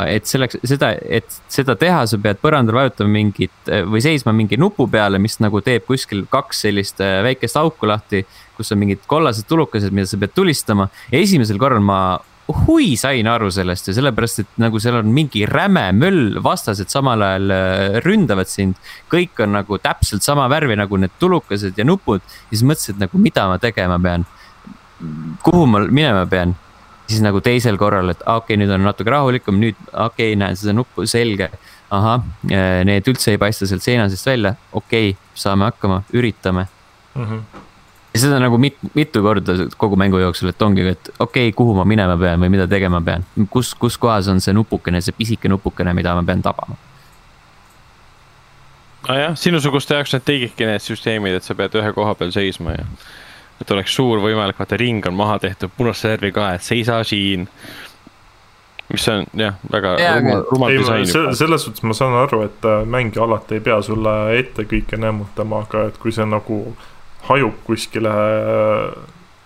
et 0.07 0.27
selleks, 0.31 0.61
seda, 0.69 0.93
et 1.03 1.41
seda 1.51 1.75
teha, 1.79 2.05
sa 2.07 2.21
pead 2.23 2.41
põrandal 2.43 2.79
vajutama 2.81 3.15
mingit 3.19 3.73
äh, 3.73 3.85
või 3.89 4.03
seisma 4.05 4.35
mingi 4.37 4.59
nupu 4.61 4.89
peale, 4.91 5.21
mis 5.23 5.39
nagu 5.43 5.63
teeb 5.65 5.87
kuskil 5.89 6.27
kaks 6.31 6.65
sellist 6.67 7.03
väikest 7.03 7.59
auku 7.61 7.91
lahti. 7.91 8.25
kus 8.59 8.73
on 8.75 8.81
mingid 8.81 9.05
kollased 9.07 9.47
tulukesed, 9.47 9.95
mida 9.95 10.09
sa 10.11 10.19
pead 10.19 10.33
tulistama 10.35 10.89
esimesel 11.15 11.61
korral 11.63 11.79
ma 11.79 12.19
hui 12.49 12.97
sain 12.97 13.27
aru 13.29 13.51
sellest 13.53 13.91
ja 13.91 13.95
sellepärast, 13.99 14.41
et 14.43 14.61
nagu 14.63 14.81
seal 14.81 14.99
on 15.03 15.11
mingi 15.13 15.45
räme 15.49 15.85
möll, 15.97 16.39
vastased 16.45 16.89
samal 16.93 17.23
ajal 17.25 17.53
äh, 17.53 17.99
ründavad 18.05 18.49
sind. 18.49 18.79
kõik 19.13 19.43
on 19.45 19.53
nagu 19.59 19.79
täpselt 19.79 20.25
sama 20.25 20.49
värvi 20.49 20.77
nagu 20.79 20.97
need 20.97 21.13
tulukesed 21.21 21.77
ja 21.77 21.85
nupud. 21.85 22.23
ja 22.23 22.55
siis 22.57 22.65
mõtlesin, 22.65 22.97
et 22.97 23.05
nagu 23.05 23.21
mida 23.21 23.47
ma 23.49 23.59
tegema 23.59 23.99
pean. 24.01 24.25
kuhu 25.43 25.67
ma 25.67 25.85
minema 25.85 26.25
pean. 26.27 26.57
Siis 27.09 27.23
nagu 27.25 27.41
teisel 27.45 27.79
korral, 27.81 28.13
et 28.13 28.21
okei 28.25 28.55
okay,, 28.55 28.61
nüüd 28.61 28.73
on 28.75 28.85
natuke 28.87 29.13
rahulikum, 29.13 29.61
nüüd 29.63 29.79
okei 29.93 30.33
okay,, 30.33 30.39
näen 30.41 30.59
seda 30.59 30.77
nuppu, 30.77 31.07
selge. 31.09 31.51
ahah, 31.91 32.21
äh, 32.53 32.83
need 32.85 33.07
üldse 33.09 33.33
ei 33.33 33.39
paista 33.41 33.67
sealt 33.67 33.81
seina 33.81 34.11
seest 34.13 34.27
välja, 34.29 34.53
okei 34.73 35.15
okay,, 35.15 35.31
saame 35.35 35.71
hakkama, 35.71 36.03
üritame 36.13 36.67
mm. 37.15 37.25
-hmm 37.25 37.65
ja 38.15 38.21
seda 38.21 38.39
nagu 38.41 38.59
mit, 38.59 38.77
mitu 38.95 39.23
korda 39.23 39.55
kogu 39.77 39.97
mängu 39.97 40.19
jooksul, 40.19 40.49
et 40.49 40.63
ongi, 40.63 40.87
et 40.89 41.11
okei 41.19 41.49
okay,, 41.49 41.55
kuhu 41.57 41.75
ma 41.77 41.85
minema 41.85 42.17
pean 42.19 42.41
või 42.41 42.51
mida 42.53 42.67
tegema 42.67 43.01
pean. 43.05 43.25
kus, 43.51 43.75
kus 43.75 43.99
kohas 43.99 44.29
on 44.29 44.41
see 44.41 44.55
nupukene, 44.57 45.01
see 45.05 45.15
pisike 45.17 45.49
nupukene, 45.49 45.95
mida 45.95 46.15
ma 46.15 46.25
pean 46.27 46.43
tabama. 46.43 46.77
nojah, 49.09 49.37
sinusuguste 49.37 49.95
jaoks 49.95 50.17
nad 50.17 50.25
tegidki 50.25 50.67
need 50.67 50.85
süsteemid, 50.85 51.39
et 51.39 51.45
sa 51.45 51.55
pead 51.55 51.77
ühe 51.79 51.93
koha 51.95 52.15
peal 52.19 52.33
seisma 52.35 52.77
ja 52.77 52.87
et 53.61 53.71
oleks 53.75 53.95
suur 53.97 54.19
võimalik, 54.23 54.59
vaata 54.59 54.77
ring 54.79 55.07
on 55.07 55.15
maha 55.15 55.39
tehtud 55.39 55.71
punase 55.77 56.09
värvi 56.09 56.33
ka, 56.33 56.53
et 56.55 56.63
seisa 56.63 57.01
siin. 57.05 57.49
mis 58.93 59.09
on 59.09 59.27
jah, 59.37 59.55
väga 59.73 59.91
aga- 59.95 60.21
rumal, 60.21 60.45
rumal 60.51 60.71
ei, 60.71 60.79
disain 60.79 61.35
selles 61.37 61.65
suhtes 61.67 61.83
ma 61.83 61.93
saan 61.95 62.15
aru, 62.23 62.43
et 62.47 62.65
äh, 62.65 62.87
mängija 62.89 63.23
alati 63.27 63.55
ei 63.55 63.61
pea 63.61 63.83
sulle 63.83 64.15
ette 64.39 64.65
kõike 64.65 64.97
nämmutama, 64.97 65.59
aga 65.67 65.83
et 65.91 65.99
kui 65.99 66.13
see 66.13 66.25
nagu 66.25 66.77
hajub 67.29 67.59
kuskile 67.67 68.09
äh, 68.09 68.95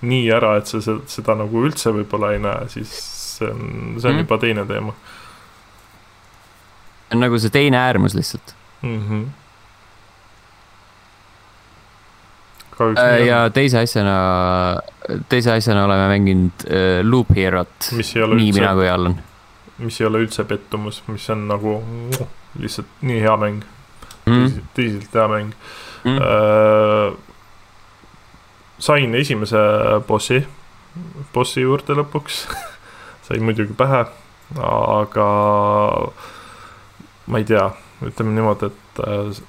nii 0.02 0.30
ära, 0.30 0.56
et 0.60 0.66
sa 0.70 0.80
se- 0.80 1.00
seda 1.06 1.34
nagu 1.34 1.64
üldse 1.66 1.90
võib-olla 1.90 2.32
ei 2.32 2.38
näe, 2.38 2.68
siis 2.68 2.92
see 3.38 3.48
on, 3.50 3.96
see 3.98 4.08
on 4.08 4.14
Mhm. 4.14 4.22
juba 4.22 4.38
teine 4.38 4.64
teema 4.66 4.92
nagu 7.14 7.38
see 7.38 7.50
teine 7.50 7.76
äärmus 7.76 8.14
lihtsalt 8.14 8.54
mm. 8.82 9.00
-hmm. 9.08 9.24
kahjuks 12.70 12.71
Äh, 12.71 12.71
nii 12.71 12.71
on. 12.71 12.71
Ja 13.26 13.42
teise 13.54 13.78
asjana, 13.82 14.16
teise 15.28 15.52
asjana 15.56 15.84
oleme 15.84 16.08
mänginud 16.12 16.64
äh, 16.68 17.00
Loop 17.06 17.30
Hero't, 17.36 17.90
nii 18.36 18.52
mina 18.52 18.72
kui 18.78 18.88
Allan. 18.90 19.18
mis 19.82 20.00
ei 20.00 20.06
ole 20.06 20.20
üldse 20.22 20.44
pettumus, 20.46 21.02
mis 21.10 21.28
on 21.34 21.46
nagu 21.50 21.76
lihtsalt 22.60 22.86
nii 23.02 23.20
hea 23.24 23.36
mäng 23.36 23.62
Mm. 24.26 24.52
tõsiselt 24.76 25.14
hea 25.18 25.24
mäng 25.28 25.48
Mm. 26.04 26.18
äh,. 26.18 27.14
sain 28.78 29.14
esimese 29.14 29.58
bossi, 30.06 30.40
bossi 31.34 31.60
juurde 31.64 31.94
lõpuks 31.98 32.44
sain 33.26 33.42
muidugi 33.42 33.74
pähe, 33.78 34.04
aga 34.62 35.26
ma 37.26 37.38
ei 37.38 37.44
tea, 37.48 37.68
ütleme 38.02 38.34
niimoodi, 38.36 38.70
et 38.70 39.02
äh, 39.06 39.42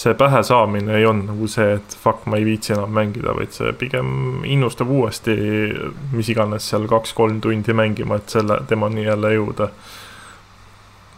see 0.00 0.14
pähe 0.16 0.40
saamine 0.46 0.94
ei 0.96 1.06
olnud 1.06 1.28
nagu 1.28 1.48
see, 1.50 1.74
et 1.76 1.96
fuck, 2.02 2.24
ma 2.30 2.38
ei 2.40 2.44
viitsi 2.46 2.72
enam 2.72 2.92
mängida, 2.96 3.34
vaid 3.36 3.52
see 3.52 3.72
pigem 3.76 4.44
innustab 4.48 4.88
uuesti, 4.96 5.34
mis 6.14 6.30
iganes 6.32 6.68
seal 6.72 6.86
kaks-kolm 6.88 7.42
tundi 7.44 7.76
mängima, 7.76 8.16
et 8.20 8.32
selle 8.32 8.62
temani 8.70 9.04
jälle 9.04 9.34
jõuda. 9.34 9.68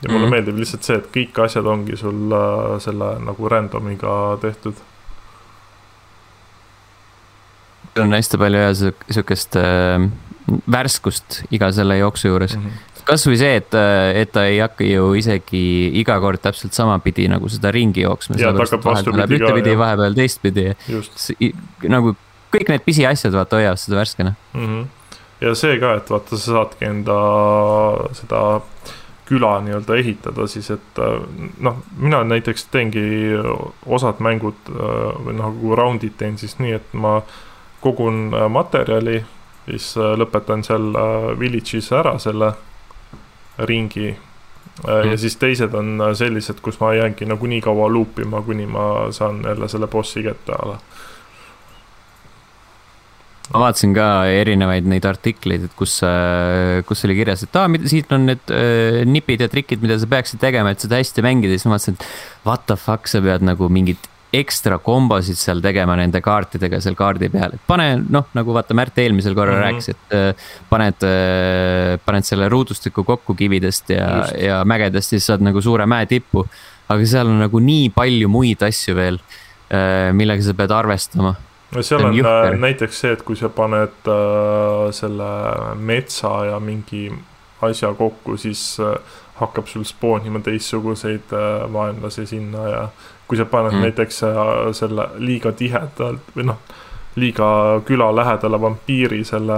ja 0.02 0.08
mulle 0.10 0.18
mm. 0.18 0.24
-hmm. 0.24 0.30
meeldib 0.34 0.56
lihtsalt 0.58 0.82
see, 0.82 0.96
et 0.98 1.12
kõik 1.14 1.44
asjad 1.44 1.66
ongi 1.66 1.96
sul 1.96 2.34
selle 2.82 3.12
nagu 3.22 3.48
random'iga 3.48 4.38
tehtud. 4.40 4.74
on 7.98 8.12
hästi 8.12 8.38
palju 8.38 8.58
ja 8.58 8.74
sihukest 8.74 9.56
äh, 9.56 10.08
värskust 10.72 11.42
iga 11.50 11.72
selle 11.72 11.98
jooksu 11.98 12.28
juures. 12.28 12.56
Mhm. 12.56 12.68
Kasvõi 13.06 13.38
see, 13.40 13.56
et, 13.60 13.74
et 14.22 14.32
ta 14.32 14.44
ei 14.48 14.60
hakka 14.62 14.86
ju 14.86 15.12
isegi 15.18 15.62
iga 16.00 16.18
kord 16.22 16.42
täpselt 16.42 16.76
samapidi 16.76 17.28
nagu 17.30 17.50
seda 17.52 17.72
ringi 17.74 18.04
jooksma. 18.04 18.38
Ka, 18.38 18.66
ühtepidi, 19.26 19.76
vahepeal 19.78 20.16
teistpidi. 20.18 20.70
nagu 21.92 22.16
kõik 22.52 22.72
need 22.72 22.84
pisiasjad, 22.86 23.34
vaata, 23.34 23.60
hoiavad 23.60 23.80
seda 23.80 24.00
värskena. 24.00 24.34
mm. 24.52 24.66
-hmm. 24.66 24.86
ja 25.40 25.54
see 25.58 25.78
ka, 25.80 25.94
et 26.00 26.10
vaata, 26.10 26.36
sa 26.36 26.58
saadki 26.58 26.84
enda 26.84 27.18
seda 28.18 28.62
küla 29.32 29.60
nii-öelda 29.64 29.96
ehitada 29.96 30.46
siis, 30.46 30.70
et 30.70 30.98
noh, 31.60 31.76
mina 31.96 32.24
näiteks 32.24 32.66
teengi 32.70 33.32
osad 33.86 34.20
mängud 34.20 34.68
või 34.68 35.36
noh, 35.38 35.46
nagu 35.46 35.76
round'id 35.78 36.18
teen 36.18 36.38
siis 36.38 36.58
nii, 36.58 36.72
et 36.72 36.92
ma 36.92 37.22
kogun 37.80 38.28
materjali, 38.50 39.22
siis 39.64 39.94
lõpetan 39.96 40.64
seal 40.66 40.90
äh, 40.94 41.30
village'is 41.38 41.92
ära 41.94 42.18
selle 42.18 42.52
ringi. 43.58 44.12
Mhm. 44.82 45.10
ja 45.10 45.16
siis 45.18 45.36
teised 45.36 45.74
on 45.74 46.00
äh, 46.00 46.14
sellised, 46.16 46.62
kus 46.64 46.78
ma 46.80 46.94
jäängi 46.96 47.26
nagu 47.28 47.46
nii 47.46 47.60
kaua 47.60 47.90
loop 47.92 48.22
ima, 48.22 48.40
kuni 48.42 48.66
ma 48.66 49.12
saan 49.12 49.42
jälle 49.44 49.68
selle 49.68 49.86
bossi 49.86 50.22
kätte 50.22 50.54
ala. 50.56 50.78
ma 53.52 53.60
vaatasin 53.66 53.92
ka 53.94 54.06
erinevaid 54.32 54.86
neid 54.88 55.04
artikleid, 55.04 55.66
et 55.66 55.74
kus, 55.76 55.98
kus 56.88 57.04
oli 57.04 57.18
kirjas, 57.18 57.42
et 57.44 57.58
aa, 57.58 57.68
siit 57.90 58.14
on 58.16 58.30
need 58.30 58.54
äh, 58.54 59.02
nipid 59.04 59.44
ja 59.44 59.50
trikid, 59.52 59.82
mida 59.84 59.98
sa 60.00 60.08
peaksid 60.08 60.40
tegema, 60.40 60.72
et 60.72 60.80
seda 60.80 61.02
hästi 61.02 61.26
mängida, 61.26 61.58
siis 61.58 61.68
ma 61.68 61.74
mõtlesin, 61.74 61.98
et 61.98 62.46
what 62.48 62.64
the 62.70 62.78
fuck, 62.80 63.10
sa 63.10 63.20
pead 63.20 63.44
nagu 63.44 63.68
mingit 63.68 64.08
ekstra 64.32 64.78
kombosid 64.80 65.36
seal 65.36 65.60
tegema 65.64 65.96
nende 65.98 66.22
kaartidega 66.24 66.80
seal 66.80 66.96
kaardi 66.96 67.28
peal, 67.32 67.56
et 67.56 67.66
pane 67.68 67.88
noh, 68.02 68.30
nagu 68.36 68.56
vaata, 68.56 68.76
Märt 68.76 68.98
eelmisel 68.98 69.36
korral 69.36 69.58
mm. 69.58 69.62
-hmm. 69.62 69.68
rääkis, 69.68 69.88
et 69.88 70.16
äh, 70.16 70.50
paned, 70.70 71.06
paned 72.06 72.28
selle 72.28 72.48
ruudustiku 72.48 73.04
kokku 73.04 73.34
kividest 73.34 73.90
ja 73.90 74.26
ja 74.38 74.64
mägedest, 74.64 75.14
siis 75.14 75.26
saad 75.26 75.44
nagu 75.44 75.60
suure 75.60 75.86
mäe 75.86 76.06
tippu. 76.06 76.46
aga 76.88 77.06
seal 77.06 77.26
on 77.26 77.38
nagu 77.40 77.58
nii 77.58 77.88
palju 77.94 78.28
muid 78.28 78.62
asju 78.62 78.94
veel, 78.94 79.18
millega 80.12 80.42
sa 80.42 80.52
pead 80.54 80.70
arvestama 80.70 81.34
no 81.72 81.82
seal 81.82 82.04
on 82.04 82.20
on 82.20 82.26
äh, 82.26 82.58
näiteks 82.58 83.00
see, 83.00 83.12
et 83.16 83.22
kui 83.26 83.36
sa 83.36 83.48
paned 83.48 84.08
äh, 84.08 84.90
selle 84.94 85.30
metsa 85.76 86.32
ja 86.50 86.60
mingi 86.60 87.06
asja 87.62 87.92
kokku, 87.94 88.36
siis 88.36 88.76
äh, 88.80 88.96
hakkab 89.40 89.70
sul 89.70 89.86
spoonima 89.88 90.42
teistsuguseid 90.44 91.32
äh, 91.32 91.64
vaenlasi 91.72 92.26
sinna 92.26 92.68
ja 92.68 92.82
kui 93.32 93.40
sa 93.40 93.48
paned 93.48 93.72
Mm. 93.72 93.78
mm. 93.78 93.82
näiteks 93.88 94.22
äh, 94.28 94.72
selle 94.76 95.08
liiga 95.16 95.52
tihedalt 95.56 96.34
või 96.36 96.44
noh, 96.50 96.58
liiga 97.16 97.80
küla 97.88 98.10
lähedale 98.12 98.60
vampiiri 98.60 99.24
selle 99.24 99.56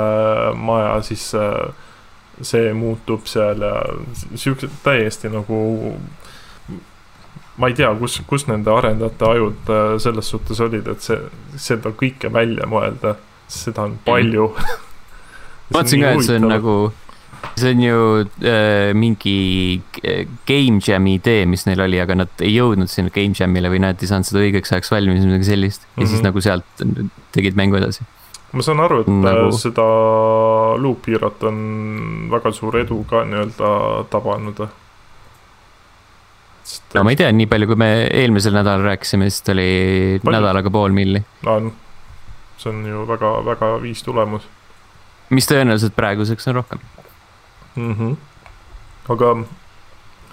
maja, 0.55 1.01
siis 1.03 1.33
äh, 1.35 1.75
see 2.43 2.73
muutub 2.75 3.27
seal 3.27 3.63
ja 3.63 3.75
siuksed 4.35 4.71
täiesti 4.83 5.31
nagu 5.31 5.59
ma 7.57 7.71
ei 7.71 7.75
tea, 7.75 7.91
kus, 7.99 8.21
kus 8.27 8.47
nende 8.51 8.71
arendajate 8.71 9.29
ajud 9.29 9.71
äh, 9.71 9.85
selles 10.03 10.31
suhtes 10.31 10.61
olid, 10.61 10.89
et 10.91 11.03
see, 11.03 11.19
seda 11.61 11.91
kõike 11.95 12.31
välja 12.33 12.67
mõelda, 12.71 13.17
seda 13.51 13.89
on 13.89 13.99
palju. 14.07 14.49
ma 15.71 15.81
mõtlesin 15.81 16.03
ka, 16.03 16.15
et 16.15 16.27
see 16.27 16.41
on 16.41 16.49
nagu, 16.51 16.77
see 17.57 17.71
on 17.71 17.81
ju 17.85 17.99
äh, 18.43 18.91
mingi 18.99 19.81
g- 19.95 20.27
game 20.49 20.81
jam'i 20.83 21.15
idee, 21.21 21.45
mis 21.47 21.67
neil 21.69 21.81
oli, 21.85 22.01
aga 22.03 22.15
nad 22.25 22.29
ei 22.43 22.51
jõudnud 22.57 22.91
sinna 22.91 23.11
game 23.15 23.35
jam'ile 23.39 23.71
või 23.71 23.79
nad 23.85 24.01
ei 24.03 24.09
saanud 24.11 24.27
seda 24.27 24.43
õigeks 24.43 24.73
ajaks 24.75 24.91
valmis, 24.91 25.23
midagi 25.25 25.45
sellist. 25.53 25.83
ja 25.83 25.89
mm 25.89 26.03
-hmm. 26.03 26.09
siis 26.09 26.21
Mhm. 26.21 26.27
nagu 26.27 26.41
sealt 26.41 26.65
tegid 27.33 27.55
mängu 27.57 27.77
edasi. 27.79 28.03
ma 28.53 28.63
saan 28.63 28.81
aru, 28.81 29.01
et 29.01 29.07
Nagu- 29.07 29.23
nagu... 29.25 29.53
seda 29.59 29.83
Loop 30.83 31.07
Hero't 31.07 31.43
on 31.47 32.29
väga 32.31 32.53
suur 32.53 32.77
edu 32.79 33.05
ka 33.11 33.25
nii-öelda 33.25 34.05
tabanud. 34.11 34.69
no 36.95 37.03
ma 37.05 37.11
ei 37.11 37.17
tea, 37.17 37.31
nii 37.33 37.47
palju, 37.51 37.67
kui 37.67 37.77
me 37.77 37.89
eelmisel 38.09 38.55
nädalal 38.57 38.85
rääkisime, 38.89 39.29
siis 39.31 39.43
ta 39.45 39.53
oli 39.53 40.21
Palju? 40.25 40.37
nädalaga 40.41 40.71
pool 40.71 40.93
milli. 40.97 41.23
on, 41.47 41.73
see 42.57 42.71
on 42.73 42.85
ju 42.87 43.07
väga-väga 43.09 43.81
viis 43.83 44.03
tulemus 44.03 44.43
mis 45.31 45.47
tõenäoliselt 45.51 45.95
praeguseks 45.97 46.47
on 46.49 46.55
rohkem. 46.61 46.79
mm. 47.77 47.93
-hmm. 47.93 48.17
aga 49.09 49.35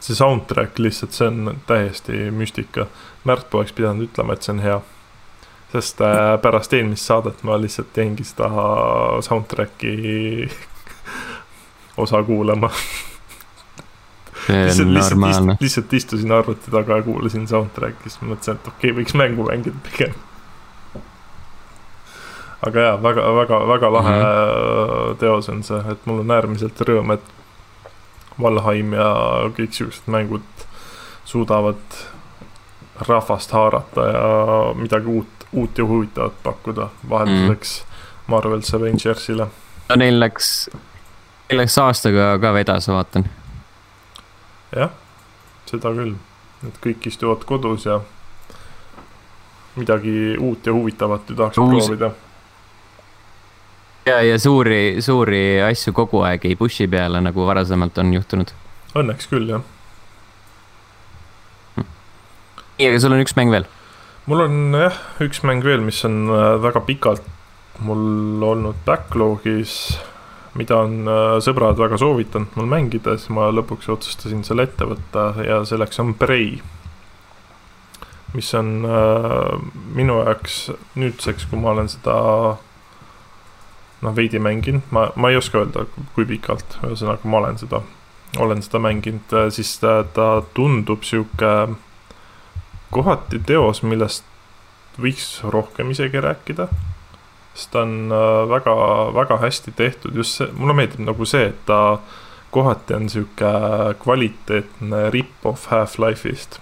see 0.01 0.15
soundtrack 0.15 0.79
lihtsalt, 0.79 1.13
see 1.13 1.27
on 1.27 1.57
täiesti 1.67 2.31
müstika. 2.31 2.87
Märt 3.23 3.49
poleks 3.49 3.73
pidanud 3.77 4.09
ütlema, 4.09 4.33
et 4.33 4.43
see 4.43 4.55
on 4.55 4.63
hea. 4.65 4.81
sest 5.71 6.01
äh, 6.03 6.41
pärast 6.43 6.73
eelmist 6.75 7.07
saadet 7.07 7.43
ma 7.47 7.55
lihtsalt 7.55 7.97
jäingi 7.97 8.25
seda 8.27 8.49
soundtrack'i 9.23 10.49
osa 12.03 12.23
kuulama. 12.23 12.69
lihtsalt, 14.49 14.89
lihtsalt, 14.89 15.61
lihtsalt 15.61 15.93
istusin 15.93 16.31
arvuti 16.31 16.71
taga 16.71 16.97
ja 16.97 17.05
kuulasin 17.05 17.47
soundtrack'i, 17.47 18.09
siis 18.09 18.19
mõtlesin, 18.21 18.59
et 18.59 18.67
okei 18.67 18.91
okay,, 18.91 18.97
võiks 18.99 19.15
mängu 19.15 19.47
mängida 19.47 19.85
pigem. 19.87 20.17
Aga 22.67 22.79
jaa, 22.79 23.03
väga, 23.03 23.27
väga, 23.35 23.59
väga 23.67 23.93
lahe 23.93 24.15
mm 24.15 24.23
-hmm. 24.23 25.17
teos 25.19 25.49
on 25.49 25.63
see, 25.63 25.83
et 25.91 26.05
mul 26.05 26.19
on 26.19 26.31
äärmiselt 26.31 26.81
rõõm, 26.81 27.13
et 27.13 27.21
Valheim 28.41 28.93
ja 28.93 29.13
kõik 29.57 29.73
siuksed 29.75 30.07
mängud 30.07 30.65
suudavad 31.25 31.81
rahvast 33.07 33.51
haarata 33.51 34.05
ja 34.07 34.23
midagi 34.75 35.05
uut, 35.05 35.27
uut 35.53 35.77
ja 35.77 35.85
huvitavat 35.85 36.33
pakkuda 36.43 36.89
vahelduseks 37.09 37.83
mm. 37.83 38.33
Marvel's 38.33 38.75
Avengersile. 38.75 39.47
no 39.89 39.95
neil 39.95 40.19
läks, 40.19 40.69
neil 41.49 41.61
läks 41.61 41.77
aastaga 41.77 42.37
ka 42.41 42.53
vedas, 42.53 42.87
ma 42.87 43.01
vaatan. 43.01 43.25
jah, 44.75 44.89
seda 45.65 45.93
küll, 45.97 46.15
et 46.67 46.81
kõik 46.85 47.07
istuvad 47.11 47.45
kodus 47.45 47.85
ja 47.85 47.99
midagi 49.75 50.37
uut 50.39 50.65
ja 50.65 50.73
huvitavat 50.73 51.29
ju 51.29 51.35
tahaks 51.35 51.57
Uus- 51.57 51.87
proovida. 51.87 52.11
ja, 54.05 54.21
ja 54.21 54.39
suuri, 54.39 55.01
suuri 55.01 55.61
asju 55.65 55.93
kogu 55.93 56.23
aeg 56.27 56.45
ei 56.49 56.57
push'i 56.59 56.87
peale, 56.91 57.21
nagu 57.23 57.45
varasemalt 57.47 57.97
on 58.01 58.13
juhtunud. 58.15 58.53
Õnneks 58.97 59.29
küll 59.31 59.49
jah. 59.51 59.67
nii, 61.77 62.87
aga 62.89 62.99
sul 63.03 63.13
on 63.13 63.21
üks 63.21 63.35
mäng 63.37 63.53
veel. 63.53 63.67
mul 64.25 64.45
on 64.47 64.57
jah, 64.77 64.97
üks 65.23 65.43
mäng 65.45 65.63
veel, 65.65 65.83
mis 65.85 66.01
on 66.07 66.23
äh, 66.29 66.55
väga 66.63 66.81
pikalt 66.87 67.27
mul 67.81 68.41
olnud 68.45 68.81
backlog'is, 68.85 69.75
mida 70.57 70.81
on 70.83 71.07
äh, 71.09 71.37
sõbrad 71.45 71.79
väga 71.79 71.97
soovitanud 72.01 72.57
mul 72.57 72.69
mängida, 72.69 73.15
siis 73.17 73.31
ma 73.33 73.49
lõpuks 73.53 73.89
otsustasin 73.93 74.43
selle 74.47 74.67
ette 74.69 74.87
võtta 74.89 75.31
ja 75.45 75.61
selleks 75.67 76.01
on 76.03 76.13
Prey. 76.17 76.59
mis 78.33 78.53
on 78.57 78.81
äh, 78.87 79.55
minu 79.95 80.21
jaoks 80.25 80.71
nüüdseks, 80.95 81.47
kui 81.49 81.61
ma 81.61 81.75
olen 81.75 81.89
seda 81.91 82.17
noh, 84.01 84.15
veidi 84.15 84.39
mänginud, 84.41 84.87
ma, 84.95 85.09
ma 85.15 85.31
ei 85.31 85.37
oska 85.39 85.61
öelda, 85.61 85.85
kui 86.15 86.25
pikalt, 86.29 86.77
ühesõnaga 86.85 87.29
ma 87.29 87.41
olen 87.41 87.59
seda, 87.61 87.81
olen 88.41 88.63
seda 88.65 88.81
mänginud, 88.81 89.35
siis 89.53 89.75
ta, 89.81 90.01
ta 90.15 90.29
tundub 90.57 91.05
sihuke 91.07 91.51
kohati 92.91 93.39
teos, 93.47 93.83
millest 93.87 94.25
võiks 95.01 95.27
rohkem 95.47 95.93
isegi 95.93 96.21
rääkida. 96.23 96.67
sest 97.53 97.71
ta 97.71 97.81
on 97.83 98.11
äh, 98.11 98.49
väga, 98.49 98.73
väga 99.13 99.37
hästi 99.41 99.71
tehtud, 99.75 100.15
just 100.15 100.39
see, 100.39 100.47
mulle 100.55 100.73
meeldib 100.73 101.03
nagu 101.03 101.25
see, 101.27 101.49
et 101.51 101.65
ta 101.67 101.99
kohati 102.51 102.95
on 102.95 103.09
sihuke 103.09 103.51
kvaliteetne 103.99 105.09
rip-off 105.11 105.67
Half-Life'ist 105.71 106.59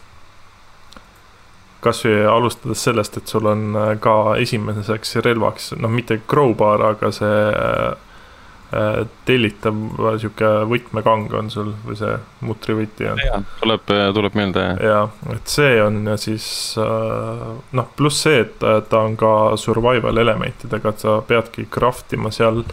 kasvõi 1.84 2.26
alustades 2.28 2.84
sellest, 2.84 3.18
et 3.18 3.32
sul 3.32 3.48
on 3.50 3.72
äh, 3.78 3.96
ka 4.04 4.36
esimeseks 4.42 5.20
relvaks, 5.24 5.74
noh, 5.80 5.92
mitte 5.92 6.20
crowbar, 6.30 6.84
aga 6.92 7.12
see 7.16 7.42
äh, 7.56 9.06
tellitav 9.26 9.78
äh, 9.78 10.18
sihuke 10.22 10.50
võtmekang 10.70 11.32
on 11.40 11.52
sul 11.54 11.72
või 11.86 11.98
see 12.00 12.18
mutrivõti 12.46 13.08
on. 13.14 13.24
tuleb, 13.64 13.94
tuleb 14.18 14.38
meelde 14.38 14.66
ja, 14.84 15.06
et 15.34 15.50
see 15.50 15.80
on 15.82 16.04
ja 16.12 16.18
siis 16.20 16.46
noh, 16.78 17.90
pluss 17.96 18.28
see, 18.28 18.44
et 18.44 18.60
ta 18.62 19.02
on 19.02 19.18
ka 19.20 19.34
survival 19.58 20.22
elementidega, 20.22 20.94
et 20.94 21.08
sa 21.08 21.18
peadki 21.26 21.70
craft 21.72 22.14
ima 22.20 22.32
seal 22.36 22.66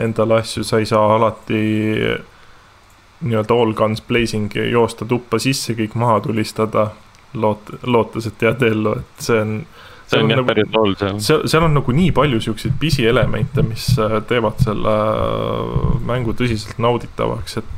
endale 0.00 0.40
asju, 0.40 0.64
sa 0.66 0.80
ei 0.82 0.88
saa 0.90 1.12
alati 1.18 1.60
nii-öelda 3.24 3.54
all 3.54 3.74
guns 3.76 4.02
blazing 4.02 4.54
joosta 4.70 5.06
tuppa 5.08 5.38
sisse, 5.42 5.76
kõik 5.78 5.94
maha 5.98 6.18
tulistada 6.24 6.90
loot-, 7.34 7.74
lootes, 7.86 8.28
et 8.30 8.42
jääd 8.46 8.62
ellu, 8.70 8.96
et 9.00 9.26
see 9.26 9.40
on. 9.40 9.56
see 10.10 10.20
on 10.20 10.30
jah 10.30 10.40
nagu, 10.40 10.48
päris 10.50 10.70
hull 10.76 10.96
seal. 11.00 11.20
seal, 11.26 11.44
seal 11.50 11.66
on 11.68 11.76
nagu 11.78 11.96
nii 11.96 12.12
palju 12.16 12.40
siukseid 12.48 12.76
pisielemente, 12.80 13.64
mis 13.66 13.88
äh, 13.98 14.18
teevad 14.28 14.60
selle 14.64 14.94
äh, 14.94 15.98
mängu 16.06 16.36
tõsiselt 16.38 16.80
nauditavaks, 16.82 17.60
et 17.62 17.72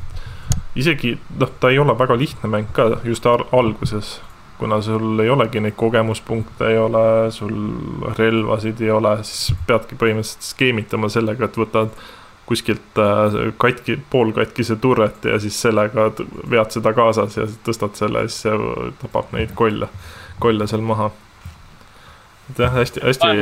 isegi 0.77 1.15
noh, 1.39 1.51
ta 1.59 1.71
ei 1.73 1.79
ole 1.81 1.95
väga 1.97 2.17
lihtne 2.19 2.49
mäng 2.51 2.73
ka 2.75 2.89
just 3.07 3.25
alguses, 3.27 4.17
kuna 4.57 4.79
sul 4.81 5.19
ei 5.21 5.29
olegi 5.29 5.61
neid 5.61 5.75
kogemuspunkte, 5.77 6.71
ei 6.71 6.77
ole, 6.81 7.31
sul 7.33 7.53
relvasid 8.17 8.81
ei 8.81 8.91
ole, 8.93 9.17
siis 9.25 9.57
peadki 9.69 9.97
põhimõtteliselt 9.99 10.47
skeemitama 10.51 11.09
sellega, 11.13 11.45
et 11.45 11.59
võtad 11.61 11.93
kuskilt 12.47 12.97
äh, 12.97 13.53
katki, 13.57 13.99
poolkatkise 14.09 14.75
turret 14.75 15.25
ja 15.25 15.39
siis 15.39 15.61
sellega 15.61 16.07
vead 16.49 16.71
seda 16.71 16.93
kaasas 16.95 17.35
ja 17.37 17.47
tõstad 17.67 17.99
selle 17.99 18.23
ja 18.23 18.31
siis 18.31 18.47
see 18.47 18.93
tapab 19.01 19.33
neid 19.35 19.51
kolle, 19.55 19.89
kolle 20.39 20.67
seal 20.71 20.85
maha. 20.87 21.11
et 22.49 22.63
jah, 22.63 22.71
hästi, 22.79 23.03
hästi. 23.03 23.33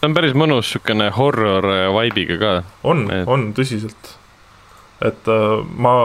see 0.00 0.10
on 0.10 0.18
päris 0.18 0.34
mõnus 0.34 0.74
siukene 0.74 1.12
horror 1.14 1.70
vibe'iga 1.94 2.40
ka. 2.42 2.52
on 2.82 3.06
et..., 3.14 3.24
on 3.30 3.52
tõsiselt. 3.54 4.14
et 4.98 5.30
äh, 5.30 5.48
ma 5.86 5.96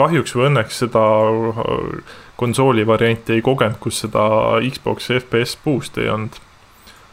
kahjuks 0.00 0.32
või 0.38 0.48
õnneks 0.48 0.82
seda 0.86 1.06
äh, 1.52 2.18
konsooli 2.40 2.86
varianti 2.88 3.36
ei 3.36 3.44
kogenud, 3.44 3.76
kus 3.84 4.00
seda 4.06 4.24
Xbox 4.64 5.12
FPS 5.20 5.58
boost'i 5.60 6.08
ei 6.08 6.14
olnud. 6.16 6.40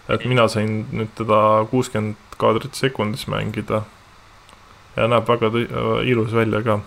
et 0.08 0.24
mina 0.24 0.48
sain 0.48 0.86
nüüd 0.92 1.12
teda 1.20 1.66
kuuskümmend 1.72 2.40
kaadrit 2.40 2.80
sekundis 2.80 3.28
mängida 3.28 3.84
ja 4.96 5.08
näeb 5.12 5.28
väga 5.28 5.52
ilus 6.08 6.34
välja 6.36 6.62
ka. 6.66 6.80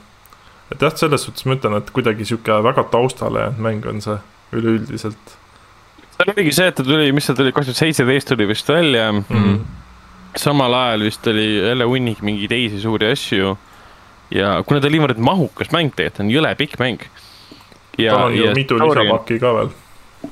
et 0.72 0.82
jah, 0.82 0.96
selles 0.96 1.26
suhtes 1.26 1.46
ma 1.46 1.56
ütlen, 1.58 1.76
et 1.78 1.90
kuidagi 1.94 2.26
sihuke 2.28 2.60
väga 2.64 2.86
taustale 2.92 3.46
jäänud 3.46 3.64
mäng 3.66 3.86
on 3.90 4.02
see 4.04 4.16
üleüldiselt. 4.54 5.36
seal 6.16 6.32
oligi 6.34 6.54
see, 6.56 6.68
et 6.70 6.78
ta 6.78 6.86
tuli, 6.86 7.12
mis 7.16 7.28
ta 7.28 7.36
tuli, 7.36 7.52
kaks 7.52 7.70
tuhat 7.70 7.82
seitseteist 7.82 8.32
tuli 8.32 8.48
vist 8.48 8.68
välja 8.68 9.10
mm. 9.12 9.24
-hmm. 9.28 9.60
samal 10.36 10.74
ajal 10.74 11.06
vist 11.08 11.26
oli 11.26 11.46
jälle 11.68 11.84
hunnik 11.84 12.22
mingeid 12.22 12.52
teisi 12.54 12.80
suuri 12.80 13.12
asju. 13.12 13.56
ja 14.30 14.62
kuna 14.66 14.80
ta 14.80 14.88
oli 14.88 14.98
niivõrd 14.98 15.18
mahukas 15.18 15.72
mäng 15.72 15.94
tegelikult, 15.94 16.16
ta 16.16 16.22
on 16.22 16.34
jõle 16.34 16.54
pikk 16.56 16.78
mäng. 16.78 17.08
tal 17.96 18.28
on 18.28 18.36
ju 18.36 18.52
mitu 18.54 18.78
lisapakki 18.78 19.38
ka 19.38 19.54
veel 19.54 19.72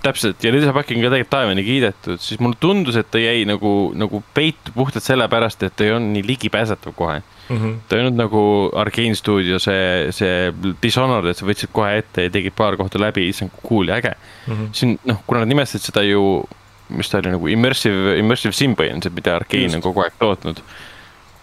täpselt 0.03 0.45
ja 0.45 0.53
lisapaki 0.53 0.97
on 0.97 1.03
ka 1.05 1.11
tegelikult 1.13 1.31
taevani 1.31 1.65
kiidetud, 1.65 2.21
siis 2.23 2.41
mulle 2.41 2.57
tundus, 2.61 2.97
et 2.97 3.11
ta 3.11 3.21
jäi 3.21 3.45
nagu, 3.49 3.93
nagu 3.99 4.23
peitu 4.35 4.73
puhtalt 4.75 5.05
sellepärast, 5.05 5.63
et 5.63 5.77
ta 5.77 5.85
ei 5.85 5.93
olnud 5.93 6.17
nii 6.17 6.27
ligipääsetav 6.27 6.95
kohe 6.97 7.19
mm. 7.19 7.42
-hmm. 7.59 7.81
ta 7.89 7.97
ei 7.97 8.05
olnud 8.05 8.19
nagu 8.19 8.43
Arkane 8.85 9.15
stuudio 9.15 9.59
see, 9.59 10.13
see 10.13 10.53
Dishonored, 10.83 11.31
et 11.31 11.37
sa 11.37 11.47
võtsid 11.47 11.73
kohe 11.73 11.97
ette 11.99 12.29
ja 12.29 12.31
tegid 12.31 12.57
paar 12.57 12.77
kohta 12.77 12.99
läbi, 12.99 13.29
issand 13.29 13.51
kui 13.51 13.69
cool 13.69 13.89
ja 13.89 13.97
äge 14.01 14.15
mm. 14.15 14.55
-hmm. 14.55 14.69
siin 14.73 14.99
noh, 15.05 15.23
kuna 15.27 15.41
nad 15.41 15.49
nimetasid 15.49 15.81
seda 15.91 16.03
ju, 16.03 16.45
mis 16.89 17.11
ta 17.11 17.19
oli 17.19 17.31
nagu 17.31 17.49
immersive, 17.49 18.17
immersive 18.19 18.53
sim 18.53 18.75
põhimõtteliselt, 18.75 19.15
mida 19.15 19.37
Arkane 19.37 19.77
on 19.77 19.85
kogu 19.85 20.03
aeg 20.03 20.19
tootnud 20.19 20.63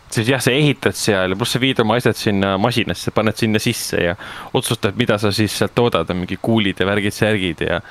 siis 0.10 0.30
jah, 0.30 0.42
sa 0.42 0.52
ehitad 0.52 0.98
seal 0.98 1.34
ja 1.34 1.38
pluss 1.38 1.56
sa 1.56 1.62
viid 1.62 1.80
oma 1.84 1.98
asjad 2.00 2.18
sinna 2.18 2.56
masinasse, 2.62 3.12
paned 3.16 3.38
sinna 3.38 3.62
sisse 3.62 4.02
ja 4.04 4.16
otsustad, 4.54 4.98
mida 4.98 5.18
sa 5.22 5.32
siis 5.36 5.58
sealt 5.58 5.76
toodad, 5.78 6.10
on 6.10 6.24
mingi 6.24 6.40
kuulid 6.42 6.80
ja 6.80 6.88
värgid, 6.90 7.14
särgid 7.14 7.62
ja 7.68 7.82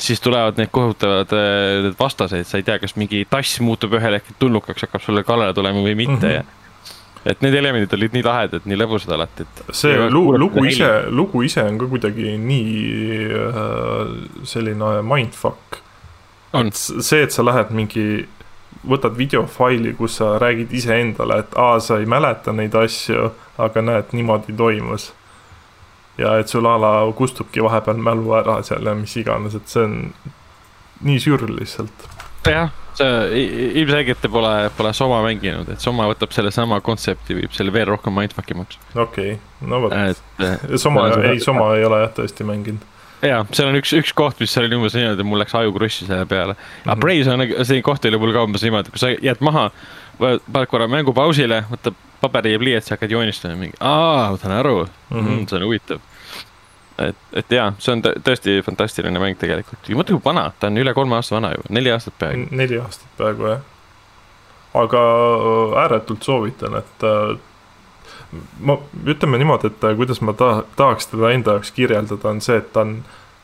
siis 0.00 0.20
tulevad 0.20 0.58
need 0.58 0.72
kohutavad 0.72 1.32
äh, 1.36 1.82
need 1.86 1.98
vastased, 1.98 2.46
sa 2.48 2.58
ei 2.58 2.66
tea, 2.66 2.78
kas 2.82 2.96
mingi 2.98 3.22
tass 3.30 3.60
muutub 3.64 3.94
ühel 3.98 4.18
hetkel 4.18 4.38
tulnukaks, 4.40 4.86
hakkab 4.86 5.04
sulle 5.04 5.24
kallale 5.26 5.54
tulema 5.54 5.82
või 5.84 5.94
mitte 5.98 6.16
mm 6.16 6.26
-hmm. 6.26 6.34
ja 6.40 6.59
et 7.28 7.42
need 7.44 7.54
elemendid 7.54 7.92
olid 7.96 8.16
nii 8.16 8.24
lahedad, 8.24 8.66
nii 8.68 8.78
lõbusad 8.80 9.12
alati, 9.16 9.44
et. 9.44 9.62
see 9.76 10.08
lugu, 10.08 10.36
lugu 10.40 10.64
ise, 10.68 10.88
lugu 11.12 11.44
ise 11.44 11.64
on 11.66 11.78
ka 11.80 11.88
kuidagi 11.90 12.36
nii 12.40 12.74
äh, 13.36 14.12
selline 14.48 14.98
mindfuck. 15.06 15.80
et 16.56 16.76
see, 16.76 17.22
et 17.22 17.32
sa 17.32 17.44
lähed 17.46 17.72
mingi, 17.76 18.26
võtad 18.88 19.16
videofaili, 19.18 19.94
kus 19.98 20.18
sa 20.22 20.34
räägid 20.40 20.72
iseendale, 20.72 21.42
et 21.44 21.56
aa, 21.60 21.78
sa 21.84 22.00
ei 22.00 22.08
mäleta 22.08 22.54
neid 22.56 22.74
asju, 22.74 23.30
aga 23.60 23.82
näed, 23.84 24.14
niimoodi 24.16 24.56
toimus 24.56 25.10
ja 26.20 26.36
et 26.40 26.48
sul 26.48 26.66
a 26.68 26.76
la 26.80 26.92
kustubki 27.16 27.62
vahepeal 27.64 28.00
mälu 28.02 28.34
ära 28.38 28.60
seal 28.66 28.86
ja 28.86 28.94
mis 28.96 29.16
iganes, 29.20 29.56
et 29.56 29.68
see 29.70 29.84
on 29.86 29.96
nii 31.06 31.20
sür 31.22 31.46
lihtsalt. 31.48 32.08
jah, 32.48 32.72
see 33.00 33.46
ilmselgelt 33.80 34.28
pole, 34.32 34.52
pole 34.76 34.92
Soma 34.96 35.20
mänginud, 35.24 35.68
et 35.72 35.82
Soma 35.82 36.06
võtab 36.10 36.34
sellesama 36.36 36.80
kontsepti, 36.84 37.36
viib 37.38 37.56
selle 37.56 37.74
veel 37.74 37.88
rohkem 37.90 38.14
mindfuck 38.16 38.54
imaks. 38.54 38.80
okei 38.94 39.34
okay., 39.36 39.68
no 39.70 39.82
vot, 39.86 39.96
Soma, 40.80 41.08
ei, 41.24 41.40
Soma 41.42 41.72
ei 41.78 41.86
ole 41.88 42.04
jah 42.04 42.14
tõesti 42.20 42.46
mänginud 42.48 42.86
ja 43.26 43.40
seal 43.52 43.70
on 43.70 43.78
üks, 43.80 43.92
üks 43.96 44.12
koht, 44.16 44.40
mis 44.40 44.56
oli 44.60 44.76
umbes 44.76 44.96
niimoodi, 44.96 45.26
mul 45.28 45.42
läks 45.42 45.56
aju 45.58 45.72
krussi 45.76 46.06
selle 46.08 46.26
peale 46.28 46.54
mm. 46.54 46.60
-hmm. 46.60 46.92
aga 46.92 47.00
Brave 47.00 47.34
on, 47.34 47.66
see 47.68 47.82
koht 47.84 48.04
oli 48.08 48.20
mul 48.20 48.32
ka 48.36 48.44
umbes 48.48 48.64
niimoodi, 48.66 48.92
kui 48.94 49.02
sa 49.02 49.12
jääd 49.12 49.42
maha, 49.44 49.70
paned 50.20 50.70
korra 50.70 50.88
mängu 50.88 51.14
pausile, 51.16 51.64
võtab 51.72 51.98
paberi 52.20 52.52
ja 52.52 52.60
pliiatsi, 52.60 52.94
hakkad 52.94 53.12
joonistama 53.16 53.56
mingi, 53.60 53.76
aa, 53.80 54.30
ma 54.32 54.40
saan 54.40 54.56
aru 54.58 54.84
mm, 54.84 55.20
-hmm. 55.20 55.44
see 55.48 55.56
on 55.58 55.68
huvitav 55.68 56.09
et, 57.08 57.16
et 57.32 57.52
jaa, 57.54 57.72
see 57.78 57.92
on 57.94 58.02
tõesti 58.04 58.58
fantastiline 58.66 59.20
mäng 59.22 59.38
tegelikult. 59.40 59.88
ja 59.88 59.98
mõtle, 59.98 60.18
kui 60.18 60.24
vana, 60.24 60.48
ta 60.60 60.70
on 60.70 60.80
üle 60.82 60.94
kolme 60.96 61.18
aasta 61.18 61.36
vana 61.36 61.52
juba, 61.54 61.70
neli 61.76 61.92
aastat 61.94 62.16
peaaegu. 62.18 62.48
neli 62.50 62.80
aastat 62.80 63.08
peaaegu 63.18 63.46
jah. 63.52 63.62
aga 64.82 65.04
äh, 65.04 65.78
ääretult 65.84 66.22
soovitan, 66.26 66.76
et 66.82 67.06
äh, 67.06 67.38
ma, 68.60 68.78
ütleme 69.06 69.40
niimoodi, 69.40 69.72
et 69.72 69.88
äh, 69.88 69.96
kuidas 69.96 70.20
ma 70.24 70.32
ta-, 70.36 70.62
tahaks 70.76 71.10
teda 71.14 71.32
enda 71.34 71.58
jaoks 71.58 71.74
kirjeldada, 71.76 72.28
on 72.28 72.40
see, 72.44 72.60
et 72.60 72.72
ta 72.72 72.86
on 72.86 73.00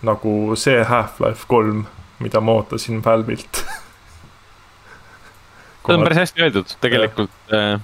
nagu 0.07 0.33
see 0.61 0.85
Half-Life 0.85 1.49
kolm, 1.49 1.87
mida 2.21 2.41
ma 2.41 2.61
ootasin 2.61 3.03
Valve'ilt 3.05 3.55
see 5.87 5.95
on 5.95 6.03
päris 6.03 6.25
hästi 6.25 6.43
öeldud, 6.43 6.69
tegelikult 6.81 7.53
jah 7.53 7.81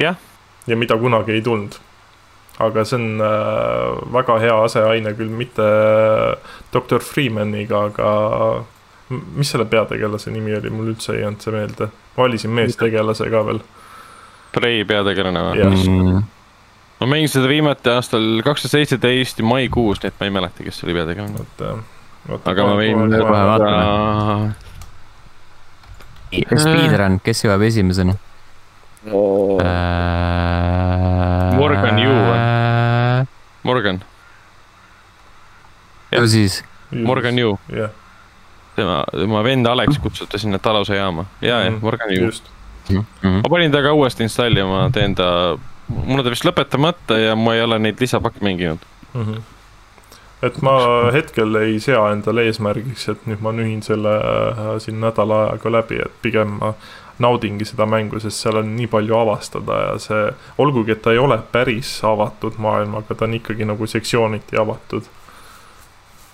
ja. 0.00 0.14
ja 0.66 0.76
mida 0.76 0.96
kunagi 0.96 1.32
ei 1.32 1.42
tulnud 1.42 1.76
aga 2.60 2.84
see 2.84 2.98
on 2.98 3.22
äh, 3.24 4.00
väga 4.14 4.36
hea 4.42 4.56
aseaine, 4.64 5.14
küll 5.18 5.32
mitte 5.32 5.64
äh, 5.64 6.56
doktor 6.74 7.04
Freemaniga, 7.04 7.86
aga 7.90 8.10
mis 9.10 9.50
selle 9.50 9.66
peategelase 9.70 10.30
nimi 10.30 10.54
oli, 10.58 10.70
mul 10.70 10.92
üldse 10.92 11.16
ei 11.16 11.24
jäänud 11.24 11.42
see 11.42 11.54
meelde. 11.54 11.88
valisin 12.16 12.52
meestegelase 12.54 13.30
ka 13.30 13.44
veel. 13.46 13.60
Prei 14.54 14.84
peategelane 14.84 15.42
või? 15.46 15.64
Mm. 15.64 16.22
ma 17.00 17.08
mängisin 17.14 17.40
seda 17.40 17.50
viimati 17.50 17.90
aastal 17.94 18.26
kaks 18.44 18.66
tuhat 18.66 18.76
seitseteist 18.76 19.42
maikuus, 19.46 20.02
nii 20.02 20.12
et 20.12 20.18
ma 20.20 20.28
ei 20.28 20.34
mäleta, 20.38 20.66
kes 20.66 20.84
oli 20.84 20.96
peategelane. 20.98 21.46
aga 22.44 22.66
ma 22.66 22.74
võin 22.78 23.06
kohe 23.14 23.44
vaatame. 23.52 23.84
Speedrun, 26.30 27.16
kes 27.24 27.46
jõuab 27.46 27.62
esimesena 27.66 28.14
oh.? 29.12 29.60
Äh... 29.60 31.56
Morgan 31.56 31.98
Yu 31.98 32.10
Morgan. 33.62 34.00
ju 36.12 36.28
siis. 36.28 36.64
Morgan 36.90 37.38
Yu 37.38 37.58
tema, 38.80 39.04
tema 39.12 39.42
vend 39.44 39.66
Alex 39.66 39.98
kutsuti 39.98 40.38
sinna 40.38 40.58
Taluse 40.58 40.96
jaama 40.96 41.24
ja 41.40 41.60
ja 41.60 41.70
mhm. 41.70 41.80
Morgan 41.82 42.14
Yu. 42.14 42.30
Mm 42.90 43.04
-hmm. 43.22 43.28
ma 43.42 43.48
panin 43.50 43.72
ta 43.72 43.82
ka 43.82 43.92
uuesti 43.92 44.22
installima, 44.22 44.90
teen 44.92 45.14
ta, 45.14 45.58
mul 45.88 46.18
on 46.18 46.24
ta 46.24 46.30
vist 46.30 46.44
lõpetamata 46.44 47.18
ja 47.18 47.36
ma 47.36 47.54
ei 47.54 47.62
ole 47.62 47.78
neid 47.78 48.00
lisapakke 48.00 48.40
mänginud 48.42 48.78
mm. 49.14 49.24
-hmm. 49.24 49.40
et 50.42 50.62
ma 50.62 50.72
hetkel 51.12 51.54
ei 51.54 51.80
sea 51.80 52.10
endale 52.12 52.42
eesmärgiks, 52.42 53.08
et 53.08 53.26
nüüd 53.26 53.40
ma 53.40 53.52
nühin 53.52 53.82
selle 53.82 54.16
äh, 54.16 54.78
siin 54.78 55.00
nädala 55.00 55.44
ajaga 55.44 55.72
läbi, 55.72 56.00
et 56.06 56.12
pigem 56.22 56.48
ma 56.48 56.74
naudingi 57.20 57.68
seda 57.68 57.86
mängu, 57.86 58.20
sest 58.20 58.44
seal 58.44 58.60
on 58.62 58.74
nii 58.76 58.88
palju 58.90 59.16
avastada 59.16 59.80
ja 59.84 59.94
see, 60.02 60.26
olgugi 60.58 60.96
et 60.96 61.02
ta 61.04 61.14
ei 61.14 61.22
ole 61.22 61.38
päris 61.52 61.98
avatud 62.04 62.58
maailm, 62.58 62.98
aga 63.00 63.14
ta 63.14 63.28
on 63.28 63.38
ikkagi 63.40 63.68
nagu 63.68 63.86
sektsiooniti 63.86 64.60
avatud 64.60 65.08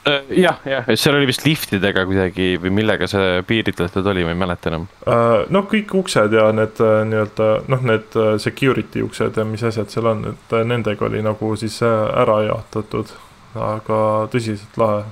Äh, 0.06 0.22
jah, 0.38 0.60
jah, 0.64 0.86
seal 0.94 1.16
oli 1.18 1.26
vist 1.26 1.42
liftidega 1.42 2.04
kuidagi 2.06 2.52
või 2.62 2.70
millega 2.76 3.08
see 3.10 3.40
piiritletud 3.46 4.06
oli, 4.06 4.22
ma 4.22 4.36
ei 4.36 4.38
mäleta 4.38 4.70
enam. 4.70 4.84
Äh, 5.02 5.48
no 5.50 5.64
kõik 5.66 5.96
uksed 5.98 6.36
ja 6.36 6.44
need 6.54 6.78
äh, 6.78 7.00
nii-öelda 7.10 7.48
noh, 7.72 7.82
need 7.90 8.14
security 8.42 9.02
uksed 9.02 9.40
ja 9.40 9.46
mis 9.48 9.64
asjad 9.66 9.90
seal 9.90 10.06
on, 10.12 10.22
et 10.30 10.56
nendega 10.70 11.08
oli 11.08 11.24
nagu 11.26 11.50
siis 11.58 11.80
ära 11.82 12.38
jaotatud. 12.46 13.10
aga 13.56 13.98
tõsiselt 14.30 14.74
lahe, 14.78 15.02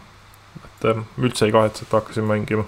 et 0.63 0.87
üldse 1.19 1.47
ei 1.49 1.53
kahetse, 1.55 1.87
et 1.87 1.95
hakkasin 1.97 2.27
mängima 2.29 2.67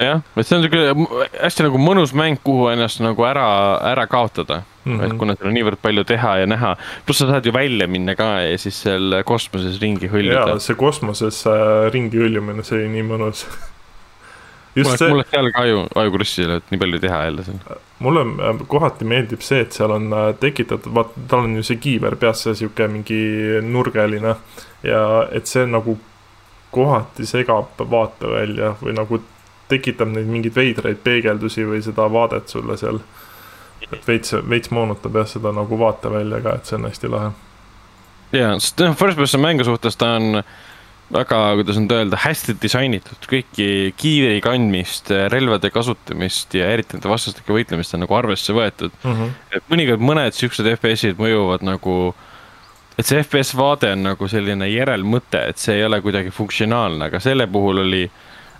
jah, 0.00 0.22
et 0.36 0.46
see 0.46 0.56
on 0.56 0.64
siuke 0.64 1.22
hästi 1.42 1.66
nagu 1.66 1.80
mõnus 1.80 2.14
mäng, 2.16 2.40
kuhu 2.44 2.70
ennast 2.72 3.02
nagu 3.04 3.26
ära, 3.28 3.46
ära 3.92 4.06
kaotada 4.10 4.62
mm. 4.84 4.94
-hmm. 4.94 5.04
et 5.04 5.18
kuna 5.18 5.36
seal 5.36 5.50
on 5.50 5.56
niivõrd 5.58 5.82
palju 5.82 6.04
teha 6.08 6.36
ja 6.42 6.46
näha, 6.48 6.76
pluss 7.06 7.22
sa 7.22 7.28
saad 7.30 7.46
ju 7.46 7.52
välja 7.52 7.88
minna 7.88 8.14
ka 8.16 8.30
ja 8.46 8.58
siis 8.58 8.82
seal 8.86 9.22
kosmoses 9.28 9.80
ringi 9.82 10.08
hõljuda. 10.08 10.46
jaa, 10.48 10.58
see 10.58 10.78
kosmoses 10.78 11.44
äh, 11.46 11.90
ringi 11.92 12.18
hõljumine, 12.22 12.64
see 12.64 12.80
oli 12.80 12.92
nii 12.96 13.06
mõnus 13.10 13.44
mulle, 14.76 14.96
see... 14.96 15.10
mulle 15.10 15.26
seal 15.30 15.50
ka 15.52 15.66
aju, 15.66 15.82
ajukrussi, 16.04 16.46
et 16.58 16.70
nii 16.72 16.80
palju 16.84 17.02
teha 17.02 17.24
jälle 17.24 17.44
seal. 17.48 17.82
mulle 17.98 18.24
äh, 18.30 18.62
kohati 18.68 19.08
meeldib 19.08 19.44
see, 19.44 19.60
et 19.66 19.76
seal 19.76 19.92
on 19.98 20.08
äh, 20.12 20.30
tekitatud, 20.40 20.94
vaata, 20.94 21.26
tal 21.28 21.44
on 21.48 21.60
ju 21.60 21.66
see 21.68 21.82
kiiver 21.82 22.16
peas, 22.16 22.46
see 22.46 22.56
sihuke 22.62 22.88
mingi 22.88 23.20
nurgeline 23.66 24.38
ja 24.86 25.04
et 25.32 25.46
see 25.46 25.66
nagu 25.68 25.98
kohati 26.72 27.26
segab 27.28 27.76
vaatevälja 27.90 28.74
või 28.80 28.96
nagu 28.96 29.20
tekitab 29.72 30.12
neid 30.12 30.28
mingeid 30.30 30.56
veidraid 30.56 31.00
peegeldusi 31.04 31.66
või 31.68 31.82
seda 31.84 32.08
vaadet 32.12 32.52
sulle 32.52 32.76
seal. 32.80 33.00
et 33.92 34.04
veits, 34.08 34.36
veits 34.48 34.70
moonutab 34.72 35.16
jah 35.20 35.28
seda 35.28 35.52
nagu 35.52 35.78
vaatevälja 35.78 36.40
ka, 36.44 36.58
et 36.58 36.68
see 36.68 36.78
on 36.78 36.88
hästi 36.88 37.10
lahe. 37.12 37.32
ja, 38.32 38.52
sest 38.58 38.84
noh, 38.84 38.96
first 38.98 39.18
person 39.18 39.42
mängu 39.42 39.66
suhtes 39.68 39.98
ta 40.00 40.14
on 40.20 40.44
väga, 41.12 41.38
kuidas 41.58 41.78
nüüd 41.80 41.92
öelda, 41.92 42.18
hästi 42.22 42.54
disainitud, 42.62 43.26
kõiki 43.28 43.68
kiivri 44.00 44.40
kandmist, 44.44 45.12
relvade 45.32 45.70
kasutamist 45.72 46.54
ja 46.56 46.70
eriti 46.72 46.96
nende 46.96 47.10
vastastike 47.12 47.54
võitlemist 47.54 47.96
on 47.96 48.04
nagu 48.06 48.16
arvesse 48.16 48.54
võetud 48.56 48.94
mm. 49.02 49.16
-hmm. 49.18 49.32
et 49.58 49.72
mõnikord 49.72 50.04
mõned 50.10 50.36
siuksed 50.36 50.68
FPS-id 50.76 51.20
mõjuvad 51.20 51.64
nagu, 51.68 52.14
et 52.96 53.08
see 53.08 53.20
FPS 53.22 53.54
vaade 53.58 53.92
on 53.92 54.06
nagu 54.08 54.28
selline 54.28 54.68
järelmõte, 54.72 55.44
et 55.52 55.60
see 55.60 55.80
ei 55.80 55.86
ole 55.88 56.00
kuidagi 56.04 56.32
funktsionaalne, 56.32 57.10
aga 57.10 57.20
selle 57.20 57.46
puhul 57.46 57.84
oli 57.84 58.06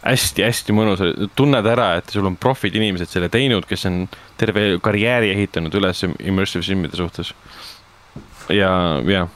hästi-hästi 0.03 0.75
mõnus, 0.75 1.03
tunned 1.39 1.67
ära, 1.69 1.93
et 2.01 2.11
sul 2.11 2.27
on 2.27 2.37
profid 2.41 2.75
inimesed 2.79 3.11
selle 3.11 3.29
teinud, 3.33 3.67
kes 3.69 3.87
on 3.91 4.01
terve 4.41 4.79
karjääri 4.83 5.31
ehitanud 5.37 5.75
üles 5.79 6.03
immersive 6.07 6.67
sim'ide 6.67 6.99
suhtes. 6.99 7.35
ja, 8.51 8.73
ja. 9.07 9.27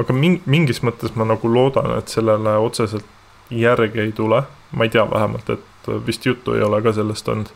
aga 0.00 0.16
mingis 0.16 0.80
mõttes 0.82 1.14
ma 1.16 1.28
nagu 1.28 1.52
loodan, 1.52 1.98
et 1.98 2.08
sellele 2.08 2.56
otseselt 2.64 3.04
järge 3.50 4.02
ei 4.02 4.12
tule, 4.12 4.42
ma 4.72 4.84
ei 4.84 4.92
tea 4.92 5.04
vähemalt, 5.10 5.50
et 5.50 5.92
vist 6.06 6.26
juttu 6.26 6.56
ei 6.56 6.64
ole 6.64 6.80
ka 6.82 6.92
sellest 6.92 7.28
olnud. 7.28 7.52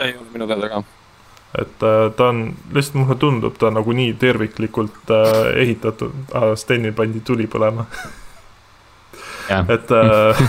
ei 0.00 0.16
ole 0.16 0.26
minu 0.34 0.50
teada 0.50 0.68
ka 0.68 0.82
et 1.58 1.82
äh, 1.84 2.10
ta 2.16 2.30
on, 2.32 2.54
lihtsalt 2.72 2.96
mulle 3.02 3.14
tundub, 3.20 3.56
ta 3.60 3.70
nagu 3.70 3.92
nii 3.92 4.14
terviklikult 4.20 5.10
äh, 5.12 5.52
ehitatud 5.62 6.14
ah,, 6.32 6.54
Steni 6.56 6.94
pandi 6.96 7.20
tuli 7.20 7.46
põlema 7.46 7.84
et, 9.68 9.90
äh, 9.90 10.42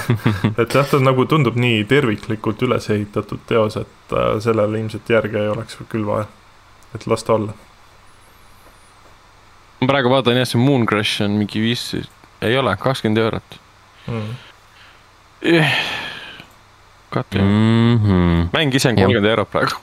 et 0.62 0.76
jah, 0.76 0.88
ta 0.90 1.00
nagu 1.02 1.26
tundub 1.30 1.58
nii 1.60 1.84
terviklikult 1.90 2.64
üles 2.68 2.90
ehitatud 2.94 3.44
teos, 3.50 3.78
et 3.82 4.16
äh, 4.16 4.34
sellele 4.44 4.82
ilmselt 4.82 5.10
järge 5.10 5.42
ei 5.42 5.52
oleks 5.52 5.80
küll 5.92 6.08
vaja. 6.08 6.28
et 6.96 7.08
las 7.08 7.24
ta 7.24 7.38
olla. 7.38 7.54
ma 9.82 9.90
praegu 9.90 10.14
vaatan 10.14 10.40
jah, 10.42 10.50
see 10.50 10.62
Moon 10.62 10.88
Crush 10.90 11.24
on 11.26 11.38
mingi 11.42 11.64
viis, 11.64 11.88
ei 12.42 12.58
ole, 12.58 12.76
kakskümmend 12.78 13.24
eurot 13.26 13.60
mm.. 14.08 14.36
Kati 17.14 17.38
mm 17.38 17.98
-hmm. 17.98 18.46
mäng 18.54 18.76
ise 18.76 18.90
on 18.90 18.96
kolmkümmend 18.96 19.32
eurot 19.36 19.52
praegu 19.52 19.82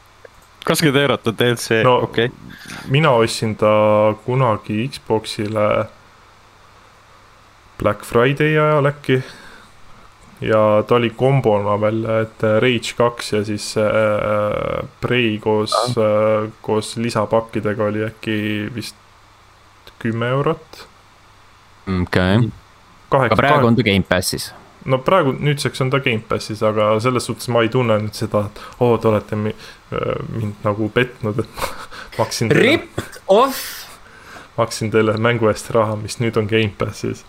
kakskümmend 0.64 1.02
eurot 1.02 1.26
on 1.26 1.38
DLC 1.38 1.82
no,, 1.84 1.96
okei 2.04 2.26
okay.. 2.26 2.88
mina 2.88 3.10
ostsin 3.10 3.56
ta 3.56 3.70
kunagi 4.24 4.88
Xbox'ile 4.88 5.86
Black 7.80 8.04
Friday 8.04 8.58
ajal 8.58 8.86
äkki. 8.86 9.22
ja 10.40 10.84
ta 10.88 10.94
oli 10.94 11.10
kombona 11.10 11.74
veel, 11.80 12.04
et 12.22 12.42
Rage 12.42 12.94
kaks 12.96 13.32
ja 13.32 13.42
siis 13.44 13.74
äh, 13.76 14.86
Prey 15.00 15.38
koos 15.38 15.74
äh,, 15.90 16.48
koos 16.62 16.96
lisapakkidega 16.96 17.84
oli 17.84 18.04
äkki 18.04 18.36
vist 18.74 18.96
kümme 19.98 20.28
eurot. 20.28 20.86
okei 22.02 22.36
okay., 22.36 23.26
aga 23.26 23.36
praegu 23.36 23.66
on 23.66 23.76
ta 23.76 23.84
Gamepassis 23.84 24.52
no 24.84 24.98
praegu, 25.04 25.34
nüüdseks 25.36 25.84
on 25.84 25.92
ta 25.92 26.00
Gamepassis, 26.00 26.62
aga 26.64 26.94
selles 27.04 27.28
suhtes 27.28 27.48
ma 27.52 27.64
ei 27.64 27.68
tunne 27.68 27.98
nüüd 28.00 28.16
seda, 28.16 28.46
et 28.48 28.64
oo 28.78 28.94
oh,, 28.94 28.96
te 29.00 29.12
olete 29.12 29.36
mi, 29.36 29.52
äh, 29.92 30.24
mind 30.32 30.64
nagu 30.64 30.88
petnud, 30.94 31.44
et 31.44 31.60
ma 31.60 31.68
maksin 32.24 32.48
teile. 32.48 32.64
Ripped 32.64 33.20
off. 33.28 33.60
maksin 34.56 34.90
teile 34.92 35.16
mängu 35.20 35.48
eest 35.52 35.68
raha, 35.76 36.00
mis 36.00 36.16
nüüd 36.20 36.40
on 36.40 36.48
Gamepassis 36.48 37.24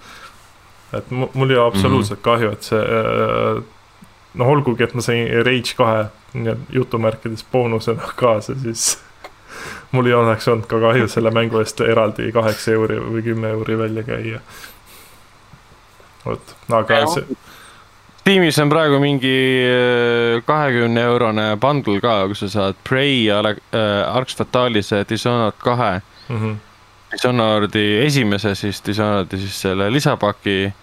et 0.93 1.11
mul 1.11 1.49
ei 1.49 1.57
ole 1.57 1.67
absoluutselt 1.67 2.19
mm 2.19 2.21
-hmm. 2.21 2.23
kahju, 2.23 2.51
et 2.51 2.63
see 2.63 2.79
äh, 2.79 3.63
noh, 4.33 4.47
olgugi, 4.47 4.83
et 4.83 4.93
ma 4.93 5.01
sain 5.01 5.29
Rage 5.45 5.75
kahe 5.77 6.05
jutumärkides 6.69 7.45
boonusena 7.51 8.11
kaasa, 8.21 8.55
siis 8.63 8.99
mul 9.91 10.05
ei 10.05 10.13
oleks 10.13 10.47
olnud 10.47 10.67
ka 10.67 10.79
kahju 10.79 11.07
selle 11.11 11.31
mängu 11.31 11.59
eest 11.59 11.81
eraldi 11.81 12.31
kaheksa 12.31 12.75
euri 12.75 12.99
või 13.03 13.23
kümme 13.25 13.55
euri 13.57 13.77
välja 13.77 14.03
käia. 14.03 14.39
vot, 16.25 16.55
aga 16.69 16.99
ja, 16.99 17.07
see. 17.07 17.39
Steamis 18.21 18.59
on 18.61 18.69
praegu 18.69 18.99
mingi 19.01 19.37
äh, 19.65 20.43
kahekümne 20.45 21.01
eurone 21.09 21.45
bundle 21.61 21.97
ka, 22.01 22.27
kus 22.29 22.43
sa 22.45 22.49
saad 22.49 22.81
Prey 22.87 23.23
ja 23.25 23.39
äh, 23.41 24.15
Arx 24.15 24.37
Fatalis 24.37 24.91
Dishonored 25.09 25.57
kahe 25.57 26.01
mm. 26.29 26.37
-hmm. 26.37 26.55
Dishonored'i 27.11 28.05
esimese, 28.05 28.55
siis 28.55 28.81
Dishonored'i 28.85 29.37
siis 29.41 29.61
selle 29.61 29.91
lisapaki 29.91 30.73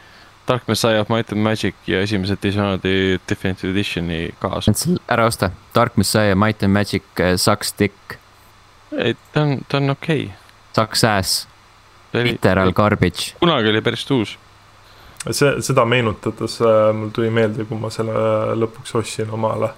Dark 0.49 0.68
Messiah 0.68 1.01
of 1.01 1.09
Might 1.09 1.33
and 1.33 1.43
Magic 1.43 1.74
ja 1.87 2.01
esimesed 2.01 2.39
Dishonored'i 2.43 3.20
Definitive 3.29 3.72
Editioni 3.72 4.31
kaasa. 4.39 4.72
ära 5.09 5.26
osta, 5.26 5.51
Dark 5.74 5.97
Messiah, 5.97 6.37
Might 6.37 6.62
and 6.62 6.72
Magic 6.72 7.03
uh, 7.20 7.37
sucks 7.37 7.74
dick. 7.79 8.18
ei, 8.99 9.16
ta 9.33 9.43
on, 9.43 9.59
ta 9.68 9.76
on 9.76 9.91
okei 9.91 10.24
okay.. 10.24 10.37
Sucks 10.76 11.05
ass. 11.05 11.49
Literal 12.12 12.72
garbage. 12.72 13.35
kunagi 13.41 13.68
oli 13.68 13.81
päris 13.81 14.11
uus. 14.11 14.39
see, 15.31 15.62
seda 15.62 15.85
meenutades 15.85 16.61
äh, 16.61 16.95
mul 16.95 17.09
tuli 17.12 17.31
meelde, 17.31 17.64
kui 17.68 17.76
ma 17.79 17.91
selle 17.91 18.14
lõpuks 18.57 18.97
ostsin 18.97 19.31
omale. 19.31 19.68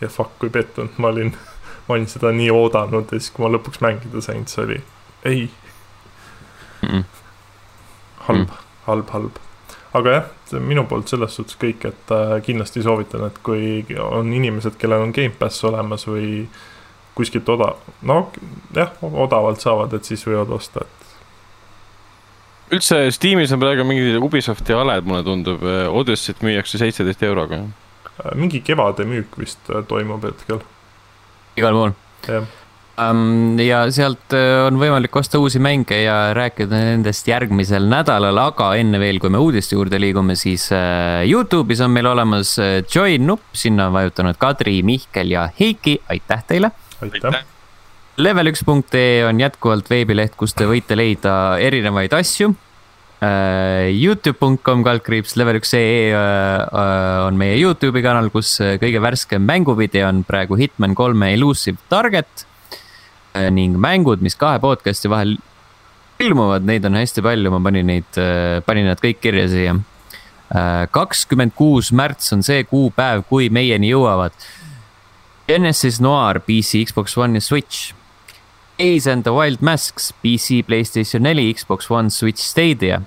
ja 0.00 0.08
fuck, 0.08 0.38
kui 0.38 0.50
pettunud 0.50 0.98
ma 0.98 1.08
olin 1.08 1.34
ma 1.88 1.94
olin 1.96 2.06
seda 2.08 2.30
nii 2.32 2.50
oodanud 2.50 3.10
ja 3.10 3.18
siis, 3.18 3.30
kui 3.34 3.46
ma 3.46 3.50
lõpuks 3.56 3.82
mängida 3.82 4.22
sain, 4.22 4.46
siis 4.46 4.62
oli 4.66 4.82
ei. 5.24 5.50
Halb 8.28 8.46
mm., 8.46 8.62
halb, 8.86 9.10
halb 9.14 9.42
aga 9.94 10.14
jah, 10.16 10.30
minu 10.62 10.84
poolt 10.90 11.10
selles 11.10 11.36
suhtes 11.38 11.58
kõik, 11.60 11.86
et 11.90 12.12
äh, 12.14 12.34
kindlasti 12.44 12.82
soovitan, 12.82 13.28
et 13.28 13.38
kui 13.46 13.84
on 14.02 14.32
inimesed, 14.34 14.76
kellel 14.80 15.06
on 15.06 15.14
Gamepass 15.14 15.64
olemas 15.68 16.06
või 16.08 16.48
kuskilt 17.14 17.48
oda-, 17.54 17.74
no 18.02 18.18
jah, 18.74 18.90
odavalt 19.06 19.62
saavad, 19.62 19.94
et 19.94 20.10
siis 20.10 20.26
võivad 20.26 20.50
osta, 20.56 20.82
et. 20.82 21.14
üldse 22.74 22.98
Steamis 23.14 23.54
on 23.54 23.62
praegu 23.62 23.86
mingid 23.86 24.18
Ubisofti 24.18 24.74
aled, 24.74 25.06
mulle 25.06 25.22
tundub, 25.26 25.62
Odysseid 26.02 26.42
müüakse 26.42 26.80
seitseteist 26.82 27.22
euroga. 27.22 27.62
Äh, 28.14 28.34
mingi 28.34 28.64
kevade 28.66 29.06
müük 29.06 29.38
vist 29.38 29.70
äh, 29.70 29.86
toimub 29.86 30.26
hetkel. 30.26 30.62
igal 31.54 31.78
pool. 31.78 31.96
jah 32.26 32.50
ja 32.94 33.80
sealt 33.90 34.34
äh, 34.36 34.64
on 34.68 34.78
võimalik 34.78 35.16
osta 35.18 35.40
uusi 35.42 35.58
mänge 35.62 35.96
ja 36.04 36.34
rääkida 36.36 36.78
nendest 36.92 37.26
järgmisel 37.26 37.88
nädalal, 37.90 38.38
aga 38.38 38.74
enne 38.78 39.00
veel, 39.02 39.18
kui 39.18 39.32
me 39.34 39.40
uudiste 39.42 39.74
juurde 39.74 39.98
liigume, 39.98 40.36
siis 40.38 40.68
äh, 40.72 41.24
Youtube'is 41.26 41.82
on 41.84 41.90
meil 41.90 42.06
olemas 42.06 42.54
äh, 42.62 42.82
join 42.86 43.26
nupp, 43.26 43.50
sinna 43.52 43.88
on 43.88 43.96
vajutanud 43.98 44.38
Kadri, 44.38 44.82
Mihkel 44.86 45.34
ja 45.34 45.48
Heiki, 45.58 45.98
aitäh 46.08 46.46
teile. 46.46 46.70
aitäh. 47.02 47.42
Level1.ee 48.14 49.24
on 49.26 49.40
jätkuvalt 49.42 49.90
veebileht, 49.90 50.36
kus 50.38 50.54
te 50.54 50.68
võite 50.70 50.94
leida 50.94 51.58
erinevaid 51.58 52.14
asju 52.14 52.52
Youtube.com 53.24 54.82
kaldkriips 54.84 55.32
level1.ee 55.40 56.12
on 57.24 57.38
meie 57.40 57.56
Youtube'i 57.56 58.04
kanal, 58.04 58.28
kus 58.30 58.58
kõige 58.82 59.00
värskem 59.02 59.42
mänguvideo 59.48 60.06
on 60.10 60.20
praegu 60.28 60.58
Hitman 60.60 60.94
kolme 60.94 61.32
Elusive 61.34 61.80
Target 61.88 62.44
ning 63.54 63.78
mängud, 63.80 64.22
mis 64.22 64.36
kahe 64.38 64.60
podcast'i 64.62 65.10
vahel 65.10 65.36
ilmuvad, 66.22 66.66
neid 66.66 66.84
on 66.86 66.98
hästi 66.98 67.24
palju, 67.24 67.50
ma 67.50 67.60
panin 67.64 67.88
neid, 67.90 68.20
panin 68.66 68.86
nad 68.86 69.00
kõik 69.02 69.18
kirja 69.22 69.48
siia. 69.50 69.74
kakskümmend 70.94 71.54
kuus 71.58 71.90
märts 71.90 72.32
on 72.36 72.44
see 72.46 72.62
kuupäev, 72.68 73.24
kui 73.26 73.48
meieni 73.50 73.90
jõuavad 73.90 74.36
Genesis 75.48 76.00
Noir 76.00 76.40
PC, 76.40 76.84
Xbox 76.88 77.16
One 77.18 77.34
ja 77.34 77.40
Switch. 77.40 77.94
Ace 78.78 79.06
and 79.06 79.22
the 79.24 79.32
Wild 79.32 79.60
Masks 79.60 80.12
PC, 80.22 80.62
Playstation 80.66 81.22
neli, 81.22 81.52
Xbox 81.54 81.90
One, 81.90 82.10
Switch 82.10 82.38
Stadia. 82.38 83.02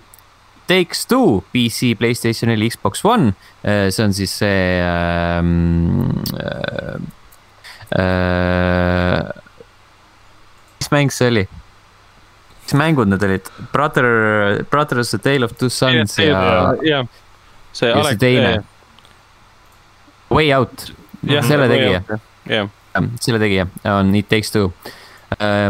Takes 0.67 1.05
Two 1.05 1.43
PC, 1.51 1.95
Playstation 1.97 2.49
neli, 2.49 2.69
Xbox 2.69 3.03
One, 3.05 3.33
see 3.63 4.03
on 4.03 4.13
siis 4.13 4.37
see 4.39 4.81
ähm,. 4.83 6.23
Äh, 7.95 8.01
äh, 8.01 9.46
mis 10.79 10.91
mäng 10.93 11.13
see 11.13 11.31
oli? 11.31 11.47
mis 12.67 12.75
mängud 12.75 13.07
need 13.07 13.23
olid? 13.23 13.49
Brother, 13.71 14.63
Brothers 14.69 15.13
A 15.15 15.19
Tale 15.23 15.45
of 15.45 15.55
Two 15.57 15.69
Sons 15.69 16.17
ja 16.19 16.75
jah, 16.83 17.07
see 17.71 17.89
ja 17.89 18.03
see 18.09 18.19
teine. 18.19 18.63
Way 20.27 20.51
Out, 20.51 20.89
selle 21.23 21.69
tegija, 21.71 22.01
jah, 22.51 22.67
selle 23.23 23.39
tegija 23.39 23.69
on 23.93 24.15
It 24.15 24.27
Takes 24.29 24.51
Two. 24.51 24.71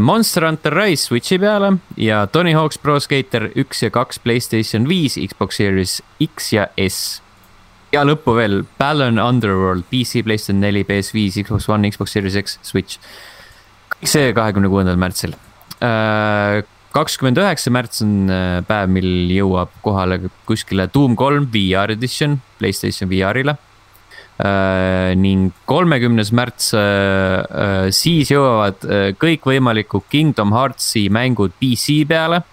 Monster 0.02 0.46
Hunter 0.46 0.74
Rise 0.74 1.08
Switchi 1.08 1.40
peale 1.42 1.72
ja 1.98 2.28
Tony 2.30 2.54
Hawk's 2.54 2.78
Pro 2.78 3.00
Skater 3.02 3.48
üks 3.58 3.82
ja 3.82 3.90
kaks 3.94 4.20
Playstation 4.22 4.86
viis, 4.90 5.18
Xbox 5.18 5.58
Series 5.58 5.96
X 6.22 6.52
ja 6.54 6.68
S. 6.78 7.22
ja 7.94 8.04
lõppu 8.06 8.36
veel 8.38 8.62
Balan 8.78 9.18
Underworld 9.22 9.88
PC, 9.90 10.22
Playstation 10.26 10.62
neli, 10.62 10.84
PS5, 10.86 11.42
Xbox 11.46 11.70
One, 11.74 11.90
Xbox 11.90 12.14
Series 12.14 12.38
X, 12.38 12.60
Switch. 12.62 13.02
See 14.04 14.34
kahekümne 14.34 14.70
kuuendal 14.70 14.98
märtsil. 15.00 15.36
kakskümmend 16.98 17.38
üheksa 17.38 17.70
märts 17.70 18.02
on 18.02 18.30
äh, 18.32 18.60
päev, 18.66 18.90
mil 18.90 19.30
jõuab 19.30 19.70
kohale 19.86 20.18
kuskile 20.50 20.88
Doom 20.90 21.16
kolm 21.16 21.46
VR 21.54 21.94
edition 21.94 22.40
Playstation 22.58 23.10
VR-ile. 23.10 23.58
ning 25.18 25.54
kolmekümnes 25.66 26.30
märts, 26.30 26.70
siis 27.98 28.30
jõuavad 28.30 28.86
äh, 28.86 29.08
kõikvõimalikud 29.18 30.06
Kingdom 30.10 30.54
Heartsi 30.54 31.08
mängud 31.10 31.56
PC 31.58 32.04
peale. 32.08 32.44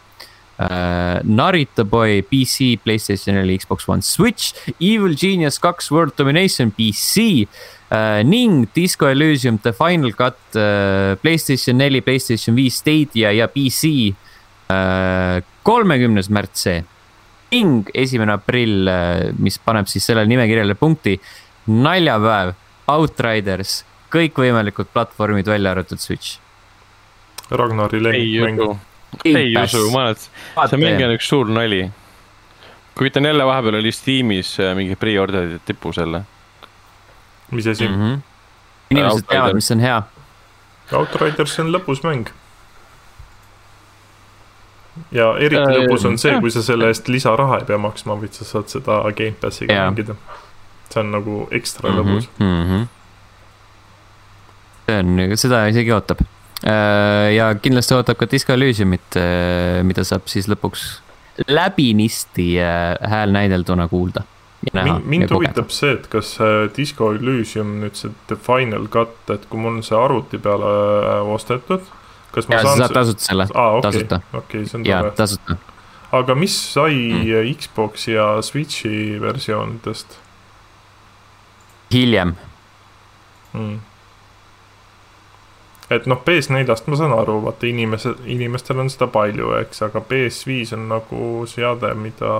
Narita 0.54 1.82
Boy 1.84 2.22
PC, 2.22 2.78
Playstation 2.80 3.34
neli, 3.34 3.58
Xbox 3.58 3.88
One, 3.88 4.02
Switch, 4.06 4.54
Evil 4.78 5.16
Genius 5.18 5.58
kaks 5.58 5.90
World 5.90 6.14
Domination 6.16 6.70
PC 6.70 7.42
äh, 7.42 7.64
ning 8.26 8.66
Disco 8.74 9.06
Elysium 9.06 9.60
The 9.62 9.72
Final 9.76 10.14
Cut 10.18 10.56
äh, 10.58 11.14
Playstation 11.22 11.78
neli, 11.78 12.00
Playstation 12.02 12.56
viis, 12.56 12.80
Stadia 12.82 13.32
ja 13.32 13.48
PC. 13.48 14.14
kolmekümnes 15.62 16.30
märts 16.32 16.62
see 16.64 16.78
ning 17.52 17.90
esimene 17.94 18.32
aprill, 18.34 18.88
mis 19.38 19.58
paneb 19.62 19.86
siis 19.86 20.06
sellele 20.08 20.26
nimekirjale 20.26 20.74
punkti, 20.74 21.18
naljapäev, 21.70 22.54
Outriders, 22.90 23.82
kõikvõimalikud 24.12 24.90
platvormid 24.92 25.48
välja 25.48 25.72
arvatud 25.72 26.00
Switch. 26.02 26.38
Ragnari 27.50 28.00
usu, 28.40 28.68
ei 29.24 29.52
usu, 29.56 29.84
ma 29.92 30.06
arvan, 30.08 30.16
et 30.16 30.70
see 30.70 30.80
mäng 30.80 31.02
on 31.04 31.14
üks 31.14 31.28
suur 31.28 31.50
nali. 31.52 31.84
kujutan 32.94 33.26
jälle, 33.26 33.44
vahepeal 33.44 33.80
oli 33.80 33.92
Steamis 33.92 34.54
äh, 34.60 34.74
mingi 34.76 34.96
pre-order'ide 34.96 35.58
tipus 35.66 35.96
jälle. 35.98 36.22
Mis 37.54 37.66
asi 37.66 37.88
mm? 37.88 37.94
mm. 37.94 38.14
-hmm. 38.14 38.22
inimesed 38.90 39.28
teavad, 39.28 39.54
mis 39.54 39.70
on 39.70 39.80
hea. 39.80 40.00
-hmm. 40.00 40.96
Outriders 40.98 41.58
on 41.60 41.72
lõbus 41.72 42.02
mäng. 42.04 42.28
ja 45.12 45.32
eriti 45.38 45.62
Äh, 45.62 45.76
lõbus 45.78 46.06
on 46.06 46.18
see 46.18 46.40
kui 46.40 46.50
sa 46.50 46.62
selle 46.62 46.86
eest 46.86 47.08
lisaraha 47.08 47.58
ei 47.58 47.64
pea 47.64 47.78
maksma, 47.78 48.20
vaid 48.20 48.32
sa 48.32 48.44
saad 48.44 48.68
seda 48.68 49.02
Gamepassiga 49.16 49.72
Jaa. 49.72 49.90
mängida. 49.90 50.14
see 50.90 51.00
on 51.00 51.10
nagu 51.10 51.48
ekstra 51.50 51.90
mm. 51.90 51.96
lõbus. 51.98 52.28
-hmm. 52.38 52.86
see 54.86 54.98
on, 54.98 55.36
seda 55.36 55.66
isegi 55.66 55.92
ootab. 55.92 56.18
ja 57.36 57.54
kindlasti 57.54 57.94
ootab 57.94 58.16
ka 58.16 58.30
Disco 58.30 58.52
Elysiumit, 58.52 59.18
mida 59.82 60.04
saab 60.04 60.22
siis 60.26 60.48
lõpuks 60.48 61.04
läbinisti 61.48 62.62
äh, 62.62 63.10
häälnäidelduna 63.10 63.88
kuulda. 63.88 64.22
mind, 64.72 65.06
mind 65.10 65.34
huvitab 65.34 65.70
see, 65.74 65.92
et 65.98 66.08
kas 66.12 66.34
äh, 66.40 66.64
Disco 66.76 67.12
Elysium 67.14 67.76
nüüd 67.82 67.98
see 67.98 68.12
The 68.30 68.38
Final 68.40 68.88
Cut, 68.92 69.14
et 69.34 69.46
kui 69.50 69.60
mul 69.60 69.78
on 69.78 69.86
see 69.86 69.98
arvuti 69.98 70.40
peale 70.42 70.72
äh, 71.04 71.30
ostetud, 71.36 71.86
kas 72.34 72.48
ma 72.48 72.58
ja 72.58 72.64
sa 72.64 72.72
saan 72.72 72.82
saad 72.84 72.98
tasuta 72.98 73.28
selle, 73.28 73.48
aa, 73.54 73.70
okei 73.78 73.88
tasuta., 73.90 74.20
okei, 74.40 74.66
see 74.66 74.80
on 74.80 74.88
tore. 74.88 75.14
tasuta. 75.20 75.58
aga 76.20 76.36
mis 76.38 76.58
sai 76.74 77.00
Mm. 77.14 77.56
Xbox'i 77.58 78.14
ja 78.14 78.28
Switch'i 78.42 79.20
versioonidest 79.20 80.18
hiljem, 81.94 82.36
mm.? 83.52 83.80
et 85.94 86.06
noh, 86.10 86.20
PS4-st 86.26 86.88
ma 86.90 86.98
saan 86.98 87.12
aru, 87.14 87.38
vaata 87.44 87.68
inimesed, 87.68 88.24
inimestel 88.30 88.80
on 88.82 88.90
seda 88.92 89.08
palju, 89.12 89.52
eks, 89.60 89.82
aga 89.86 90.02
PS5 90.08 90.74
on 90.78 90.88
nagu 90.92 91.20
seade, 91.50 91.92
mida, 92.00 92.32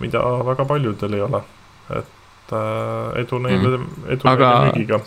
mida 0.00 0.22
väga 0.46 0.64
paljudel 0.68 1.16
ei 1.18 1.24
ole. 1.26 1.42
et 1.90 2.52
äh, 2.52 3.20
edu 3.22 3.38
neile 3.42 3.76
mm., 3.78 4.06
edu 4.16 4.28
Aga- 4.28 4.52
neile 4.52 4.72
müügiga. 4.72 5.00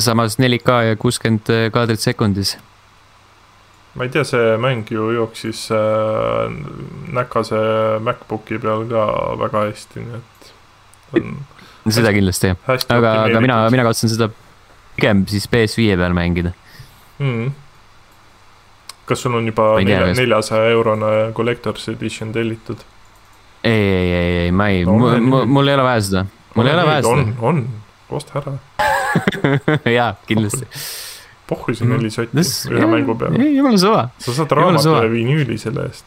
samas 0.00 0.36
4K 0.38 0.80
ja 0.90 0.96
kuuskümmend 0.96 1.48
kaadrit 1.72 2.00
sekundis. 2.00 2.56
ma 3.94 4.04
ei 4.06 4.10
tea, 4.14 4.24
see 4.24 4.56
mäng 4.62 4.90
ju 4.90 5.10
jooksis 5.16 5.68
äh, 5.74 6.52
näkase 7.12 7.62
MacBooki 8.00 8.58
peal 8.62 8.84
ka 8.90 9.06
väga 9.40 9.64
hästi, 9.70 10.04
nii 10.04 10.20
et 10.20 10.52
on 11.86 11.92
seda 11.94 12.12
kindlasti, 12.14 12.52
hästi 12.68 12.94
aga, 12.94 13.16
aga 13.24 13.40
mina, 13.42 13.56
mina 13.72 13.82
kavatsen 13.86 14.12
seda 14.12 14.30
pigem 14.96 15.24
siis 15.30 15.48
PS5 15.50 15.96
peal 15.98 16.14
mängida. 16.16 16.52
mm.. 17.18 17.50
Kas 19.10 19.22
sul 19.26 19.34
on 19.40 19.46
juba 19.50 19.66
ei 19.80 19.84
neljasaja 19.90 20.70
eurone 20.76 21.10
collector's 21.36 21.88
edition 21.92 22.32
tellitud? 22.32 22.80
ei, 23.64 23.72
ei, 23.72 24.10
ei, 24.16 24.36
ei, 24.46 24.50
ma 24.56 24.68
ei 24.72 24.84
No, 24.88 24.94
on 25.10 25.22
mul, 25.28 25.46
mul 25.46 25.68
ei 25.68 25.74
ole 25.76 25.82
vaja 25.90 26.00
seda. 26.08 26.24
mul 26.56 26.66
ei 26.70 26.74
ole 26.78 26.86
vaja 26.88 27.02
on 27.10 27.24
seda., 27.26 27.46
on, 27.50 27.64
osta 28.10 28.38
ära, 28.40 28.54
jaa, 29.98 30.14
kindlasti. 30.26 30.66
pohhu 31.50 31.74
see 31.74 31.84
Mhm. 31.86 31.96
neli 31.96 32.10
sotti 32.14 32.46
ühe 32.70 32.86
mängu 32.86 33.14
peale. 33.18 33.44
jumala 33.56 33.78
suva. 33.82 34.08
sa 34.18 34.32
saad 34.38 34.52
raamatu 34.56 34.94
ja 34.96 35.10
vinüüli 35.10 35.58
selle 35.58 35.84
eest. 35.90 36.06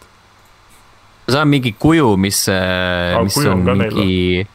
ma 1.27 1.33
saan 1.37 1.47
mingi 1.51 1.75
kuju, 1.79 2.15
mis, 2.17 2.45
mis 3.23 3.35
kuju 3.37 3.51
on 3.51 3.69
on 3.69 3.77
mingi. 3.83 4.47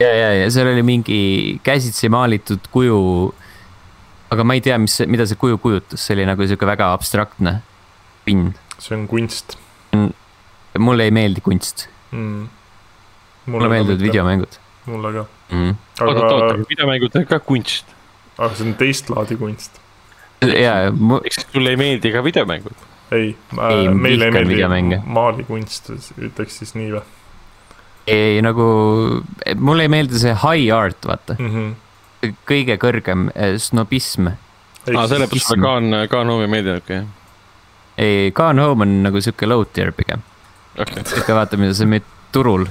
ja, 0.00 0.08
ja, 0.14 0.28
ja 0.42 0.50
seal 0.52 0.68
oli 0.74 0.82
mingi 0.84 1.20
käsitsi 1.64 2.08
maalitud 2.12 2.68
kuju. 2.72 3.00
aga 4.30 4.44
ma 4.44 4.54
ei 4.54 4.60
tea, 4.60 4.76
mis, 4.78 5.00
mida 5.08 5.24
see 5.26 5.36
kuju 5.40 5.58
kujutas, 5.58 6.04
see 6.04 6.14
oli 6.18 6.26
nagu 6.28 6.44
sihuke 6.46 6.66
väga 6.68 6.92
abstraktne 6.92 7.58
pind. 8.28 8.60
see 8.78 8.96
on 8.96 9.08
kunst 9.10 9.58
mulle 10.78 11.04
ei 11.04 11.10
meeldi 11.10 11.40
kunst, 11.40 11.88
mm.. 12.10 12.48
mulle 13.46 13.68
meeldivad. 13.68 14.02
videomängud 14.02 14.58
mulle 14.86 15.12
ka, 15.12 15.24
mm.. 15.50 15.74
aga 16.06 16.28
oot, 16.28 16.64
videomängud 16.70 17.18
on 17.20 17.26
ka 17.26 17.40
kunst. 17.40 17.94
aga 18.38 18.54
see 18.54 18.68
on 18.68 18.74
teist 18.80 19.10
laadi 19.12 19.36
kunst. 19.40 19.80
ja, 20.44 20.78
eks 21.24 21.46
sulle 21.52 21.74
ei 21.74 21.80
meeldi 21.80 22.12
ka 22.14 22.24
videomängud. 22.24 22.86
ei, 23.12 23.36
Ei, 23.70 23.88
meile 23.88 24.30
ei 24.30 24.34
meeldi 24.48 25.00
maalikunst, 25.04 25.92
ütleks 26.16 26.60
siis 26.62 26.74
nii 26.78 26.92
või 26.96 27.04
ei 28.08 28.40
nagu, 28.40 28.66
mulle 29.60 29.84
ei 29.84 29.92
meeldi 29.92 30.20
see 30.20 30.32
high 30.32 30.72
art, 30.72 31.04
vaata, 31.04 31.36
mm? 31.38 31.54
-hmm. 31.54 32.34
kõige 32.48 32.78
kõrgem 32.80 33.28
eh, 33.34 33.58
snobism. 33.60 34.30
aa, 34.32 35.06
sellepärast 35.10 35.50
sulle 35.52 35.64
Kaan, 35.64 35.96
Kaan 36.08 36.32
Home 36.32 36.46
ei 36.46 36.52
meeldinud, 36.54 36.84
okei. 36.84 37.02
ei, 37.98 38.30
Gone 38.32 38.62
Home 38.62 38.86
on 38.86 39.02
nagu 39.02 39.20
sihuke 39.22 39.48
low 39.48 39.64
tier 39.72 39.90
pigem, 39.96 40.22
okei, 40.78 41.04
sihuke 41.04 41.34
vaata, 41.34 41.58
mida 41.60 41.74
sa 41.74 41.88
müüd 41.88 42.06
turul. 42.34 42.66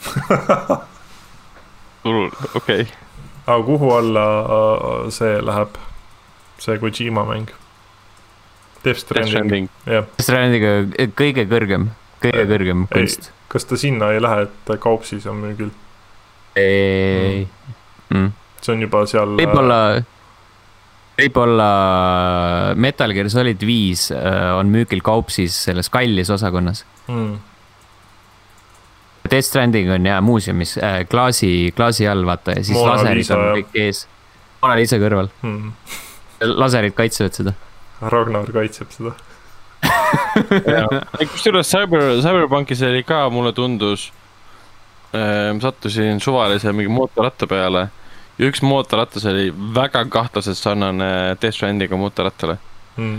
turul, 2.02 2.30
okei. 2.56 2.86
aga 3.46 3.62
kuhu 3.66 3.92
alla 3.98 4.26
äh, 4.40 5.10
see 5.12 5.40
läheb, 5.44 5.80
see 6.58 6.78
Kojima 6.80 7.26
mäng? 7.28 7.50
Death 8.84 9.04
Death 9.12 9.28
Stranding, 9.28 9.68
jah. 9.84 10.06
Strandiga 10.20 10.70
kõige 11.18 11.44
kõrgem, 11.50 11.90
kõige 12.22 12.46
kõrgem 12.48 12.86
Ei. 12.86 12.92
kunst. 12.94 13.28
kas 13.52 13.68
ta 13.68 13.76
sinna 13.76 14.14
ei 14.14 14.22
lähe, 14.22 14.46
et 14.46 14.72
Kaupsis 14.80 15.26
on 15.28 15.42
müügil? 15.42 15.74
ei, 16.56 17.44
mm. 18.08 18.32
see 18.64 18.72
on 18.72 18.86
juba 18.86 19.04
seal. 19.10 19.36
võib-olla, 19.36 19.80
võib-olla 21.20 21.68
Metal 22.80 23.12
Gear 23.16 23.30
Solid 23.32 23.62
viis 23.66 24.08
äh, 24.14 24.50
on 24.56 24.72
müügil 24.72 25.02
kaupsis 25.04 25.56
selles 25.68 25.90
kallis 25.92 26.30
osakonnas. 26.32 26.84
mm.. 27.08 27.38
Death 29.30 29.46
Stranding 29.46 29.90
on 29.94 30.06
ja 30.08 30.18
muuseumis 30.24 30.74
äh, 30.82 31.02
klaasi, 31.06 31.70
klaasi 31.76 32.08
all 32.10 32.24
vaata 32.26 32.56
ja 32.56 32.64
siis 32.64 32.78
Mona 32.78 32.96
laserid 32.96 33.20
Lisa, 33.22 33.36
on 33.38 33.60
kõik 33.60 33.76
ees. 33.78 34.04
Mona 34.62 34.76
Lisa 34.80 34.98
kõrval, 35.00 35.28
Mm. 35.46 35.72
laserid 36.56 36.96
kaitsevad 36.96 37.36
seda. 37.36 37.52
Ragnar 38.00 38.48
kaitseb 38.52 38.90
seda 38.96 39.12
kusjuures 41.30 41.68
Cyber, 41.70 42.02
Cyberpunkis 42.22 42.82
oli 42.86 43.02
ka, 43.06 43.22
mulle 43.32 43.52
tundus 43.56 44.08
äh,, 45.14 45.52
sattusin 45.62 46.20
suvalise 46.22 46.72
mingi 46.76 46.90
mootorratta 46.92 47.48
peale 47.50 47.86
ja 48.40 48.48
üks 48.48 48.62
mootorratas 48.64 49.26
oli 49.28 49.50
väga 49.76 50.04
kahtlaselt 50.12 50.58
sarnane 50.58 51.10
Death 51.40 51.56
Strandiga 51.56 51.98
mootorrattale 52.00 52.56
mm.. 52.96 53.18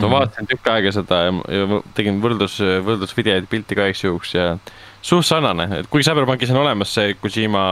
ma 0.00 0.12
vaatasin 0.14 0.48
tükk 0.48 0.70
aega 0.72 0.92
seda 0.96 1.22
ja, 1.26 1.34
ja 1.60 1.80
tegin 1.96 2.22
võrdlus, 2.24 2.56
võrdlusvideoid, 2.86 3.48
pilti 3.50 3.76
ka 3.76 3.88
igaks 3.90 4.04
juhuks 4.06 4.34
ja 4.36 4.46
suht 5.04 5.28
sarnane, 5.28 5.68
et 5.80 5.90
kuigi 5.92 6.08
Cyberpunkis 6.08 6.52
on 6.54 6.62
olemas 6.62 6.94
see 6.96 7.14
Kojima, 7.20 7.66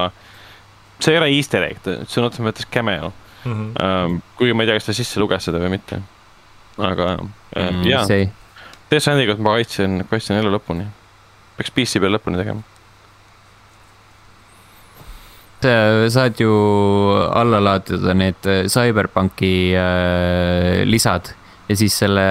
see 1.00 1.14
ei 1.14 1.22
ole 1.22 1.32
easter 1.38 1.64
egg, 1.70 1.80
see 1.84 2.20
on 2.20 2.28
otseses 2.28 2.44
mõttes 2.44 2.68
cameo 2.72 3.10
mm. 3.10 3.52
-hmm. 3.52 3.72
Um, 3.88 4.22
kuigi 4.36 4.56
ma 4.56 4.64
ei 4.64 4.70
tea, 4.70 4.80
kas 4.80 4.90
ta 4.90 4.96
sisse 4.96 5.20
luges 5.20 5.48
seda 5.48 5.60
või 5.62 5.72
mitte. 5.78 6.02
aga 6.78 7.14
mm, 7.18 7.84
jaa, 7.88 8.06
Death 8.88 9.04
Strandiga 9.04 9.36
ma 9.40 9.56
kaitsen, 9.56 10.04
kaitsen 10.10 10.40
elu 10.40 10.52
lõpuni. 10.52 10.84
peaks 11.56 11.72
PC 11.72 12.00
peal 12.00 12.12
lõpuni 12.16 12.40
tegema 12.40 12.78
saad 16.14 16.38
ju 16.40 16.52
alla 17.28 17.61
laadida 17.64 18.14
need 18.14 18.48
CyberPunki 18.70 19.52
äh, 19.74 20.84
lisad 20.86 21.32
ja 21.68 21.76
siis 21.76 21.98
selle, 22.00 22.24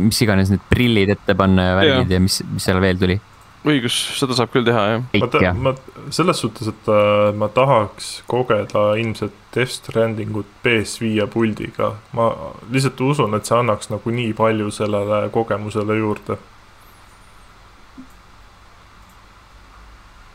mis 0.00 0.20
iganes 0.24 0.52
need 0.52 0.64
prillid 0.70 1.12
ette 1.16 1.36
panna 1.36 1.70
ja 1.70 1.78
värgid 1.80 2.12
ja, 2.14 2.18
ja 2.18 2.24
mis, 2.24 2.40
mis 2.54 2.68
seal 2.68 2.80
veel 2.84 3.00
tuli 3.00 3.18
õigus, 3.64 3.96
seda 4.18 4.36
saab 4.36 4.52
küll 4.52 4.64
teha, 4.66 4.82
jah. 4.92 5.56
ma, 5.56 5.72
ma 5.72 6.12
selles 6.12 6.40
suhtes, 6.42 6.68
et 6.70 6.88
äh, 6.92 7.30
ma 7.36 7.48
tahaks 7.52 8.18
kogeda 8.30 8.90
ilmselt 9.00 9.36
Death 9.54 9.78
Strandingut 9.78 10.50
PS5 10.64 11.28
puldiga. 11.32 11.94
ma 12.16 12.30
lihtsalt 12.72 13.00
usun, 13.06 13.36
et 13.38 13.48
see 13.48 13.56
annaks 13.56 13.90
nagu 13.92 14.12
nii 14.12 14.34
palju 14.36 14.70
sellele 14.74 15.24
kogemusele 15.34 15.96
juurde. 16.00 16.38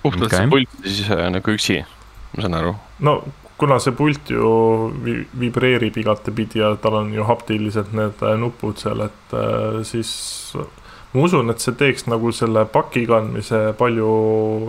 Puhtalt 0.04 0.30
okay. 0.30 0.40
see 0.40 0.50
pult 0.54 0.82
siis 0.86 1.12
äh, 1.12 1.28
nagu 1.34 1.56
üksi, 1.56 1.84
ma 2.36 2.46
saan 2.46 2.58
aru. 2.62 2.74
no 3.06 3.20
kuna 3.60 3.80
see 3.84 3.96
pult 3.96 4.32
ju 4.32 4.50
vi 5.04 5.20
vibreerib 5.40 5.98
igatepidi 6.00 6.62
ja 6.62 6.74
tal 6.82 7.02
on 7.02 7.14
ju 7.14 7.28
haptiliselt 7.28 7.94
need 7.94 8.22
äh, 8.24 8.38
nupud 8.40 8.80
seal, 8.80 9.08
et 9.10 9.36
äh, 9.36 9.82
siis 9.88 10.12
ma 11.14 11.26
usun, 11.26 11.50
et 11.52 11.64
see 11.64 11.76
teeks 11.80 12.08
nagu 12.12 12.32
selle 12.36 12.66
paki 12.70 13.06
kandmise 13.10 13.74
palju 13.80 14.12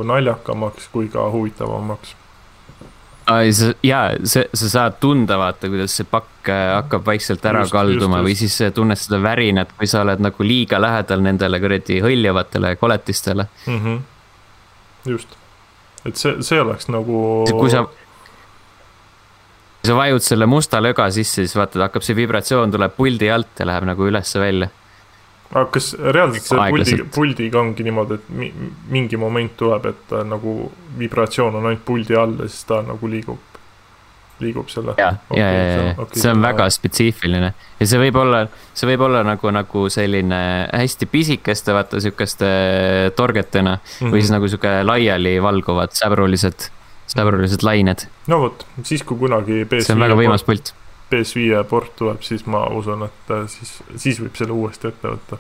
naljakamaks 0.09 0.89
kui 0.93 1.11
ka 1.13 1.29
huvitavamaks. 1.31 2.17
ja 3.87 4.01
sa, 4.25 4.43
sa 4.55 4.69
saad 4.69 4.97
tunda, 5.01 5.37
vaata, 5.39 5.69
kuidas 5.71 5.95
see 5.95 6.09
pakk 6.11 6.49
hakkab 6.51 7.05
vaikselt 7.07 7.45
ära 7.47 7.63
just, 7.63 7.77
kalduma 7.77 8.19
just, 8.19 8.27
või 8.27 8.39
siis 8.41 8.73
tunned 8.75 8.99
seda 8.99 9.21
värinat, 9.23 9.77
kui 9.79 9.87
sa 9.87 10.01
oled 10.03 10.25
nagu 10.25 10.47
liiga 10.47 10.81
lähedal 10.83 11.23
nendele 11.23 11.61
kuradi 11.63 12.01
hõljuvatele 12.03 12.75
koletistele 12.81 13.47
mm. 13.67 13.79
-hmm. 13.79 14.01
Just, 15.07 15.37
et 16.05 16.17
see, 16.17 16.43
see 16.47 16.61
oleks 16.61 16.91
nagu. 16.93 17.23
kui 17.51 17.73
sa 17.73 17.87
sa 19.81 19.97
vajud 19.97 20.21
selle 20.21 20.47
musta 20.47 20.81
löga 20.83 21.07
sisse, 21.11 21.47
siis 21.47 21.57
vaata, 21.57 21.87
hakkab 21.87 22.05
see 22.05 22.19
vibratsioon 22.19 22.73
tuleb 22.75 22.93
puldi 22.97 23.31
alt 23.33 23.63
ja 23.63 23.69
läheb 23.71 23.89
nagu 23.89 24.11
ülesse-välja 24.11 24.69
aga 25.51 25.67
kas 25.75 25.93
reaalselt 25.99 26.47
see 26.47 26.67
puldi, 26.71 26.97
puldiga 27.15 27.61
ongi 27.61 27.87
niimoodi, 27.87 28.19
et 28.21 28.29
mi, 28.39 28.51
mingi 28.95 29.19
moment 29.19 29.57
tuleb, 29.59 29.89
et 29.91 30.13
nagu 30.29 30.55
vibratsioon 30.99 31.59
on 31.59 31.71
ainult 31.71 31.83
puldi 31.87 32.19
all 32.19 32.37
ja 32.39 32.47
siis 32.49 32.69
ta 32.69 32.81
nagu 32.87 33.11
liigub, 33.11 33.50
liigub 34.45 34.69
selle? 34.73 34.95
ja 34.99 35.13
okay,, 35.29 35.39
ja, 35.41 35.51
ja, 35.53 35.63
ja 35.63 35.95
okay, 35.97 36.23
see 36.23 36.33
on 36.33 36.43
väga 36.43 36.67
spetsiifiline 36.73 37.53
ja 37.53 37.89
see 37.93 38.01
võib 38.03 38.19
olla, 38.23 38.43
see 38.75 38.91
võib 38.93 39.07
olla 39.09 39.23
nagu, 39.27 39.53
nagu 39.55 39.87
selline 39.93 40.41
hästi 40.73 41.09
pisikeste, 41.11 41.75
vaata 41.77 42.01
sihukeste 42.03 42.51
torgetena 43.17 43.79
mm 43.79 43.87
-hmm. 43.87 44.13
või 44.15 44.25
siis 44.25 44.35
nagu 44.35 44.49
sihuke 44.49 44.75
laialivalguvad 44.87 45.97
säbrulised, 45.97 46.71
säbrulised 47.07 47.65
lained. 47.67 48.07
no 48.27 48.41
vot, 48.47 48.67
siis 48.83 49.03
kui 49.03 49.19
kunagi. 49.19 49.67
see 49.79 49.95
on 49.95 50.07
väga 50.07 50.19
võimas 50.19 50.47
pult 50.47 50.75
PS5 51.11 51.65
port 51.69 51.97
tuleb, 51.97 52.23
siis 52.23 52.47
ma 52.47 52.67
usun, 52.71 53.03
et 53.03 53.31
äh, 53.35 53.47
siis, 53.51 53.83
siis 53.97 54.21
võib 54.23 54.37
selle 54.39 54.55
uuesti 54.55 54.89
ette 54.89 55.09
võtta 55.09 55.39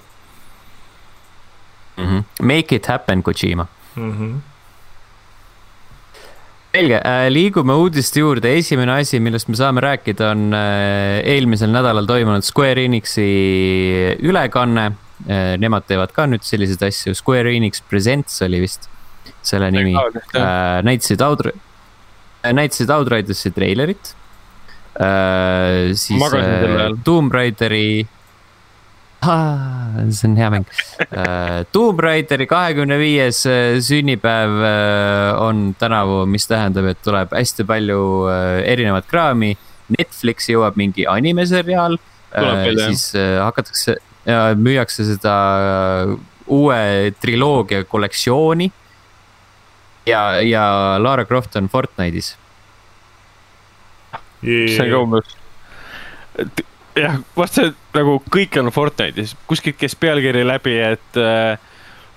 mm. 1.97 2.07
-hmm. 2.07 2.25
Make 2.43 2.77
it 2.77 2.87
happen, 2.87 3.23
Kojima 3.23 3.67
mm. 3.97 4.13
-hmm. 4.13 4.50
Selge 6.71 7.01
äh,, 7.03 7.27
liigume 7.33 7.75
uudiste 7.75 8.23
juurde, 8.23 8.53
esimene 8.61 9.01
asi, 9.01 9.21
millest 9.23 9.51
me 9.51 9.59
saame 9.59 9.83
rääkida, 9.85 10.31
on 10.35 10.55
äh, 10.55 11.18
eelmisel 11.33 11.73
nädalal 11.75 12.07
toimunud 12.09 12.47
Square 12.47 12.85
Enixi 12.87 13.27
ülekanne. 14.27 14.91
Äh,. 15.27 15.57
Nemad 15.61 15.89
teevad 15.91 16.14
ka 16.16 16.29
nüüd 16.31 16.47
selliseid 16.47 16.85
asju, 16.87 17.16
Square 17.18 17.53
Enix 17.57 17.83
Presents 17.91 18.41
oli 18.47 18.62
vist 18.62 18.89
selle 19.45 19.71
nimi. 19.73 19.93
näitasid 20.87 21.21
Outr-, 21.25 21.53
näitasid 22.45 22.91
Outridersi 22.93 23.53
treilerit 23.57 24.14
siis 25.97 26.35
Tomb 27.05 27.33
Raideri 27.33 28.05
see 29.21 30.29
on 30.29 30.37
hea 30.39 30.51
mäng 30.53 30.66
uh,. 30.66 31.62
Tomb 31.73 32.01
Raideri 32.01 32.47
kahekümne 32.51 32.97
viies 33.01 33.43
äh, 33.49 33.79
sünnipäev 33.85 34.57
uh, 34.62 35.43
on 35.45 35.75
tänavu, 35.79 36.23
mis 36.31 36.49
tähendab, 36.49 36.89
et 36.93 37.03
tuleb 37.05 37.35
hästi 37.37 37.66
palju 37.68 38.01
uh, 38.25 38.61
erinevat 38.64 39.09
kraami. 39.11 39.55
Netflixi 39.91 40.55
jõuab 40.55 40.77
mingi 40.79 41.07
animeseriaal 41.11 41.99
uh,, 41.99 42.66
siis 42.87 43.11
uh, 43.18 43.41
hakatakse 43.45 43.99
ja 44.25 44.51
müüakse 44.57 45.05
seda 45.09 45.35
uue 46.51 47.14
triloogia 47.21 47.85
kollektsiooni. 47.89 48.71
ja, 50.07 50.41
ja 50.43 50.64
Lara 51.01 51.25
Croft 51.25 51.57
on 51.57 51.68
Fortnite'is 51.68 52.35
see 54.43 54.81
on 54.81 54.91
ka 54.91 55.01
umbes, 55.05 55.37
jah, 56.99 57.18
vast 57.36 57.59
see 57.59 57.72
nagu 57.97 58.18
kõik 58.32 58.57
on 58.61 58.70
Fortnite'is, 58.74 59.34
kuskilt 59.51 59.78
käis 59.80 59.97
pealkiri 59.99 60.45
läbi, 60.47 60.76
et 60.82 61.20
äh, 61.20 61.59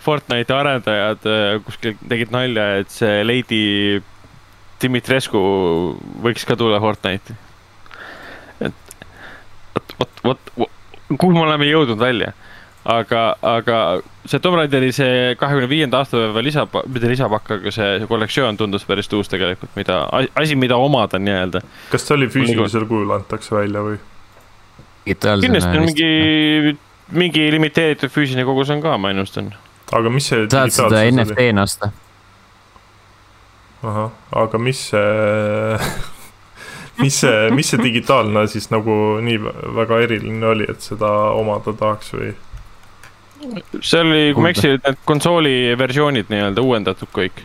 Fortnite'i 0.04 0.58
arendajad 0.58 1.28
äh, 1.30 1.58
kuskil 1.66 1.98
tegid 2.10 2.34
nalja, 2.36 2.70
et 2.82 2.94
see 2.94 3.24
Lady 3.26 3.64
Dimitrescu 4.84 5.42
võiks 6.24 6.48
ka 6.48 6.58
tulla 6.60 6.82
Fortnite'i. 6.84 7.38
et 8.64 9.98
vot, 10.00 10.24
vot, 10.24 10.56
vot, 10.58 10.80
kuhu 11.14 11.34
me 11.36 11.46
oleme 11.46 11.70
jõudnud 11.70 12.02
välja 12.02 12.34
aga, 12.86 13.22
aga 13.42 13.80
see 14.28 14.40
Tomb 14.44 14.58
Raideri 14.60 14.92
see 14.96 15.36
kahekümne 15.40 15.70
viienda 15.72 16.02
aastapäeva 16.04 16.44
lisab, 16.44 16.76
mitte 16.92 17.12
lisapakk, 17.12 17.56
aga 17.58 17.74
see, 17.74 17.90
see 18.02 18.10
kollektsioon 18.10 18.60
tundus 18.60 18.86
päris 18.88 19.12
uus 19.16 19.32
tegelikult, 19.32 19.72
mida, 19.80 20.04
asi, 20.40 20.58
mida 20.60 20.80
omada 20.80 21.20
nii-öelda. 21.22 21.64
kas 21.92 22.08
see 22.08 22.18
oli 22.18 22.30
füüsilisel 22.34 22.88
kujul 22.90 23.16
antakse 23.16 23.56
välja 23.56 23.86
või? 23.86 24.00
Kindlasti 25.06 25.78
on 25.78 25.86
mingi, 25.86 26.78
mingi 27.12 27.50
limiteeritud 27.52 28.12
füüsiline 28.14 28.46
kogus 28.48 28.72
on 28.74 28.82
ka, 28.84 28.96
ma 28.98 29.12
ennustan. 29.14 29.52
aga 29.92 30.10
mis 30.14 30.30
see. 30.32 30.48
saad 30.52 30.74
seda 30.74 31.04
NFT-na 31.12 31.68
osta. 31.68 31.92
ahah, 33.84 34.10
aga 34.46 34.58
mis 34.58 34.88
see 34.94 35.78
mis 37.04 37.20
see, 37.20 37.52
mis 37.52 37.70
see 37.74 37.84
digitaalne 37.84 38.48
siis 38.52 38.70
nagu 38.74 39.20
nii 39.24 39.40
väga 39.80 40.02
eriline 40.06 40.52
oli, 40.54 40.68
et 40.70 40.82
seda 40.86 41.12
omada 41.36 41.76
tahaks 41.78 42.14
või? 42.16 42.34
see 43.82 44.00
oli, 44.00 44.22
kui 44.36 44.44
ma 44.44 44.52
ei 44.52 44.56
eksi, 44.56 44.78
need 44.78 45.02
konsooli 45.08 45.56
versioonid 45.80 46.30
nii-öelda 46.32 46.64
uuendatud 46.64 47.12
kõik. 47.12 47.44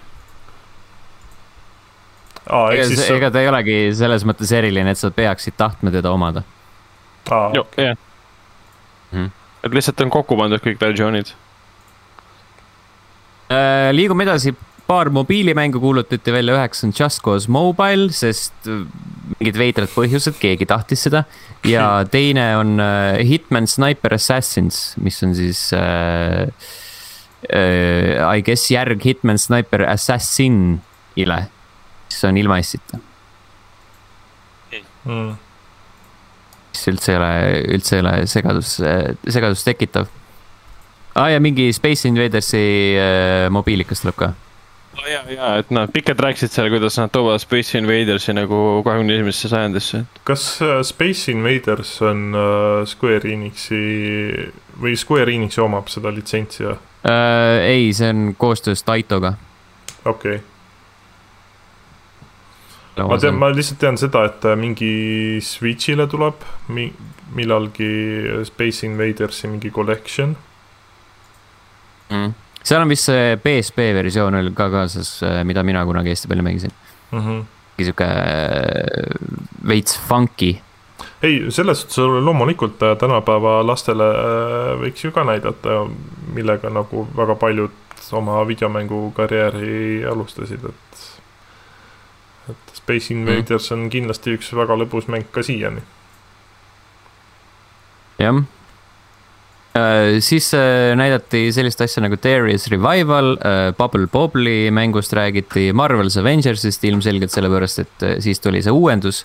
Aa, 2.49 2.71
ega, 2.73 2.85
siis... 2.89 3.03
ega 3.13 3.33
ta 3.33 3.43
ei 3.43 3.51
olegi 3.51 3.79
selles 3.99 4.25
mõttes 4.29 4.53
eriline, 4.55 4.95
et 4.95 5.01
sa 5.01 5.11
peaksid 5.15 5.57
tahtma 5.59 5.93
teda 5.93 6.13
omada. 6.15 6.45
Jah, 7.29 7.99
mhm. 9.13 9.29
et 9.65 9.77
lihtsalt 9.77 10.01
on 10.05 10.13
kokku 10.13 10.39
pandud 10.39 10.63
kõik 10.65 10.81
versioonid. 10.81 11.35
Äh, 13.49 13.91
liigume 13.95 14.27
edasi 14.27 14.53
paar 14.89 15.11
mobiilimängu 15.13 15.81
kuulutati 15.81 16.33
välja, 16.33 16.57
üheks 16.57 16.85
on 16.85 16.93
Just 16.97 17.23
Cause 17.25 17.51
Mobile, 17.53 18.09
sest 18.17 18.69
äh, 18.69 18.85
mingid 19.37 19.61
veidrad 19.61 19.93
põhjused, 19.93 20.39
keegi 20.41 20.69
tahtis 20.69 21.05
seda. 21.09 21.25
ja 21.69 21.89
teine 22.15 22.51
on 22.61 22.77
uh, 22.81 23.19
Hitman 23.25 23.69
Sniper 23.69 24.17
Assassins, 24.17 24.95
mis 25.01 25.21
on 25.25 25.35
siis 25.37 25.67
uh, 25.77 26.49
uh, 26.49 28.33
I 28.33 28.45
guess 28.45 28.71
järg 28.73 29.05
Hitman 29.05 29.41
Sniper 29.41 29.85
Assassinile, 29.89 31.43
mis 32.09 32.25
on 32.25 32.41
ilma 32.41 32.63
S-ita 32.65 33.03
mm.. 35.05 35.48
Mis 36.79 36.95
üldse 36.95 37.15
ei 37.15 37.19
ole, 37.19 37.33
üldse 37.75 37.97
ei 37.99 38.05
ole 38.05 38.15
segadus, 38.31 38.77
segadust 39.27 39.67
tekitav. 39.67 40.07
aa 41.15 41.25
ah, 41.25 41.33
ja 41.35 41.41
mingi 41.43 41.73
Space 41.75 42.07
Invadersi 42.09 42.61
uh, 42.95 43.49
mobiilikas 43.51 44.05
tuleb 44.05 44.19
ka 44.19 44.35
ja, 45.07 45.23
ja 45.31 45.49
et 45.61 45.71
nad 45.75 45.91
pikalt 45.93 46.21
rääkisid 46.23 46.53
seal, 46.53 46.69
kuidas 46.73 46.99
nad 47.01 47.11
toovad 47.13 47.41
Space 47.43 47.79
Invadersi 47.79 48.35
nagu 48.37 48.83
kahekümne 48.87 49.17
esimesse 49.19 49.51
sajandisse. 49.51 50.05
kas 50.25 50.47
äh, 50.63 50.83
Space 50.87 51.33
Invaders 51.33 51.97
on 52.03 52.35
uh, 52.35 52.87
Square 52.87 53.33
Enixi 53.33 53.83
või 54.79 54.95
Square 54.99 55.35
Enixi 55.35 55.63
omab 55.65 55.91
seda 55.91 56.15
litsentsi 56.15 56.67
või 56.67 56.77
uh,? 56.77 57.59
ei, 57.65 57.91
see 57.95 58.13
on 58.15 58.35
koostöös 58.39 58.83
Taitoga. 58.87 59.35
okei 60.05 60.39
okay. 60.39 60.47
Ma 63.07 63.19
tean, 63.23 63.39
ma 63.39 63.53
lihtsalt 63.53 63.79
tean 63.79 63.97
seda, 64.01 64.25
et 64.27 64.49
mingi 64.59 65.39
Switch'ile 65.45 66.09
tuleb 66.11 66.43
mi 66.75 66.91
millalgi 67.37 68.45
Space 68.49 68.87
Invadersi 68.87 69.49
mingi 69.53 69.71
collection 69.71 70.37
mm 72.11 72.37
seal 72.69 72.83
on 72.83 72.89
vist 72.93 73.09
see 73.09 73.37
PSP 73.43 73.93
versioon 73.97 74.39
oli 74.39 74.53
ka 74.57 74.69
kaasas, 74.73 75.19
äh, 75.25 75.43
mida 75.49 75.63
mina 75.65 75.85
kunagi 75.89 76.13
hästi 76.13 76.29
palju 76.29 76.45
mängisin 76.45 76.73
mm. 77.13 77.21
-hmm. 77.21 77.45
sihuke 77.77 78.05
äh, 78.05 79.15
veits 79.69 80.01
funky. 80.09 80.59
ei, 81.23 81.51
selles 81.51 81.81
suhtes 81.81 81.99
loomulikult 81.99 82.83
äh, 82.83 82.97
tänapäeva 82.97 83.67
lastele 83.67 84.09
võiks 84.83 85.05
ju 85.05 85.13
ka 85.13 85.25
näidata, 85.25 85.87
millega 86.35 86.71
nagu 86.71 87.09
väga 87.17 87.35
paljud 87.35 87.71
oma 88.13 88.47
videomängukarjääri 88.49 90.05
alustasid, 90.11 90.65
et. 90.65 90.88
Et 92.51 92.77
Space 92.77 93.13
Invaders 93.15 93.71
mm. 93.71 93.75
on 93.77 93.91
kindlasti 93.93 94.37
üks 94.39 94.53
väga 94.57 94.79
lõbus 94.81 95.09
mäng 95.13 95.29
ka 95.33 95.45
siiani. 95.47 95.85
jah 98.19 98.45
Äh, 99.79 100.19
siis 100.25 100.49
äh, 100.57 100.95
näidati 100.97 101.49
sellist 101.55 101.81
asja 101.85 102.03
nagu 102.03 102.17
is 102.51 102.69
Revival, 102.71 103.37
äh, 103.37 103.73
Bubble 103.77 104.07
Bobbly 104.07 104.71
mängust 104.71 105.13
räägiti, 105.13 105.73
Marvel's 105.73 106.19
Avengersist 106.19 106.85
ilmselgelt 106.85 107.31
sellepärast, 107.31 107.79
et 107.79 108.23
siis 108.23 108.41
tuli 108.41 108.63
see 108.63 108.73
uuendus. 108.73 109.25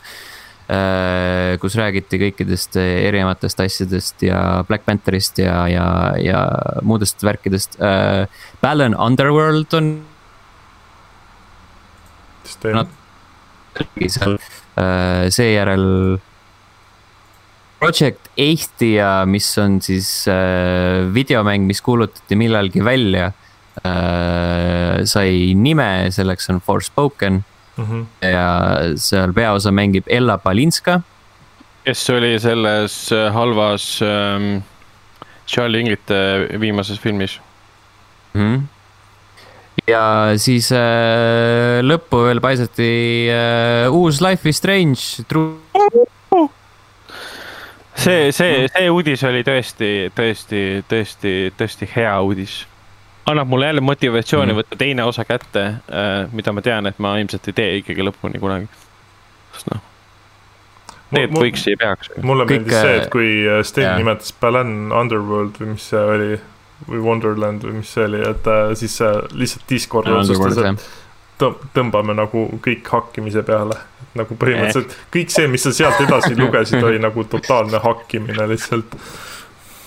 kus 1.60 1.74
räägiti 1.76 2.18
kõikidest 2.22 2.78
erinevatest 2.80 3.60
asjadest 3.60 4.22
ja 4.24 4.64
Black 4.64 4.86
Pantherist 4.88 5.38
ja, 5.38 5.68
ja, 5.68 5.84
ja 6.18 6.40
muudest 6.82 7.20
värkidest. 7.20 7.76
Balan 8.64 8.96
Underworld 8.96 9.76
on. 9.76 9.90
Seejärel 15.30 16.20
Project 17.84 18.30
Eestia, 18.40 19.26
mis 19.28 19.50
on 19.60 19.82
siis 19.84 20.08
äh, 20.32 21.04
videomäng, 21.14 21.66
mis 21.68 21.82
kuulutati 21.84 22.38
millalgi 22.40 22.80
välja 22.86 23.26
äh,. 23.84 25.04
sai 25.04 25.52
nime, 25.60 26.08
selleks 26.16 26.48
on 26.50 26.62
Forspoken 26.64 27.42
mm. 27.76 27.84
-hmm. 27.84 28.28
ja 28.28 28.48
seal 28.96 29.34
peaosa 29.34 29.72
mängib 29.72 30.08
Ella 30.08 30.38
Balinska. 30.38 31.02
kes 31.84 32.10
oli 32.10 32.40
selles 32.40 33.12
äh, 33.12 33.34
halvas 33.34 34.00
ähm, 34.02 34.64
Charlie 35.48 35.80
Inglite 35.80 36.48
viimases 36.60 37.00
filmis 37.00 37.42
mm. 38.34 38.42
-hmm 38.42 38.73
ja 39.88 40.04
siis 40.40 40.72
äh, 40.76 41.82
lõppu 41.84 42.24
veel 42.28 42.42
paisati 42.44 42.90
äh, 43.32 43.92
uus 43.92 44.22
Life 44.24 44.50
is 44.50 44.60
Strange 44.62 45.00
see, 47.96 48.32
see, 48.32 48.68
see 48.68 48.92
uudis 48.92 49.24
oli 49.28 49.44
tõesti, 49.48 49.92
tõesti, 50.16 50.62
tõesti, 50.90 51.34
tõesti 51.58 51.90
hea 51.96 52.14
uudis. 52.22 52.64
annab 53.26 53.48
mulle 53.48 53.66
jälle 53.66 53.82
motivatsiooni 53.82 54.54
mm 54.54 54.58
-hmm. 54.58 54.64
võtta 54.64 54.78
teine 54.78 55.04
osa 55.04 55.26
kätte 55.26 55.66
äh,, 55.66 56.30
mida 56.32 56.52
ma 56.52 56.62
tean, 56.62 56.88
et 56.88 57.00
ma 57.00 57.18
ilmselt 57.18 57.48
ei 57.48 57.54
tee 57.54 57.76
ikkagi 57.78 58.04
lõpuni 58.04 58.40
kunagi. 58.40 58.68
sest 59.54 59.72
noh, 59.74 59.82
tegelikult 61.12 61.44
võiks 61.44 61.68
ja 61.68 61.78
peaks. 61.80 62.10
mulle 62.22 62.46
Kõik, 62.46 62.66
meeldis 62.66 62.82
see, 62.82 62.98
et 62.98 63.10
kui 63.10 63.30
äh, 63.48 63.62
Sten 63.64 63.84
yeah. 63.84 63.98
nimetas 63.98 64.34
Balan 64.34 64.92
Underworld 64.92 65.60
või 65.60 65.76
mis 65.76 65.90
see 65.90 66.00
oli 66.00 66.40
või 66.88 67.02
Wonderland 67.04 67.64
või 67.66 67.80
mis 67.80 67.94
see 67.94 68.06
oli, 68.08 68.22
et 68.28 68.48
äh, 68.50 68.74
siis 68.80 68.96
äh, 69.02 69.20
lihtsalt 69.32 69.66
Discord 69.70 70.12
otsustas, 70.12 70.58
et 70.64 71.44
tõmbame 71.74 72.16
nagu 72.16 72.46
kõik 72.64 72.88
hakkimise 72.94 73.44
peale 73.48 73.78
nagu 74.18 74.36
põhimõtteliselt 74.38 74.94
eh. 74.94 75.06
kõik 75.16 75.32
see, 75.34 75.48
mis 75.50 75.64
sa 75.66 75.74
sealt 75.76 76.02
edasi 76.04 76.36
lugesid, 76.42 76.84
oli 76.86 77.02
nagu 77.02 77.26
totaalne 77.30 77.82
hakkimine 77.84 78.48
lihtsalt. 78.52 78.98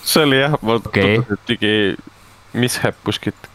see 0.05 0.25
oli 0.27 0.41
jah, 0.43 0.57
ma 0.63 0.81
okay. 0.81 1.21
tegi 1.47 1.75
mishap 2.57 2.99
kuskilt. 3.07 3.49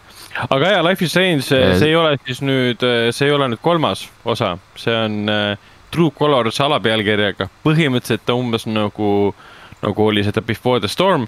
aga 0.48 0.76
jaa, 0.76 0.86
Life 0.88 1.06
is 1.06 1.12
Strange, 1.12 1.44
see 1.50 1.92
ei 1.92 1.96
ole 2.00 2.16
siis 2.26 2.42
nüüd, 2.46 2.88
see 3.12 3.28
ei 3.28 3.36
ole 3.36 3.52
nüüd 3.52 3.62
kolmas 3.62 4.08
osa, 4.24 4.56
see 4.80 4.96
on 4.96 5.36
True 5.92 6.14
Colors 6.16 6.62
alapealkirjaga, 6.64 7.50
põhimõtteliselt 7.66 8.24
ta 8.26 8.38
umbes 8.40 8.64
nagu, 8.70 9.34
nagu 9.84 10.08
oli 10.08 10.24
seda 10.24 10.44
Before 10.46 10.80
the 10.80 10.92
Storm 10.92 11.28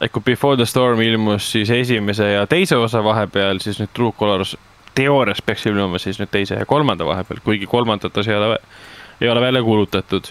et 0.00 0.12
kui 0.12 0.22
Before 0.22 0.56
the 0.56 0.66
Storm 0.68 1.00
ilmus 1.00 1.52
siis 1.52 1.70
esimese 1.70 2.32
ja 2.32 2.46
teise 2.46 2.76
osa 2.76 3.02
vahepeal, 3.04 3.60
siis 3.64 3.78
nüüd 3.80 3.92
True 3.96 4.12
Colors 4.18 4.56
teoorias 4.96 5.40
peaks 5.44 5.66
ilmuma 5.68 6.00
siis 6.00 6.20
nüüd 6.20 6.32
teise 6.32 6.58
ja 6.60 6.66
kolmanda 6.68 7.06
vahepeal, 7.08 7.40
kuigi 7.44 7.68
kolmandat 7.70 8.16
osa 8.16 8.32
ei 8.32 8.38
ole, 8.38 8.58
ei 9.20 9.30
ole 9.32 9.40
välja 9.40 9.62
kuulutatud. 9.62 10.28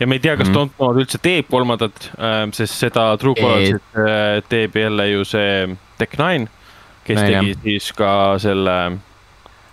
ja 0.00 0.06
me 0.06 0.14
ei 0.14 0.20
tea, 0.20 0.36
kas 0.36 0.48
mm 0.48 0.54
-hmm. 0.54 0.70
Don't 0.78 1.00
üldse 1.02 1.18
teeb 1.22 1.46
kolmandat 1.50 2.10
äh,, 2.18 2.52
sest 2.52 2.74
seda 2.74 3.16
True 3.16 3.34
Colors'it 3.34 3.82
äh, 3.98 4.42
teeb 4.48 4.76
jälle 4.76 5.08
ju 5.08 5.24
see 5.24 5.68
Tech9, 5.98 6.46
kes 7.04 7.20
no, 7.20 7.26
tegi 7.26 7.50
jah. 7.50 7.62
siis 7.62 7.92
ka 7.92 8.38
selle 8.38 8.98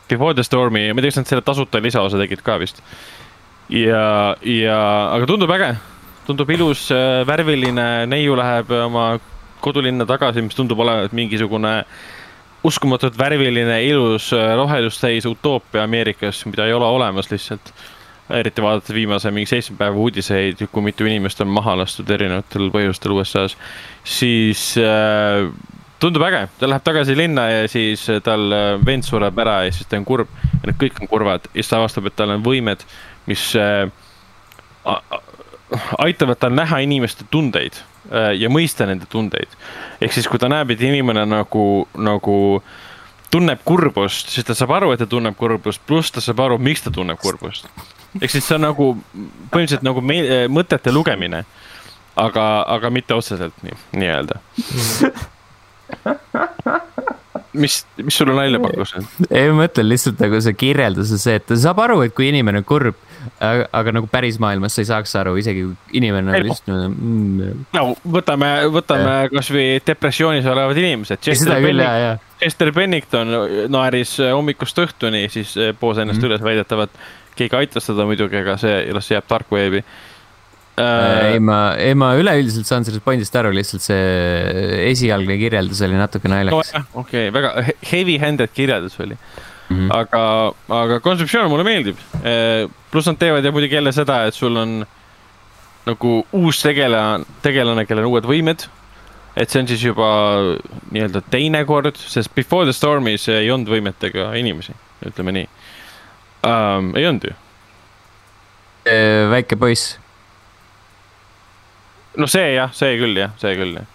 Before 0.09 0.33
the 0.33 0.43
Stormi 0.43 0.87
ja 0.87 0.93
ma 0.93 0.99
ei 0.99 1.01
tea, 1.01 1.09
kas 1.09 1.17
nad 1.17 1.27
selle 1.27 1.41
tasuta 1.41 1.81
lisaosa 1.81 2.17
tegid 2.17 2.41
ka 2.41 2.59
vist. 2.59 2.81
ja, 3.69 4.35
ja, 4.41 5.09
aga 5.13 5.25
tundub 5.25 5.49
äge, 5.51 5.75
tundub 6.25 6.49
ilus 6.49 6.91
äh,, 6.91 7.27
värviline, 7.27 8.05
neiu 8.05 8.35
läheb 8.35 8.71
oma 8.71 9.19
kodulinna 9.65 10.05
tagasi, 10.05 10.45
mis 10.45 10.55
tundub 10.57 10.79
olevat 10.85 11.15
mingisugune 11.17 11.79
äh, 11.81 11.97
uskumatult 12.65 13.17
värviline, 13.17 13.77
ilus, 13.85 14.31
äh, 14.33 14.53
rohelust 14.57 15.03
täis 15.03 15.25
utoopia 15.29 15.83
Ameerikas, 15.85 16.45
mida 16.49 16.65
ei 16.65 16.73
ole 16.73 16.85
olemas 16.85 17.31
lihtsalt. 17.31 17.73
eriti 18.29 18.61
vaadates 18.61 18.89
viimase 18.93 19.29
mingi 19.31 19.45
seitsme 19.45 19.75
päeva 19.77 19.99
uudiseid, 20.01 20.63
kui 20.73 20.81
mitu 20.81 21.05
inimest 21.05 21.43
on 21.43 21.51
maha 21.53 21.75
lastud 21.77 22.09
erinevatel 22.09 22.71
põhjustel 22.73 23.13
USA-s, 23.13 23.53
siis 24.01 24.63
äh, 24.81 25.45
tundub 26.01 26.25
äge, 26.25 26.47
ta 26.57 26.69
läheb 26.71 26.87
tagasi 26.87 27.13
linna 27.17 27.43
ja 27.51 27.67
siis 27.69 28.07
tal 28.25 28.49
äh, 28.49 28.71
vend 28.81 29.05
sureb 29.05 29.37
ära 29.45 29.59
ja 29.67 29.75
siis 29.75 29.85
ta 29.85 30.01
on 30.01 30.09
kurb. 30.09 30.33
Ja 30.55 30.71
need 30.71 30.81
kõik 30.81 31.03
on 31.03 31.11
kurvad 31.11 31.45
ja 31.51 31.59
siis 31.59 31.69
ta 31.69 31.77
avastab, 31.77 32.09
et 32.09 32.17
tal 32.17 32.33
on 32.33 32.41
võimed, 32.47 32.87
mis 33.29 33.45
äh, 33.61 33.85
aitavad 36.01 36.41
tal 36.41 36.57
näha 36.57 36.81
inimeste 36.81 37.29
tundeid. 37.29 37.77
Äh, 37.77 37.94
ja 38.11 38.49
mõista 38.53 38.85
nende 38.85 39.05
tundeid. 39.09 39.49
ehk 40.01 40.13
siis, 40.13 40.27
kui 40.27 40.39
ta 40.39 40.49
näeb, 40.51 40.71
et 40.71 40.81
inimene 40.81 41.25
nagu, 41.25 41.87
nagu 41.97 42.61
tunneb 43.33 43.59
kurbust, 43.65 44.29
siis 44.29 44.45
ta 44.45 44.53
saab 44.55 44.71
aru, 44.77 44.91
et 44.93 44.99
ta 45.01 45.07
tunneb 45.09 45.35
kurbust, 45.37 45.81
pluss 45.87 46.13
ta 46.13 46.21
saab 46.21 46.39
aru, 46.45 46.57
miks 46.61 46.85
ta 46.85 46.93
tunneb 46.93 47.19
kurbust. 47.21 47.67
ehk 48.21 48.31
siis 48.31 48.47
see 48.47 48.55
on 48.55 48.67
nagu 48.67 48.91
põhimõtteliselt 49.51 49.87
nagu 49.87 50.01
me, 50.01 50.19
äh, 50.21 50.47
mõtete 50.49 50.93
lugemine. 50.93 51.45
aga, 52.15 52.63
aga 52.71 52.89
mitte 52.89 53.13
otseselt 53.13 53.53
nii, 53.63 53.73
nii-öelda 53.99 54.39
mis, 57.53 57.79
mis 58.03 58.17
sulle 58.17 58.35
nalja 58.35 58.59
pakkus? 58.63 58.93
ei, 59.29 59.49
ma 59.49 59.63
mõtlen 59.63 59.87
lihtsalt 59.89 60.21
nagu 60.23 60.39
see 60.43 60.55
kirjeldus 60.57 61.13
on 61.15 61.21
see, 61.21 61.35
et 61.39 61.45
ta 61.47 61.57
saab 61.59 61.81
aru, 61.85 61.99
et 62.05 62.15
kui 62.15 62.29
inimene 62.29 62.61
on 62.61 62.67
kurb, 62.67 62.99
aga, 63.39 63.67
aga 63.79 63.95
nagu 63.97 64.09
päris 64.11 64.39
maailmas 64.41 64.77
sa 64.77 64.83
ei 64.83 64.89
saaks 64.89 65.15
aru, 65.21 65.35
isegi 65.41 65.65
kui 65.65 65.99
inimene 66.01 66.31
on 66.31 66.47
lihtsalt 66.47 66.71
mm,. 66.71 67.67
no 67.75 67.85
võtame, 68.17 68.51
võtame 68.73 69.17
kasvõi 69.33 69.67
depressioonis 69.87 70.47
olevad 70.51 70.81
inimesed. 70.83 71.23
seda 71.27 71.59
küll, 71.63 71.83
ja, 71.83 71.93
ja. 72.05 72.15
Chester 72.39 72.71
Bennington 72.75 73.31
naeris 73.71 74.17
hommikust 74.23 74.81
õhtuni, 74.83 75.27
siis 75.33 75.55
poos 75.79 76.01
ennast 76.01 76.19
mm 76.19 76.23
-hmm. 76.23 76.31
üles 76.31 76.43
väidetavalt. 76.43 77.05
keegi 77.35 77.55
aitas 77.55 77.85
teda 77.85 78.05
muidugi, 78.07 78.37
aga 78.39 78.57
see 78.57 78.93
las 78.95 79.11
jääb 79.11 79.25
dark 79.29 79.49
wave'i 79.51 79.83
Äh, 80.75 81.33
ei, 81.33 81.39
ma, 81.39 81.59
ei 81.79 81.95
ma 81.95 82.09
üleüldiselt 82.19 82.67
saan 82.67 82.83
sellest 82.83 83.03
pointist 83.05 83.35
aru, 83.39 83.53
lihtsalt 83.55 83.83
see 83.85 84.81
esialgne 84.89 85.37
kirjeldus 85.39 85.79
oli 85.87 85.95
natuke 85.95 86.27
naljakas 86.27 86.73
no,. 86.75 86.81
okei 86.99 87.29
okay,, 87.29 87.31
väga 87.31 87.53
heavy-handed 87.93 88.51
kirjeldus 88.51 88.99
oli 88.99 89.15
mm. 89.15 89.77
-hmm. 89.77 89.93
aga, 89.95 90.25
aga 90.81 90.99
kontseptsioon 90.99 91.47
mulle 91.53 91.63
meeldib. 91.63 92.03
Äh, 92.19 92.67
pluss 92.91 93.07
nad 93.07 93.21
teevad 93.23 93.47
ja 93.47 93.55
muidugi 93.55 93.79
jälle 93.79 93.95
seda, 93.95 94.25
et 94.27 94.35
sul 94.35 94.59
on 94.59 94.81
nagu 95.87 96.13
uus 96.33 96.61
tegelane, 96.61 97.23
tegelane, 97.41 97.87
kellel 97.87 98.09
on 98.09 98.11
uued 98.11 98.27
võimed. 98.27 98.67
et 99.35 99.51
see 99.51 99.59
on 99.61 99.67
siis 99.67 99.81
juba 99.83 100.07
nii-öelda 100.91 101.21
teine 101.31 101.65
kord, 101.67 101.95
sest 101.95 102.35
Before 102.35 102.67
the 102.67 102.75
Storm'is 102.75 103.27
ei 103.31 103.51
olnud 103.51 103.71
võimetega 103.71 104.33
inimesi, 104.39 104.75
ütleme 105.07 105.31
nii 105.31 105.49
um,. 106.43 106.95
ei 106.95 107.07
olnud 107.07 107.31
ju? 107.31 107.35
Äh, 108.85 109.29
väike 109.31 109.55
poiss 109.55 109.99
no 112.17 112.27
see 112.31 112.53
jah, 112.55 112.73
see 112.75 112.97
küll 112.99 113.17
jah, 113.19 113.33
see 113.41 113.55
küll 113.57 113.77
jah. 113.79 113.87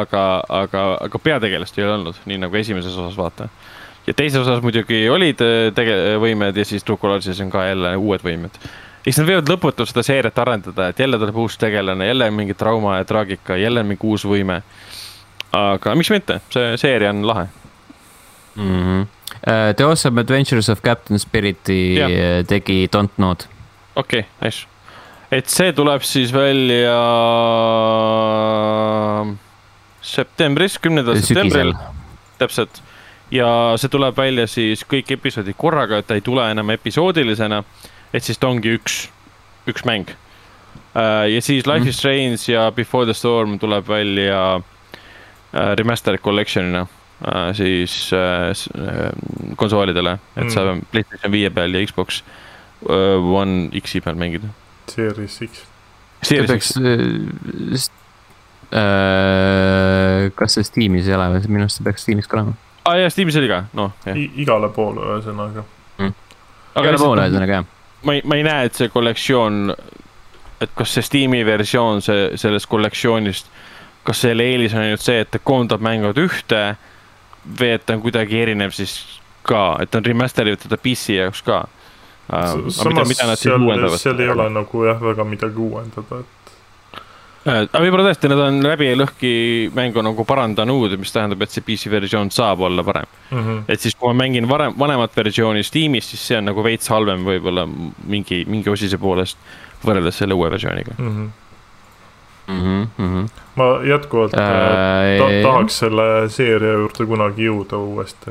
aga, 0.00 0.24
aga, 0.52 0.84
aga 1.06 1.20
peategelast 1.22 1.78
ei 1.78 1.86
olnud, 1.88 2.18
nii 2.28 2.40
nagu 2.44 2.58
esimeses 2.60 2.96
osas 2.96 3.16
vaata. 3.18 3.48
ja 4.06 4.14
teises 4.16 4.40
osas 4.42 4.62
muidugi 4.64 5.06
olid 5.12 5.42
äh, 5.44 5.70
tege-, 5.76 6.18
võimed 6.22 6.56
ja 6.56 6.66
siis 6.68 6.84
True 6.84 7.00
Colors'is 7.00 7.40
on 7.44 7.52
ka 7.52 7.66
jälle 7.68 7.94
uued 7.96 8.24
võimed. 8.24 8.60
eks 9.06 9.20
nad 9.20 9.30
võivad 9.30 9.52
lõputult 9.52 9.90
seda 9.90 10.04
seeriat 10.06 10.38
arendada, 10.44 10.90
et 10.90 11.04
jälle 11.04 11.20
tuleb 11.20 11.36
uus 11.44 11.58
tegelane, 11.60 12.10
jälle 12.10 12.30
mingi 12.30 12.56
trauma 12.58 12.98
ja 12.98 13.08
traagika, 13.08 13.56
jälle 13.56 13.84
mingi 13.84 14.06
uus 14.06 14.26
võime. 14.28 14.62
aga 15.52 15.94
miks 15.94 16.12
mitte, 16.14 16.40
see 16.54 16.76
seeria 16.76 17.14
on 17.14 17.26
lahe. 17.26 17.46
mm. 18.56 18.82
-hmm. 18.82 19.06
The 19.76 19.84
Awesome 19.84 20.20
Adventures 20.20 20.68
of 20.68 20.82
Captain 20.82 21.18
Spiriti 21.18 22.00
äh, 22.00 22.44
tegi 22.46 22.88
Don't 22.96 23.14
Know'd. 23.16 23.46
okei 23.96 24.20
okay,, 24.20 24.30
nice. 24.42 24.66
Et 25.32 25.46
see 25.52 25.72
tuleb 25.76 26.02
siis 26.06 26.30
välja 26.32 26.94
septembris, 30.08 30.78
kümnendal 30.80 31.18
septembril 31.20 31.74
täpselt. 32.38 32.80
ja 33.34 33.48
see 33.76 33.90
tuleb 33.92 34.16
välja 34.16 34.46
siis 34.48 34.84
kõik 34.88 35.10
episoodid 35.18 35.56
korraga, 35.58 35.98
et 36.00 36.06
ta 36.08 36.16
ei 36.16 36.24
tule 36.24 36.46
enam 36.50 36.70
episoodilisena. 36.70 37.62
et 38.12 38.24
siis 38.24 38.38
ta 38.38 38.48
ongi 38.48 38.72
üks, 38.78 39.08
üks 39.68 39.84
mäng. 39.84 40.08
ja 40.94 41.40
siis 41.42 41.66
Life 41.66 41.80
Mhm. 41.84 41.88
is 41.88 41.96
Strange 41.98 42.52
ja 42.52 42.70
Before 42.72 43.04
the 43.04 43.14
Storm 43.14 43.58
tuleb 43.58 43.84
välja 43.88 44.56
äh, 45.54 45.74
remastered 45.76 46.20
collection'ina 46.20 46.86
äh, 47.26 47.52
siis 47.54 48.12
äh, 48.12 48.50
äh, 48.50 49.12
konsoolidele, 49.56 50.18
et 50.36 50.44
Mm. 50.44 50.50
saab 50.50 50.80
PlayStation 50.92 51.32
viie 51.32 51.50
peal 51.50 51.74
ja 51.74 51.84
Xbox 51.86 52.22
äh, 52.88 53.18
One 53.34 53.68
X-i 53.74 54.00
peal 54.00 54.14
mängida. 54.16 54.48
Series 54.90 55.38
X. 55.46 55.64
see 56.22 56.42
peaks. 56.46 56.74
Äh, 58.68 60.28
kas 60.36 60.58
see 60.58 60.66
Steamis 60.66 61.06
ei 61.08 61.14
ole 61.16 61.30
või, 61.32 61.44
minu 61.48 61.64
arust 61.64 61.80
see 61.80 61.86
peaks 61.86 62.04
Steamis 62.04 62.28
ka 62.28 62.40
olema. 62.40 62.56
aa 62.84 62.92
ah, 62.92 62.98
jaa, 63.02 63.12
Steamis 63.12 63.38
oli 63.40 63.48
ka, 63.48 63.62
noh 63.78 63.94
igale 64.14 64.68
poole 64.74 65.06
ühesõnaga. 65.14 65.64
igale 66.02 66.98
poole 67.00 67.24
ühesõnaga 67.24 67.60
jah. 67.60 67.70
ma 68.04 68.18
ei, 68.18 68.24
ma 68.28 68.36
ei 68.36 68.44
näe, 68.44 68.68
et 68.68 68.76
see 68.76 68.92
kollektsioon, 68.92 69.72
et 70.60 70.74
kas 70.76 70.92
see 70.98 71.06
Steam'i 71.06 71.40
versioon 71.48 72.04
see, 72.04 72.28
sellest 72.40 72.68
kollektsioonist, 72.68 73.48
kas 74.04 74.24
selle 74.26 74.44
eelis 74.52 74.76
on 74.76 74.84
ainult 74.84 75.04
see, 75.04 75.22
et 75.24 75.32
ta 75.32 75.40
koondab 75.40 75.80
mängud 75.84 76.20
ühte 76.20 76.62
või 77.48 77.72
et 77.76 77.86
ta 77.86 77.96
on 77.96 78.04
kuidagi 78.04 78.42
erinev 78.42 78.76
siis 78.76 78.98
ka, 79.48 79.78
et 79.82 79.94
on 79.96 80.04
remaster 80.04 80.48
itud 80.50 80.66
teda 80.66 80.78
PC 80.80 81.18
jaoks 81.18 81.42
ka. 81.46 81.62
Samas 82.28 83.14
seal, 83.40 83.88
seal 83.98 84.20
ei 84.20 84.28
ole 84.28 84.50
nagu 84.52 84.84
jah, 84.84 85.00
väga 85.00 85.24
midagi 85.24 85.64
uuendada, 85.64 86.20
et 86.20 86.38
Äh, 87.48 87.64
aga 87.64 87.80
võib-olla 87.80 88.08
tõesti, 88.08 88.28
nad 88.32 88.40
on 88.42 88.58
läbi 88.64 88.88
ja 88.88 88.96
lõhki 88.98 89.30
mängu 89.76 90.02
nagu 90.04 90.24
parandanud, 90.26 90.96
mis 91.00 91.12
tähendab, 91.14 91.44
et 91.44 91.54
see 91.54 91.64
PC 91.64 91.90
versioon 91.92 92.32
saab 92.34 92.64
olla 92.66 92.84
parem. 92.84 93.06
mm 93.30 93.38
-hmm. 93.38 93.62
et 93.68 93.80
siis, 93.80 93.94
kui 93.94 94.12
ma 94.12 94.24
mängin 94.24 94.48
varem, 94.48 94.74
vanemat 94.78 95.16
versiooni 95.16 95.62
Steamis, 95.62 96.10
siis 96.10 96.26
see 96.26 96.38
on 96.38 96.44
nagu 96.44 96.64
veits 96.64 96.88
halvem 96.88 97.24
võib-olla 97.24 97.66
mingi, 98.06 98.44
mingi 98.48 98.70
osise 98.70 98.98
poolest 98.98 99.38
võrreldes 99.84 100.18
selle 100.18 100.34
uue 100.34 100.50
versiooniga. 100.50 100.92
Mm 100.98 101.30
-hmm. 102.48 102.54
mm. 102.54 102.88
-hmm. 102.98 103.28
ma 103.56 103.64
jätkuvalt 103.84 104.34
äh, 104.34 104.40
ta, 105.18 105.30
tahaks 105.42 105.78
selle 105.78 106.28
seeria 106.28 106.72
juurde 106.72 107.06
kunagi 107.06 107.46
jõuda 107.46 107.76
uuesti. 107.76 108.30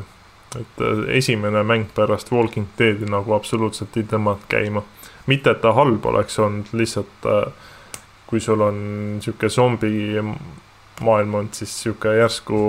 Et 0.56 0.82
äh, 0.82 1.18
esimene 1.18 1.64
mäng 1.64 1.88
pärast 1.95 2.32
Walking 2.32 2.68
Deadi 2.80 3.10
nagu 3.10 3.34
absoluutselt 3.36 3.98
ei 3.98 4.03
tõmmanud 4.07 4.45
käima. 4.49 4.84
mitte, 5.28 5.52
et 5.52 5.61
ta 5.61 5.74
halb 5.76 6.06
oleks 6.06 6.40
olnud, 6.40 6.69
lihtsalt 6.74 7.26
äh, 7.26 7.52
kui 8.28 8.40
sul 8.40 8.61
on 8.61 8.78
sihuke 9.24 9.49
zombi 9.49 10.15
maailm 11.02 11.36
olnud, 11.36 11.53
siis 11.53 11.74
sihuke 11.84 12.15
järsku 12.18 12.61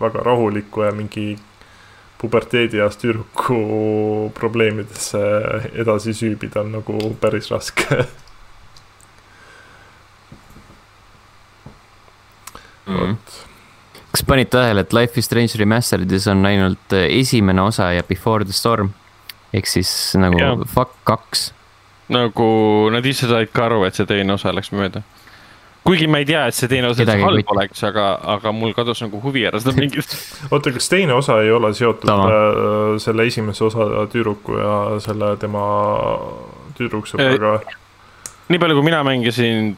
väga 0.00 0.24
rahuliku 0.26 0.82
ja 0.82 0.92
mingi 0.92 1.36
puberteedieas 2.18 2.96
tüdruku 3.02 4.30
probleemidesse 4.34 5.22
edasi 5.72 6.14
süübida 6.14 6.62
on 6.62 6.76
nagu 6.78 7.16
päris 7.20 7.50
raske 7.50 8.04
Mm 12.86 12.96
-hmm. 12.96 13.08
vot. 13.08 13.51
Kas 14.12 14.24
panid 14.28 14.50
tähele, 14.52 14.84
et 14.84 14.92
Life 14.92 15.20
is 15.20 15.28
Strange 15.28 15.56
Remastered'is 15.60 16.28
on 16.30 16.44
ainult 16.46 16.96
äh, 16.96 17.08
esimene 17.20 17.62
osa 17.64 17.92
ja 17.96 18.04
Before 18.04 18.44
the 18.44 18.52
Storm 18.52 18.92
ehk 19.52 19.68
siis 19.68 19.90
nagu 20.20 20.38
Jah. 20.40 20.60
fuck 20.68 20.94
kaks. 21.08 21.50
nagu 22.12 22.46
nad 22.92 23.06
ise 23.06 23.28
said 23.28 23.52
ka 23.52 23.68
aru, 23.70 23.84
et 23.88 23.96
see 23.96 24.08
teine 24.08 24.34
osa 24.34 24.52
läks 24.52 24.72
mööda. 24.72 25.02
kuigi 25.84 26.06
ma 26.08 26.20
ei 26.22 26.28
tea, 26.28 26.44
et 26.48 26.56
see 26.56 26.68
teine 26.68 26.90
osa 26.92 27.04
üldse 27.04 27.16
halb 27.20 27.38
huvita. 27.38 27.54
oleks, 27.56 27.84
aga, 27.88 28.08
aga 28.36 28.52
mul 28.56 28.74
kadus 28.76 29.00
nagu 29.04 29.20
huvi 29.24 29.46
ära 29.48 29.60
seda 29.60 29.76
mängida. 29.76 30.20
oota, 30.52 30.72
kas 30.76 30.88
teine 30.92 31.16
osa 31.16 31.40
ei 31.44 31.52
ole 31.52 31.72
seotud 31.76 32.08
Sama. 32.08 32.28
äh, 32.28 32.98
selle 33.02 33.28
esimese 33.28 33.64
osa 33.68 33.88
tüdruku 34.12 34.60
ja 34.60 34.74
selle 35.04 35.36
tema 35.40 35.64
tüdruksõbraga? 36.76 37.78
nii 38.52 38.60
palju, 38.60 38.76
kui 38.76 38.84
mina 38.84 39.00
mängisin 39.06 39.72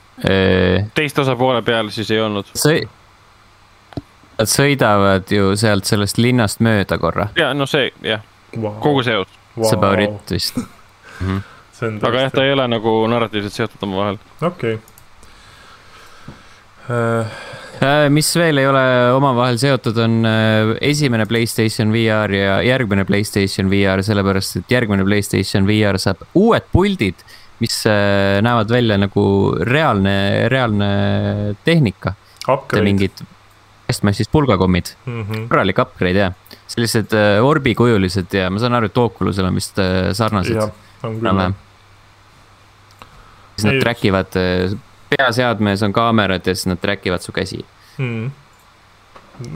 teist 0.94 1.18
osa 1.22 1.36
poole 1.38 1.62
peal, 1.62 1.90
siis 1.94 2.10
ei 2.10 2.22
olnud. 2.22 2.50
sõi-, 2.58 2.82
nad 4.38 4.50
sõidavad 4.50 5.30
ju 5.30 5.52
sealt 5.56 5.84
sellest 5.88 6.18
linnast 6.18 6.62
mööda 6.64 6.98
korra, 6.98 7.28
ja 7.36 7.52
no 7.54 7.66
see 7.70 7.90
jah, 8.02 8.22
Wow. 8.54 8.78
kogu 8.78 9.02
see 9.02 9.16
osa, 9.18 9.30
see 9.56 9.76
about 9.76 9.98
it 9.98 10.30
vist 10.30 10.56
mm. 10.56 10.66
-hmm. 11.20 11.40
see 11.72 11.88
on 11.88 12.00
aga 12.02 12.26
jah, 12.26 12.32
ta 12.32 12.44
ei 12.44 12.52
ole 12.52 12.68
nagu 12.68 13.06
narratiivselt 13.10 13.52
seotud 13.52 13.82
omavahel. 13.82 14.18
okei 14.40 14.78
Äh, 16.84 17.26
Äh, 17.82 18.08
mis 18.12 18.28
veel 18.38 18.60
ei 18.62 18.68
ole 18.70 18.82
omavahel 19.16 19.56
seotud, 19.58 19.96
on 19.98 20.20
äh, 20.28 20.74
esimene 20.84 21.26
Playstation 21.26 21.90
VR 21.92 22.32
ja 22.32 22.58
järgmine 22.62 23.02
Playstation 23.08 23.70
VR, 23.72 24.02
sellepärast 24.06 24.60
et 24.60 24.74
järgmine 24.76 25.04
Playstation 25.04 25.66
VR 25.66 25.98
saab 25.98 26.22
uued 26.38 26.68
puldid, 26.72 27.24
mis 27.58 27.80
näevad 28.44 28.70
välja 28.70 28.98
nagu 28.98 29.24
reaalne, 29.66 30.14
reaalne 30.52 30.88
tehnika. 31.66 32.14
upgrade. 32.46 32.84
mingid 32.84 33.22
kastmassist 33.86 34.32
pulgakommid, 34.32 34.86
Mm 35.06 35.22
-hmm. 35.22 35.48
korralik 35.48 35.78
upgrade 35.78 36.18
jah. 36.18 36.32
sellised 36.66 37.12
äh, 37.12 37.44
orbikujulised 37.44 38.32
ja 38.32 38.50
ma 38.50 38.58
saan 38.58 38.74
aru, 38.74 38.86
et 38.86 38.98
Oculusel 38.98 39.44
on 39.44 39.54
vist 39.54 39.78
äh, 39.78 40.12
sarnased 40.12 40.56
enam-vähem. 41.02 41.54
siis 43.56 43.64
nad 43.64 43.80
track 43.80 44.04
ivad, 44.04 44.26
peaseadmes 45.10 45.82
on 45.82 45.92
kaamerad 45.92 46.46
ja 46.46 46.54
siis 46.54 46.66
nad 46.66 46.80
track 46.80 47.06
ivad 47.06 47.20
su 47.20 47.32
käsi. 47.32 47.64
mm.. 47.98 48.30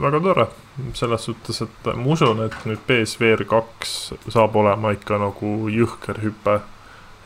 väga 0.01 0.19
tore, 0.19 0.47
selles 0.93 1.25
suhtes, 1.25 1.61
et 1.61 1.93
ma 1.95 2.05
usun, 2.13 2.43
et 2.45 2.55
nüüd 2.65 2.79
BSVR 2.87 3.45
kaks 3.45 4.13
saab 4.29 4.55
olema 4.55 4.91
ikka 4.91 5.17
nagu 5.17 5.69
jõhker 5.69 6.21
hüpe 6.23 6.59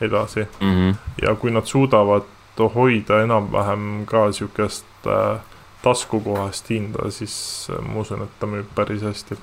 edasi 0.00 0.46
Mm 0.60 0.72
-hmm. 0.72 0.94
ja 1.22 1.34
kui 1.34 1.50
nad 1.50 1.64
suudavad 1.64 2.22
hoida 2.74 3.22
enam-vähem 3.22 4.06
ka 4.06 4.32
siukest 4.32 4.84
äh, 5.06 5.40
taskukohast 5.84 6.70
hinda, 6.72 7.10
siis 7.14 7.36
äh, 7.72 7.82
ma 7.84 8.02
usun, 8.04 8.24
et 8.24 8.40
ta 8.40 8.48
müüb 8.50 8.70
päris 8.76 9.04
hästi. 9.04 9.38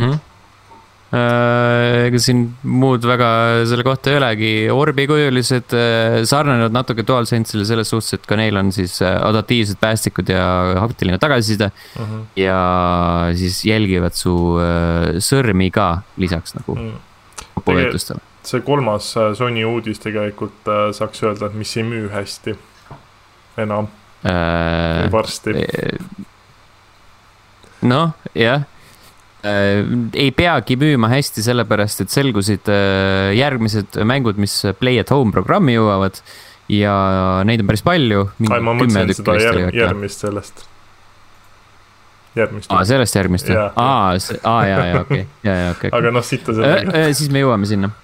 Mhm. 0.00 0.18
Äh, 1.10 2.06
ega 2.06 2.18
siin 2.22 2.44
muud 2.62 3.02
väga 3.02 3.28
selle 3.66 3.82
kohta 3.82 4.12
ei 4.12 4.18
olegi, 4.20 4.50
orbikujulised 4.70 5.74
äh, 5.74 6.20
sarnanevad 6.30 6.76
natuke 6.76 7.02
DualSense'ile 7.02 7.66
selles 7.66 7.90
suhtes, 7.90 8.14
et 8.14 8.28
ka 8.30 8.38
neil 8.38 8.54
on 8.60 8.70
siis 8.72 9.00
adaptiivsed 9.02 9.80
päästikud 9.82 10.30
ja 10.30 10.46
haptiline 10.78 11.18
tagasiside 11.18 11.72
Mm 11.98 12.04
-hmm. 12.04 12.24
ja 12.38 12.60
siis 13.34 13.64
jälgivad 13.64 14.14
su 14.14 14.32
sõrmi 15.18 15.70
ka 15.70 16.02
lisaks 16.16 16.54
nagu 16.54 16.74
Mm. 16.78 16.92
vajutustele. 17.66 18.20
see 18.42 18.60
kolmas 18.60 19.14
Sony 19.34 19.64
uudis 19.64 19.98
tegelikult 19.98 20.64
saaks 20.92 21.22
öelda, 21.22 21.46
et 21.46 21.54
mis 21.54 21.76
ei 21.76 21.82
müü 21.82 22.08
hästi 22.10 22.56
enam 23.58 23.88
varsti. 25.12 25.54
noh, 27.80 28.12
jah. 28.36 28.66
ei 30.12 30.30
peagi 30.36 30.76
müüma 30.76 31.08
hästi, 31.08 31.42
sellepärast 31.46 32.04
et 32.04 32.12
selgusid 32.12 32.68
äh, 32.68 33.30
järgmised 33.38 33.96
mängud, 34.04 34.40
mis 34.40 34.58
Play 34.80 35.00
at 35.00 35.12
Home 35.14 35.32
programmi 35.32 35.78
jõuavad 35.78 36.20
ja 36.70 36.96
neid 37.48 37.62
on 37.64 37.70
päris 37.70 37.84
palju. 37.86 38.26
ai, 38.50 38.60
ma 38.60 38.74
mõtlesin 38.76 39.14
seda 39.16 39.38
järg, 39.40 39.78
järgmist 39.78 40.26
sellest. 40.26 40.66
järgmist. 42.36 42.68
aa, 42.68 42.82
sellest 42.88 43.16
järgmist 43.16 43.48
või 43.48 43.56
aa, 43.62 44.18
aa 44.52 44.58
ja, 44.68 44.82
ja 44.90 45.00
okei, 45.06 45.24
ja, 45.46 45.54
ja 45.62 45.70
okei. 45.72 45.92
aga 45.96 46.12
noh, 46.12 46.26
siit 46.26 46.52
on 46.52 46.60
sellega. 46.60 47.06
siis 47.16 47.32
me 47.32 47.46
jõuame 47.46 47.70
sinna. 47.70 47.94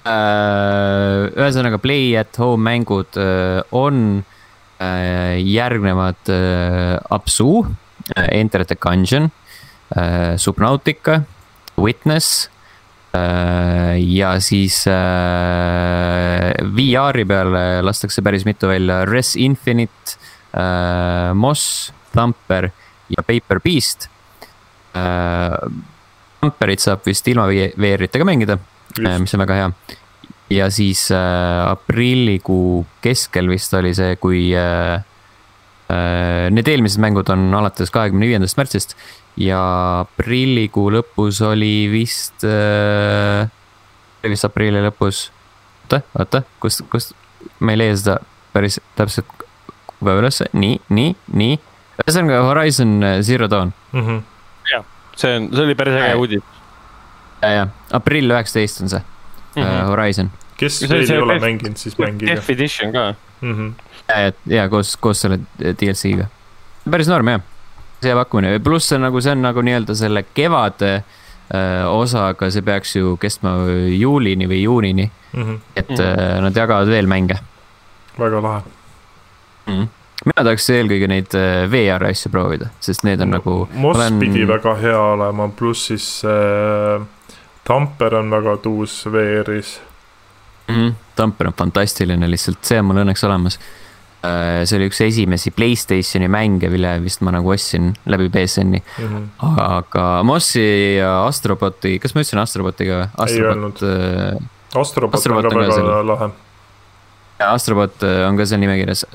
Ühesõnaga 0.00 1.76
Play 1.80 2.14
at 2.16 2.36
Home 2.40 2.64
mängud 2.64 3.16
äh, 3.20 3.60
on 3.76 4.20
äh, 4.20 4.36
järgnevad 4.80 6.28
äh, 6.28 6.98
Apsu, 7.10 7.66
Enter 8.16 8.64
the 8.64 8.76
Gungeon, 8.76 9.30
Subnautica, 10.36 11.22
Witness 11.76 12.50
äh, 13.14 13.98
ja 14.00 14.40
siis 14.40 14.86
äh, 14.86 16.54
VR-i 16.64 17.24
peale 17.26 17.82
lastakse 17.82 18.22
päris 18.22 18.46
mitu 18.48 18.70
välja, 18.70 19.04
Res 19.04 19.36
Infinite, 19.36 20.16
Moss, 21.34 21.92
Thumper 22.12 22.70
ja 23.08 23.22
Paper 23.22 23.60
Beast. 23.62 24.08
Amperit 26.40 26.82
saab 26.82 27.04
vist 27.06 27.28
ilma 27.30 27.44
VR-itega 27.50 28.26
mängida, 28.26 28.56
mis 28.98 29.34
on 29.36 29.44
väga 29.44 29.58
hea. 29.60 29.68
Ja 30.50 30.70
siis 30.70 31.06
äh, 31.14 31.70
aprillikuu 31.70 32.84
keskel 33.02 33.48
vist 33.50 33.74
oli 33.78 33.92
see, 33.94 34.16
kui 34.20 34.48
äh, 34.56 34.98
äh, 35.90 36.48
need 36.50 36.68
eelmised 36.68 37.02
mängud 37.02 37.30
on 37.32 37.46
alates 37.54 37.92
kahekümne 37.94 38.28
viiendast 38.30 38.58
märtsist 38.58 38.96
ja 39.40 39.60
aprillikuu 40.02 40.88
lõpus 40.96 41.40
oli 41.46 41.86
vist 41.92 42.44
äh,, 42.46 43.46
oli 44.20 44.34
vist 44.34 44.48
aprilli 44.48 44.82
lõpus. 44.88 45.28
oota, 45.84 46.02
oota, 46.18 46.42
kus, 46.62 46.82
kus, 46.90 47.12
ma 47.60 47.76
ei 47.76 47.84
leia 47.84 47.94
seda 47.96 48.18
päris 48.50 48.80
täpselt 48.98 49.30
kuupäeva 49.86 50.24
ülesse, 50.24 50.48
nii, 50.52 50.80
nii, 50.90 51.14
nii. 51.38 51.60
ühesõnaga 52.02 52.42
Horizon 52.48 52.98
Zero 53.22 53.46
Dawn 53.50 53.70
mm. 53.92 54.02
-hmm. 54.02 54.20
jah, 54.72 54.84
see 55.14 55.38
on, 55.38 55.48
see 55.54 55.68
oli 55.68 55.78
päris 55.78 56.02
äge 56.02 56.18
uudis. 56.18 56.42
ja, 57.42 57.54
ja 57.60 57.66
aprill 57.94 58.34
üheksateist 58.34 58.82
on 58.82 58.94
see 58.96 59.06
mm, 59.56 59.62
-hmm. 59.62 59.86
Horizon. 59.86 60.30
kes 60.56 60.82
veel 60.90 61.10
ei 61.10 61.18
ole 61.18 61.38
mänginud, 61.40 61.76
siis 61.76 61.98
mängige. 61.98 62.26
Death 62.26 62.50
Edition 62.50 62.92
ka 62.92 63.14
mm. 63.40 63.54
-hmm. 63.54 63.72
ja, 64.08 64.32
ja 64.46 64.68
koos, 64.68 64.96
koos 64.96 65.20
selle 65.20 65.40
DLC-ga. 65.58 66.26
päris 66.90 67.08
norm 67.08 67.28
jah, 67.28 67.40
see 68.02 68.14
pakkumine, 68.14 68.58
pluss 68.58 68.88
see 68.88 68.96
on 68.96 69.02
nagu, 69.08 69.20
see 69.20 69.32
on 69.32 69.42
nagu 69.42 69.62
nii-öelda 69.62 69.94
selle 69.94 70.24
kevade 70.34 70.96
uh, 70.96 72.00
osa, 72.00 72.28
aga 72.28 72.50
see 72.50 72.62
peaks 72.62 72.96
ju 72.96 73.16
kestma 73.16 73.54
juulini 73.98 74.48
või 74.48 74.62
juunini 74.62 75.10
mm. 75.32 75.42
-hmm. 75.42 75.58
et 75.76 75.88
mm 75.88 75.96
-hmm. 75.96 76.36
uh, 76.36 76.42
nad 76.42 76.56
jagavad 76.56 76.88
veel 76.88 77.06
mänge. 77.06 77.38
väga 78.18 78.42
lahe 78.42 78.62
mm. 79.66 79.78
-hmm 79.78 79.88
mina 80.24 80.44
tahaks 80.44 80.70
eelkõige 80.70 81.06
neid 81.08 81.34
VR 81.72 82.04
asju 82.10 82.30
proovida, 82.32 82.66
sest 82.84 83.04
need 83.04 83.22
on 83.24 83.30
no, 83.32 83.38
nagu. 83.38 83.68
Moss 83.72 83.96
olen... 83.96 84.18
pidi 84.20 84.44
väga 84.48 84.74
hea 84.76 84.98
olema, 85.00 85.48
pluss 85.56 85.86
siis 85.86 86.08
äh, 86.28 87.00
Tamper 87.70 88.18
on 88.18 88.32
väga 88.32 88.56
tuus 88.64 89.04
VR-is 89.06 89.76
mm. 90.68 90.74
-hmm. 90.74 90.92
Tamper 91.16 91.46
on 91.46 91.54
fantastiline 91.54 92.30
lihtsalt, 92.30 92.64
see 92.66 92.80
on 92.80 92.88
mul 92.88 93.02
õnneks 93.04 93.22
olemas. 93.28 93.60
Äh, 94.20 94.66
see 94.68 94.76
oli 94.76 94.90
üks 94.90 95.00
esimesi 95.00 95.50
Playstationi 95.56 96.28
mänge, 96.28 96.68
mille 96.68 96.98
vist 97.00 97.22
ma 97.24 97.32
nagu 97.32 97.52
ostsin 97.54 97.94
läbi 98.06 98.28
BSN-i 98.28 98.82
mm. 98.82 99.06
-hmm. 99.06 99.28
aga 99.56 100.22
Mossi 100.22 100.96
ja 100.98 101.26
Astroboti, 101.26 101.98
kas 101.98 102.14
ma 102.14 102.20
ütlesin 102.20 102.42
Astrobotiga? 102.42 103.08
ei 103.28 103.40
öelnud. 103.40 103.82
Äh, 103.82 104.36
Astrobot, 104.74 105.26
on 105.26 105.42
ka 105.42 105.58
väga 105.58 105.72
seal... 105.72 106.06
lahe 106.06 106.30
Astrobot 107.40 108.02
äh, 108.04 108.24
on 108.28 108.36
ka 108.36 108.46
seal 108.46 108.60
nimekirjas. 108.60 109.06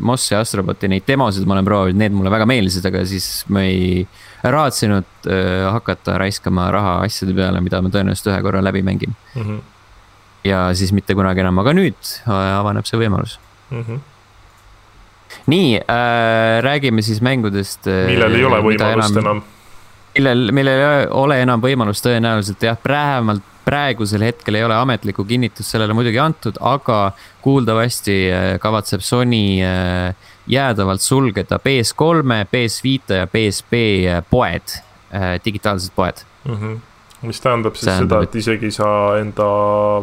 Moss 0.00 0.30
ja 0.30 0.42
Astroboti 0.44 0.90
neid 0.90 1.06
demosid 1.08 1.46
ma 1.48 1.56
olen 1.56 1.66
proovinud, 1.66 1.98
need 1.98 2.14
mulle 2.14 2.30
väga 2.32 2.46
meeldisid, 2.46 2.86
aga 2.90 3.02
siis 3.08 3.30
ma 3.52 3.64
ei 3.66 4.06
raatsinud 4.50 5.04
äh, 5.26 5.72
hakata 5.72 6.18
raiskama 6.18 6.70
raha 6.74 6.94
asjade 7.06 7.34
peale, 7.36 7.60
mida 7.62 7.82
ma 7.82 7.90
tõenäoliselt 7.92 8.32
ühe 8.32 8.40
korra 8.42 8.62
läbi 8.64 8.82
mängin 8.82 9.14
mm. 9.34 9.42
-hmm. 9.42 9.60
ja 10.44 10.64
siis 10.74 10.92
mitte 10.92 11.14
kunagi 11.14 11.40
enam, 11.44 11.58
aga 11.62 11.74
nüüd 11.76 11.98
äh, 12.26 12.58
avaneb 12.58 12.86
see 12.86 12.98
võimalus 12.98 13.38
mm. 13.70 13.82
-hmm. 13.82 14.00
nii 15.46 15.76
äh,, 15.78 16.62
räägime 16.62 17.02
siis 17.02 17.20
mängudest. 17.20 17.86
Äh, 17.86 18.06
millel 18.06 18.34
ei 18.34 18.44
ole 18.44 18.62
võimalust 18.62 19.16
enam, 19.16 19.26
enam.. 19.26 19.42
Millel, 20.14 20.52
millel 20.52 20.82
ei 20.82 21.06
ole 21.10 21.40
enam 21.42 21.62
võimalust 21.62 22.04
tõenäoliselt 22.06 22.62
jah, 22.62 22.78
vähemalt 22.88 23.48
praegusel 23.64 24.24
hetkel 24.26 24.58
ei 24.58 24.64
ole 24.66 24.74
ametlikku 24.74 25.24
kinnitust 25.24 25.70
sellele 25.70 25.94
muidugi 25.94 26.18
antud, 26.18 26.58
aga 26.60 27.12
kuuldavasti 27.44 28.16
äh, 28.30 28.46
kavatseb 28.62 29.04
Sony 29.06 29.62
äh, 29.62 30.14
jäädavalt 30.50 31.00
sulgeda 31.00 31.60
PS3-e, 31.62 32.42
PS5 32.50 33.18
ja 33.20 33.26
PSP 33.30 33.82
poed, 34.30 34.78
äh, 35.14 35.36
digitaalsed 35.44 35.94
poed 35.94 36.24
mm. 36.44 36.54
-hmm. 36.54 36.78
mis 37.22 37.40
tähendab 37.40 37.74
siis 37.74 37.84
tähendab, 37.84 38.18
seda, 38.18 38.30
et 38.30 38.34
isegi 38.34 38.70
ei 38.70 38.70
saa 38.70 39.18
enda 39.18 39.48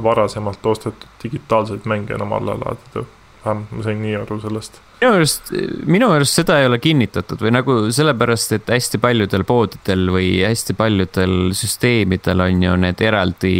varasemalt 0.03 0.65
ostetud 0.65 1.23
digitaalseid 1.23 1.85
mänge 1.85 2.13
enam 2.13 2.31
alla 2.33 2.59
laadida. 2.59 3.07
vähemalt 3.45 3.71
ma 3.71 3.83
sain 3.83 4.01
nii 4.01 4.15
aru 4.15 4.39
sellest. 4.39 4.81
Minu 4.99 5.13
arust, 5.15 5.51
minu 5.87 6.09
arust 6.11 6.41
seda 6.41 6.59
ei 6.59 6.67
ole 6.67 6.79
kinnitatud 6.83 7.39
või 7.43 7.53
nagu 7.55 7.77
sellepärast, 7.95 8.57
et 8.57 8.73
hästi 8.73 8.99
paljudel 9.01 9.45
poodidel 9.47 10.09
või 10.13 10.33
hästi 10.43 10.75
paljudel 10.79 11.53
süsteemidel 11.57 12.43
on 12.45 12.67
ju 12.67 12.75
need 12.83 13.01
eraldi 13.07 13.55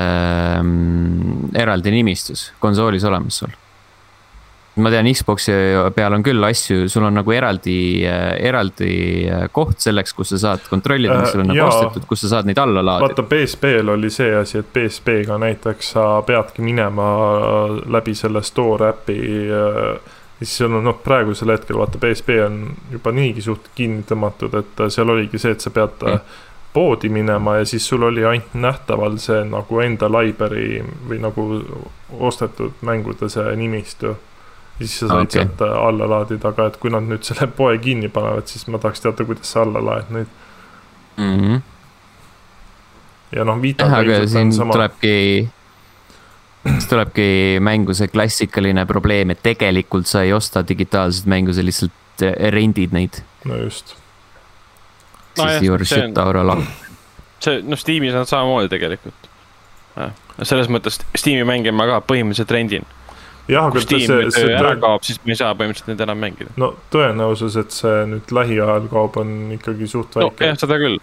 ähm,, 0.00 1.52
eraldi 1.56 1.94
nimistus 1.98 2.50
konsoolis 2.62 3.04
olemas 3.08 3.42
sul 3.42 3.52
ma 4.82 4.90
tean, 4.92 5.08
Xbox'i 5.08 5.54
peal 5.96 6.16
on 6.16 6.24
küll 6.26 6.44
asju, 6.44 6.86
sul 6.92 7.06
on 7.08 7.16
nagu 7.16 7.32
eraldi, 7.32 7.78
eraldi 8.04 8.90
koht 9.54 9.80
selleks, 9.84 10.12
kus 10.16 10.34
sa 10.34 10.40
saad 10.42 10.66
kontrollida, 10.68 11.16
mis 11.20 11.32
sul 11.32 11.44
on 11.44 11.50
nagu 11.52 11.64
ostetud, 11.64 12.04
kus 12.08 12.24
sa 12.26 12.34
saad 12.34 12.50
neid 12.50 12.60
alla 12.60 12.84
laadida. 12.84 13.08
vaata, 13.08 13.26
PSP-l 13.30 13.94
oli 13.94 14.10
see 14.12 14.34
asi, 14.36 14.60
et 14.60 14.72
PSP-ga 14.74 15.40
näiteks 15.40 15.94
sa 15.96 16.06
peadki 16.26 16.64
minema 16.66 17.08
läbi 17.96 18.14
selle 18.18 18.44
store 18.44 18.92
äpi. 18.92 19.20
siis 20.38 20.56
sul 20.58 20.74
on 20.76 20.84
noh, 20.84 20.98
praegusel 21.04 21.54
hetkel 21.54 21.80
vaata, 21.80 22.00
PSP 22.02 22.40
on 22.44 22.60
juba 22.92 23.12
niigi 23.16 23.44
suht 23.44 23.72
kinni 23.74 24.04
tõmmatud, 24.08 24.60
et 24.60 24.88
seal 24.92 25.08
oligi 25.08 25.40
see, 25.40 25.56
et 25.56 25.64
sa 25.64 25.72
pead 25.72 26.04
mm 26.04 26.42
poodi 26.76 27.08
minema 27.08 27.54
ja 27.56 27.64
siis 27.64 27.88
sul 27.88 28.02
oli 28.04 28.24
ainult 28.24 28.52
nähtaval 28.54 29.14
see 29.16 29.38
nagu 29.48 29.78
enda 29.80 30.10
library 30.12 30.82
või 31.08 31.16
nagu 31.24 31.44
ostetud 32.28 32.82
mängude 32.84 33.30
see 33.32 33.54
nimistu 33.56 34.12
siis 34.78 34.98
sa 34.98 35.08
said 35.08 35.20
okay. 35.20 35.44
sealt 35.44 35.60
äh, 35.60 35.86
alla 35.88 36.08
laadida, 36.10 36.50
aga 36.52 36.68
et 36.70 36.78
kui 36.80 36.92
nad 36.92 37.06
nüüd 37.08 37.24
selle 37.26 37.48
poe 37.56 37.78
kinni 37.82 38.10
panevad, 38.12 38.48
siis 38.50 38.66
ma 38.68 38.80
tahaks 38.82 39.04
teada, 39.04 39.26
kuidas 39.28 39.52
sa 39.52 39.64
alla 39.64 39.82
laed 39.84 40.12
neid 40.14 40.32
mm. 41.16 41.36
-hmm. 41.40 41.60
ja 43.36 43.44
noh, 43.44 43.60
Vita. 43.62 43.86
aga 43.86 44.26
siin 44.28 44.52
sama... 44.52 44.72
tulebki, 44.72 45.48
siis 46.72 46.86
tulebki 46.86 47.28
mängu 47.60 47.94
see 47.94 48.08
klassikaline 48.08 48.86
probleem, 48.86 49.30
et 49.30 49.42
tegelikult 49.42 50.06
sa 50.06 50.22
ei 50.22 50.32
osta 50.32 50.64
digitaalset 50.68 51.26
mängu, 51.26 51.52
sa 51.52 51.64
lihtsalt 51.64 52.22
äh, 52.22 52.50
rendid 52.52 52.92
neid. 52.92 53.22
no 53.44 53.56
just. 53.56 53.96
siis 55.34 55.60
no 55.60 55.66
your 55.66 55.84
shit 55.84 56.18
out 56.18 56.36
of 56.36 56.44
luck. 56.44 56.68
see, 57.40 57.62
noh, 57.62 57.78
Steamis 57.78 58.14
on 58.14 58.26
samamoodi 58.26 58.68
tegelikult. 58.68 59.30
selles 60.42 60.68
mõttes 60.68 61.00
Steam'i 61.16 61.44
mänge 61.48 61.72
ma 61.72 61.86
ka 61.88 62.02
põhimõtteliselt 62.04 62.50
rendin 62.52 62.84
jah, 63.48 63.68
aga 63.70 63.82
Steam 63.84 64.04
see, 64.04 64.28
see 64.34 64.50
ära 64.50 64.72
tõen... 64.72 64.82
kaob, 64.82 65.06
siis 65.06 65.20
me 65.24 65.34
ei 65.34 65.40
saa 65.40 65.54
põhimõtteliselt 65.58 65.92
neid 65.92 66.04
enam 66.06 66.22
mängida. 66.22 66.52
no 66.60 66.72
tõenäosus, 66.94 67.58
et 67.60 67.74
see 67.74 68.04
nüüd 68.10 68.34
lähiajal 68.34 68.90
kaob, 68.92 69.18
on 69.22 69.34
ikkagi 69.56 69.88
suht 69.90 70.18
väike 70.18 70.34
no,. 70.34 70.50
jah, 70.50 70.60
seda 70.62 70.78
küll. 70.82 71.00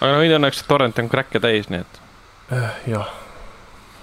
aga 0.00 0.10
no 0.12 0.18
nüüd 0.22 0.36
õnneks 0.38 0.66
torrent 0.70 1.00
on 1.02 1.12
crack'e 1.12 1.42
täis, 1.42 1.70
nii 1.72 1.84
et 1.84 2.02
eh,. 2.56 2.82
jah 2.94 3.08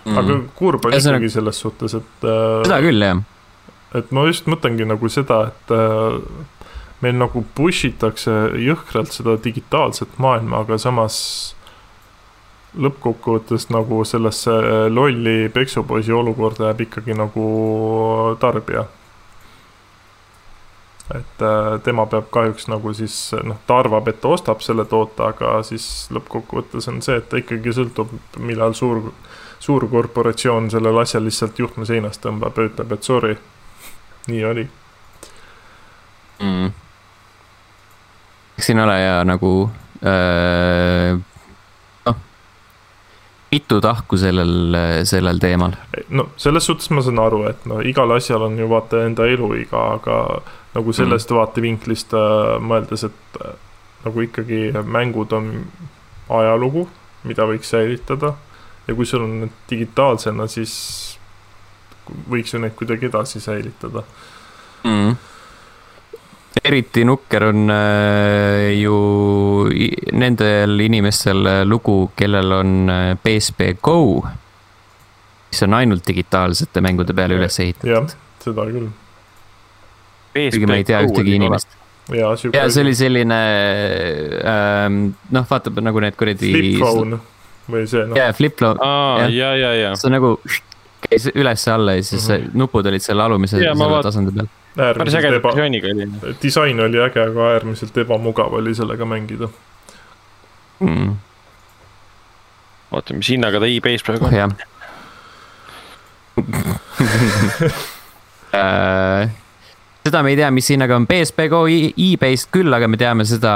mm., 0.06 0.18
aga 0.20 0.40
kurb 0.58 0.90
on 0.90 0.98
ikkagi 0.98 1.20
nagu... 1.20 1.36
selles 1.38 1.62
suhtes, 1.66 2.00
et 2.00 2.28
äh,. 2.28 2.64
seda 2.68 2.82
küll, 2.86 3.08
jah. 3.10 3.24
et 4.00 4.16
ma 4.16 4.28
just 4.30 4.50
mõtlengi 4.52 4.88
nagu 4.90 5.12
seda, 5.12 5.46
et 5.54 5.76
äh, 5.76 6.20
meil 7.04 7.20
nagu 7.20 7.44
push 7.56 7.88
itakse 7.90 8.32
jõhkralt 8.60 9.16
seda 9.16 9.38
digitaalset 9.44 10.20
maailma, 10.24 10.64
aga 10.64 10.80
samas 10.82 11.18
lõppkokkuvõttes 12.80 13.68
nagu 13.70 14.02
sellesse 14.06 14.52
lolli 14.90 15.50
peksupoisi 15.54 16.12
olukorda 16.12 16.72
jääb 16.72 16.82
ikkagi 16.88 17.14
nagu 17.18 17.46
tarbija. 18.40 18.86
et 21.14 21.42
äh, 21.42 21.82
tema 21.84 22.06
peab 22.06 22.30
kahjuks 22.32 22.68
nagu 22.72 22.94
siis 22.96 23.16
noh, 23.44 23.58
ta 23.68 23.78
arvab, 23.84 24.08
et 24.08 24.22
ta 24.22 24.32
ostab 24.34 24.62
selle 24.66 24.86
toote, 24.90 25.22
aga 25.24 25.58
siis 25.68 26.08
lõppkokkuvõttes 26.16 26.88
on 26.90 27.02
see, 27.06 27.18
et 27.20 27.28
ta 27.30 27.38
ikkagi 27.38 27.74
sõltub, 27.76 28.14
millal 28.40 28.74
suur, 28.74 29.12
suur 29.60 29.86
korporatsioon 29.92 30.72
sellel 30.72 30.98
asjal 31.04 31.28
lihtsalt 31.28 31.60
juhtme 31.60 31.86
seinast 31.86 32.24
tõmbab 32.24 32.58
ja 32.58 32.70
ütleb, 32.72 32.96
et 32.96 33.04
sorry, 33.04 33.36
nii 34.32 34.46
oli 34.48 34.66
mm.. 36.40 36.72
eks 38.58 38.72
siin 38.72 38.80
ole 38.80 38.98
ja 39.02 39.20
nagu 39.28 39.54
äh, 40.08 41.20
mitu 43.54 43.80
tahku 43.82 44.18
sellel, 44.18 44.78
sellel 45.10 45.42
teemal? 45.42 45.76
no 46.10 46.28
selles 46.38 46.68
suhtes 46.70 46.90
ma 46.94 47.04
saan 47.06 47.22
aru, 47.22 47.44
et 47.52 47.66
no 47.70 47.80
igal 47.86 48.16
asjal 48.18 48.48
on 48.48 48.58
ju 48.60 48.70
vaata 48.72 49.04
enda 49.08 49.28
eluiga, 49.30 49.86
aga 49.98 50.20
nagu 50.74 50.96
sellest 50.96 51.30
mm. 51.32 51.40
vaatevinklist 51.40 52.16
äh, 52.18 52.56
mõeldes, 52.64 53.06
et 53.10 53.42
äh, 53.42 53.58
nagu 54.08 54.26
ikkagi 54.26 54.66
mängud 54.84 55.36
on 55.38 55.52
ajalugu, 56.34 56.88
mida 57.30 57.46
võiks 57.50 57.70
säilitada. 57.76 58.34
ja 58.88 58.96
kui 58.96 59.06
sul 59.08 59.24
on 59.24 59.36
need 59.46 59.60
digitaalsena, 59.70 60.48
siis 60.52 60.74
võiks 62.30 62.52
ju 62.52 62.60
neid 62.60 62.74
kuidagi 62.76 63.08
edasi 63.12 63.40
säilitada 63.40 64.04
mm 64.84 65.14
eriti 66.64 67.04
nukker 67.04 67.44
on 67.50 67.70
äh, 67.70 68.72
ju 68.80 68.96
nendel 70.16 70.80
inimestel 70.80 71.46
äh, 71.46 71.62
lugu, 71.68 72.12
kellel 72.16 72.52
on 72.52 72.92
PSP 73.24 73.62
äh, 73.74 73.78
Go, 73.82 74.24
mis 75.52 75.64
on 75.64 75.78
ainult 75.78 76.08
digitaalsete 76.08 76.82
mängude 76.82 77.16
peale 77.16 77.38
üles 77.40 77.60
ehitatud. 77.60 77.92
jah, 77.92 78.08
seda 78.44 78.68
küll. 78.72 78.90
kuigi 80.34 80.70
ma 80.70 80.80
ei 80.80 80.88
tea 80.88 81.04
ühtegi 81.06 81.36
inimest. 81.38 81.76
ja 82.14 82.32
ja 82.54 82.66
see 82.72 82.84
oli 82.84 82.96
selline 83.00 83.40
ähm, 84.56 85.04
noh, 85.36 85.48
vaatab 85.50 85.84
nagu 85.84 86.04
need 86.04 86.20
kuradi. 86.20 86.52
flip 86.56 86.80
phone 86.84 87.20
või 87.72 87.88
see 87.88 88.08
noh, 88.08 88.20
jaa, 88.20 88.32
flip 88.36 88.56
phone, 88.60 88.80
aa, 88.84 89.28
ja, 89.32 89.52
ja, 89.60 89.76
ja. 89.80 89.96
see 90.00 90.12
nagu 90.16 90.38
käis 91.10 91.28
üles-alla 91.36 91.96
ja 91.98 92.04
siis 92.04 92.30
mm 92.30 92.36
-hmm. 92.36 92.50
nupud 92.54 92.86
olid 92.86 93.02
seal 93.02 93.20
alumise 93.20 93.58
selle 93.58 93.90
vaat- 93.90 94.04
tasandi 94.04 94.32
peal. 94.32 94.48
päris 94.76 95.14
eba, 95.14 95.30
versiooniga 95.44 95.88
oli. 95.88 96.36
disain 96.44 96.80
oli 96.80 97.00
äge, 97.04 97.22
aga 97.24 97.50
äärmiselt 97.54 97.98
ebamugav 97.98 98.54
oli 98.54 98.76
sellega 98.76 99.06
mängida. 99.06 99.50
Mm. 100.80 101.16
oota, 102.92 103.14
mis 103.14 103.30
hinnaga 103.30 103.60
ta 103.60 103.66
e-base 103.66 104.04
praegu 104.06 104.26
on? 104.26 104.34
jah 104.34 104.50
Äh, 108.54 109.30
seda 110.04 110.22
me 110.24 110.34
ei 110.34 110.38
tea, 110.40 110.50
mis 110.52 110.68
hinnaga 110.72 110.98
on 111.00 111.06
PSP 111.08 111.48
Go 111.52 111.62
e-based 111.70 112.52
küll, 112.54 112.74
aga 112.76 112.90
me 112.92 113.00
teame 113.00 113.26
seda, 113.28 113.54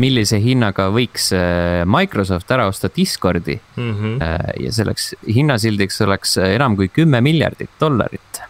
millise 0.00 0.40
hinnaga 0.42 0.90
võiks 0.94 1.30
äh, 1.36 1.80
Microsoft 1.88 2.50
ära 2.52 2.68
osta 2.70 2.90
Discordi 2.96 3.58
Mm 3.76 3.94
-hmm. 3.94 4.22
Äh, 4.22 4.64
ja 4.64 4.72
selleks 4.72 5.14
hinnasildiks 5.26 6.00
oleks 6.00 6.36
enam 6.36 6.76
kui 6.76 6.88
kümme 6.88 7.20
miljardit 7.20 7.70
dollarit. 7.80 8.42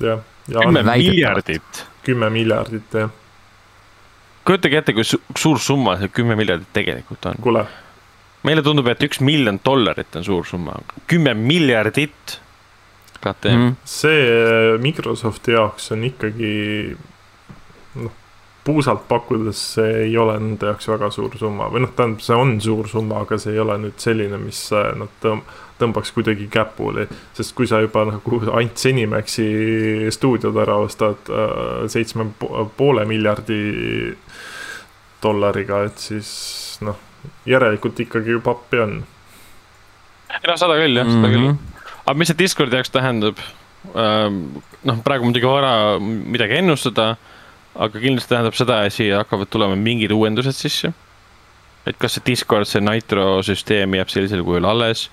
jah, 0.00 0.18
ja 0.48 0.60
kümme 0.60 0.82
miljardit. 0.82 1.86
kümme 2.02 2.30
miljardit 2.30 2.94
jah, 2.94 3.10
kujutage 4.44 4.80
ette, 4.80 4.94
kui 4.96 5.04
su 5.04 5.20
suur 5.36 5.60
summa 5.60 5.98
see 6.00 6.08
kümme 6.08 6.36
miljardit 6.38 6.70
tegelikult 6.72 7.26
on. 7.26 7.40
kuule, 7.44 7.64
meile 8.48 8.64
tundub, 8.64 8.88
et 8.88 9.02
üks 9.04 9.20
miljon 9.24 9.60
dollarit 9.64 10.16
on 10.16 10.24
suur 10.24 10.46
summa, 10.48 10.78
kümme 11.10 11.34
miljardit. 11.34 12.40
KTM 13.22 13.62
mm., 13.62 13.76
see 13.84 14.78
Microsofti 14.82 15.56
jaoks 15.56 15.92
on 15.94 16.04
ikkagi 16.08 16.52
noh, 18.02 18.14
puusalt 18.68 19.06
pakkudes 19.08 19.60
see 19.76 19.94
ei 20.04 20.16
ole 20.20 20.36
nende 20.40 20.68
jaoks 20.68 20.90
väga 20.90 21.10
suur 21.14 21.34
summa 21.40 21.70
või 21.72 21.86
noh, 21.86 21.94
tähendab, 21.96 22.22
see 22.24 22.36
on 22.36 22.58
suur 22.62 22.90
summa, 22.90 23.22
aga 23.24 23.38
see 23.40 23.54
ei 23.56 23.62
ole 23.64 23.78
nüüd 23.80 23.98
selline, 24.02 24.40
mis 24.42 24.60
äh, 24.76 24.90
nad 24.98 25.12
tõm- 25.22 25.44
tõmbaks 25.78 26.12
kuidagi 26.14 26.48
käpuli, 26.52 27.06
sest 27.36 27.54
kui 27.56 27.68
sa 27.70 27.80
juba 27.84 28.04
nagu 28.08 28.40
Ant 28.58 28.80
Senimaxi 28.82 30.10
stuudiod 30.14 30.58
ära 30.64 30.78
ostad 30.84 31.30
äh, 31.30 31.86
seitsme 31.90 32.28
po- 32.38 32.66
poole 32.76 33.06
miljardi 33.08 33.60
dollariga, 35.22 35.84
et 35.88 36.02
siis 36.02 36.30
noh, 36.86 36.98
järelikult 37.48 38.00
ikkagi 38.04 38.36
ju 38.36 38.42
pappi 38.44 38.82
on. 38.82 38.98
ei 40.28 40.44
noh, 40.50 40.60
seda 40.60 40.76
küll 40.78 40.98
jah, 40.98 41.08
seda 41.10 41.32
küll. 41.32 41.50
Aga 42.08 42.16
mis 42.16 42.30
see 42.30 42.38
Discordi 42.40 42.78
jaoks 42.78 42.92
tähendab? 42.94 43.40
noh, 43.88 45.00
praegu 45.04 45.28
muidugi 45.28 45.46
vara 45.46 45.98
midagi 46.00 46.58
ennustada, 46.58 47.12
aga 47.78 48.00
kindlasti 48.00 48.32
tähendab 48.32 48.56
seda, 48.58 48.80
et 48.86 48.94
siia 48.94 49.22
hakkavad 49.22 49.50
tulema 49.52 49.76
mingid 49.78 50.12
uuendused 50.14 50.56
sisse. 50.56 50.92
et 51.86 51.96
kas 51.96 52.18
see 52.18 52.24
Discord, 52.26 52.68
see 52.68 52.82
Nitro 52.84 53.38
süsteem 53.46 53.94
jääb 53.96 54.10
sellisel 54.12 54.42
kujul 54.44 54.66
alles, 54.68 55.06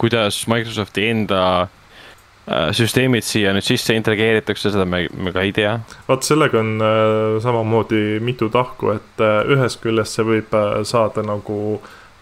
kuidas 0.00 0.38
Microsofti 0.48 1.04
enda 1.10 1.40
äh, 1.66 2.70
süsteemid 2.72 3.26
siia 3.26 3.52
nüüd 3.52 3.66
sisse 3.66 3.92
integreeritakse, 3.98 4.70
seda 4.72 4.86
me, 4.88 5.02
me 5.12 5.32
ka 5.34 5.44
ei 5.44 5.52
tea. 5.52 5.74
vaat 6.08 6.24
sellega 6.24 6.62
on 6.62 6.72
äh, 6.80 7.36
samamoodi 7.44 8.22
mitu 8.24 8.48
tahku, 8.54 8.94
et 8.96 9.20
äh, 9.20 9.42
ühest 9.52 9.82
küljest 9.84 10.16
see 10.16 10.28
võib 10.30 10.56
äh, 10.56 10.80
saada 10.88 11.26
nagu 11.26 11.58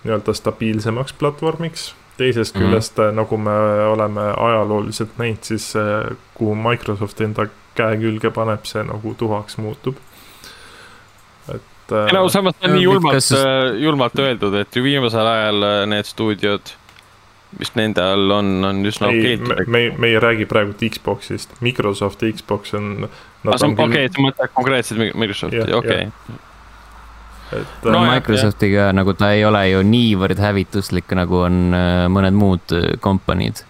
nii-öelda 0.03 0.35
stabiilsemaks 0.35 1.15
platvormiks, 1.21 1.91
teisest 2.21 2.57
küljest 2.57 2.99
mm, 2.99 3.05
-hmm. 3.05 3.17
nagu 3.23 3.37
me 3.37 3.57
oleme 3.95 4.27
ajalooliselt 4.37 5.17
näinud, 5.19 5.43
siis 5.43 5.73
äh, 5.77 6.17
kuhu 6.35 6.55
Microsoft 6.55 7.21
enda 7.21 7.49
käe 7.79 7.97
külge 8.01 8.31
paneb, 8.35 8.67
see 8.69 8.85
nagu 8.85 9.15
tuhaks 9.19 9.59
muutub. 9.59 9.97
et 11.55 11.93
äh, 11.93 12.07
ei 12.07 12.19
no 12.19 12.29
samas 12.29 12.55
on 12.65 12.77
nii 12.77 12.85
julmalt 12.85 13.33
julmalt 13.79 14.19
öeldud, 14.19 14.59
et 14.61 14.77
ju 14.77 14.85
viimasel 14.85 15.27
ajal 15.27 15.67
need 15.91 16.09
stuudiod, 16.09 16.75
mis 17.59 17.73
nende 17.75 18.05
all 18.05 18.37
on, 18.37 18.53
on 18.65 18.85
üsna 18.87 19.11
ei, 19.11 19.21
okeilt 19.21 19.49
me, 19.49 19.65
me, 19.67 19.83
me 19.99 20.13
ei 20.13 20.21
räägi 20.21 20.47
praegu 20.47 20.77
Xbox'ist, 20.83 21.57
Microsofti 21.61 22.33
Xbox 22.33 22.75
on. 22.79 23.09
okei, 23.45 24.07
sa 24.13 24.23
mõtled 24.23 24.55
konkreetselt 24.55 25.03
Microsofti, 25.15 25.67
okei. 25.81 26.07
Et 27.53 27.85
No 27.85 27.93
no 27.93 28.05
jah, 28.05 28.15
Microsoftiga 28.15 28.91
nagu 28.93 29.15
ta 29.19 29.33
ei 29.35 29.45
ole 29.45 29.65
ju 29.71 29.83
niivõrd 29.87 30.39
hävituslik, 30.39 31.11
nagu 31.19 31.43
on 31.47 31.75
äh, 31.75 32.07
mõned 32.13 32.37
muud 32.39 32.75
äh, 32.77 32.93
kompaniid. 33.01 33.65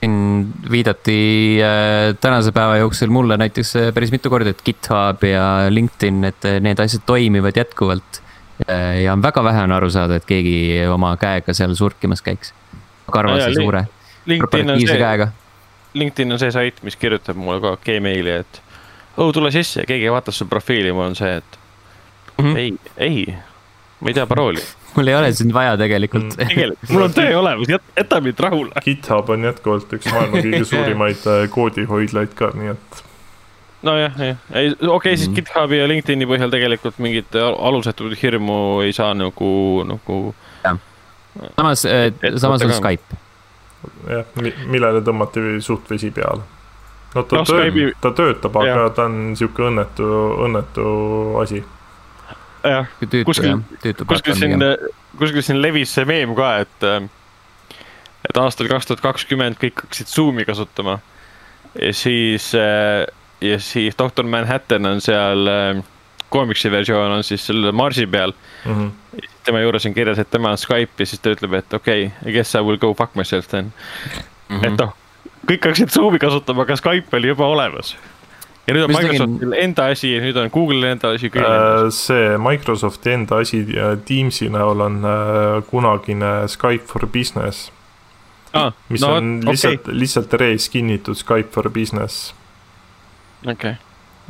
siin 0.00 0.52
viidati 0.70 1.16
äh, 1.64 2.16
tänase 2.20 2.52
päeva 2.52 2.76
jooksul 2.76 3.08
mulle 3.14 3.36
näiteks 3.40 3.76
äh, 3.76 3.92
päris 3.94 4.12
mitu 4.12 4.30
korda, 4.30 4.50
et 4.50 4.62
GitHub 4.64 5.22
ja 5.24 5.66
LinkedIn, 5.70 6.24
et 6.24 6.44
äh, 6.44 6.60
need 6.60 6.78
asjad 6.78 7.02
toimivad 7.06 7.56
jätkuvalt. 7.56 8.20
ja 9.02 9.12
on 9.12 9.22
väga 9.22 9.42
vähe 9.44 9.62
on 9.66 9.72
aru 9.72 9.88
saada, 9.90 10.14
et 10.20 10.24
keegi 10.28 10.84
oma 10.86 11.16
käega 11.18 11.52
seal 11.54 11.72
surkimas 11.74 12.22
käiks. 12.22 12.52
karvase 13.10 13.48
li- 13.50 13.54
suure 13.62 13.80
LinkedIn 14.26 14.36
on 14.36 14.40
korporatiivse 14.50 14.92
see, 14.92 15.00
käega. 15.00 15.28
LinkedIn 15.94 16.32
on 16.32 16.38
see 16.38 16.50
sait, 16.54 16.78
mis 16.82 16.96
kirjutab 16.96 17.36
mulle 17.36 17.60
kogu 17.60 17.72
aeg 17.74 17.82
Gmaili, 17.84 18.30
et 18.44 18.60
oh, 19.16 19.32
tule 19.32 19.50
sisse 19.50 19.80
ja 19.82 19.86
keegi 19.86 20.10
vaatas 20.10 20.38
su 20.38 20.46
profiili, 20.46 20.92
mul 20.92 21.10
on 21.10 21.16
see, 21.18 21.36
et 21.42 21.58
Mhm. 22.38 22.56
ei, 22.56 22.74
ei, 22.96 23.34
ma 24.00 24.08
ei 24.10 24.14
tea 24.14 24.26
parooli. 24.26 24.60
mul 24.96 25.08
ei 25.10 25.14
ole 25.14 25.32
sind 25.34 25.52
vaja 25.54 25.76
tegelikult 25.78 26.24
Mm. 26.24 26.36
tegelikult, 26.48 26.90
mul 26.90 27.02
on 27.08 27.12
töö 27.14 27.38
olemas, 27.38 27.68
jäta 27.98 28.20
mind 28.22 28.38
rahule. 28.40 28.70
GitHub 28.84 29.28
on 29.30 29.42
jätkuvalt 29.44 29.92
üks 29.96 30.06
maailma 30.12 30.38
kõige 30.44 30.64
suurimaid 30.72 31.26
äh, 31.26 31.48
koodihoidlaid 31.50 32.34
ka, 32.38 32.50
nii 32.54 32.70
et 32.74 33.02
nojah, 33.84 34.14
jah, 34.16 34.38
ei 34.56 34.70
okei 34.72 34.88
okay,, 34.96 35.16
siis 35.16 35.28
Mhm. 35.28 35.34
GitHubi 35.40 35.78
ja 35.82 35.88
LinkedIni 35.90 36.26
põhjal 36.30 36.50
tegelikult 36.54 36.98
mingit 36.98 37.34
al- 37.36 37.58
alusetut 37.68 38.14
hirmu 38.22 38.80
ei 38.86 38.92
saa 38.96 39.12
nagu, 39.14 39.84
nagu. 39.84 40.34
samas, 41.56 41.84
Et- 41.84 42.38
samas 42.38 42.62
on 42.62 42.72
Skype. 42.72 43.18
jah, 44.08 44.24
millele 44.70 45.02
tõmmati 45.04 45.60
suht 45.62 45.90
vesi 45.90 46.10
peale. 46.10 46.40
no 47.14 47.22
ta 47.22 47.36
no,, 47.36 47.44
Skype'i- 47.44 47.92
ta 48.00 48.10
töötab, 48.10 48.56
aga 48.56 48.66
jah. 48.66 48.90
ta 48.94 49.04
on 49.04 49.34
siuke 49.36 49.62
õnnetu, 49.68 50.06
õnnetu 50.46 50.86
asi. 51.42 51.64
jah, 52.64 52.88
Kuskil- 53.28 53.60
kuskil 54.06 54.38
siin 54.38 54.58
pigem., 54.58 54.92
kuskil 55.18 55.44
siin 55.46 55.60
levis 55.62 55.94
see 55.94 56.06
meem 56.08 56.34
ka, 56.38 56.50
et, 56.64 56.86
et 58.28 58.40
aastal 58.40 58.70
kaks 58.70 58.90
tuhat 58.90 59.02
kakskümmend 59.04 59.60
kõik 59.60 59.84
hakkasid 59.84 60.10
Zoom'i 60.10 60.46
kasutama. 60.48 60.98
ja 61.80 61.92
siis, 61.94 62.52
ja 62.54 63.58
siis 63.58 63.98
doktor 63.98 64.26
Manhattan 64.26 64.86
on 64.86 65.00
seal, 65.04 65.50
koomiksi 66.34 66.70
versioon 66.70 67.18
on 67.18 67.24
siis 67.24 67.46
selle 67.46 67.72
marsi 67.72 68.06
peal. 68.06 68.34
Mhm. 68.64 68.88
tema 69.44 69.60
juures 69.60 69.86
on 69.86 69.94
kirjas, 69.94 70.18
et 70.18 70.30
tema 70.30 70.50
on 70.50 70.58
Skype 70.58 71.04
ja 71.04 71.06
siis 71.06 71.20
ta 71.20 71.30
ütleb, 71.34 71.52
et 71.58 71.74
okei 71.74 72.06
okay,, 72.06 72.30
I 72.30 72.32
guess 72.32 72.54
I 72.54 72.62
will 72.64 72.78
go 72.80 72.94
fuck 72.94 73.14
myself 73.14 73.48
then 73.48 73.72
mm. 74.48 74.56
-hmm. 74.56 74.66
et 74.66 74.78
noh, 74.80 74.94
kõik 75.44 75.68
hakkasid 75.68 75.92
Zoom'i 75.92 76.18
kasutama, 76.18 76.62
aga 76.62 76.76
Skype 76.76 77.16
oli 77.16 77.28
juba 77.28 77.46
olemas. 77.46 77.96
Ja 78.66 78.74
nüüd 78.74 78.84
on 78.86 78.90
Mis 78.92 78.98
tegin- 78.98 79.12
Microsoftil 79.12 79.52
enda 79.62 79.86
asi 79.92 80.10
ja 80.14 80.20
nüüd 80.24 80.36
on 80.40 80.50
Google'il 80.54 80.84
enda 80.88 81.10
asi, 81.14 81.28
kõigil 81.28 81.44
enda 81.46 81.86
asi. 81.86 81.86
Äh, 81.86 81.90
see 81.98 82.38
Microsofti 82.38 83.10
enda 83.12 83.40
asi 83.44 83.62
ja 83.76 83.90
Teamsi 83.96 84.48
näol 84.52 84.80
on 84.86 85.00
äh, 85.04 85.62
kunagine 85.70 86.34
Skype 86.48 86.86
for 86.86 87.06
Business, 87.06 87.70
Ah, 88.54 88.70
mis 88.88 89.02
no 89.02 89.16
on 89.16 89.40
lihtsalt 89.42 89.80
okay., 89.88 89.94
lihtsalt 89.98 90.32
reskinnitud 90.38 91.18
Skype 91.18 91.50
for 91.50 91.66
Business, 91.74 92.34
okei. 93.46 93.74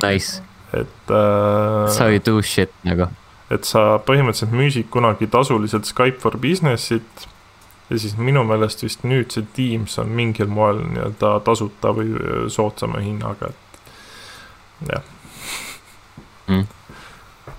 Nice, 0.01 0.41
et 0.73 1.11
äh, 1.13 1.87
so 1.93 2.07
you 2.09 2.19
do 2.25 2.41
shit 2.41 2.71
nagu. 2.83 3.05
et 3.53 3.63
sa 3.69 3.99
põhimõtteliselt 4.01 4.51
müüsid 4.51 4.89
kunagi 4.89 5.27
tasuliselt 5.29 5.85
Skype 5.85 6.17
for 6.19 6.37
Businessit 6.41 7.27
ja 7.91 7.99
siis 8.01 8.15
minu 8.17 8.41
meelest 8.49 8.81
vist 8.81 9.03
nüüd 9.05 9.29
see 9.31 9.45
Teams 9.53 9.99
on 10.01 10.09
mingil 10.17 10.49
moel 10.49 10.81
nii-öelda 10.89 11.35
tasuta 11.45 11.93
või 11.93 12.09
soodsama 12.49 13.03
hinnaga, 13.05 13.51
et 13.53 13.64
jah, 14.89 15.03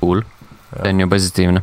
Cool, 0.01 0.21
see 0.83 0.93
on 0.93 1.01
ju 1.01 1.09
positiivne. 1.11 1.63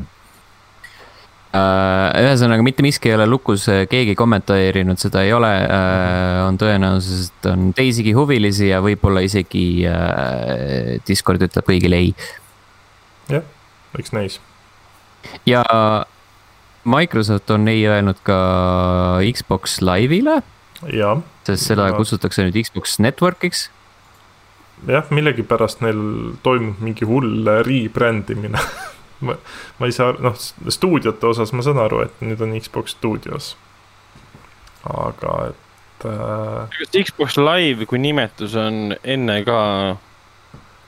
ühesõnaga, 1.54 2.64
mitte 2.66 2.82
miski 2.84 3.12
ei 3.12 3.16
ole 3.16 3.28
lukus, 3.30 3.68
keegi 3.90 4.16
kommenteerinud 4.18 4.98
seda 5.00 5.22
ei 5.24 5.34
ole. 5.36 5.52
on 6.48 6.58
tõenäosus, 6.58 7.28
et 7.30 7.46
on 7.52 7.70
teisigi 7.78 8.16
huvilisi 8.18 8.72
ja 8.72 8.82
võib-olla 8.82 9.22
isegi 9.24 9.86
äh, 9.86 10.98
Discord 11.08 11.46
ütleb 11.46 11.68
kõigile 11.70 12.02
ei. 12.02 12.16
eks 14.00 14.12
näis. 14.18 14.40
ja 15.46 15.62
Microsoft 16.84 17.52
on 17.54 17.68
ei 17.72 17.86
öelnud 17.88 18.18
ka 18.28 19.22
Xbox 19.32 19.78
Live'ile, 19.86 20.42
ja, 20.92 21.14
sest 21.48 21.70
seda 21.70 21.88
Ja. 21.88 21.96
kutsutakse 21.96 22.44
nüüd 22.44 22.58
Xbox 22.66 22.98
Network'iks. 23.00 23.70
jah, 24.88 25.10
millegipärast 25.14 25.82
neil 25.86 26.00
toimub 26.44 26.82
mingi 26.84 27.06
hull 27.08 27.48
rebrandimine 27.68 28.60
ma, 29.26 29.36
ma 29.80 29.90
ei 29.90 29.96
saa, 29.96 30.14
noh, 30.24 30.36
stuudiote 30.70 31.28
osas 31.30 31.54
ma 31.56 31.64
saan 31.66 31.80
aru, 31.84 32.04
et 32.08 32.24
nüüd 32.26 32.42
on 32.44 32.56
Xbox 32.60 32.98
stuudios. 32.98 33.54
aga 34.84 35.36
et 35.54 36.08
äh, 36.10 36.80
kas 36.80 36.98
Xbox 37.08 37.38
Live 37.40 37.86
kui 37.88 38.02
nimetus 38.04 38.56
on 38.60 38.96
enne 39.04 39.38
ka 39.48 39.60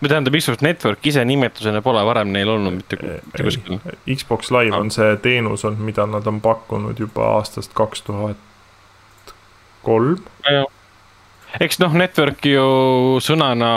või 0.02 0.12
tähendab, 0.12 0.36
Xbox 0.36 0.60
Network 0.66 1.08
ise 1.08 1.24
nimetusena 1.26 1.80
pole 1.82 2.02
varem 2.06 2.34
neil 2.36 2.50
olnud 2.52 2.76
mitte 2.82 3.00
ku- 3.00 3.14
mitte 3.32 3.46
kuskil. 3.48 3.80
Xbox 4.12 4.52
Live 4.52 4.76
on 4.76 4.92
see 4.92 5.16
teenus 5.24 5.64
olnud, 5.66 5.86
mida 5.88 6.06
nad 6.10 6.28
on 6.28 6.42
pakkunud 6.44 7.00
juba 7.00 7.30
aastast 7.38 7.72
kaks 7.78 8.04
tuhat 8.10 8.42
kolm. 9.86 10.20
Eks 11.60 11.80
noh, 11.80 11.94
network 11.94 12.46
ju 12.46 12.66
sõnana, 13.24 13.72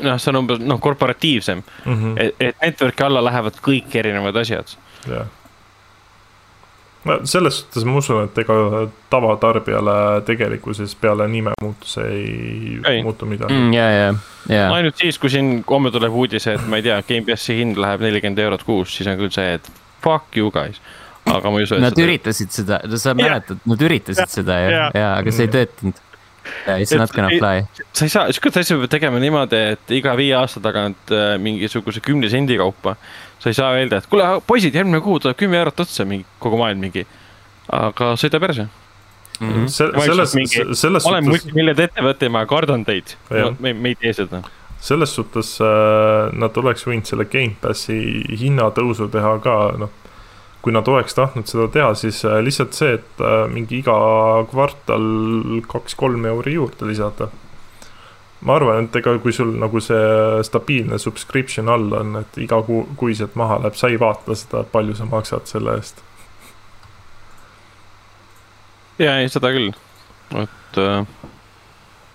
noh, 0.00 0.16
see 0.20 0.30
on 0.32 0.40
umbes 0.44 0.58
noh, 0.62 0.80
korporatiivsem, 0.80 1.62
Mhm. 1.86 2.14
et, 2.18 2.34
et 2.40 2.56
network'i 2.64 3.04
alla 3.04 3.20
lähevad 3.24 3.60
kõik 3.64 3.94
erinevad 4.00 4.36
asjad. 4.36 4.76
jah. 5.08 5.26
no 7.04 7.14
selles 7.24 7.56
suhtes 7.62 7.84
ma 7.88 7.94
usun, 7.96 8.24
et 8.26 8.38
ega 8.42 8.54
tavatarbijale 9.12 9.94
tegelikkuses 10.28 10.92
peale 11.00 11.24
nimemuutuse 11.32 12.02
ei, 12.12 12.80
Ei. 12.84 12.96
ei. 12.98 13.02
muutu 13.02 13.26
midagi. 13.26 13.54
mm,. 13.54 13.72
ja, 13.72 13.86
ja, 13.90 14.10
ja, 14.52 14.66
ainult 14.74 15.00
siis, 15.00 15.16
kui 15.18 15.30
siin 15.32 15.62
homme 15.70 15.90
tuleb 15.94 16.12
uudis, 16.12 16.46
et 16.52 16.66
ma 16.68 16.76
ei 16.76 16.84
tea, 16.84 16.98
Gamepassi 17.08 17.56
hind 17.62 17.80
läheb 17.80 18.04
nelikümmend 18.04 18.42
eurot 18.44 18.66
kuus, 18.68 18.92
siis 18.98 19.08
on 19.08 19.16
küll 19.20 19.32
see, 19.32 19.54
et 19.56 19.70
fuck 20.04 20.36
you 20.36 20.50
guys. 20.52 20.80
aga 21.30 21.50
ma 21.52 21.60
ei 21.60 21.64
usu, 21.68 21.78
et 21.78 21.84
nad 21.88 21.96
üritasid 22.04 22.52
seda, 22.52 22.82
sa 23.00 23.14
mäletad, 23.16 23.60
nad 23.68 23.82
üritasid 23.88 24.28
seda 24.36 24.60
ju, 24.66 24.70
Jah. 24.76 24.92
ja, 25.00 25.10
aga 25.22 25.32
see 25.32 25.48
ei 25.48 25.52
töötanud. 25.56 26.04
It's 26.66 26.92
Et- 26.92 26.98
not 26.98 27.12
gonna 27.12 27.30
ei- 27.30 27.38
fly. 27.38 27.84
sa 27.92 28.04
ei 28.04 28.08
saa, 28.12 28.26
sihukest 28.32 28.56
asja 28.62 28.76
peab 28.80 28.90
tegema 28.90 29.18
niimoodi, 29.22 29.56
et 29.76 29.90
iga 29.96 30.14
viie 30.18 30.34
aasta 30.38 30.60
tagant 30.60 31.10
äh, 31.14 31.36
mingisuguse 31.38 32.00
kümne 32.04 32.28
sendi 32.30 32.56
kaupa. 32.60 32.96
sa 33.40 33.48
ei 33.50 33.54
saa 33.56 33.72
öelda, 33.78 33.96
et 34.02 34.06
kuule, 34.10 34.24
poisid, 34.46 34.74
järgmine 34.74 35.00
kuu 35.00 35.18
tuleb 35.18 35.36
kümme 35.40 35.56
eurot 35.56 35.80
otsa, 35.80 36.04
mingi 36.04 36.26
kogu 36.38 36.58
maailm 36.60 36.80
mingi. 36.80 37.06
aga 37.72 38.12
sõida 38.20 38.40
perse. 38.40 38.66
Mhm. 39.40 39.66
Se- 39.72 39.86
Ma 39.96 40.02
selles 40.04 40.34
mingi-, 40.36 40.74
selles 40.76 41.04
ma 41.04 41.10
olen 41.14 41.24
suhtes, 41.24 41.44
multimiljonide 41.46 41.84
ettevõte 41.88 42.26
ja 42.28 42.30
ma 42.34 42.42
kardan 42.46 42.84
teid. 42.84 43.14
Me, 43.60 43.72
me 43.72 43.88
ei 43.88 43.94
tee 43.94 44.12
seda. 44.12 44.42
selles 44.80 45.14
suhtes 45.14 45.54
äh, 45.60 46.32
nad 46.36 46.56
oleks 46.56 46.84
võinud 46.88 47.04
selle 47.08 47.24
Gamepassi 47.24 47.96
hinnatõusu 48.40 49.08
teha 49.12 49.38
ka, 49.44 49.54
noh. 49.78 49.90
Kui 50.62 50.72
nad 50.72 50.88
oleks 50.88 51.16
tahtnud 51.16 51.48
seda 51.48 51.68
teha, 51.72 51.92
siis 51.96 52.20
äh, 52.28 52.40
lihtsalt 52.44 52.76
see, 52.76 52.96
et 52.98 53.22
äh, 53.24 53.44
mingi 53.52 53.80
iga 53.80 53.94
kvartal 54.50 55.06
kaks-kolm 55.68 56.26
euri 56.28 56.56
juurde 56.58 56.88
lisada. 56.90 57.30
ma 58.40 58.54
arvan, 58.56 58.86
et 58.86 58.94
ega 58.96 59.12
kui 59.20 59.34
sul 59.36 59.50
nagu 59.60 59.80
see 59.84 60.44
stabiilne 60.48 60.96
subscription 60.98 61.68
all 61.68 61.92
on, 61.96 62.14
et 62.22 62.38
iga 62.40 62.62
kuu, 62.64 62.86
kuiselt 62.96 63.34
maha 63.36 63.58
läheb, 63.60 63.76
sa 63.76 63.90
ei 63.92 63.98
vaata 64.00 64.36
seda, 64.36 64.62
palju 64.64 64.96
sa 64.96 65.08
maksad 65.08 65.48
selle 65.48 65.76
eest. 65.80 66.00
ja 69.00 69.18
ei, 69.20 69.28
seda 69.32 69.52
küll, 69.56 69.72
et 70.40 70.80
äh, 70.80 71.04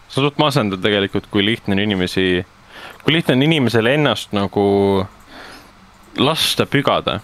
see 0.10 0.22
on 0.22 0.30
suht 0.30 0.42
masendav 0.42 0.82
tegelikult, 0.86 1.30
kui 1.34 1.46
lihtne 1.46 1.78
on 1.78 1.82
inimesi, 1.86 2.46
kui 3.04 3.18
lihtne 3.18 3.38
on 3.38 3.46
inimesel 3.50 3.90
ennast 3.90 4.34
nagu 4.38 4.66
lasta 6.18 6.66
pügada, 6.70 7.20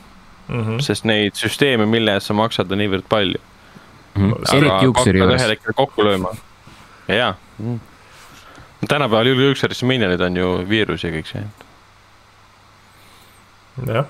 Mm 0.52 0.64
-hmm. 0.64 0.82
sest 0.84 1.06
neid 1.08 1.36
süsteeme, 1.40 1.86
mille 1.86 2.14
eest 2.14 2.28
sa 2.28 2.34
maksad, 2.34 2.72
on 2.72 2.78
niivõrd 2.78 3.08
palju. 3.10 3.40
Mhm. 4.16 4.32
eriti 4.54 4.86
juuksuri 4.86 5.20
ühel 5.20 5.30
juures. 5.30 5.50
hetkel 5.50 5.74
kokku 5.74 6.04
lööma. 6.04 6.30
ja, 7.08 7.16
ja 7.16 7.36
mm.. 7.60 7.80
tänapäeval 8.88 9.28
juuksurisse 9.28 9.86
minjonid 9.86 10.22
on 10.22 10.38
ju 10.38 10.48
viirus 10.70 11.04
ja 11.04 11.12
kõik 11.14 11.30
see. 11.32 11.44
jah, 13.88 14.10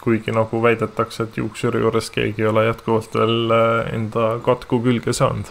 kuigi 0.00 0.30
nagu 0.32 0.62
väidetakse, 0.62 1.22
et 1.22 1.36
juuksuri 1.36 1.80
juures 1.80 2.10
keegi 2.10 2.42
ei 2.42 2.48
ole 2.48 2.66
jätkuvalt 2.68 3.14
veel 3.14 3.50
äh, 3.56 3.94
enda 3.94 4.28
katku 4.44 4.78
külge 4.82 5.12
saanud. 5.12 5.50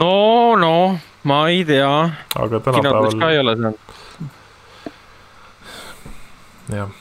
no, 0.00 0.56
no 0.56 0.98
ma 1.22 1.42
ei 1.48 1.64
tea, 1.68 1.92
aga 2.34 2.60
kinodes 2.60 3.14
ka 3.14 3.30
ei 3.30 3.36
tänapäeval, 3.36 3.44
ole 3.44 3.56
saanud. 3.56 3.78
jah. 6.78 6.96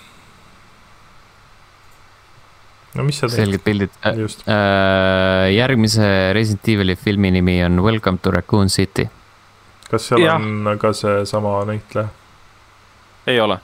No 2.97 3.05
mis 3.07 3.19
sa 3.21 3.29
teed? 3.29 3.43
selged 3.43 3.63
pildid. 3.65 3.93
just, 4.17 4.43
järgmise 5.53 6.09
Resident 6.37 6.69
Evil'i 6.73 6.97
filmi 6.99 7.31
nimi 7.37 7.59
on 7.65 7.79
Welcome 7.85 8.21
to 8.23 8.33
Raccoon 8.33 8.69
City. 8.73 9.07
kas 9.89 10.09
seal 10.09 10.25
Jah. 10.25 10.41
on 10.41 10.77
ka 10.81 10.93
seesama 10.97 11.59
näitleja? 11.69 12.09
ei 13.27 13.39
ole. 13.43 13.59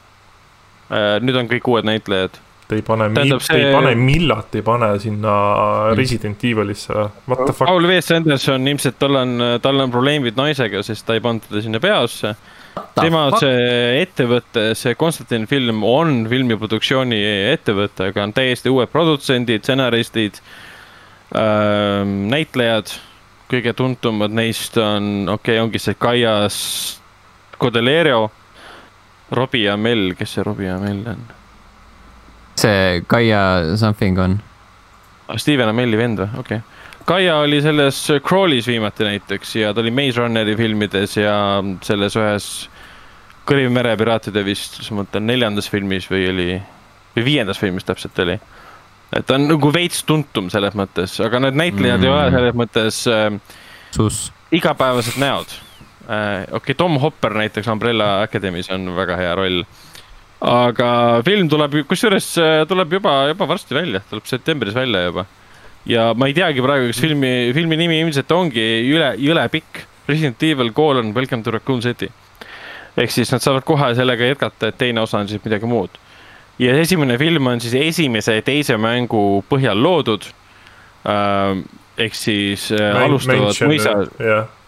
nüüd 1.23 1.37
on 1.39 1.49
kõik 1.51 1.69
uued 1.71 1.87
näitlejad. 1.87 2.37
Ei 2.71 2.81
pane, 2.81 3.09
te 3.13 3.21
ei 3.21 3.39
see- 3.39 3.71
pane 3.73 3.93
Millat, 3.95 4.55
ei 4.55 4.61
pane 4.65 4.99
sinna 4.99 5.93
Resident 5.93 6.43
Evilisse, 6.43 6.93
what 7.27 7.45
the 7.45 7.53
fuck, 7.53 7.67
Paul 7.67 7.83
W. 7.83 8.01
Sanderson 8.01 8.67
ilmselt 8.67 8.97
tal 8.99 9.15
on, 9.19 9.37
tal 9.61 9.79
on 9.83 9.91
probleemid 9.91 10.37
naisega, 10.39 10.81
sest 10.83 11.05
ta 11.05 11.17
ei 11.17 11.21
pannud 11.23 11.45
teda 11.49 11.61
sinna 11.61 11.81
peasse. 11.83 12.35
tema 12.97 13.27
see 13.37 14.01
ettevõte, 14.01 14.73
see 14.73 14.95
Konstantin 14.97 15.45
film 15.45 15.83
on 15.85 16.23
filmiproduktsiooni 16.29 17.19
ettevõte, 17.51 18.09
aga 18.09 18.23
on 18.23 18.33
täiesti 18.33 18.71
uued 18.71 18.89
produtsendid, 18.89 19.61
stsenaristid 19.61 20.39
äh,, 21.35 22.01
näitlejad. 22.05 22.95
kõige 23.53 23.73
tuntumad 23.77 24.33
neist 24.33 24.77
on, 24.81 25.29
okei 25.29 25.59
okay,, 25.59 25.61
ongi 25.61 25.77
see 25.77 25.93
Kaia 25.93 26.47
Scodelario, 26.49 28.31
Robbie 29.31 29.69
Amell, 29.69 30.15
kes 30.17 30.39
see 30.39 30.43
Robbie 30.43 30.71
Amell 30.73 31.05
on? 31.11 31.42
See 32.59 33.01
Kaia 33.07 33.77
something 33.77 34.19
on. 34.19 34.39
Ah, 35.27 35.37
Steven 35.37 35.69
Amelli 35.71 35.97
vend 35.97 36.19
või, 36.19 36.29
okei 36.39 36.61
okay.. 36.61 36.69
Kaia 37.03 37.35
oli 37.43 37.57
selles 37.61 37.97
Crawlis 38.23 38.67
viimati 38.67 39.03
näiteks 39.03 39.55
ja 39.59 39.73
ta 39.75 39.81
oli 39.83 39.91
Maze 39.91 40.21
Runneri 40.21 40.55
filmides 40.55 41.17
ja 41.17 41.35
selles 41.83 42.15
ühes 42.15 42.47
Kõriv 43.43 43.73
merepiraatide 43.75 44.39
vist, 44.47 44.77
ma 44.87 45.01
mõtlen 45.01 45.25
neljandas 45.27 45.67
filmis 45.67 46.05
või 46.07 46.29
oli, 46.31 46.45
või 47.11 47.25
viiendas 47.25 47.59
filmis 47.59 47.83
täpselt 47.83 48.19
oli. 48.23 48.37
et 49.11 49.25
ta 49.27 49.35
on 49.35 49.49
nagu 49.49 49.71
veits 49.73 50.05
tuntum 50.07 50.47
selles 50.49 50.77
mõttes, 50.79 51.17
aga 51.19 51.41
need 51.43 51.59
näitlejad 51.59 51.99
mm. 51.99 52.05
ei 52.05 52.13
ole 52.13 52.23
Mm. 52.29 52.37
selles 52.37 52.55
mõttes 52.55 53.01
äh, 53.11 53.57
sus. 53.91 54.31
igapäevased 54.51 55.19
näod 55.19 55.51
äh,. 56.07 56.47
okei 56.47 56.55
okay,, 56.55 56.75
Tom 56.75 56.95
Hopper 57.03 57.35
näiteks 57.35 57.67
Umbrella 57.67 58.23
Academy's 58.23 58.71
on 58.71 58.95
väga 58.95 59.19
hea 59.19 59.35
roll. 59.35 59.63
Aga 60.43 61.21
film 61.23 61.47
tuleb, 61.51 61.79
kusjuures 61.87 62.27
äh, 62.41 62.57
tuleb 62.67 62.97
juba, 62.97 63.15
juba 63.31 63.47
varsti 63.47 63.77
välja, 63.77 64.03
tuleb 64.09 64.27
septembris 64.27 64.75
välja 64.75 65.05
juba. 65.07 65.25
ja 65.87 66.11
ma 66.15 66.27
ei 66.27 66.35
teagi 66.35 66.63
praegu, 66.63 66.89
kas 66.91 66.99
filmi, 67.03 67.51
filmi 67.55 67.79
nimi 67.79 67.99
ilmselt 68.03 68.31
ongi 68.31 68.63
üle, 68.91 69.13
jõle 69.19 69.47
pikk. 69.51 69.85
Resident 70.03 70.41
Evil 70.43 70.73
colon 70.75 71.13
Welcome 71.15 71.43
to 71.43 71.51
Raccoon 71.51 71.81
City. 71.81 72.09
ehk 72.97 73.11
siis 73.11 73.31
nad 73.31 73.41
saavad 73.41 73.63
kohe 73.65 73.93
sellega 73.95 74.27
jätkata, 74.27 74.69
et 74.69 74.77
teine 74.77 75.01
osa 75.01 75.21
on 75.23 75.27
siis 75.27 75.41
midagi 75.45 75.65
muud. 75.65 75.95
ja 76.59 76.75
esimene 76.77 77.17
film 77.17 77.47
on 77.47 77.61
siis 77.63 77.73
esimese 77.79 78.35
ja 78.35 78.41
teise 78.41 78.77
mängu 78.77 79.43
põhjal 79.49 79.79
loodud 79.79 80.27
äh,. 81.07 81.63
ehk 81.97 82.15
siis 82.15 82.67
äh, 82.71 82.99
alustavad 83.03 83.55
mõisa, 83.63 83.95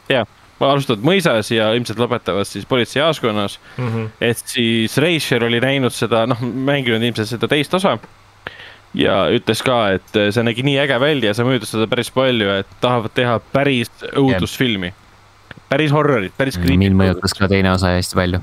jah, 0.10 0.26
alustavad 0.60 1.02
mõisas 1.04 1.50
ja 1.52 1.72
ilmselt 1.76 2.00
lõpetavad 2.00 2.48
siis 2.48 2.66
politseijaoskonnas. 2.66 3.58
Mhm. 3.78 4.06
et 4.22 4.38
siis 4.46 4.98
Reischer 4.98 5.44
oli 5.44 5.60
näinud 5.60 5.92
seda, 5.94 6.26
noh, 6.28 6.40
mänginud 6.42 7.04
ilmselt 7.04 7.28
seda 7.28 7.48
teist 7.52 7.74
osa. 7.74 7.98
ja 8.96 9.26
ütles 9.36 9.60
ka, 9.64 9.90
et 9.98 10.14
see 10.32 10.44
nägi 10.48 10.64
nii 10.64 10.78
äge 10.86 11.00
välja, 11.04 11.34
see 11.36 11.44
mõjutas 11.44 11.74
seda 11.76 11.88
päris 11.92 12.08
palju, 12.16 12.48
et 12.62 12.68
tahavad 12.82 13.12
teha 13.14 13.40
päris 13.52 13.90
õudusfilmi. 14.16 14.94
päris 15.70 15.92
horrorit, 15.92 16.32
päris 16.38 16.56
mind 16.58 16.70
creepy't. 16.70 16.96
mõjutas 17.02 17.34
ka 17.38 17.48
teine 17.52 17.72
osa 17.74 17.88
hästi 17.98 18.16
palju. 18.16 18.40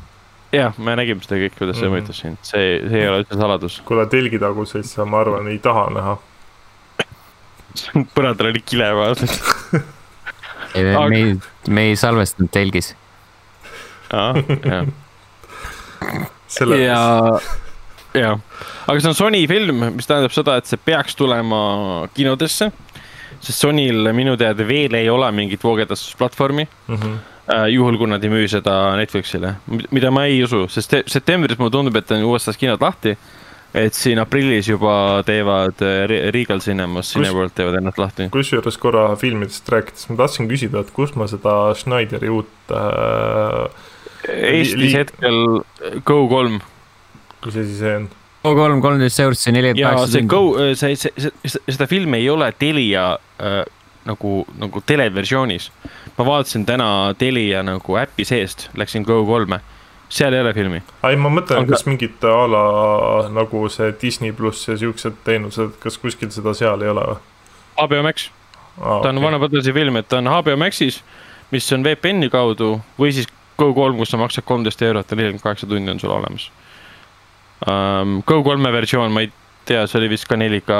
jah, 0.52 0.74
me 0.78 0.92
nägime 0.96 1.22
seda 1.24 1.40
kõik, 1.40 1.56
kuidas 1.56 1.76
see 1.80 1.88
Mhm. 1.88 1.96
mõjutas 1.96 2.20
sind, 2.20 2.36
see, 2.42 2.82
see 2.90 3.00
ei 3.00 3.08
ole 3.08 3.22
üldse 3.24 3.38
saladus. 3.40 3.80
kuule 3.86 4.04
telgitaguseid 4.06 4.84
sa, 4.84 5.04
ma 5.08 5.20
arvan, 5.24 5.48
ei 5.48 5.58
taha 5.58 5.88
näha. 5.90 6.18
põrandal 8.14 8.50
oli 8.52 8.60
kile 8.60 8.92
vaata. 8.94 9.26
Aga- 10.74 11.08
me 11.08 11.18
ei, 11.18 11.34
me 11.68 11.88
ei 11.90 11.96
salvestanud 11.96 12.50
telgis. 12.52 12.94
jah, 14.12 14.36
selle 16.52 16.78
ja, 16.82 17.00
ja, 18.16 18.32
aga 18.86 19.00
see 19.00 19.10
on 19.10 19.16
Sony 19.16 19.42
film, 19.48 19.84
mis 19.96 20.08
tähendab 20.08 20.34
seda, 20.34 20.58
et 20.60 20.68
see 20.68 20.80
peaks 20.80 21.16
tulema 21.18 21.60
kinodesse. 22.16 22.70
sest 23.42 23.58
Sonyl 23.58 24.12
minu 24.14 24.36
teada 24.38 24.66
veel 24.68 24.94
ei 24.94 25.08
ole 25.10 25.30
mingit 25.34 25.64
voogedastusplatvormi 25.64 26.66
mm. 26.66 26.96
-hmm. 26.96 27.14
äh,. 27.54 27.66
juhul, 27.74 27.96
kui 27.98 28.06
nad 28.06 28.24
ei 28.24 28.30
müü 28.30 28.48
seda 28.48 28.96
Netflixile, 28.96 29.54
mida 29.90 30.10
ma 30.10 30.26
ei 30.26 30.42
usu, 30.44 30.68
sest 30.68 30.90
te- 30.90 31.04
septembris 31.06 31.58
mulle 31.58 31.70
tundub, 31.70 31.96
et 31.96 32.10
on 32.10 32.22
USA-s 32.22 32.56
kinod 32.58 32.80
lahti. 32.80 33.16
Et 33.74 33.94
siin 33.96 34.18
aprillis 34.20 34.68
juba 34.68 35.22
teevad 35.26 35.80
äh, 35.80 36.02
Re- 36.10 36.30
Regal 36.34 36.60
Cinemas, 36.60 37.08
Kus- 37.12 37.16
Cineworld 37.22 37.54
teevad 37.56 37.78
ennast 37.80 37.98
lahti. 37.98 38.26
kusjuures 38.34 38.76
korra 38.78 39.06
filmidest 39.16 39.68
rääkides, 39.72 40.08
ma 40.10 40.16
tahtsin 40.20 40.48
küsida, 40.50 40.82
et 40.84 40.90
kus 40.92 41.14
ma 41.16 41.26
seda 41.30 41.54
Schneideri 41.78 42.28
uut 42.32 42.72
äh,, 42.72 43.88
Eestis 44.28 44.76
li- 44.78 44.92
hetkel 44.94 45.38
Go3 46.06 46.60
mis 47.46 47.56
asi 47.56 47.74
see 47.78 47.94
on? 47.96 48.04
kolm, 48.42 48.80
kolmteist 48.82 49.20
eurot, 49.22 49.38
see 49.38 49.52
nelikümmend 49.54 49.80
ja 49.82 49.94
kaheksa 49.96 50.12
see. 50.18 50.26
Go, 50.30 50.42
see, 50.78 50.96
see, 50.98 51.30
see, 51.46 51.62
seda 51.70 51.86
filmi 51.90 52.18
ei 52.22 52.28
ole 52.30 52.48
Telia 52.58 53.04
äh, 53.42 53.62
nagu, 54.06 54.42
nagu 54.58 54.82
televersioonis. 54.86 55.70
ma 56.18 56.24
vaatasin 56.26 56.66
täna 56.66 56.88
Telia 57.18 57.62
nagu 57.66 57.96
äpi 57.98 58.24
seest, 58.26 58.68
läksin 58.78 59.06
Go3-e, 59.08 59.60
seal 60.12 60.34
ei 60.36 60.40
ole 60.44 60.52
filmi. 60.54 60.82
ei, 61.08 61.16
ma 61.16 61.30
mõtlen 61.32 61.64
Aga..., 61.64 61.74
kas 61.74 61.86
mingit 61.88 62.24
a 62.28 62.44
la 62.50 62.62
nagu 63.32 63.64
see 63.72 63.92
Disney 64.02 64.34
pluss 64.36 64.68
ja 64.68 64.76
siuksed 64.80 65.22
teenused, 65.26 65.76
kas 65.82 65.98
kuskil 66.02 66.32
seda 66.34 66.54
seal 66.56 66.84
ei 66.84 66.92
ole 66.92 67.04
või? 67.12 67.20
HBO 67.80 68.02
Max 68.06 68.28
ah,, 68.78 69.00
ta 69.04 69.12
on 69.12 69.22
okay. 69.22 69.38
Brothersi 69.38 69.74
film, 69.76 69.96
et 70.00 70.08
ta 70.08 70.20
on 70.20 70.28
HBO 70.30 70.58
Maxis, 70.60 71.00
mis 71.54 71.70
on 71.72 71.86
VPN-i 71.86 72.28
kaudu 72.32 72.74
või 73.00 73.14
siis 73.16 73.30
Go3, 73.60 73.96
kus 73.98 74.12
sa 74.12 74.20
maksad 74.20 74.44
kolmteist 74.48 74.82
eurot 74.82 75.10
ja 75.10 75.16
nelikümmend 75.16 75.44
kaheksa 75.44 75.68
tundi 75.70 75.92
on 75.92 76.00
sul 76.02 76.12
olemas 76.12 76.50
um,. 77.66 78.20
Go3-e 78.28 78.72
versioon, 78.74 79.12
ma 79.14 79.24
ei 79.24 79.32
tea, 79.68 79.86
see 79.86 80.00
oli 80.00 80.12
vist 80.12 80.28
ka 80.28 80.36
4K 80.36 80.78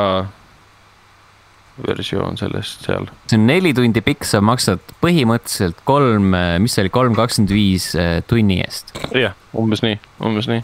versioon 1.81 2.37
sellest 2.41 2.87
seal. 2.87 3.09
see 3.31 3.39
on 3.39 3.47
neli 3.49 3.73
tundi 3.77 4.03
pikk, 4.05 4.27
sa 4.29 4.43
maksad 4.45 4.83
põhimõtteliselt 5.03 5.83
kolm, 5.89 6.35
mis 6.63 6.77
see 6.77 6.85
oli, 6.85 6.93
kolm 6.95 7.17
kakskümmend 7.19 7.55
viis 7.55 7.93
eh, 7.99 8.21
tunni 8.29 8.61
eest. 8.65 8.95
jah, 9.17 9.37
umbes 9.59 9.85
nii, 9.85 9.99
umbes 10.29 10.51
nii. 10.51 10.61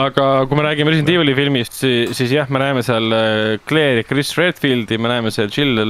aga 0.00 0.26
kui 0.50 0.58
me 0.58 0.66
räägime 0.66 0.94
Resident 0.94 1.14
Evil'i 1.14 1.36
filmist, 1.38 1.78
siis, 1.82 2.12
siis 2.18 2.34
jah, 2.34 2.50
me 2.50 2.62
näeme 2.62 2.84
seal 2.86 3.14
eh, 3.14 3.54
Claire'i, 3.68 4.04
Chris 4.08 4.34
Redfieldi, 4.38 4.98
me 4.98 5.12
näeme 5.12 5.32
seal 5.34 5.52
Jill 5.54 5.86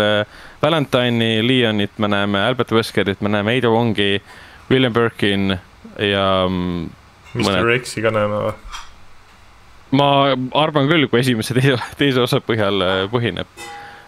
Valentine'i, 0.62 1.40
Leonit, 1.46 1.96
me 1.98 2.12
näeme 2.12 2.44
Albert 2.50 2.76
Weskerit, 2.76 3.24
me 3.24 3.32
näeme 3.32 3.56
Ada 3.56 3.72
Wongi, 3.72 4.14
William 4.70 4.92
Birkin 4.96 5.56
ja. 5.98 6.26
Mm, 6.48 6.90
Mr 7.34 7.76
X-i 7.78 8.02
ka 8.02 8.10
näeme 8.14 8.44
või? 8.48 8.54
Ma 9.96 10.08
arvan 10.58 10.88
küll, 10.90 11.08
kui 11.10 11.22
esimese, 11.22 11.54
teise, 11.58 11.78
teise 11.98 12.24
osa 12.24 12.40
põhjal 12.44 12.84
äh, 12.86 13.02
põhineb. 13.12 13.48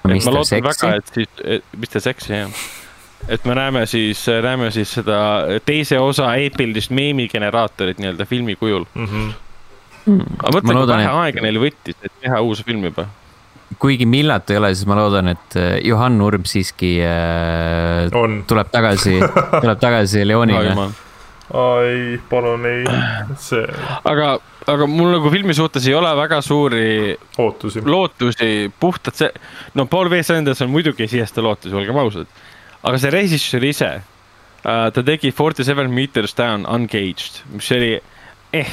et 0.08 0.26
ma 0.26 0.36
loodan 0.38 0.66
väga, 0.68 0.94
et 0.98 1.12
siis, 1.14 1.42
Mr 1.78 2.02
Sexy 2.02 2.34
jah. 2.34 2.60
et 3.28 3.44
me 3.46 3.54
näeme 3.58 3.86
siis, 3.86 4.24
näeme 4.42 4.70
siis 4.74 4.96
seda 4.98 5.18
teise 5.66 6.00
osa 6.02 6.34
eepilist 6.42 6.90
meemigeneraatorit 6.90 8.02
nii-öelda 8.02 8.26
filmi 8.26 8.56
kujul 8.58 8.86
mm. 8.94 9.06
-hmm. 9.06 9.32
Mm. 10.06 10.38
aga 10.42 10.58
mõtle, 10.58 10.74
kui 10.74 10.86
vähe 10.90 11.04
et... 11.06 11.18
aega 11.24 11.42
neil 11.46 11.60
võttis, 11.62 11.98
et 12.02 12.12
teha 12.20 12.40
uus 12.42 12.64
film 12.66 12.84
juba 12.90 13.06
kuigi 13.78 14.06
millatu 14.06 14.52
ei 14.52 14.58
ole, 14.58 14.72
siis 14.74 14.88
ma 14.90 14.96
loodan, 14.98 15.30
et 15.32 15.56
äh, 15.56 15.76
Johan 15.86 16.20
Urb 16.22 16.46
siiski 16.50 16.96
äh, 17.06 18.10
On. 18.18 18.42
tuleb 18.48 18.72
tagasi 18.72 19.18
tuleb 19.62 19.80
tagasi 19.80 20.26
Leonile 20.28 20.74
no, 20.76 20.90
ai, 21.52 22.20
palun 22.30 22.64
ei, 22.66 22.84
see. 23.40 23.64
aga, 24.08 24.28
aga 24.72 24.86
mul 24.88 25.12
nagu 25.16 25.32
filmi 25.32 25.54
suhtes 25.56 25.84
ei 25.88 25.96
ole 25.96 26.12
väga 26.16 26.40
suuri 26.44 27.12
ootusi, 27.42 27.82
lootusi, 27.84 28.48
puhtalt 28.80 29.20
see, 29.20 29.28
no 29.76 29.84
Paul 29.90 30.08
V. 30.12 30.22
Sanders 30.24 30.62
on 30.64 30.72
muidugi 30.72 31.04
ei 31.04 31.12
sihasta 31.12 31.44
lootusi, 31.44 31.76
olgem 31.76 31.98
ausad. 32.00 32.30
aga 32.82 32.98
see 32.98 33.12
režissöör 33.12 33.66
ise 33.68 33.90
uh,, 34.00 34.88
ta 34.94 35.04
tegi 35.04 35.32
Forty 35.32 35.64
Seven 35.64 35.92
Meters 35.92 36.34
Down 36.38 36.64
Uncaged, 36.64 37.42
mis 37.52 37.68
oli 37.76 37.92
eh. 38.56 38.72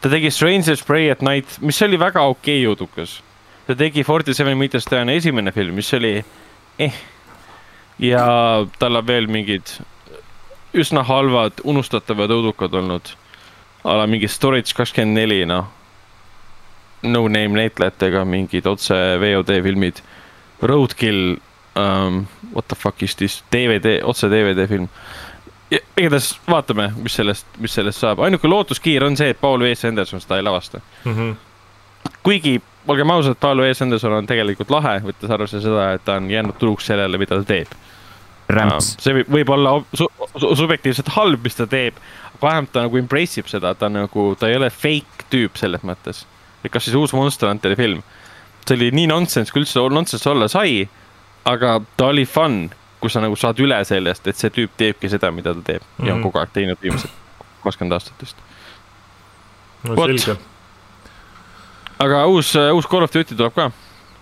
ta 0.00 0.12
tegi 0.12 0.30
Stranger 0.30 0.76
Spray 0.76 1.08
at 1.10 1.24
Night, 1.24 1.58
mis 1.64 1.80
oli 1.82 2.00
väga 2.00 2.26
okei 2.28 2.60
okay, 2.60 2.66
jutukas. 2.66 3.22
ta 3.66 3.78
tegi 3.78 4.04
Forty 4.04 4.36
Seven 4.36 4.58
Meters 4.60 4.88
Down 4.90 5.08
esimene 5.08 5.52
film, 5.56 5.80
mis 5.80 5.94
oli 5.96 6.18
eh. 6.78 7.00
ja 8.04 8.26
tal 8.78 9.00
on 9.00 9.08
veel 9.08 9.32
mingid 9.32 9.80
üsna 10.74 11.02
halvad, 11.06 11.60
unustatavad 11.64 12.30
õudukad 12.30 12.74
olnud. 12.74 13.16
a 13.84 13.94
la 13.96 14.06
mingi 14.06 14.28
Storage 14.28 14.74
kakskümmend 14.76 15.16
neli, 15.16 15.44
noh. 15.48 15.64
No 17.02 17.22
name 17.28 17.56
näitlejatega 17.56 18.24
mingid 18.28 18.66
otse 18.68 18.94
VOD 19.20 19.62
filmid. 19.64 20.02
Roadkill 20.62 21.38
um,, 21.76 22.26
what 22.52 22.68
the 22.68 22.76
fuck 22.76 23.02
is 23.02 23.16
this, 23.16 23.44
DVD, 23.52 24.00
otse 24.04 24.28
DVD 24.28 24.68
film. 24.68 24.88
igatahes 25.70 26.34
vaatame, 26.50 26.90
mis 26.98 27.14
sellest, 27.14 27.46
mis 27.58 27.74
sellest 27.74 28.02
saab, 28.02 28.20
ainuke 28.26 28.48
lootuskiir 28.48 29.04
on 29.06 29.16
see, 29.16 29.30
et 29.30 29.40
Paul 29.40 29.62
W. 29.62 29.74
Sanderson 29.78 30.20
seda 30.20 30.40
ei 30.40 30.42
lavasta 30.42 30.80
mm. 31.04 31.14
-hmm. 31.14 31.36
kuigi, 32.22 32.62
olgem 32.88 33.10
ausad, 33.10 33.36
Paul 33.40 33.62
W. 33.62 33.74
Sanderson 33.74 34.12
on 34.12 34.26
tegelikult 34.26 34.70
lahe, 34.70 34.98
võttes 35.04 35.30
arvesse 35.30 35.60
seda, 35.60 35.92
et 35.94 36.04
ta 36.04 36.18
on 36.18 36.30
jäänud 36.30 36.58
truuks 36.58 36.86
sellele, 36.86 37.18
mida 37.18 37.38
ta 37.38 37.44
teeb 37.44 37.70
rämps. 38.54 38.94
see 39.02 39.14
võib, 39.18 39.30
võib 39.36 39.52
olla 39.56 39.74
su, 39.94 40.08
su, 40.34 40.54
subjektiivselt 40.62 41.12
halb, 41.16 41.44
mis 41.44 41.58
ta 41.58 41.66
teeb, 41.70 41.98
aga 42.34 42.42
vähemalt 42.46 42.72
ta 42.74 42.84
nagu 42.86 43.00
embrace 43.00 43.40
ib 43.40 43.50
seda, 43.50 43.74
ta 43.78 43.90
nagu, 43.92 44.30
ta 44.40 44.50
ei 44.50 44.58
ole 44.58 44.70
fake 44.70 45.28
tüüp 45.32 45.60
selles 45.60 45.84
mõttes. 45.86 46.24
et 46.64 46.72
kas 46.72 46.84
siis 46.84 46.96
uus 46.98 47.14
Monster 47.16 47.48
Hunteri 47.48 47.78
film, 47.78 48.02
see 48.66 48.76
oli 48.76 48.90
nii 48.94 49.08
nonsense, 49.10 49.52
kui 49.52 49.64
üldse 49.64 49.82
nonsense 49.90 50.30
olla 50.30 50.48
sai, 50.48 50.88
aga 51.48 51.78
ta 51.96 52.10
oli 52.12 52.26
fun, 52.28 52.68
kus 53.00 53.16
sa 53.16 53.24
nagu 53.24 53.36
saad 53.38 53.58
üle 53.62 53.78
sellest, 53.88 54.26
et 54.28 54.36
see 54.36 54.52
tüüp 54.52 54.76
teebki 54.76 55.08
seda, 55.08 55.30
mida 55.32 55.54
ta 55.54 55.64
teeb 55.72 55.82
mm 55.82 55.88
-hmm. 55.96 56.06
ja 56.06 56.14
on 56.14 56.20
mhm. 56.20 56.28
kogu 56.28 56.38
aeg 56.38 56.52
teinud 56.52 56.82
viimased 56.82 57.10
kakskümmend 57.64 57.92
aastat 57.92 58.22
vist. 58.22 58.36
no 59.84 59.96
selge. 59.96 60.36
aga 61.98 62.26
uus, 62.26 62.54
uus 62.72 62.86
Call 62.86 63.04
of 63.04 63.12
Duty 63.12 63.34
tuleb 63.36 63.54
ka 63.54 63.70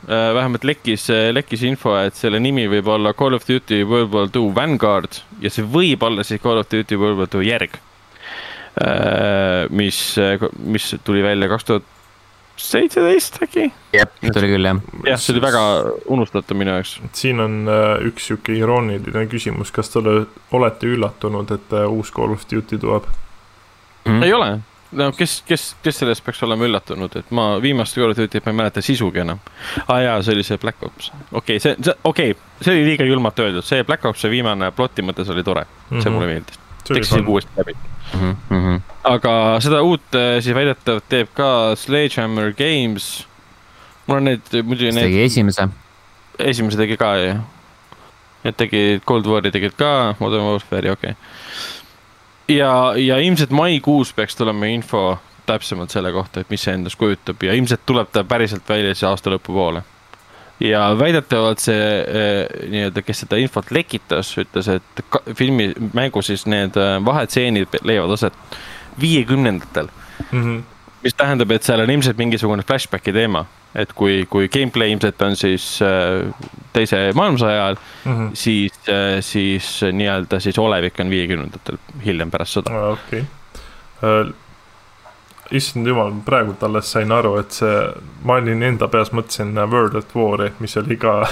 vähemalt 0.09 0.65
lekkis, 0.65 1.09
äh, 1.13 1.29
lekkis 1.35 1.63
info, 1.69 1.93
et 2.01 2.17
selle 2.17 2.41
nimi 2.41 2.65
võib 2.71 2.89
olla 2.89 3.13
Call 3.17 3.37
of 3.37 3.45
Duty 3.49 3.83
World 3.85 4.15
War 4.15 4.31
Two 4.33 4.49
Vanguard 4.57 5.21
ja 5.43 5.53
see 5.53 5.67
võib 5.69 6.03
olla 6.07 6.25
siis 6.25 6.43
Call 6.43 6.61
of 6.61 6.71
Duty 6.73 6.97
World 6.97 7.21
War 7.21 7.31
Two 7.31 7.45
järg. 7.45 7.77
Äh, 8.79 9.67
mis, 9.75 10.01
mis 10.63 10.93
tuli 11.05 11.23
välja 11.25 11.49
kaks 11.51 11.69
tuhat 11.69 11.95
seitseteist 12.59 13.41
äkki? 13.43 13.69
jep, 13.95 14.15
tuli 14.23 14.49
küll 14.51 14.67
jah. 14.67 14.81
jah, 15.07 15.21
see 15.21 15.35
oli 15.35 15.43
väga 15.45 15.63
unustatav 16.15 16.59
minu 16.59 16.75
jaoks. 16.75 16.97
siin 17.15 17.43
on 17.43 17.71
üks 18.07 18.31
sihuke 18.31 18.57
irooniline 18.59 19.27
küsimus, 19.31 19.71
kas 19.75 19.93
te 19.93 20.03
olete 20.03 20.91
üllatunud, 20.91 21.53
et 21.55 21.77
uus 21.87 22.11
Call 22.15 22.35
of 22.35 22.49
Duty 22.51 22.81
tuleb 22.83 23.07
mm? 23.07 24.11
-hmm. 24.11 24.25
ei 24.27 24.35
ole 24.35 24.51
no 24.93 25.09
kes, 25.13 25.43
kes, 25.47 25.65
kes 25.85 26.01
sellest 26.03 26.25
peaks 26.25 26.41
olema 26.47 26.67
üllatunud, 26.69 27.17
et 27.21 27.33
ma 27.35 27.49
viimast 27.63 27.97
Call 27.97 28.13
of 28.13 28.19
Duty't 28.19 28.47
ma 28.47 28.55
ei 28.55 28.59
mäleta 28.63 28.83
sisugi 28.85 29.23
enam. 29.25 29.41
aa 29.85 29.95
ah, 29.95 30.01
jaa, 30.05 30.23
see 30.25 30.37
oli 30.37 30.47
see 30.47 30.61
Black 30.63 30.83
Ops, 30.87 31.11
okei 31.11 31.59
okay,, 31.59 31.61
see, 31.65 31.75
see, 31.85 31.95
okei 32.05 32.33
okay,, 32.33 32.63
see 32.63 32.75
oli 32.75 32.87
liiga 32.93 33.09
julmalt 33.09 33.43
öeldud, 33.45 33.67
see 33.67 33.85
Black 33.89 34.09
Opsi 34.09 34.31
viimane 34.33 34.71
ploti 34.77 35.05
mõttes 35.05 35.29
oli 35.35 35.45
tore 35.45 35.67
mm, 35.67 35.91
-hmm. 35.91 36.03
see 36.03 36.15
mulle 36.15 36.31
meeldis. 36.31 36.61
teeksin 36.89 37.27
uuesti 37.27 37.53
läbi 37.57 37.77
mm. 38.15 38.37
-hmm. 38.51 38.81
aga 39.13 39.35
seda 39.65 39.83
uut 39.83 40.15
eh, 40.15 40.39
siis 40.41 40.57
väidetavalt 40.57 41.09
teeb 41.09 41.35
ka 41.35 41.75
Sledgehammer 41.77 42.55
Games. 42.57 43.27
mul 44.07 44.17
on 44.17 44.25
need 44.25 44.63
muidugi 44.63 44.93
need. 44.93 45.05
tegi 45.05 45.23
esimese. 45.23 45.69
esimese 46.39 46.77
tegi 46.77 46.97
ka 46.97 47.17
jah. 47.17 47.45
Need 48.45 48.55
tegid 48.55 49.01
Cold 49.03 49.27
War'i 49.27 49.51
tegid 49.51 49.75
ka, 49.75 50.15
Modern 50.21 50.45
Warfare'i, 50.47 50.91
okei 50.95 51.11
okay 51.11 51.78
ja, 52.49 52.93
ja 52.97 53.19
ilmselt 53.19 53.51
maikuus 53.51 54.13
peaks 54.13 54.37
tulema 54.37 54.67
info 54.67 55.19
täpsemalt 55.47 55.91
selle 55.91 56.13
kohta, 56.13 56.41
et 56.41 56.51
mis 56.51 56.65
see 56.65 56.75
endast 56.77 56.99
kujutab 57.01 57.43
ja 57.43 57.55
ilmselt 57.57 57.87
tuleb 57.87 58.11
ta 58.13 58.25
päriselt 58.25 58.69
välja 58.69 58.95
siis 58.95 59.07
aasta 59.09 59.33
lõpupoole. 59.33 59.83
ja 60.61 60.89
väidetavalt 60.99 61.63
see 61.63 61.85
eh, 62.01 62.71
nii-öelda, 62.71 63.03
kes 63.07 63.25
seda 63.25 63.39
infot 63.39 63.71
lekitas, 63.71 64.33
ütles, 64.43 64.69
et 64.69 65.05
filmi, 65.39 65.71
mängu 65.95 66.23
siis 66.23 66.47
need 66.51 66.77
eh, 66.77 66.97
vahetseenid 67.05 67.79
leiavad 67.83 68.17
aset 68.17 68.59
viiekümnendatel 69.01 69.89
mm. 70.33 70.43
-hmm. 70.43 70.63
mis 71.03 71.15
tähendab, 71.15 71.51
et 71.51 71.63
seal 71.63 71.81
on 71.81 71.91
ilmselt 71.91 72.19
mingisugune 72.19 72.63
flashback'i 72.63 73.13
teema 73.13 73.47
et 73.75 73.93
kui, 73.93 74.23
kui 74.31 74.49
gameplay 74.53 74.93
ilmselt 74.95 75.23
on 75.23 75.37
siis 75.37 75.67
äh, 75.85 76.25
teise 76.73 77.09
maailmasõja 77.17 77.65
ajal 77.65 77.77
mm, 77.77 78.13
-hmm. 78.13 78.31
siis, 78.35 78.81
äh, 78.89 79.19
siis 79.21 79.71
nii-öelda 79.93 80.41
siis 80.41 80.59
olevik 80.59 81.01
on 81.01 81.11
viiekümnendatel, 81.11 81.79
hiljem 82.05 82.31
pärast 82.31 82.59
sõda. 82.59 82.93
okei 82.93 83.23
okay. 83.23 84.29
uh,. 84.29 84.35
issand 85.51 85.87
jumal, 85.87 86.13
praegult 86.25 86.63
alles 86.63 86.93
sain 86.93 87.13
aru, 87.13 87.37
et 87.41 87.53
see, 87.53 87.77
ma 88.25 88.41
olin 88.41 88.63
enda 88.63 88.89
peas, 88.89 89.13
mõtlesin 89.13 89.55
World 89.71 89.97
at 89.97 90.17
War'i, 90.17 90.53
mis 90.59 90.77
oli 90.77 90.97
ka 90.97 91.23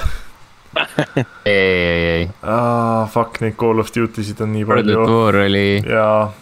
ei, 1.45 1.53
ei, 1.53 2.09
ei. 2.09 2.31
Ah, 2.43 3.09
fuck, 3.09 3.41
neid 3.41 3.57
Call 3.57 3.81
of 3.81 3.93
Duty 3.97 4.25
sid 4.25 4.41
on 4.41 4.53
nii 4.53 4.65
palju. 4.65 4.93
World 4.93 5.09
at 5.09 5.15
War 5.15 5.37
oli. 5.45 5.83
jaa. 5.85 6.33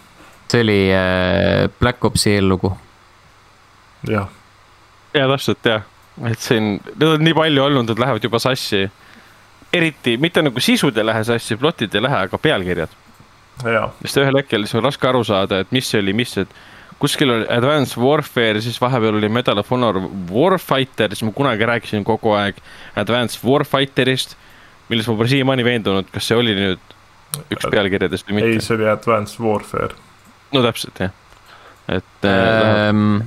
see 0.50 0.60
oli 0.60 0.80
äh, 0.94 1.68
Black 1.80 2.04
Opsi 2.04 2.34
eellugu. 2.34 2.76
jah 4.10 4.28
ja 5.14 5.28
täpselt 5.30 5.68
jah, 5.68 5.86
et 6.30 6.42
siin, 6.42 6.76
need 6.94 7.08
on 7.08 7.24
nii 7.24 7.34
palju 7.36 7.64
olnud, 7.64 7.90
et 7.94 8.02
lähevad 8.02 8.24
juba 8.24 8.40
sassi. 8.42 8.84
eriti 9.74 10.14
mitte 10.22 10.42
nagu 10.42 10.60
sisud 10.62 10.96
ei 10.98 11.06
lähe 11.06 11.24
sassi, 11.26 11.56
plotid 11.58 11.94
ei 11.94 12.02
lähe, 12.02 12.20
aga 12.28 12.38
pealkirjad. 12.38 12.92
sest 14.02 14.22
ühel 14.22 14.38
hetkel 14.38 14.66
siis 14.66 14.78
on 14.78 14.84
raske 14.84 15.08
aru 15.08 15.24
saada, 15.24 15.60
et 15.62 15.72
mis 15.72 15.90
see 15.90 16.00
oli, 16.02 16.12
mis, 16.12 16.36
et 16.38 16.48
kuskil 16.98 17.30
oli 17.30 17.46
Advanced 17.50 17.98
Warfare, 18.02 18.62
siis 18.62 18.80
vahepeal 18.80 19.18
oli 19.18 19.28
Medal 19.28 19.58
of 19.58 19.70
Honor 19.70 20.00
Warfighter, 20.30 21.14
siis 21.14 21.26
ma 21.26 21.34
kunagi 21.34 21.66
rääkisin 21.66 22.04
kogu 22.06 22.34
aeg 22.38 22.58
Advanced 22.96 23.46
Warfighterist, 23.46 24.36
milles 24.88 25.08
ma 25.08 25.16
pole 25.18 25.30
siiamaani 25.30 25.66
veendunud, 25.66 26.10
kas 26.14 26.30
see 26.30 26.38
oli 26.38 26.56
nüüd 26.58 26.94
üks 27.50 27.66
pealkirjadest 27.70 28.28
või 28.28 28.40
mitte. 28.40 28.50
ei, 28.54 28.62
see 28.62 28.78
oli 28.78 28.90
Advanced 28.90 29.42
Warfare. 29.42 29.94
no 30.54 30.66
täpselt 30.66 31.06
jah, 31.06 31.14
et 31.88 32.30
ähm,. 32.30 33.24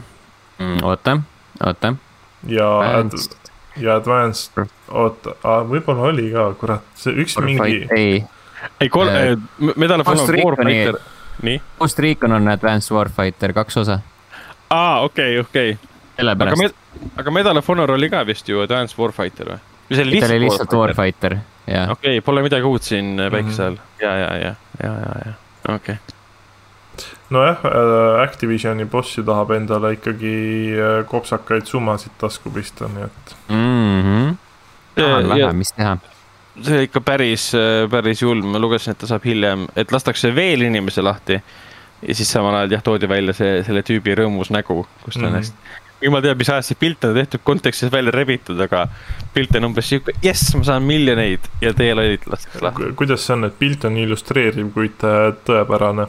oota 0.84 1.19
oota. 1.65 1.93
ja 2.47 2.67
Advanced, 2.79 3.51
ja 3.77 3.95
Advanced, 3.95 4.65
oota, 4.89 5.35
võib-olla 5.69 6.09
oli 6.11 6.31
ka, 6.34 6.47
kurat, 6.59 6.85
see 6.95 7.13
üks 7.23 7.38
mingi, 7.43 7.88
ei, 7.95 8.23
ei, 8.81 8.89
kolm 8.89 9.09
Äh, 9.13 9.35
Medal 9.75 10.01
of 10.01 10.07
Honor 10.07 10.38
Warfighter. 10.45 10.99
nii, 11.41 11.61
Ghost 11.79 11.99
Recon 11.99 12.31
on 12.38 12.47
Advanced 12.47 12.95
Warfighter 12.95 13.53
kaks 13.53 13.77
osa, 13.84 13.99
aa, 14.69 15.01
okei, 15.05 15.39
okei. 15.39 15.77
aga 15.77 16.17
sellepärast 16.21 16.61
me, 16.63 16.69
aga 17.17 17.31
Medal 17.31 17.57
of 17.61 17.69
Honor 17.69 17.91
oli 17.97 18.09
ka 18.09 18.23
vist 18.25 18.49
ju 18.49 18.61
Advanced 18.65 18.97
Warfighter 18.99 19.53
või? 19.53 19.59
või 19.89 19.95
see 19.95 20.03
oli 20.07 20.15
lihtsalt 20.17 20.41
lihtsalt 20.45 20.73
Warfighter, 20.81 21.38
okei 21.67 21.88
okay,, 21.93 22.21
pole 22.21 22.41
midagi 22.45 22.65
uut 22.67 22.84
siin 22.84 23.15
päikese 23.31 23.63
Mhm. 23.63 23.67
all 23.67 23.77
ja, 24.01 24.13
ja, 24.17 24.35
ja, 24.38 24.53
ja, 24.84 24.93
ja, 24.93 25.17
ja, 25.25 25.34
okei 25.75 25.95
okay.. 25.95 26.16
nojah, 27.30 27.57
Activisioni 28.24 28.86
bossi 28.86 29.24
tahab 29.24 29.52
endale 29.52 29.94
ikkagi 29.98 30.34
äh, 30.78 31.06
kopsakaid 31.10 31.65
summasid 31.69 32.11
tasku 32.22 32.49
pista, 32.56 32.88
nii 32.88 33.03
et 33.03 33.36
tahan 33.48 35.24
Mhm. 35.24 35.30
vähe, 35.30 35.53
mis 35.53 35.72
teha. 35.78 35.98
see 36.61 36.74
oli 36.78 36.84
ikka 36.90 37.02
päris, 37.06 37.52
päris 37.91 38.22
julm, 38.22 38.48
ma 38.52 38.60
lugesin, 38.60 38.91
et 38.91 38.98
ta 38.98 39.06
saab 39.07 39.24
hiljem, 39.26 39.68
et 39.76 39.91
lastakse 39.91 40.32
veel 40.36 40.61
inimesi 40.61 41.02
lahti. 41.02 41.41
ja 42.07 42.14
siis 42.15 42.30
samal 42.32 42.53
ajal 42.56 42.72
jah, 42.72 42.82
toodi 42.86 43.07
välja 43.10 43.34
see, 43.34 43.64
selle 43.65 43.82
tüübi 43.82 44.14
rõõmus 44.15 44.52
nägu, 44.53 44.84
kus 45.03 45.15
ta 45.15 45.26
on 45.26 45.32
Mhm. 45.32 45.36
hästi. 45.38 45.56
jumal 46.02 46.22
teab, 46.22 46.38
mis 46.38 46.49
ajast 46.49 46.68
see 46.69 46.76
pilt 46.80 47.03
on 47.06 47.15
tehtud, 47.15 47.40
kontekstis 47.44 47.90
välja 47.91 48.11
rebitud, 48.14 48.60
aga 48.61 48.88
pilt 49.34 49.56
on 49.56 49.64
umbes 49.65 49.90
sihuke, 49.90 50.14
jess, 50.22 50.53
ma 50.56 50.64
saan 50.64 50.84
miljoneid 50.84 51.40
ja 51.61 51.74
teie 51.74 51.95
lollid 51.95 52.22
lastakse 52.30 52.61
lahti. 52.61 52.84
ku- 52.84 52.94
kuidas 52.94 53.26
see 53.26 53.34
on, 53.34 53.45
et 53.45 53.57
pilt 53.60 53.86
on 53.86 53.98
illustreeriv, 53.98 54.74
kuid 54.74 55.02
äh, 55.03 55.34
tõepärane. 55.45 56.07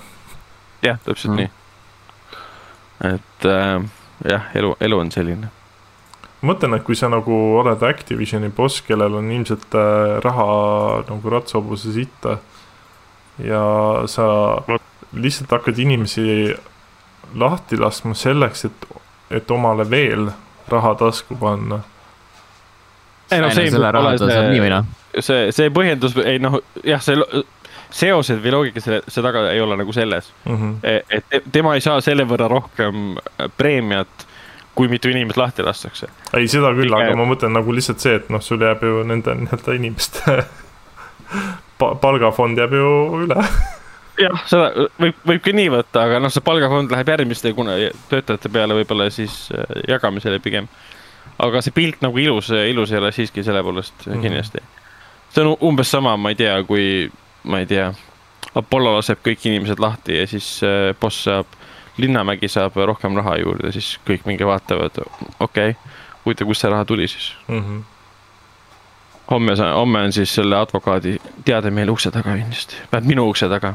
jah, 0.83 0.99
täpselt 1.05 1.35
mm. 1.35 1.39
nii. 1.39 1.51
et 3.15 3.47
äh, 3.47 3.87
jah, 4.31 4.51
elu, 4.55 4.75
elu 4.81 4.99
on 4.99 5.11
selline. 5.15 5.51
ma 6.41 6.53
mõtlen, 6.53 6.77
et 6.79 6.87
kui 6.87 6.99
sa 6.99 7.11
nagu 7.11 7.35
oled 7.59 7.83
Activisioni 7.87 8.51
boss, 8.55 8.83
kellel 8.87 9.19
on 9.21 9.31
ilmselt 9.35 9.75
äh, 9.75 10.19
raha 10.25 10.49
nagu 11.09 11.35
ratsahobuse 11.35 11.95
sitta 11.95 12.39
ja 13.43 13.63
sa 14.11 14.27
lihtsalt 15.13 15.51
hakkad 15.51 15.79
inimesi 15.79 16.55
lahti 17.39 17.79
laskma 17.79 18.15
selleks, 18.15 18.65
et, 18.69 18.87
et 19.31 19.51
omale 19.51 19.87
veel 19.91 20.31
raha 20.69 20.95
tasku 20.95 21.37
panna. 21.37 21.83
ei 23.31 23.43
no 23.43 23.51
see 23.53 23.69
nii 23.69 24.63
või 24.63 24.73
see, 24.73 25.23
see, 25.23 25.53
see 25.53 25.71
põhjendus, 25.75 26.17
ei 26.25 26.41
noh, 26.43 26.59
jah, 26.85 27.03
see 27.05 27.17
seosed 27.91 28.43
või 28.45 28.53
loogika 28.53 28.81
selle, 28.85 29.03
see 29.09 29.23
taga 29.25 29.47
ei 29.53 29.61
ole 29.61 29.77
nagu 29.77 29.93
selles, 29.93 30.33
Mm 30.45 30.57
-hmm. 30.57 30.75
et 31.11 31.25
te- 31.31 31.43
tema 31.53 31.75
ei 31.75 31.81
saa 31.81 32.01
selle 32.01 32.25
võrra 32.29 32.49
rohkem 32.49 33.17
äh, 33.17 33.49
preemiat, 33.57 34.27
kui 34.75 34.89
mitu 34.89 35.09
inimest 35.09 35.37
lahti 35.37 35.63
lastakse. 35.63 36.07
ei, 36.37 36.49
seda 36.49 36.71
küll, 36.75 36.93
aga 36.95 37.17
ma 37.17 37.25
mõtlen 37.25 37.53
nagu 37.53 37.73
lihtsalt 37.75 37.99
see, 38.01 38.15
et 38.15 38.29
noh, 38.31 38.41
sul 38.43 38.61
jääb 38.61 38.83
ju 38.83 39.03
nende 39.05 39.35
nii-öelda 39.35 39.75
inimeste 39.75 40.45
pa- 41.79 41.95
palgafond 41.95 42.59
jääb 42.59 42.73
ju 42.73 42.91
üle. 43.25 43.45
jah, 44.19 44.43
seda 44.51 44.71
võib, 45.01 45.15
võib 45.27 45.43
ka 45.45 45.53
nii 45.55 45.71
võtta, 45.71 46.05
aga 46.09 46.19
noh, 46.23 46.31
see 46.35 46.43
palgafond 46.45 46.91
läheb 46.91 47.09
järgmiste 47.15 47.53
kuna 47.55 47.77
töötajate 48.11 48.49
peale 48.53 48.75
võib-olla 48.75 49.11
siis 49.15 49.49
äh, 49.55 49.65
jagamisele 49.89 50.39
pigem. 50.45 50.69
aga 51.39 51.61
see 51.63 51.71
pilt 51.75 52.01
nagu 52.03 52.19
ilus, 52.19 52.51
ilus 52.51 52.93
ei 52.93 52.99
ole 52.99 53.13
siiski 53.13 53.43
selle 53.47 53.63
poolest 53.63 54.07
mm. 54.07 54.13
-hmm. 54.13 54.21
kindlasti. 54.23 54.59
see 55.31 55.45
on 55.45 55.57
umbes 55.61 55.91
sama, 55.91 56.17
ma 56.17 56.29
ei 56.29 56.35
tea, 56.35 56.63
kui 56.65 57.11
ma 57.49 57.63
ei 57.63 57.67
tea, 57.67 57.89
Apollo 58.59 58.95
laseb 58.99 59.21
kõik 59.25 59.47
inimesed 59.49 59.81
lahti 59.83 60.19
ja 60.21 60.27
siis 60.31 60.59
äh, 60.67 60.93
boss 61.01 61.25
saab, 61.29 61.57
Linnamägi 61.99 62.47
saab 62.47 62.77
rohkem 62.87 63.17
raha 63.19 63.33
juurde, 63.41 63.73
siis 63.75 63.97
kõik 64.07 64.27
mingi 64.29 64.47
vaatavad, 64.47 65.01
okei 65.43 65.73
okay,, 65.73 65.97
huvitav, 66.23 66.47
kust 66.47 66.63
see 66.63 66.71
raha 66.71 66.85
tuli 66.87 67.09
siis. 67.11 67.33
Mm 67.49 67.65
-hmm. 67.65 67.81
homme, 69.31 69.57
homme 69.75 70.03
on 70.07 70.13
siis 70.13 70.35
selle 70.35 70.57
advokaadi 70.57 71.17
teade 71.45 71.71
meil 71.71 71.91
ukse 71.91 72.11
taga 72.11 72.37
kindlasti, 72.37 72.77
vähemalt 72.93 73.09
minu 73.09 73.29
ukse 73.29 73.49
taga. 73.49 73.75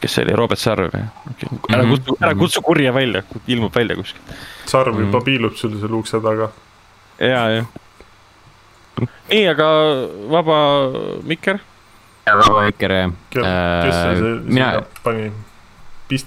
kes 0.00 0.14
see 0.14 0.24
oli, 0.24 0.32
Robert 0.36 0.60
Sarv 0.60 0.90
või 0.94 1.04
okay.? 1.30 1.58
ära 1.70 1.82
Mhm. 1.82 1.90
kutsu, 1.90 2.16
ära 2.20 2.34
kutsu 2.34 2.62
kurja 2.62 2.94
välja, 2.94 3.22
ilmub 3.46 3.74
välja 3.74 3.96
kuskilt. 3.96 4.34
sarv 4.66 4.94
Mhm. 4.94 5.04
juba 5.06 5.20
piilub 5.20 5.54
sul 5.56 5.78
seal 5.80 5.94
ukse 5.94 6.20
taga. 6.20 6.50
ja, 7.20 7.48
jah. 7.50 7.66
nii, 9.30 9.48
aga 9.48 9.66
vaba 10.30 10.58
mikker, 11.22 11.58
väga 12.36 12.54
väike 12.60 12.88
jah. 12.92 13.12
kes 13.32 13.44
see 13.44 14.16
see 14.20 14.32
mina- 14.44 14.72
sinna 14.72 15.02
pani 15.02 15.32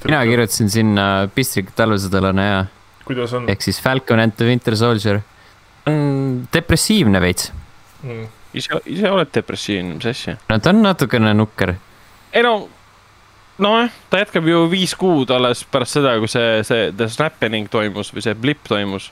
mina 0.06 0.22
kirjutasin 0.30 0.70
sinna 0.70 1.06
Pistrik 1.36 1.72
talvesõdalane 1.78 2.46
ja 2.46 2.66
kuidas 3.06 3.34
on 3.34 3.50
ehk 3.50 3.62
siis 3.66 3.82
Falcon 3.82 4.20
and 4.20 4.36
the 4.38 4.46
Winter 4.46 4.78
Soldier. 4.78 5.22
depressiivne 6.54 7.22
veits, 7.22 7.52
mm.? 8.04 8.28
ise, 8.54 8.78
ise 8.86 9.10
oled 9.10 9.32
depressiivne, 9.34 9.96
mis 9.98 10.06
asja? 10.06 10.38
no 10.50 10.60
ta 10.60 10.70
on 10.70 10.84
natukene 10.86 11.34
nukker. 11.34 11.74
ei 12.34 12.44
no, 12.46 12.70
nojah, 13.62 13.90
ta 14.10 14.22
jätkab 14.22 14.48
ju 14.48 14.68
viis 14.72 14.94
kuud 14.96 15.34
alles 15.34 15.64
pärast 15.72 15.98
seda, 15.98 16.14
kui 16.22 16.30
see, 16.32 16.62
see 16.68 16.92
The 16.94 17.10
Snappening 17.10 17.72
toimus 17.74 18.14
või 18.14 18.26
see 18.26 18.38
Blip 18.38 18.62
toimus. 18.70 19.10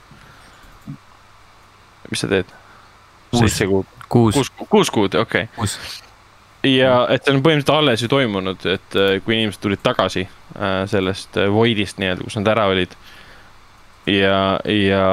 mis 2.10 2.22
sa 2.22 2.30
teed? 2.30 2.54
Kuus. 3.30 3.42
seitse 3.42 3.66
kuud, 3.70 3.90
kuus, 4.08 4.38
kuus, 4.38 4.70
kuus 4.70 4.94
kuud, 4.94 5.18
okei 5.18 5.50
okay.. 5.50 6.09
Ja 6.66 6.94
et 7.12 7.24
see 7.24 7.34
on 7.34 7.42
põhimõtteliselt 7.44 7.72
alles 7.74 8.02
ju 8.04 8.08
toimunud, 8.12 8.64
et 8.68 8.96
äh, 8.98 9.14
kui 9.24 9.36
inimesed 9.36 9.62
tulid 9.62 9.82
tagasi 9.84 10.26
äh, 10.26 10.82
sellest 10.90 11.38
äh, 11.40 11.48
voidist 11.52 12.00
nii-öelda, 12.00 12.26
kus 12.26 12.36
nad 12.40 12.50
ära 12.52 12.66
olid. 12.72 12.96
ja, 14.10 14.58
ja 14.64 15.04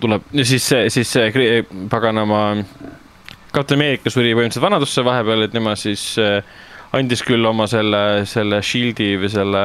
tuleb, 0.00 0.24
siis 0.42 0.64
see, 0.64 0.88
siis 0.94 1.10
see 1.12 1.62
paganama 1.90 2.62
Captain 3.54 3.78
America 3.78 4.10
suri 4.10 4.32
põhimõtteliselt 4.34 4.64
vanadusse 4.64 5.04
vahepeal, 5.04 5.46
et 5.46 5.54
tema 5.54 5.74
siis 5.78 6.18
andis 6.94 7.22
küll 7.26 7.44
oma 7.46 7.66
selle, 7.70 8.24
selle 8.28 8.60
shield'i 8.64 9.14
või 9.20 9.30
selle. 9.32 9.62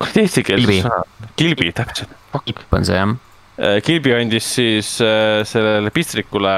kuidas 0.00 0.20
eesti 0.24 0.44
keeles 0.48 0.66
Kilbi. 0.66 0.80
sõna, 0.84 1.30
kilbi 1.36 1.72
täpselt. 1.76 2.14
kipp 2.44 2.76
on 2.76 2.88
see 2.88 2.96
jah. 2.96 3.14
kilbi 3.84 4.16
andis 4.16 4.54
siis 4.56 4.96
sellele 4.96 5.92
pistrikule. 5.94 6.56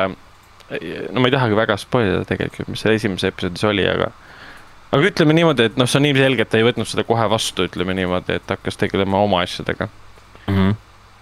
No 1.12 1.22
ma 1.22 1.28
ei 1.28 1.34
tahagi 1.34 1.58
väga 1.58 1.76
spoil 1.80 2.10
ida 2.10 2.22
tegelikult, 2.28 2.70
mis 2.72 2.82
seal 2.84 2.94
esimeses 2.96 3.30
episoodis 3.32 3.64
oli, 3.68 3.84
aga. 3.88 4.10
aga 4.92 5.10
ütleme 5.10 5.36
niimoodi, 5.36 5.68
et 5.70 5.78
noh, 5.80 5.88
see 5.90 6.00
on 6.00 6.08
ilmselge, 6.10 6.46
et 6.46 6.52
ta 6.52 6.60
ei 6.60 6.66
võtnud 6.66 6.88
seda 6.88 7.04
kohe 7.08 7.26
vastu, 7.32 7.66
ütleme 7.70 7.96
niimoodi, 7.98 8.38
et 8.40 8.54
hakkas 8.56 8.80
tegelema 8.80 9.22
oma 9.24 9.42
asjadega. 9.46 9.88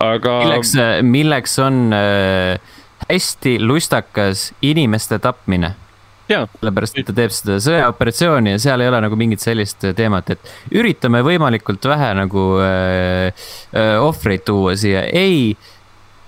aga. 0.01 0.39
milleks, 0.45 0.75
milleks 1.03 1.59
on 1.63 1.83
äh, 1.97 2.75
hästi 3.09 3.59
lustakas 3.61 4.51
inimeste 4.63 5.19
tapmine 5.19 5.75
Jaa. 6.31 6.47
sellepärast, 6.61 6.99
et 7.01 7.09
ta 7.09 7.15
teeb 7.17 7.33
seda 7.35 7.59
sõjaoperatsiooni 7.65 8.55
ja 8.55 8.63
seal 8.63 8.85
ei 8.85 8.91
ole 8.91 9.01
nagu 9.03 9.17
mingit 9.19 9.43
sellist 9.43 9.83
teemat, 9.99 10.31
et 10.31 10.53
üritame 10.79 11.25
võimalikult 11.27 11.89
vähe 11.91 12.13
nagu 12.15 12.45
äh, 12.63 13.49
äh, 13.75 13.97
ohvreid 13.99 14.45
tuua 14.47 14.77
siia, 14.79 15.03
ei, 15.11 15.57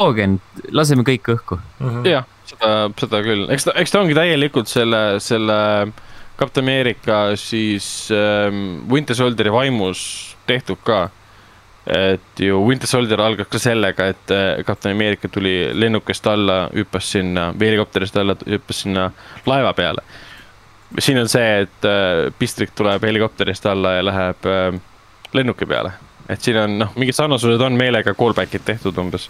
tooge, 0.03 0.27
laseme 0.75 1.07
kõik 1.07 1.31
õhku. 1.37 1.61
Mm 1.79 1.89
-hmm. 1.89 2.09
jah, 2.11 2.27
seda, 2.53 2.73
seda 3.01 3.21
küll, 3.27 3.45
eks 3.53 3.69
ta, 3.69 3.77
eks 3.81 3.95
ta 3.95 4.01
ongi 4.05 4.17
täielikult 4.17 4.71
selle, 4.71 5.03
selle 5.25 5.59
Captain 6.39 6.65
America 6.65 7.37
siis 7.37 8.09
ähm, 8.11 8.91
Winter 8.91 9.17
Soldieri 9.17 9.53
vaimus 9.53 10.37
tehtud 10.47 10.77
ka. 10.85 11.11
et 11.87 12.39
ju 12.39 12.61
Winter 12.63 12.87
Soldier 12.87 13.21
algas 13.21 13.49
ka 13.51 13.59
sellega, 13.59 14.07
et 14.13 14.31
äh, 14.31 14.65
Captain 14.65 14.95
America 14.95 15.29
tuli 15.29 15.71
lennukist 15.75 16.27
alla, 16.31 16.69
hüppas 16.71 17.09
sinna 17.11 17.49
või 17.59 17.73
helikopterist 17.73 18.17
alla, 18.23 18.37
hüppas 18.47 18.85
sinna 18.85 19.09
laeva 19.47 19.73
peale. 19.75 20.03
siin 20.99 21.19
on 21.19 21.29
see, 21.29 21.63
et 21.65 21.89
äh, 21.89 22.31
pistrik 22.39 22.71
tuleb 22.75 23.03
helikopterist 23.03 23.67
alla 23.67 23.97
ja 23.97 24.05
läheb 24.07 24.47
äh, 24.47 24.79
lennuki 25.35 25.67
peale, 25.67 25.93
et 26.29 26.41
siin 26.41 26.61
on 26.63 26.79
noh, 26.85 26.95
mingid 26.95 27.19
sarnasused 27.19 27.67
on 27.67 27.79
meelega 27.79 28.15
callback'id 28.15 28.63
tehtud 28.65 28.99
umbes 29.03 29.29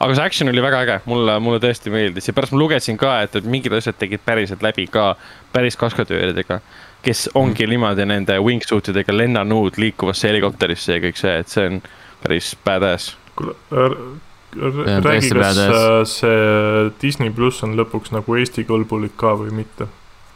aga 0.00 0.16
see 0.16 0.24
action 0.24 0.48
oli 0.48 0.62
väga 0.64 0.80
äge, 0.84 0.96
mulle, 1.10 1.34
mulle 1.44 1.60
tõesti 1.60 1.92
meeldis 1.92 2.30
ja 2.30 2.34
pärast 2.36 2.54
ma 2.54 2.60
lugesin 2.62 2.96
ka, 3.00 3.18
et, 3.26 3.36
et 3.36 3.48
mingid 3.48 3.74
asjad 3.76 3.98
tegid 4.00 4.22
päriselt 4.24 4.64
läbi 4.64 4.86
ka 4.90 5.12
päris 5.52 5.76
kaskadööridega. 5.80 6.60
kes 7.04 7.28
ongi 7.34 7.64
niimoodi 7.68 8.04
nende 8.04 8.34
wingsuit 8.44 8.90
idega 8.92 9.12
lennanud 9.16 9.78
liikuvasse 9.80 10.28
helikopterisse 10.28 10.98
ja 10.98 11.04
kõik 11.04 11.20
see, 11.20 11.36
et 11.40 11.52
see 11.52 11.68
on 11.68 11.78
päris 12.22 12.50
badass. 12.64 13.14
kuule, 13.36 13.54
räägi, 13.76 15.30
kas 15.30 15.32
badass. 15.36 15.62
äh, 15.68 16.02
see 16.08 16.90
Disney 17.02 17.32
pluss 17.36 17.64
on 17.64 17.76
lõpuks 17.76 18.12
nagu 18.16 18.36
Eesti 18.40 18.64
kõlbulik 18.68 19.16
ka 19.20 19.36
või 19.40 19.52
mitte? 19.62 19.88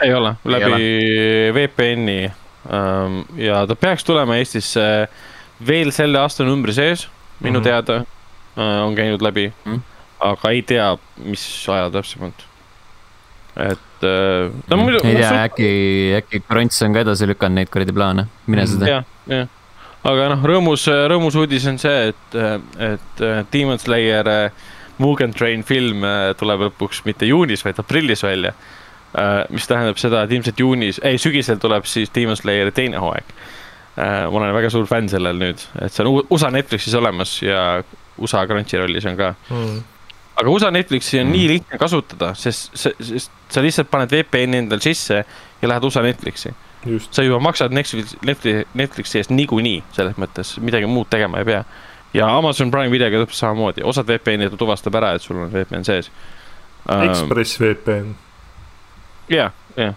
ei 0.04 0.12
ole, 0.12 0.34
läbi 0.44 0.88
VPN-i 1.56 2.24
ähm, 2.28 3.22
ja 3.40 3.64
ta 3.66 3.76
peaks 3.80 4.04
tulema 4.04 4.36
Eestisse 4.36 5.08
veel 5.66 5.92
selle 5.94 6.20
aastanumbri 6.20 6.74
sees, 6.76 7.08
minu 7.40 7.60
mm 7.60 7.64
-hmm. 7.64 7.64
teada 7.64 8.04
on 8.56 8.94
käinud 8.94 9.22
läbi. 9.24 9.48
Mm, 9.64 9.82
aga 10.30 10.52
ei 10.54 10.62
tea, 10.66 10.92
mis 11.24 11.44
ajal 11.68 11.92
täpsemalt. 11.94 12.46
et 13.54 14.06
äh, 14.06 14.52
no 14.70 14.76
muidu. 14.76 15.02
ei 15.06 15.16
tea, 15.16 15.34
äkki, 15.44 15.68
äkki 16.18 16.42
Krants 16.48 16.82
on 16.82 16.94
ka 16.94 17.04
edasi 17.04 17.28
lükanud 17.30 17.60
neid 17.60 17.70
kuradi 17.70 17.94
plaane, 17.94 18.26
mine 18.50 18.66
sa 18.66 18.80
tea. 18.80 18.88
jah, 18.96 19.04
jah, 19.30 19.52
aga 20.04 20.30
noh, 20.34 20.46
rõõmus, 20.50 20.86
rõõmus 21.10 21.36
uudis 21.40 21.66
on 21.70 21.80
see, 21.80 22.10
et, 22.12 22.38
et 22.82 23.24
äh, 23.24 23.42
Demon 23.52 23.80
Slayer 23.80 24.30
äh, 24.30 24.64
Mugen 25.02 25.34
Train 25.34 25.64
film 25.66 26.04
äh, 26.06 26.30
tuleb 26.38 26.68
lõpuks 26.68 27.04
mitte 27.08 27.28
juunis, 27.28 27.64
vaid 27.66 27.80
aprillis 27.82 28.24
välja. 28.26 28.54
Mis 29.54 29.68
tähendab 29.70 29.94
seda, 29.94 30.24
et 30.24 30.32
ilmselt 30.34 30.58
juunis, 30.58 30.96
ei 31.06 31.20
sügisel 31.22 31.60
tuleb 31.62 31.84
siis 31.86 32.10
Demon 32.10 32.34
Slayeri 32.34 32.72
teine 32.74 32.98
hooaeg. 32.98 33.28
Ma 33.94 34.26
olen 34.26 34.50
väga 34.56 34.72
suur 34.74 34.88
fänn 34.90 35.06
sellel 35.06 35.38
nüüd, 35.38 35.60
et 35.78 35.94
see 35.94 36.02
on 36.02 36.24
USA 36.34 36.48
Netflixis 36.50 36.96
olemas 36.98 37.36
ja 37.38 37.60
USA 38.18 38.46
Crunchyrollis 38.46 39.06
on 39.10 39.16
ka 39.18 39.34
mm 39.50 39.82
aga 40.34 40.50
USA 40.50 40.70
Netflixi 40.70 41.20
on 41.20 41.26
mm. 41.26 41.32
nii 41.32 41.48
lihtne 41.48 41.78
kasutada, 41.78 42.32
sest, 42.38 42.72
sest 42.74 43.32
sa 43.52 43.62
lihtsalt 43.62 43.90
paned 43.90 44.12
VPN-i 44.12 44.62
endal 44.64 44.82
sisse 44.82 45.20
ja 45.22 45.70
lähed 45.70 45.86
USA 45.86 46.02
Netflixi. 46.02 46.54
sa 47.10 47.22
juba 47.22 47.38
maksad 47.40 47.72
Netflixi, 47.72 48.18
Netflixi 48.74 49.20
eest 49.20 49.32
niikuinii, 49.32 49.82
selles 49.96 50.18
mõttes 50.20 50.56
midagi 50.60 50.90
muud 50.90 51.08
tegema 51.10 51.40
ei 51.40 51.48
pea. 51.48 51.62
ja 52.14 52.28
Amazon 52.36 52.70
Prime 52.70 52.90
videoga 52.90 53.22
täpselt 53.22 53.40
samamoodi, 53.40 53.86
osad 53.86 54.10
VPN-id 54.10 54.58
tuvastab 54.58 54.98
ära, 54.98 55.14
et 55.14 55.22
sul 55.22 55.38
on 55.38 55.52
VPN 55.52 55.86
sees. 55.86 56.10
Ekspress 56.84 57.60
VPN. 57.60 58.14
ja, 59.30 59.50
ja, 59.76 59.94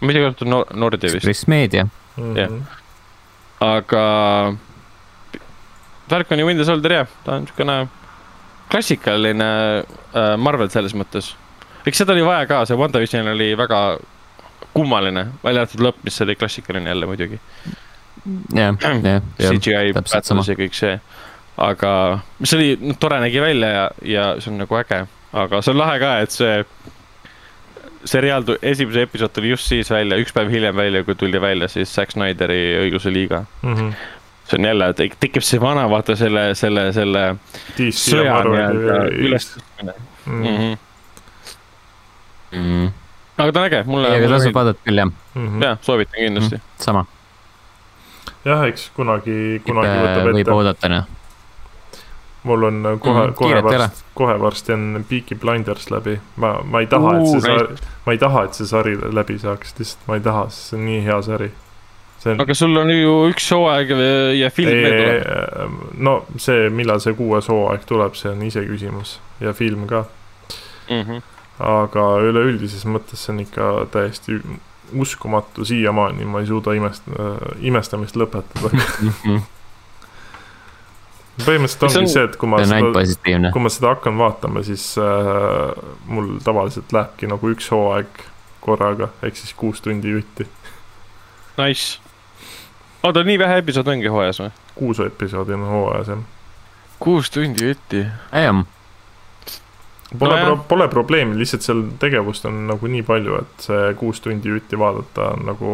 ma 0.00 0.10
ei 0.10 0.18
tea, 0.18 0.26
kas 0.26 0.38
ta 0.42 0.46
on 0.50 0.80
Nordi 0.80 1.06
vist. 1.06 1.22
Ekspress 1.22 1.46
Meedia. 1.46 1.86
-hmm. 2.16 2.36
jah, 2.38 2.50
aga 3.62 4.04
ju 6.12 6.46
Windows 6.46 6.66
Soldier 6.66 6.92
jah, 6.92 7.12
ta 7.24 7.36
on 7.36 7.46
niisugune 7.46 7.76
klassikaline 8.72 9.48
äh, 10.14 10.36
Marvel 10.40 10.70
selles 10.72 10.94
mõttes. 10.96 11.34
eks 11.86 11.98
seda 11.98 12.14
oli 12.14 12.24
vaja 12.24 12.46
ka, 12.46 12.64
see 12.66 12.78
WandaVision 12.78 13.28
oli 13.34 13.52
väga 13.58 13.80
kummaline, 14.72 15.26
välja 15.44 15.64
arvatud 15.64 15.82
lõpp, 15.84 16.04
mis 16.06 16.20
oli 16.24 16.36
klassikaline 16.36 16.92
jälle 16.92 17.08
muidugi. 17.08 17.40
jah, 18.54 18.76
jah, 18.82 19.02
jah. 19.04 19.22
CGI 19.38 19.92
battles 19.96 20.48
ja 20.48 20.56
kõik 20.58 20.78
see, 20.78 20.96
aga 21.56 21.92
mis 22.38 22.54
oli, 22.56 22.72
noh, 22.80 22.96
tore 23.00 23.20
nägi 23.24 23.42
välja 23.42 23.74
ja, 23.74 23.84
ja 24.14 24.30
see 24.40 24.52
on 24.52 24.62
nagu 24.62 24.80
äge, 24.80 25.04
aga 25.44 25.62
see 25.62 25.74
on 25.74 25.82
lahe 25.82 26.00
ka, 26.02 26.16
et 26.24 26.34
see 26.34 26.64
seriaal, 28.08 28.46
esimese 28.66 29.04
episood 29.06 29.30
tuli 29.34 29.52
just 29.52 29.68
siis 29.70 29.90
välja, 29.92 30.18
üks 30.18 30.34
päev 30.34 30.50
hiljem 30.50 30.74
välja, 30.76 31.04
kui 31.06 31.14
tuli 31.18 31.38
välja 31.40 31.68
siis 31.70 31.92
Zack 31.94 32.14
Snyderi 32.14 32.62
õiguse 32.86 33.12
liiga 33.14 33.44
mm. 33.62 33.74
-hmm 33.74 34.11
see 34.52 34.60
on 34.60 34.68
jälle, 34.68 34.92
tekib 35.20 35.42
see 35.42 35.60
vana, 35.60 35.86
vaata 35.90 36.16
selle, 36.16 36.52
selle, 36.58 36.88
selle 36.92 37.22
sõja 37.78 38.40
nii-öelda 38.44 38.98
ülestõstmine 39.16 39.94
mm. 40.26 40.44
-hmm. 40.44 40.76
Mm 42.52 42.66
-hmm. 42.66 42.92
aga 43.38 43.52
ta 43.52 43.60
on 43.60 43.66
äge, 43.66 43.82
mulle. 43.86 44.12
aga 44.16 44.28
tasub 44.28 44.54
vaadata 44.54 44.80
küll 44.84 44.98
jah 44.98 45.08
mm 45.08 45.48
-hmm.. 45.48 45.64
jah, 45.64 45.78
soovitan 45.80 46.20
kindlasti 46.20 46.54
mm. 46.56 46.60
-hmm. 46.60 46.84
sama. 46.84 47.04
jah, 48.44 48.64
eks 48.68 48.90
kunagi, 48.96 49.62
kunagi 49.66 49.88
võtab 49.88 50.28
ette. 50.28 50.32
võib 50.32 50.54
oodata 50.54 50.88
noh. 50.88 51.04
mul 52.42 52.62
on 52.62 52.82
kohe 53.00 53.20
mm, 53.20 53.26
-hmm. 53.26 53.34
kohe 53.34 53.62
varsti, 53.62 54.04
kohe 54.14 54.40
varsti 54.40 54.72
on 54.72 55.04
Peaky 55.08 55.34
Blinders 55.34 55.90
läbi, 55.90 56.20
ma, 56.36 56.60
ma 56.64 56.80
ei 56.80 56.86
taha, 56.86 57.16
et 57.16 57.26
see 57.26 57.40
sari, 57.40 57.76
ma 58.06 58.12
ei 58.12 58.18
taha, 58.18 58.44
et 58.44 58.54
see 58.54 58.66
sari 58.66 58.96
läbi 59.14 59.38
saaks, 59.38 59.74
lihtsalt 59.78 60.08
ma 60.08 60.14
ei 60.14 60.20
taha, 60.20 60.48
sest 60.48 60.68
see 60.68 60.78
on 60.78 60.86
nii 60.86 61.04
hea 61.04 61.22
sari 61.22 61.52
on... 62.26 62.40
aga 62.40 62.54
sul 62.54 62.76
on 62.76 62.90
ju 62.92 63.14
üks 63.30 63.48
hooaeg 63.54 63.92
ja 64.38 64.50
film 64.54 64.82
veel 64.84 64.98
tuleb. 64.98 65.78
no 66.06 66.16
see, 66.40 66.68
millal 66.74 67.02
see 67.04 67.16
kuues 67.18 67.48
hooaeg 67.52 67.86
tuleb, 67.88 68.16
see 68.18 68.32
on 68.32 68.42
iseküsimus 68.46 69.16
ja 69.42 69.54
film 69.56 69.86
ka 69.90 70.04
mm. 70.90 71.02
-hmm. 71.02 71.24
aga 71.68 72.06
üleüldises 72.28 72.84
mõttes 72.86 73.26
see 73.26 73.34
on 73.34 73.40
ikka 73.46 73.72
täiesti 73.94 74.38
uskumatu, 74.92 75.64
siiamaani 75.64 76.24
ma 76.28 76.40
ei 76.40 76.46
suuda 76.46 76.76
imest- 76.76 77.08
äh,, 77.16 77.64
imestamist 77.64 78.16
lõpetada 78.16 78.70
põhimõtteliselt 81.40 82.02
ongi 82.02 82.12
see, 82.12 82.26
et 82.28 82.36
kui 82.36 82.50
ma 82.50 82.60
seda, 82.60 83.48
kui 83.54 83.64
ma 83.64 83.72
seda 83.72 83.94
hakkan 83.94 84.18
vaatama, 84.20 84.62
siis 84.66 84.84
äh, 85.00 85.72
mul 86.06 86.36
tavaliselt 86.44 86.92
lähebki 86.92 87.30
nagu 87.30 87.54
üks 87.54 87.70
hooaeg 87.72 88.26
korraga, 88.62 89.08
ehk 89.24 89.40
siis 89.40 89.56
kuus 89.58 89.80
tundi 89.82 90.12
jutti. 90.12 90.46
Nice 91.56 92.01
oota, 93.02 93.24
nii 93.24 93.38
vähe 93.38 93.58
episoode 93.62 93.90
ongi 93.96 94.10
hooajas 94.12 94.40
või? 94.42 94.52
kuus 94.74 95.00
episoodi 95.02 95.56
on 95.56 95.66
hooajas 95.66 96.12
jah. 96.12 96.22
kuus 97.02 97.30
tundi 97.30 97.68
jutti. 97.68 98.06
jah. 98.32 98.64
Pole 100.18 100.36
no, 100.36 100.44
pro, 100.44 100.56
pole 100.68 100.88
probleemi, 100.92 101.38
lihtsalt 101.40 101.64
seal 101.64 101.86
tegevust 102.00 102.44
on 102.44 102.66
nagu 102.68 102.88
nii 102.94 103.04
palju, 103.06 103.38
et 103.40 103.62
see 103.64 103.94
kuus 103.96 104.20
tundi 104.20 104.50
jutti 104.52 104.78
vaadata 104.78 105.30
on 105.32 105.46
nagu, 105.48 105.70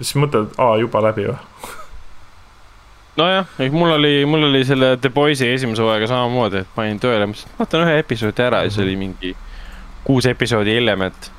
siis 0.00 0.16
mõtled, 0.18 0.50
aa, 0.58 0.80
juba 0.82 1.04
läbi 1.04 1.28
või 1.28 1.36
nojah, 3.20 3.52
ehk 3.62 3.76
mul 3.76 3.94
oli, 3.94 4.14
mul 4.26 4.48
oli 4.48 4.64
selle 4.66 4.96
The 4.98 5.12
Boys'i 5.14 5.52
esimese 5.54 5.84
hooaega 5.86 6.10
samamoodi, 6.10 6.64
et 6.64 6.74
panin 6.74 6.98
tööle, 7.02 7.30
mõtlesin, 7.30 7.54
et 7.54 7.62
vaatan 7.62 7.86
ühe 7.86 8.00
episoodi 8.02 8.46
ära 8.48 8.64
ja 8.66 8.74
see 8.74 8.82
oli 8.88 8.98
mingi 8.98 9.36
kuus 10.02 10.26
episoodi 10.26 10.74
hiljem, 10.80 11.06
et 11.06 11.30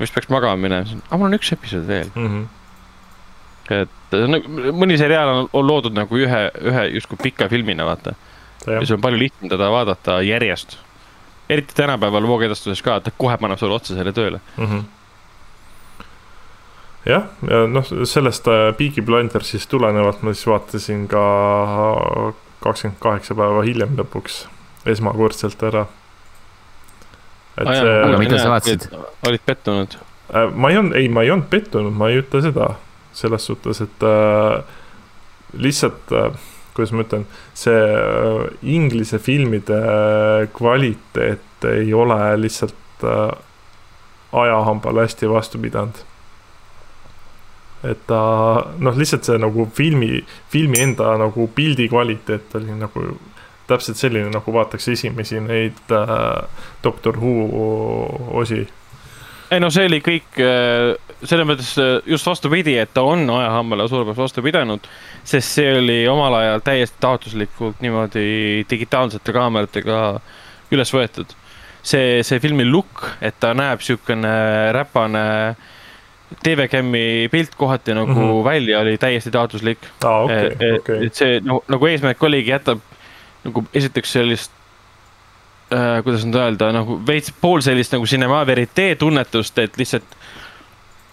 vist 0.00 0.16
peaks 0.16 0.32
magama 0.32 0.56
minema, 0.60 1.02
aga 1.04 1.20
mul 1.20 1.28
on 1.28 1.36
üks 1.36 1.52
episood 1.52 1.84
veel 1.88 2.08
mm. 2.14 2.30
-hmm 2.30 2.55
et 3.70 4.16
mõni 4.74 4.98
seriaal 4.98 5.32
on, 5.32 5.48
on 5.52 5.66
loodud 5.66 5.94
nagu 5.96 6.18
ühe, 6.18 6.42
ühe 6.70 6.88
justkui 6.96 7.18
pika 7.22 7.48
filmina, 7.52 7.86
vaata. 7.88 8.14
ja 8.66 8.80
siis 8.80 8.94
on 8.96 9.00
palju 9.02 9.18
lihtsam 9.20 9.50
teda 9.52 9.70
vaadata 9.70 10.20
järjest. 10.26 10.78
eriti 11.48 11.74
tänapäeval 11.74 12.26
voogedastuses 12.26 12.82
ka, 12.82 12.96
et 12.96 13.08
ta 13.08 13.14
kohe 13.18 13.36
paneb 13.38 13.58
sulle 13.58 13.74
otsa 13.74 13.94
selle 13.94 14.12
tööle 14.12 14.40
mm. 14.56 14.66
-hmm 14.66 14.84
jah, 17.06 17.28
ja 17.50 17.66
noh, 17.70 17.86
sellest 18.04 18.48
äh, 18.50 18.72
Peaky 18.76 19.02
Blindersist 19.02 19.70
tulenevalt 19.70 20.22
ma 20.22 20.34
siis 20.34 20.46
vaatasin 20.46 21.06
ka 21.08 21.22
kakskümmend 22.64 22.98
kaheksa 23.02 23.36
päeva 23.38 23.62
hiljem 23.62 23.94
lõpuks 23.98 24.46
esmakordselt 24.90 25.62
ära. 25.62 25.86
et 27.58 27.68
ah, 27.68 27.78
see. 27.78 27.94
aga 28.08 28.18
mida 28.18 28.40
sa 28.42 28.50
vaatasid? 28.50 28.88
olid 29.28 29.46
pettunud? 29.46 29.98
Äh, 30.34 30.50
ma 30.54 30.72
ei 30.72 30.80
olnud, 30.80 30.98
ei, 30.98 31.08
ma 31.08 31.22
ei 31.22 31.30
olnud 31.30 31.48
pettunud, 31.50 31.94
ma 31.94 32.10
ei 32.10 32.24
ütle 32.24 32.42
seda 32.42 32.74
selles 33.16 33.48
suhtes, 33.48 33.80
et 33.80 34.04
äh, 34.04 34.60
lihtsalt 35.56 36.12
äh, 36.12 36.36
kuidas 36.76 36.92
ma 36.92 37.04
ütlen, 37.06 37.24
see 37.56 37.76
äh, 37.76 38.42
inglise 38.62 39.18
filmide 39.22 39.78
äh, 39.80 40.48
kvaliteet 40.54 41.64
ei 41.72 41.94
ole 41.96 42.18
lihtsalt 42.40 43.04
äh, 43.04 43.30
ajahambale 44.36 45.06
hästi 45.06 45.30
vastu 45.30 45.58
pidanud. 45.62 46.04
et 47.86 48.00
ta 48.08 48.18
noh, 48.82 48.96
lihtsalt 48.98 49.28
see 49.28 49.38
nagu 49.38 49.68
filmi, 49.74 50.24
filmi 50.50 50.80
enda 50.82 51.12
nagu 51.20 51.46
pildi 51.54 51.88
kvaliteet 51.92 52.54
oli 52.58 52.74
nagu 52.74 53.04
täpselt 53.68 54.00
selline, 54.00 54.30
nagu 54.32 54.52
vaataks 54.52 54.88
esimesi 54.94 55.40
neid 55.40 55.94
äh, 55.94 56.48
Doctor 56.84 57.20
Who 57.20 57.34
osi 58.40 58.64
ei 59.50 59.60
no 59.62 59.70
see 59.70 59.86
oli 59.86 60.00
kõik 60.02 60.40
äh, 60.42 60.96
selles 61.24 61.48
mõttes 61.48 61.70
äh, 61.80 61.96
just 62.10 62.26
vastupidi, 62.28 62.76
et 62.80 62.92
ta 62.94 63.04
on 63.06 63.24
ajahambale 63.30 63.88
suurepäraselt 63.88 64.24
vastu 64.24 64.44
pidanud, 64.44 64.88
sest 65.24 65.56
see 65.58 65.72
oli 65.78 65.98
omal 66.10 66.34
ajal 66.40 66.64
täiesti 66.66 67.00
taotluslikult 67.00 67.80
niimoodi 67.84 68.66
digitaalsete 68.70 69.34
kaameratega 69.36 70.00
üles 70.74 70.92
võetud. 70.92 71.32
see, 71.86 72.22
see 72.26 72.40
filmi 72.42 72.64
look, 72.66 73.04
et 73.22 73.36
ta 73.40 73.52
näeb 73.54 73.80
siukene 73.80 74.72
räpane 74.74 75.22
TV-Cami 76.42 77.28
pilt 77.30 77.54
kohati 77.54 77.94
nagu 77.94 78.10
mm 78.10 78.16
-hmm. 78.16 78.44
välja, 78.44 78.80
oli 78.80 78.98
täiesti 78.98 79.30
taotluslik 79.30 79.78
ah,. 80.04 80.24
Okay, 80.24 80.46
et, 80.46 80.80
okay. 80.80 81.06
et 81.06 81.14
see 81.14 81.40
no, 81.40 81.62
nagu 81.68 81.86
eesmärk 81.86 82.22
oligi 82.22 82.50
jätta 82.50 82.76
nagu 83.44 83.64
esiteks 83.74 84.12
sellist 84.12 84.52
äh,, 85.72 86.02
kuidas 86.02 86.26
nüüd 86.26 86.40
öelda, 86.42 86.72
nagu 86.72 87.00
veits 87.06 87.32
pool 87.40 87.60
sellist 87.60 87.92
nagu 87.92 88.06
cinema 88.06 88.42
verite 88.46 88.94
tunnetust, 88.98 89.58
et 89.58 89.78
lihtsalt 89.78 90.15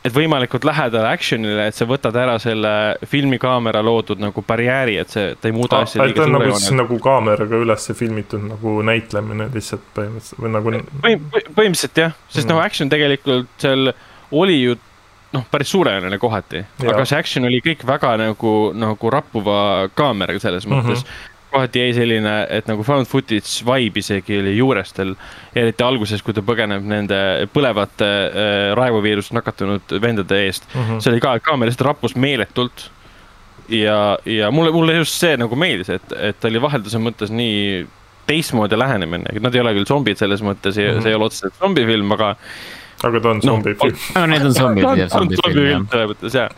et 0.04 0.12
võimalikult 0.12 0.66
lähedal 0.68 1.06
action'ile, 1.08 1.68
et 1.70 1.78
sa 1.78 1.88
võtad 1.88 2.16
ära 2.20 2.36
selle 2.42 2.72
filmikaamera 3.08 3.84
loodud 3.86 4.20
nagu 4.20 4.44
barjääri, 4.46 4.98
et 5.00 5.14
see, 5.14 5.34
ta 5.40 5.48
ei 5.48 5.56
muuda 5.56 5.80
ah, 5.80 5.88
asja 5.88 6.04
liiga 6.04 6.28
nagu 6.28 6.50
suureks. 6.52 6.72
nagu 6.76 6.98
kaameraga 7.04 7.60
üles 7.64 7.88
filmitud 7.96 8.44
nagu 8.50 8.76
näitlemine 8.86 9.48
lihtsalt 9.54 9.86
põhimõtteliselt 9.96 10.44
või 10.44 10.56
nagu 10.58 10.74
Põhim,. 10.74 11.28
põhimõtteliselt 11.32 12.02
jah, 12.04 12.18
sest 12.28 12.44
mm. 12.44 12.52
nagu 12.52 12.66
action 12.66 12.92
tegelikult 12.92 13.64
seal 13.64 13.94
oli 14.44 14.60
ju 14.60 14.76
noh, 15.34 15.46
päris 15.52 15.72
suurejooneline 15.74 16.20
kohati, 16.22 16.66
aga 16.84 17.06
see 17.10 17.20
action 17.24 17.48
oli 17.48 17.62
kõik 17.66 17.86
väga 17.88 18.16
nagu, 18.22 18.54
nagu 18.78 19.14
rappuva 19.14 19.60
kaameraga 19.96 20.42
selles 20.44 20.68
mm 20.68 20.82
-hmm. 20.82 21.06
Kohati 21.54 21.84
jäi 21.84 21.94
selline, 21.98 22.34
et 22.50 22.68
nagu 22.70 22.84
found 22.86 23.10
footage 23.10 23.66
vibe 23.68 24.02
isegi 24.02 24.40
oli 24.42 24.56
juurestel. 24.58 25.14
eriti 25.56 25.86
alguses, 25.86 26.24
kui 26.26 26.34
ta 26.34 26.42
põgeneb 26.46 26.86
nende 26.90 27.20
põlevate 27.54 28.10
äh, 28.10 28.66
raevuviirust 28.78 29.36
nakatunud 29.38 29.96
vendade 30.02 30.40
eest 30.48 30.68
mm. 30.74 30.82
-hmm. 30.82 31.02
see 31.02 31.14
oli 31.14 31.24
ka, 31.24 31.38
kaamera 31.40 31.70
lihtsalt 31.70 31.88
rappus 31.88 32.16
meeletult. 32.16 32.90
ja, 33.70 34.18
ja 34.26 34.52
mulle, 34.52 34.72
mulle 34.72 34.96
just 34.98 35.20
see 35.20 35.38
nagu 35.38 35.56
meeldis, 35.56 35.90
et, 35.90 36.16
et 36.20 36.40
ta 36.40 36.50
oli 36.50 36.62
vahelduse 36.62 37.00
mõttes 37.00 37.32
nii 37.32 37.86
teistmoodi 38.28 38.80
lähenemine, 38.80 39.40
nad 39.40 39.56
ei 39.56 39.62
ole 39.62 39.74
küll 39.78 39.88
zombid 39.88 40.18
selles 40.18 40.42
mõttes 40.42 40.78
mm, 40.78 40.90
-hmm. 40.90 41.02
see 41.04 41.12
ei 41.12 41.16
ole 41.16 41.30
otseselt 41.30 41.54
zombifilm, 41.60 42.12
aga. 42.12 42.36
aga 43.04 43.20
ta 43.20 43.30
on 43.30 43.42
no, 43.44 43.52
zombifilm. 43.52 43.98
no 44.16 44.26
need 44.26 44.46
on 44.46 44.54
zombid 44.54 44.98
ja 45.04 45.08
zombifilm 45.08 45.64
jah. 45.70 45.88
selles 45.92 46.12
mõttes 46.12 46.38
jah. 46.40 46.52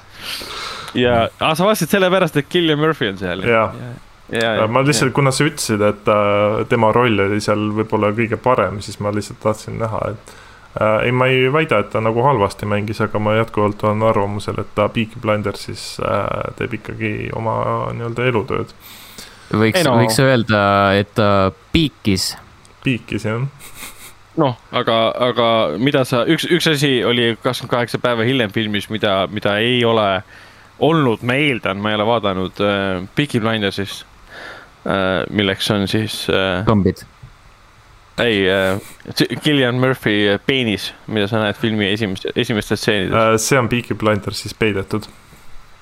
ja, 0.93 1.15
aga 1.39 1.55
sa 1.55 1.69
vaatasid 1.69 1.97
sellepärast, 1.97 2.37
et 2.37 2.49
Cillian 2.49 2.79
Murphy 2.79 3.09
on 3.09 3.17
seal. 3.17 3.43
jah 3.43 3.73
ma 4.67 4.81
lihtsalt, 4.81 5.13
kuna 5.13 5.31
sa 5.31 5.45
ütlesid, 5.45 5.81
et 5.85 6.09
äh, 6.09 6.63
tema 6.69 6.91
roll 6.95 7.19
oli 7.27 7.41
seal 7.43 7.69
võib-olla 7.77 8.11
kõige 8.15 8.39
parem, 8.41 8.81
siis 8.81 8.97
ma 9.03 9.13
lihtsalt 9.13 9.41
tahtsin 9.43 9.77
näha, 9.81 9.99
et 10.13 10.31
äh, 10.81 11.07
ei, 11.07 11.11
ma 11.13 11.27
ei 11.29 11.45
väida, 11.53 11.83
et 11.83 11.91
ta 11.93 12.01
nagu 12.03 12.23
halvasti 12.25 12.65
mängis, 12.69 13.01
aga 13.05 13.21
ma 13.21 13.35
jätkuvalt 13.37 13.83
olen 13.85 14.05
arvamusel, 14.09 14.57
et 14.61 14.71
ta 14.77 14.87
Peaky 14.89 15.21
Blindersis 15.21 15.99
äh, 16.01 16.55
teeb 16.57 16.73
ikkagi 16.79 17.11
oma 17.37 17.59
nii-öelda 17.93 18.25
elutööd. 18.31 18.73
võiks 19.53 19.85
no., 19.85 19.99
võiks 20.01 20.17
öelda, 20.23 20.63
et 20.97 21.13
ta 21.17 21.51
piikis. 21.75 22.33
piikis, 22.85 23.29
jah 23.29 23.45
noh, 24.35 24.57
aga, 24.75 24.97
aga 25.29 25.45
mida 25.79 26.01
sa, 26.03 26.25
üks, 26.27 26.43
üks 26.51 26.65
asi 26.67 26.97
oli 27.07 27.29
kakskümmend 27.37 27.71
kaheksa 27.71 28.01
päeva 28.03 28.25
hiljem 28.27 28.51
filmis, 28.51 28.89
mida, 28.91 29.29
mida 29.31 29.53
ei 29.61 29.77
ole 29.85 30.25
olnud, 30.83 31.21
ma 31.23 31.37
eeldan, 31.39 31.79
ma 31.79 31.93
ei 31.93 32.01
ole 32.01 32.09
vaadanud 32.09 32.59
äh, 32.65 33.05
Peaky 33.15 33.39
Blindersist 33.39 34.03
Äh, 34.03 34.14
milleks 35.29 35.69
on 35.73 35.87
siis. 35.89 36.27
Äh, 36.29 36.65
zombid. 36.65 37.01
ei, 38.21 38.45
Killian 39.43 39.75
äh, 39.75 39.81
Murphy 39.81 40.15
peenis, 40.45 40.93
mida 41.07 41.27
sa 41.27 41.41
näed 41.41 41.57
filmi 41.59 41.89
esimeste, 41.91 42.31
esimestes 42.35 42.79
stseenides. 42.79 43.47
see 43.49 43.59
on 43.59 43.69
Peaky 43.69 43.97
Blinders 43.97 44.45
siis 44.45 44.53
peidetud 44.53 45.09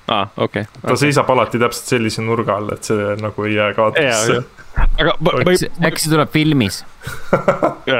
aa 0.08 0.20
ah,, 0.20 0.28
okei 0.36 0.62
okay, 0.62 0.80
okay.. 0.80 0.90
ta 0.90 0.96
seisab 1.00 1.30
alati 1.32 1.58
täpselt 1.62 1.94
sellise 1.94 2.22
nurga 2.22 2.58
all, 2.58 2.72
et 2.74 2.84
see 2.84 3.14
nagu 3.22 3.46
ei 3.48 3.54
jää 3.54 3.70
kaadrisse. 3.76 4.40
aga 4.76 5.14
ma, 5.20 5.36
ma, 5.38 5.54
äkki 5.88 6.02
see 6.02 6.12
tuleb 6.12 6.32
filmis 6.34 6.82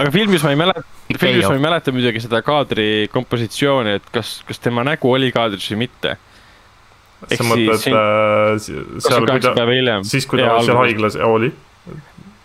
aga 0.00 0.12
filmis 0.14 0.44
ma 0.46 0.54
ei 0.54 0.60
mäleta, 0.62 0.84
filmis 1.12 1.44
ma 1.44 1.58
ei 1.58 1.64
mäleta 1.66 1.92
muidugi 1.92 2.22
seda 2.24 2.40
kaadri 2.46 2.86
kompositsiooni, 3.12 3.98
et 4.00 4.08
kas, 4.14 4.38
kas 4.48 4.62
tema 4.64 4.86
nägu 4.88 5.12
oli 5.12 5.28
kaadris 5.34 5.68
või 5.74 5.84
mitte 5.84 6.16
sa 7.30 7.46
mõtled 7.46 7.88
äh, 7.90 8.54
seal, 8.60 9.26
kui 9.28 9.42
ta, 9.44 9.54
siis 10.08 10.28
kui 10.28 10.42
ta 10.42 10.58
seal 10.64 10.80
haiglas 10.82 11.18
oli? 11.24 11.52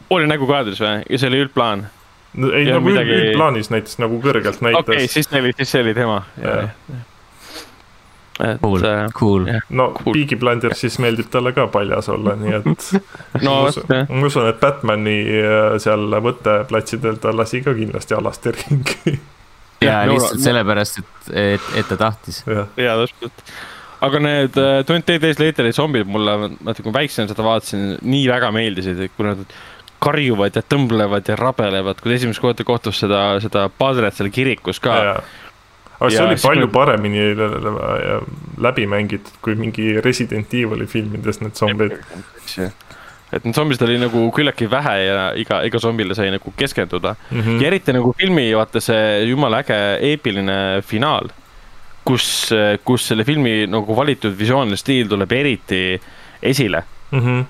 oli 0.10 0.30
nägu 0.30 0.47
kaadris 0.49 0.81
või, 0.81 1.03
ja 1.10 1.22
see 1.22 1.31
oli 1.31 1.43
üldplaan? 1.45 1.85
no 2.34 2.51
ei, 2.53 2.65
nagu 2.69 2.85
midagi... 2.85 3.14
üldplaanis 3.19 3.72
näiteks 3.73 4.01
nagu 4.01 4.19
kõrgelt 4.23 4.64
näitas. 4.65 4.84
okei 4.84 5.03
okay,, 5.03 5.11
siis 5.11 5.30
see 5.30 5.41
oli, 5.43 5.53
siis 5.57 5.72
see 5.76 5.85
oli 5.85 5.95
tema. 5.97 6.23
Et, 8.39 8.61
cool 8.61 8.85
äh,, 8.88 9.10
cool. 9.19 9.49
no 9.69 9.89
cool. 9.97 10.14
Peaky 10.15 10.38
Blinders 10.39 10.80
siis 10.80 10.95
meeldib 11.03 11.27
talle 11.31 11.51
ka 11.51 11.65
paljas 11.72 12.07
olla, 12.14 12.38
nii 12.39 12.53
et 12.61 12.85
no, 13.45 13.49
ma, 13.49 13.57
usun, 13.68 13.89
ma 14.07 14.30
usun, 14.30 14.47
et 14.47 14.61
Batman'i 14.61 15.18
äh, 15.41 15.73
seal 15.84 16.07
võtteplatsidel 16.23 17.19
ta 17.19 17.35
lasi 17.35 17.60
ka 17.65 17.76
kindlasti 17.76 18.15
alasti 18.15 18.56
ringi 18.56 19.18
ja 19.84 20.06
lihtsalt 20.07 20.39
sellepärast, 20.43 21.01
et, 21.01 21.27
et, 21.34 21.68
et 21.81 21.91
ta 21.91 21.99
tahtis. 21.99 22.41
ja 22.47 22.95
täpselt 23.01 23.43
aga 24.06 24.22
need 24.24 24.58
äh, 24.58 24.84
Twenty 24.88 25.14
Eight 25.14 25.24
Days 25.24 25.40
Later'i 25.40 25.74
zombid 25.76 26.08
mulle, 26.08 26.36
vaata 26.64 26.86
kui 26.86 26.94
väiksem 26.96 27.28
seda 27.30 27.44
vaatasin, 27.46 27.98
nii 28.02 28.26
väga 28.32 28.52
meeldisid, 28.56 29.02
et 29.04 29.16
kui 29.18 29.28
nad 29.28 29.44
karjuvad 30.00 30.56
ja 30.56 30.64
tõmblevad 30.64 31.28
ja 31.28 31.36
rabelevad, 31.40 32.00
kui 32.04 32.16
esimest 32.16 32.42
korda 32.44 32.66
kohtus 32.68 33.02
seda, 33.04 33.24
seda 33.44 33.68
padret 33.70 34.16
seal 34.16 34.32
kirikus 34.34 34.80
ka. 34.84 34.96
aga 36.00 36.12
see 36.14 36.22
ja 36.22 36.28
oli 36.30 36.38
palju 36.40 36.68
kui... 36.70 36.76
paremini 36.78 37.26
läbi 38.64 38.86
mängitud 38.88 39.42
kui 39.44 39.58
mingi 39.60 39.98
Resident 40.00 40.54
Evil'i 40.56 40.88
filmides 40.88 41.42
need 41.44 41.60
zombid. 41.60 41.98
et 43.30 43.44
need 43.44 43.54
zombisid 43.54 43.84
oli 43.86 44.00
nagu 44.00 44.24
küllaltki 44.34 44.70
vähe 44.72 44.96
ja 45.04 45.26
iga, 45.38 45.60
iga 45.68 45.82
zombile 45.84 46.16
sai 46.16 46.32
nagu 46.32 46.54
keskenduda 46.56 47.18
mm. 47.18 47.42
-hmm. 47.42 47.60
ja 47.62 47.68
eriti 47.68 47.94
nagu 47.94 48.16
filmi, 48.18 48.48
vaata 48.56 48.80
see 48.82 49.28
jumala 49.28 49.60
äge 49.60 49.82
eepiline 50.14 50.82
finaal 50.82 51.28
kus, 52.10 52.26
kus 52.86 53.06
selle 53.11 53.26
filmi 53.27 53.68
nagu 53.69 53.95
valitud 53.95 54.34
visuaalne 54.38 54.77
stiil 54.80 55.10
tuleb 55.11 55.38
eriti 55.38 55.84
esile 56.41 56.84
mm. 57.11 57.23
-hmm 57.23 57.48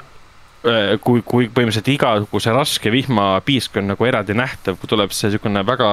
kui, 1.00 1.22
kui 1.24 1.46
põhimõtteliselt 1.48 1.88
igasuguse 1.94 2.52
raske 2.52 2.92
vihmapiisk 2.92 3.78
on 3.80 3.94
nagu 3.94 4.04
eraldi 4.06 4.36
nähtav, 4.36 4.76
kui 4.76 4.90
tuleb 4.92 5.14
see 5.16 5.30
niisugune 5.30 5.62
väga 5.64 5.92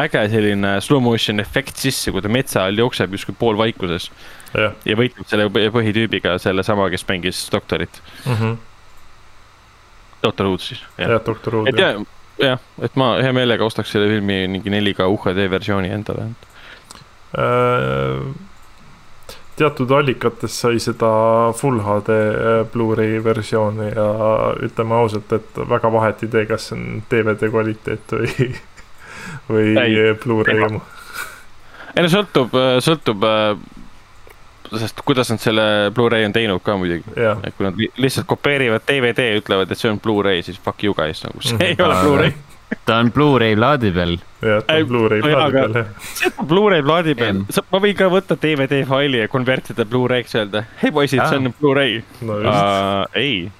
äge 0.00 0.22
selline 0.32 0.78
slow 0.80 1.02
motion 1.04 1.40
efekt 1.40 1.76
sisse, 1.76 2.12
kui 2.12 2.22
ta 2.24 2.30
metsa 2.32 2.64
all 2.64 2.80
jookseb 2.80 3.12
justkui 3.12 3.36
poolvaikuses 3.38 4.08
yeah.. 4.56 4.72
ja 4.88 4.96
võitleb 4.96 5.28
selle 5.28 5.48
põhitüübiga, 5.52 6.38
sellesama, 6.40 6.88
kes 6.92 7.04
mängis 7.10 7.42
doktorit 7.52 8.00
mm. 8.24 8.38
-hmm. 8.38 8.56
doktor 10.22 10.48
Wood 10.48 10.64
siis. 10.64 10.80
jah, 10.98 11.18
doktor 11.26 11.58
Wood. 11.58 11.68
et 11.68 11.78
jah, 11.78 12.00
jah, 12.40 12.64
et 12.80 12.96
ma 12.96 13.14
hea 13.20 13.32
meelega 13.36 13.68
ostaks 13.68 13.92
selle 13.92 14.08
filmi 14.08 14.46
mingi 14.48 14.72
4K 14.72 15.10
UHD 15.12 15.50
versiooni 15.50 15.92
endale 15.92 16.30
teatud 19.56 19.90
allikates 19.90 20.60
sai 20.64 20.80
seda 20.82 21.10
full 21.56 21.80
HD 21.84 22.16
äh, 22.16 22.64
Blu-ray 22.72 23.20
versiooni 23.24 23.90
ja 23.92 24.08
ütleme 24.64 24.96
ausalt, 24.98 25.32
et 25.32 25.62
väga 25.68 25.92
vahet 25.92 26.24
ei 26.24 26.32
tee, 26.32 26.46
kas 26.48 26.70
see 26.70 26.78
on 26.78 27.02
DVD 27.10 27.50
kvaliteet 27.52 28.16
või, 28.16 28.48
või 29.52 29.76
Blu-ray 30.24 30.64
oma. 30.68 30.82
ei 31.94 32.04
no 32.04 32.12
sõltub, 32.12 32.56
sõltub 32.84 33.28
sest 34.78 35.02
kuidas 35.04 35.30
nad 35.30 35.42
selle 35.42 35.64
Blu-ray 35.94 36.24
on 36.26 36.32
teinud 36.32 36.62
ka 36.64 36.76
muidugi. 36.80 37.04
et 37.18 37.56
kui 37.56 37.66
nad 37.66 37.76
lihtsalt 37.76 38.26
kopeerivad 38.26 38.86
DVD 38.88 39.28
ja 39.32 39.42
ütlevad, 39.42 39.70
et 39.70 39.78
see 39.78 39.90
on 39.92 40.00
Blu-ray, 40.00 40.42
siis 40.46 40.60
fuck 40.60 40.84
you 40.84 40.96
guys 40.96 41.22
nagu, 41.26 41.44
see 41.44 41.60
ei 41.72 41.76
ole 41.78 41.98
Blu-ray 42.00 42.34
ta 42.84 42.98
on 43.02 43.12
Blu-ray 43.14 43.56
plaadi 43.56 43.92
peal. 43.94 44.16
jah, 44.42 44.60
ta 44.66 44.76
on 44.80 44.90
Blu-ray 44.90 45.22
plaadi 45.24 45.54
peal, 45.56 45.78
jah. 45.78 46.10
see 46.18 46.32
on 46.32 46.50
Blu-ray 46.50 46.84
plaadi 46.86 47.16
peal, 47.18 47.40
ma 47.72 47.82
võin 47.86 47.96
ka 47.98 48.10
võtta 48.12 48.38
DVD 48.42 48.82
faili 48.88 49.22
ja 49.22 49.30
konvertida 49.32 49.86
Blu-ray'ks, 49.88 50.36
öelda, 50.40 50.64
hei 50.82 50.92
poisid, 50.94 51.22
see 51.24 51.40
on 51.42 51.54
Blu-ray 51.60 52.00
no,. 52.26 52.38
Uh, 52.42 53.18
ei. 53.18 53.50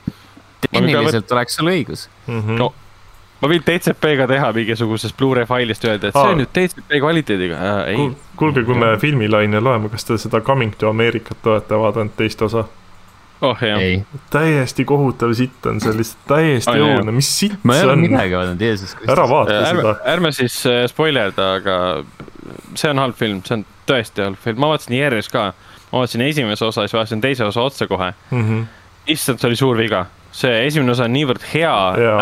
tehniliselt 0.69 1.33
oleks 1.35 1.59
sul 1.59 1.73
õigus 1.73 2.09
mm. 2.27 2.41
-hmm. 2.41 2.59
no 2.61 2.73
ma 3.43 3.51
võin 3.51 3.65
DCP-ga 3.67 4.29
teha 4.31 4.53
mingisugusest 4.55 5.17
Blu-ray 5.19 5.49
failist 5.49 5.85
öelda, 5.89 6.11
et 6.11 6.19
see 6.19 6.35
on 6.35 6.39
nüüd 6.43 6.53
DCP 6.55 7.01
kvaliteediga 7.03 7.59
äh,, 7.59 7.81
ei. 7.95 8.11
kuulge, 8.39 8.63
kui 8.69 8.79
me 8.79 8.95
filmilaine 9.03 9.61
loeme, 9.61 9.91
kas 9.93 10.07
te 10.07 10.19
seda 10.21 10.41
Coming 10.47 10.77
to 10.79 10.91
America't 10.91 11.51
olete 11.51 11.81
vaadanud 11.83 12.15
teist 12.19 12.43
osa? 12.47 12.69
Oh 13.43 13.63
jah. 13.63 13.81
täiesti 14.31 14.85
kohutav 14.85 15.35
sitt 15.35 15.67
on 15.67 15.81
see 15.83 15.95
lihtsalt 15.99 16.27
täiesti 16.31 16.75
oh, 16.77 16.87
õudne, 16.87 17.15
mis 17.17 17.29
sitt 17.39 17.57
see 17.57 17.63
on? 17.63 17.69
ma 17.69 17.77
ei 17.79 17.85
ole 17.87 17.97
midagi 18.01 18.39
vaadanud, 18.39 18.65
Jeesus 18.69 18.95
Kristus. 18.95 19.13
ära 19.17 19.27
vaata 19.31 19.59
ärme, 19.59 19.83
seda. 19.83 19.95
ärme 20.15 20.33
siis 20.37 20.59
äh, 20.71 20.81
spoilerda, 20.91 21.49
aga 21.59 21.77
see 22.79 22.91
on 22.91 23.03
halb 23.03 23.19
film, 23.19 23.43
see 23.47 23.59
on 23.59 23.67
tõesti 23.89 24.27
halb 24.27 24.41
film, 24.43 24.63
ma 24.63 24.73
vaatasin 24.73 24.99
järjes 24.99 25.31
ka. 25.33 25.51
ma 25.91 26.03
vaatasin 26.05 26.27
esimese 26.29 26.67
osa, 26.69 26.87
siis 26.87 26.97
vaatasin 26.99 27.25
teise 27.25 27.47
osa 27.49 27.67
otse 27.67 27.87
kohe 27.91 28.13
mm. 28.31 28.43
-hmm. 28.49 28.67
issand, 29.15 29.43
see 29.43 29.51
oli 29.51 29.61
suur 29.61 29.79
viga. 29.79 30.07
see 30.33 30.67
esimene 30.67 30.95
osa 30.95 31.05
on 31.11 31.13
niivõrd 31.13 31.43
hea, 31.53 31.77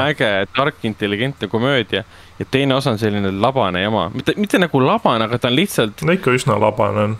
äge, 0.08 0.30
tark, 0.56 0.84
intelligentne 0.84 1.48
komöödia 1.48 2.04
ja 2.38 2.44
teine 2.50 2.74
osa 2.74 2.90
on 2.90 2.98
selline 2.98 3.30
labane 3.40 3.82
jama, 3.82 4.10
mitte, 4.14 4.34
mitte 4.36 4.58
nagu 4.58 4.80
labane, 4.86 5.24
aga 5.24 5.38
ta 5.38 5.48
on 5.48 5.56
lihtsalt. 5.56 6.02
no 6.02 6.16
ikka 6.16 6.32
üsna 6.34 6.56
labane 6.60 7.04
on 7.10 7.18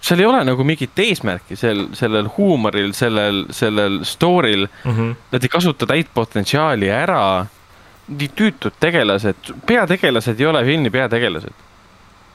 seal 0.00 0.20
ei 0.20 0.26
ole 0.26 0.42
nagu 0.44 0.64
mingit 0.64 0.98
eesmärki 0.98 1.56
sel, 1.56 1.86
sellel 1.96 2.28
huumoril, 2.36 2.92
sellel, 2.96 3.44
sellel 3.54 4.00
story'l 4.04 4.66
mm. 4.66 4.92
-hmm. 4.92 5.16
Nad 5.32 5.42
ei 5.42 5.48
kasuta 5.48 5.86
täit 5.86 6.08
potentsiaali 6.14 6.90
ära. 6.90 7.46
nii 8.10 8.30
tüütud 8.34 8.74
tegelased, 8.80 9.52
peategelased 9.66 10.40
ei 10.40 10.46
ole 10.46 10.64
filmi 10.64 10.90
peategelased. 10.90 11.52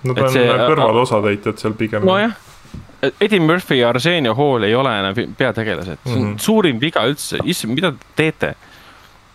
Nad 0.04 0.22
on 0.22 0.30
see, 0.32 0.46
kõrvalosatäitjad 0.48 1.58
seal 1.60 1.74
pigem. 1.74 2.06
nojah, 2.06 2.32
Eddie 3.22 3.40
Murphy 3.40 3.82
ja 3.82 3.90
Arsenio 3.90 4.36
Hall 4.36 4.64
ei 4.64 4.76
ole 4.76 5.00
enam 5.00 5.16
peategelased 5.38 5.98
mm, 5.98 6.06
-hmm. 6.06 6.14
see 6.14 6.22
on 6.22 6.30
mhm. 6.30 6.38
suurim 6.38 6.80
viga 6.82 7.04
üldse, 7.04 7.40
issand, 7.44 7.74
mida 7.74 7.92
te 7.92 8.06
teete? 8.16 8.56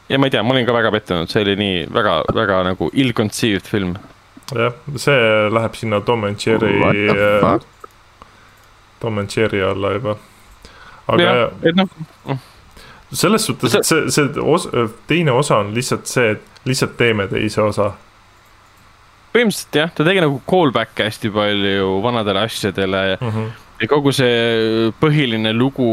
ja 0.09 0.19
ma 0.19 0.27
ei 0.27 0.31
tea, 0.31 0.43
ma 0.43 0.55
olin 0.55 0.67
ka 0.67 0.73
väga 0.75 0.91
pettunud, 0.91 1.31
see 1.31 1.43
oli 1.43 1.57
nii 1.57 1.83
väga, 1.95 2.23
väga 2.35 2.63
nagu 2.71 2.91
ill-conceived 2.93 3.69
film. 3.71 3.95
jah, 4.55 4.73
see 4.97 5.51
läheb 5.55 5.75
sinna 5.79 6.01
Tom 6.01 6.25
and 6.25 6.47
Jerry 6.47 6.81
Tom 9.01 9.19
and 9.19 9.37
Jerry 9.37 9.63
alla 9.65 9.93
juba. 9.97 10.17
aga 11.09 11.23
ja, 11.23 11.51
et 11.65 11.77
noh 11.77 11.89
selles 13.13 13.45
suhtes, 13.47 13.75
et 13.75 13.87
see, 13.87 14.07
see 14.13 14.43
os, 14.43 14.69
teine 15.11 15.33
osa 15.35 15.61
on 15.65 15.73
lihtsalt 15.75 16.07
see, 16.11 16.37
et 16.37 16.69
lihtsalt 16.69 16.97
teeme 16.99 17.27
teise 17.31 17.63
osa. 17.63 17.93
põhimõtteliselt 19.35 19.79
jah, 19.79 19.91
ta 19.95 20.07
tegi 20.07 20.23
nagu 20.23 20.41
callback'e 20.51 21.07
hästi 21.07 21.31
palju 21.35 21.99
vanadele 22.03 22.47
asjadele 22.49 23.03
mm. 23.21 23.29
-hmm. 23.29 23.51
ja 23.83 23.89
kogu 23.91 24.13
see 24.13 24.91
põhiline 25.03 25.53
lugu, 25.55 25.91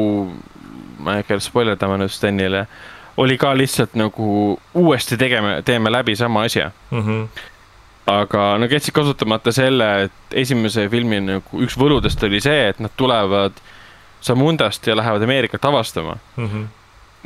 ma 0.99 1.17
ei 1.17 1.23
hakka 1.23 1.39
spoilerdama 1.45 1.99
nüüd 2.01 2.13
Stenile, 2.13 2.65
oli 3.17 3.37
ka 3.37 3.53
lihtsalt 3.57 3.93
nagu 3.97 4.57
uuesti 4.73 5.17
tegeme, 5.17 5.61
teeme 5.65 5.91
läbi 5.91 6.15
sama 6.15 6.43
asja 6.49 6.71
mm. 6.91 7.01
-hmm 7.01 7.53
aga 8.07 8.43
nad 8.61 8.71
jätsid 8.71 8.95
kasutamata 8.95 9.51
selle, 9.51 9.87
et 10.07 10.37
esimese 10.43 10.87
filmi 10.91 11.19
nagu 11.23 11.63
üks 11.63 11.75
võludest 11.79 12.23
oli 12.23 12.39
see, 12.43 12.69
et 12.71 12.79
nad 12.83 12.93
tulevad 12.99 13.59
Samundast 14.23 14.87
ja 14.87 14.95
lähevad 14.97 15.23
Ameerikat 15.23 15.65
avastama 15.65 16.17
mm. 16.37 16.47
-hmm. 16.47 16.63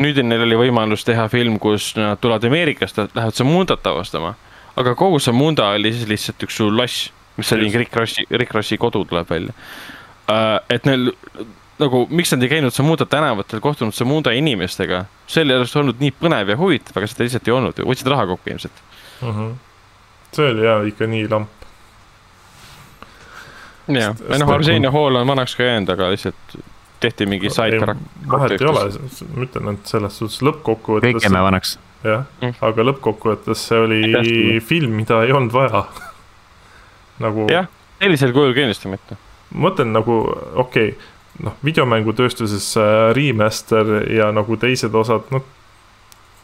nüüd 0.04 0.20
neil 0.26 0.42
oli 0.48 0.58
võimalus 0.66 1.06
teha 1.08 1.28
film, 1.30 1.60
kus 1.60 1.94
nad 1.96 2.20
tulevad 2.22 2.44
Ameerikast, 2.50 2.98
lähevad 2.98 3.38
Samundat 3.38 3.88
avastama. 3.88 4.34
aga 4.76 4.96
kogu 4.96 5.20
Samunda 5.20 5.70
oli 5.70 5.94
siis 5.94 6.08
lihtsalt 6.08 6.44
üks 6.44 6.58
suur 6.58 6.74
loss, 6.74 7.12
mis 7.38 7.54
oli 7.54 7.72
Rick 7.78 7.96
Rossi, 7.96 8.26
Rick 8.32 8.54
Rossi 8.54 8.78
kodu 8.78 9.06
tuleb 9.06 9.30
välja 9.30 9.54
uh,. 10.30 10.60
et 10.70 10.86
neil 10.86 11.12
nagu, 11.82 12.06
miks 12.10 12.32
nad 12.34 12.44
ei 12.44 12.50
käinud 12.50 12.74
Samuda 12.74 13.06
tänavatel, 13.06 13.60
kohtunud 13.60 13.94
Samuda 13.94 14.32
inimestega. 14.32 15.06
see 15.28 15.46
oleks 15.46 15.76
olnud 15.76 16.00
nii 16.00 16.14
põnev 16.22 16.50
ja 16.54 16.58
huvitav, 16.58 16.98
aga 16.98 17.08
seda 17.08 17.26
lihtsalt 17.26 17.48
ei 17.48 17.54
olnud, 17.54 17.84
võtsid 17.88 18.10
raha 18.12 18.26
kokku 18.34 18.50
ilmselt 18.50 18.82
mm. 19.22 19.30
-hmm. 19.30 19.54
See 20.36 20.52
oli 20.52 20.66
jah 20.66 20.86
ikka 20.88 21.08
nii 21.12 21.30
lamp. 21.32 21.66
jah, 23.88 24.16
ei 24.30 24.40
noh, 24.40 24.54
Arseenia 24.56 24.92
Hall 24.92 25.22
on 25.22 25.28
vanaks 25.28 25.56
ka 25.60 25.68
jäänud, 25.68 25.90
aga 25.96 26.12
lihtsalt 26.14 26.60
tehti 27.02 27.26
mingi 27.26 27.50
side 27.50 27.80
karakter. 27.80 28.30
vahet 28.32 28.62
ei 28.62 28.68
ole, 28.68 28.86
ma 29.36 29.46
ütlen, 29.48 29.74
et 29.74 29.94
selles 29.94 30.18
suhtes 30.22 30.42
lõppkokkuvõttes. 30.46 31.18
kõik 31.18 31.26
jääme 31.26 31.44
vanaks. 31.48 31.78
jah 32.06 32.26
mm., 32.42 32.60
aga 32.68 32.88
lõppkokkuvõttes 32.92 33.68
see 33.70 33.80
oli 33.80 34.02
Tähti. 34.14 34.60
film, 34.66 34.98
mida 35.02 35.24
ei 35.26 35.34
olnud 35.36 35.54
vaja 35.54 35.86
nagu. 37.26 37.48
jah, 37.52 37.70
sellisel 38.00 38.36
kujul 38.36 38.54
kindlasti 38.58 38.92
mitte. 38.92 39.18
ma 39.52 39.68
mõtlen 39.70 39.92
nagu, 39.98 40.22
okei 40.54 40.94
okay,, 40.94 41.10
noh, 41.48 41.58
videomängutööstuses 41.66 42.76
äh, 42.80 43.10
remaster 43.18 43.98
ja 44.14 44.32
nagu 44.36 44.58
teised 44.62 44.96
osad, 44.96 45.28
noh 45.34 45.48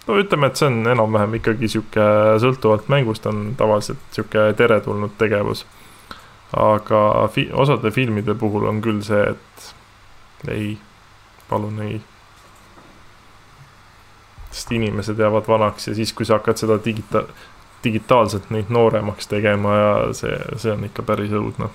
no 0.07 0.17
ütleme, 0.21 0.47
et 0.47 0.59
see 0.59 0.69
on 0.69 0.81
enam-vähem 0.87 1.37
ikkagi 1.39 1.69
sihuke, 1.71 2.05
sõltuvalt 2.41 2.87
mängust 2.91 3.25
on 3.29 3.51
tavaliselt 3.59 4.03
sihuke 4.15 4.51
teretulnud 4.57 5.17
tegevus. 5.19 5.65
aga 6.55 7.27
fi-, 7.31 7.49
osade 7.53 7.91
filmide 7.91 8.35
puhul 8.35 8.69
on 8.69 8.81
küll 8.81 9.01
see, 9.03 9.23
et 9.33 10.51
ei, 10.51 10.77
palun 11.49 11.81
ei. 11.83 12.01
sest 14.51 14.71
inimesed 14.71 15.19
jäävad 15.19 15.47
vanaks 15.47 15.87
ja 15.87 15.95
siis, 15.95 16.13
kui 16.13 16.25
sa 16.25 16.39
hakkad 16.39 16.57
seda 16.57 16.79
digita-, 16.85 17.27
digitaalselt 17.83 18.49
neid 18.49 18.71
nooremaks 18.73 19.27
tegema 19.27 19.75
ja 19.75 19.91
see, 20.15 20.39
see 20.55 20.71
on 20.71 20.87
ikka 20.87 21.03
päris 21.03 21.35
õudne. 21.35 21.69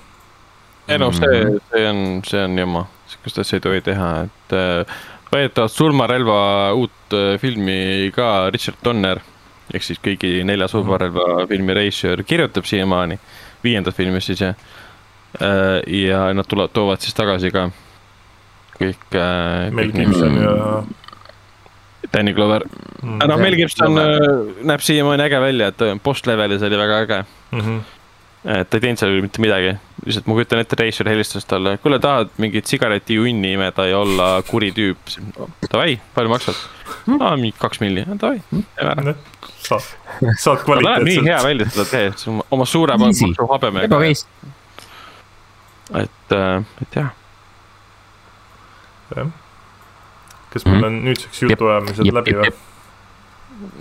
ei 0.89 0.99
noh, 0.99 1.13
see, 1.15 1.45
see 1.71 1.85
on, 1.91 2.03
see 2.27 2.45
on 2.45 2.59
jama, 2.59 2.87
sihukest 3.13 3.45
asja 3.45 3.61
ei 3.61 3.67
tohi 3.69 3.85
teha, 3.93 4.13
et 4.25 4.57
äh, 4.57 4.97
väidetavalt 5.33 5.73
surmarelva 5.73 6.39
uut 6.77 7.17
äh, 7.17 7.37
filmi 7.41 8.11
ka 8.15 8.51
Richard 8.53 8.81
Donner 8.85 9.21
ehk 9.73 9.85
siis 9.87 10.01
kõigi 10.03 10.43
nelja 10.45 10.69
surmarelva 10.69 11.47
filmi 11.49 11.77
reisijal 11.77 12.25
kirjutab 12.29 12.67
siiamaani, 12.69 13.17
viiendat 13.65 13.97
filmi 13.97 14.21
siis 14.21 14.43
jah. 14.45 14.59
Äh, 15.41 15.79
ja 16.05 16.27
nad 16.37 16.49
tulevad, 16.49 16.75
toovad 16.77 17.01
siis 17.01 17.17
tagasi 17.17 17.53
ka 17.55 17.71
kõik. 18.77 19.07
Äh, 19.17 19.71
Mel 19.73 19.95
Gibson 19.97 20.37
ja. 20.43 20.83
Danny 22.13 22.35
Glover 22.37 22.67
mm,. 22.67 23.23
noh, 23.31 23.41
Mel 23.41 23.57
Gibson 23.57 23.97
näeb 24.69 24.85
siiamaani 24.85 25.25
äge 25.25 25.41
välja, 25.41 25.73
et 25.73 25.85
post-levelis 26.05 26.65
oli 26.67 26.81
väga 26.81 27.03
äge 27.07 27.25
mm. 27.25 27.61
-hmm 27.61 27.83
et 28.43 28.71
ta 28.71 28.79
ei 28.79 28.83
teinud 28.83 28.99
seal 28.99 29.21
mitte 29.23 29.43
midagi, 29.43 29.77
lihtsalt 30.07 30.27
ma 30.27 30.37
kujutan 30.39 30.63
ette, 30.63 30.77
reisijal 30.79 31.11
helistas 31.13 31.47
talle, 31.49 31.77
kuule, 31.83 31.99
tahad 32.03 32.33
mingit 32.43 32.67
sigaretijunni 32.71 33.53
imeda 33.57 33.87
ja 33.87 33.99
olla 34.03 34.31
kuri 34.49 34.73
tüüp. 34.77 35.17
Davai, 35.69 35.99
palju 36.15 36.33
maksad 36.33 36.59
aa, 37.21 37.37
mingi 37.37 37.55
kaks 37.59 37.81
milli, 37.83 38.05
davai, 38.21 38.41
teeme 38.51 38.93
ära. 38.95 39.15
saad, 39.63 39.87
saad 40.39 40.63
kvaliteetselt. 40.67 41.09
nii 41.09 41.25
hea 41.27 41.39
välja 41.45 41.69
seda 41.71 41.87
teed, 41.91 42.25
oma 42.51 42.67
suure 42.69 42.97
maksu 43.01 43.33
habemega. 43.51 44.01
et, 46.03 46.35
äh, 46.37 46.65
et 46.83 46.97
jah. 46.97 47.15
jah. 49.17 49.33
kas 50.53 50.67
meil 50.67 50.77
mhm. 50.77 50.87
on 50.91 51.01
nüüdseks 51.09 51.43
jutuajamised 51.47 52.13
läbi 52.13 52.39
või? 52.43 52.53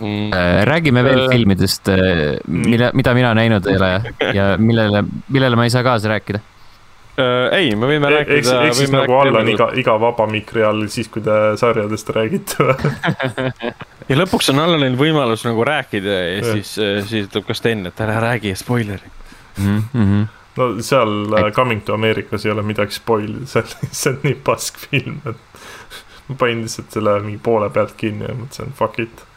Äh, 0.01 0.65
räägime 0.65 1.03
veel 1.03 1.19
äh, 1.19 1.29
filmidest, 1.29 1.89
äh, 1.89 1.97
mille, 2.47 2.91
mida 2.93 3.13
mina 3.13 3.33
näinud 3.33 3.67
ei 3.67 3.75
ole 3.77 3.89
ja 4.33 4.55
millele, 4.57 5.03
millele 5.29 5.55
ma 5.55 5.65
ei 5.67 5.73
saa 5.73 5.83
kaasa 5.85 6.09
rääkida 6.09 6.41
ei, 7.53 7.75
me 7.75 7.85
võime 7.89 8.09
e 8.09 8.15
rääkida. 8.15 8.37
eks, 8.39 8.51
eks 8.65 8.77
siis 8.79 8.93
nagu 8.93 9.13
Allan 9.19 9.49
iga, 9.51 9.67
iga 9.77 9.93
vaba 10.01 10.25
mikri 10.31 10.63
all 10.65 10.87
siis, 10.89 11.09
kui 11.11 11.21
te 11.21 11.35
sarjadest 11.59 12.09
räägite 12.15 12.65
ja 14.09 14.17
lõpuks 14.17 14.49
on 14.53 14.61
Allanil 14.63 14.97
võimalus 14.97 15.45
nagu 15.45 15.65
rääkida 15.67 16.17
ja, 16.17 16.35
ja. 16.39 16.53
siis, 16.55 16.73
siis 17.09 17.27
ütleb 17.29 17.45
ka 17.49 17.57
Sten, 17.57 17.85
et 17.91 18.01
ära 18.01 18.17
räägi 18.23 18.55
spoileri 18.57 19.11
mm. 19.57 19.81
-hmm. 19.93 20.27
no 20.57 20.69
seal 20.81 21.35
et... 21.41 21.55
Coming 21.55 21.85
to 21.85 21.93
Americas 21.93 22.45
ei 22.45 22.55
ole 22.55 22.65
midagi 22.65 22.97
spoil 22.97 23.41
see 23.51 23.61
on 23.61 23.75
lihtsalt 23.83 24.23
nii 24.25 24.39
pask 24.49 24.81
film, 24.87 25.19
et 25.29 25.65
ma 26.29 26.39
panin 26.39 26.63
lihtsalt 26.65 26.95
selle 26.97 27.19
mingi 27.25 27.43
poole 27.43 27.69
pealt 27.69 27.93
kinni 27.97 28.25
ja 28.29 28.37
mõtlesin 28.39 28.73
fuck 28.77 29.03
it 29.03 29.27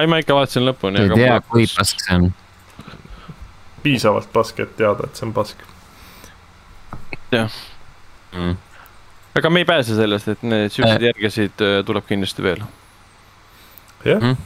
ei, 0.00 0.08
ma 0.10 0.20
ikka 0.22 0.36
vaatasin 0.36 0.66
lõpuni. 0.68 1.04
ei 1.04 1.12
tea, 1.14 1.40
kui 1.48 1.66
pask 1.76 2.04
see 2.04 2.16
on. 2.16 2.30
piisavalt 3.84 4.32
pask, 4.32 4.60
et 4.64 4.76
teada, 4.78 5.08
et 5.08 5.20
see 5.20 5.28
on 5.28 5.34
pask. 5.36 5.64
jah 7.32 7.50
mm.. 8.32 8.56
aga 9.40 9.50
me 9.50 9.64
ei 9.64 9.68
pääse 9.68 9.96
sellest, 9.98 10.28
et 10.34 10.46
need 10.46 10.72
siukseid 10.72 11.02
äh. 11.02 11.10
järgesid 11.10 11.66
äh, 11.66 11.80
tuleb 11.86 12.08
kindlasti 12.08 12.46
veel. 12.46 12.64
jah 14.04 14.22
mm 14.22 14.36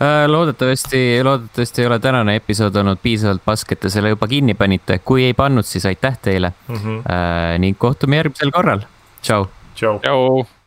äh, 0.00 0.24
loodetavasti, 0.26 1.20
loodetavasti 1.24 1.82
ei 1.82 1.86
ole 1.86 1.98
tänane 1.98 2.36
episood 2.40 2.76
olnud 2.76 2.98
piisavalt 3.02 3.44
pask, 3.44 3.72
et 3.72 3.80
te 3.80 3.90
selle 3.92 4.14
juba 4.14 4.28
kinni 4.28 4.54
panite. 4.54 4.98
kui 4.98 5.24
ei 5.24 5.34
pannud, 5.34 5.68
siis 5.68 5.86
aitäh 5.86 6.18
teile 6.18 6.52
mm. 6.68 6.76
-hmm. 6.76 7.58
ning 7.58 7.78
kohtume 7.78 8.16
järgmisel 8.16 8.50
korral. 8.50 8.80
tšau. 9.22 9.46
tšau. 9.74 9.98
tšau. 10.00 10.59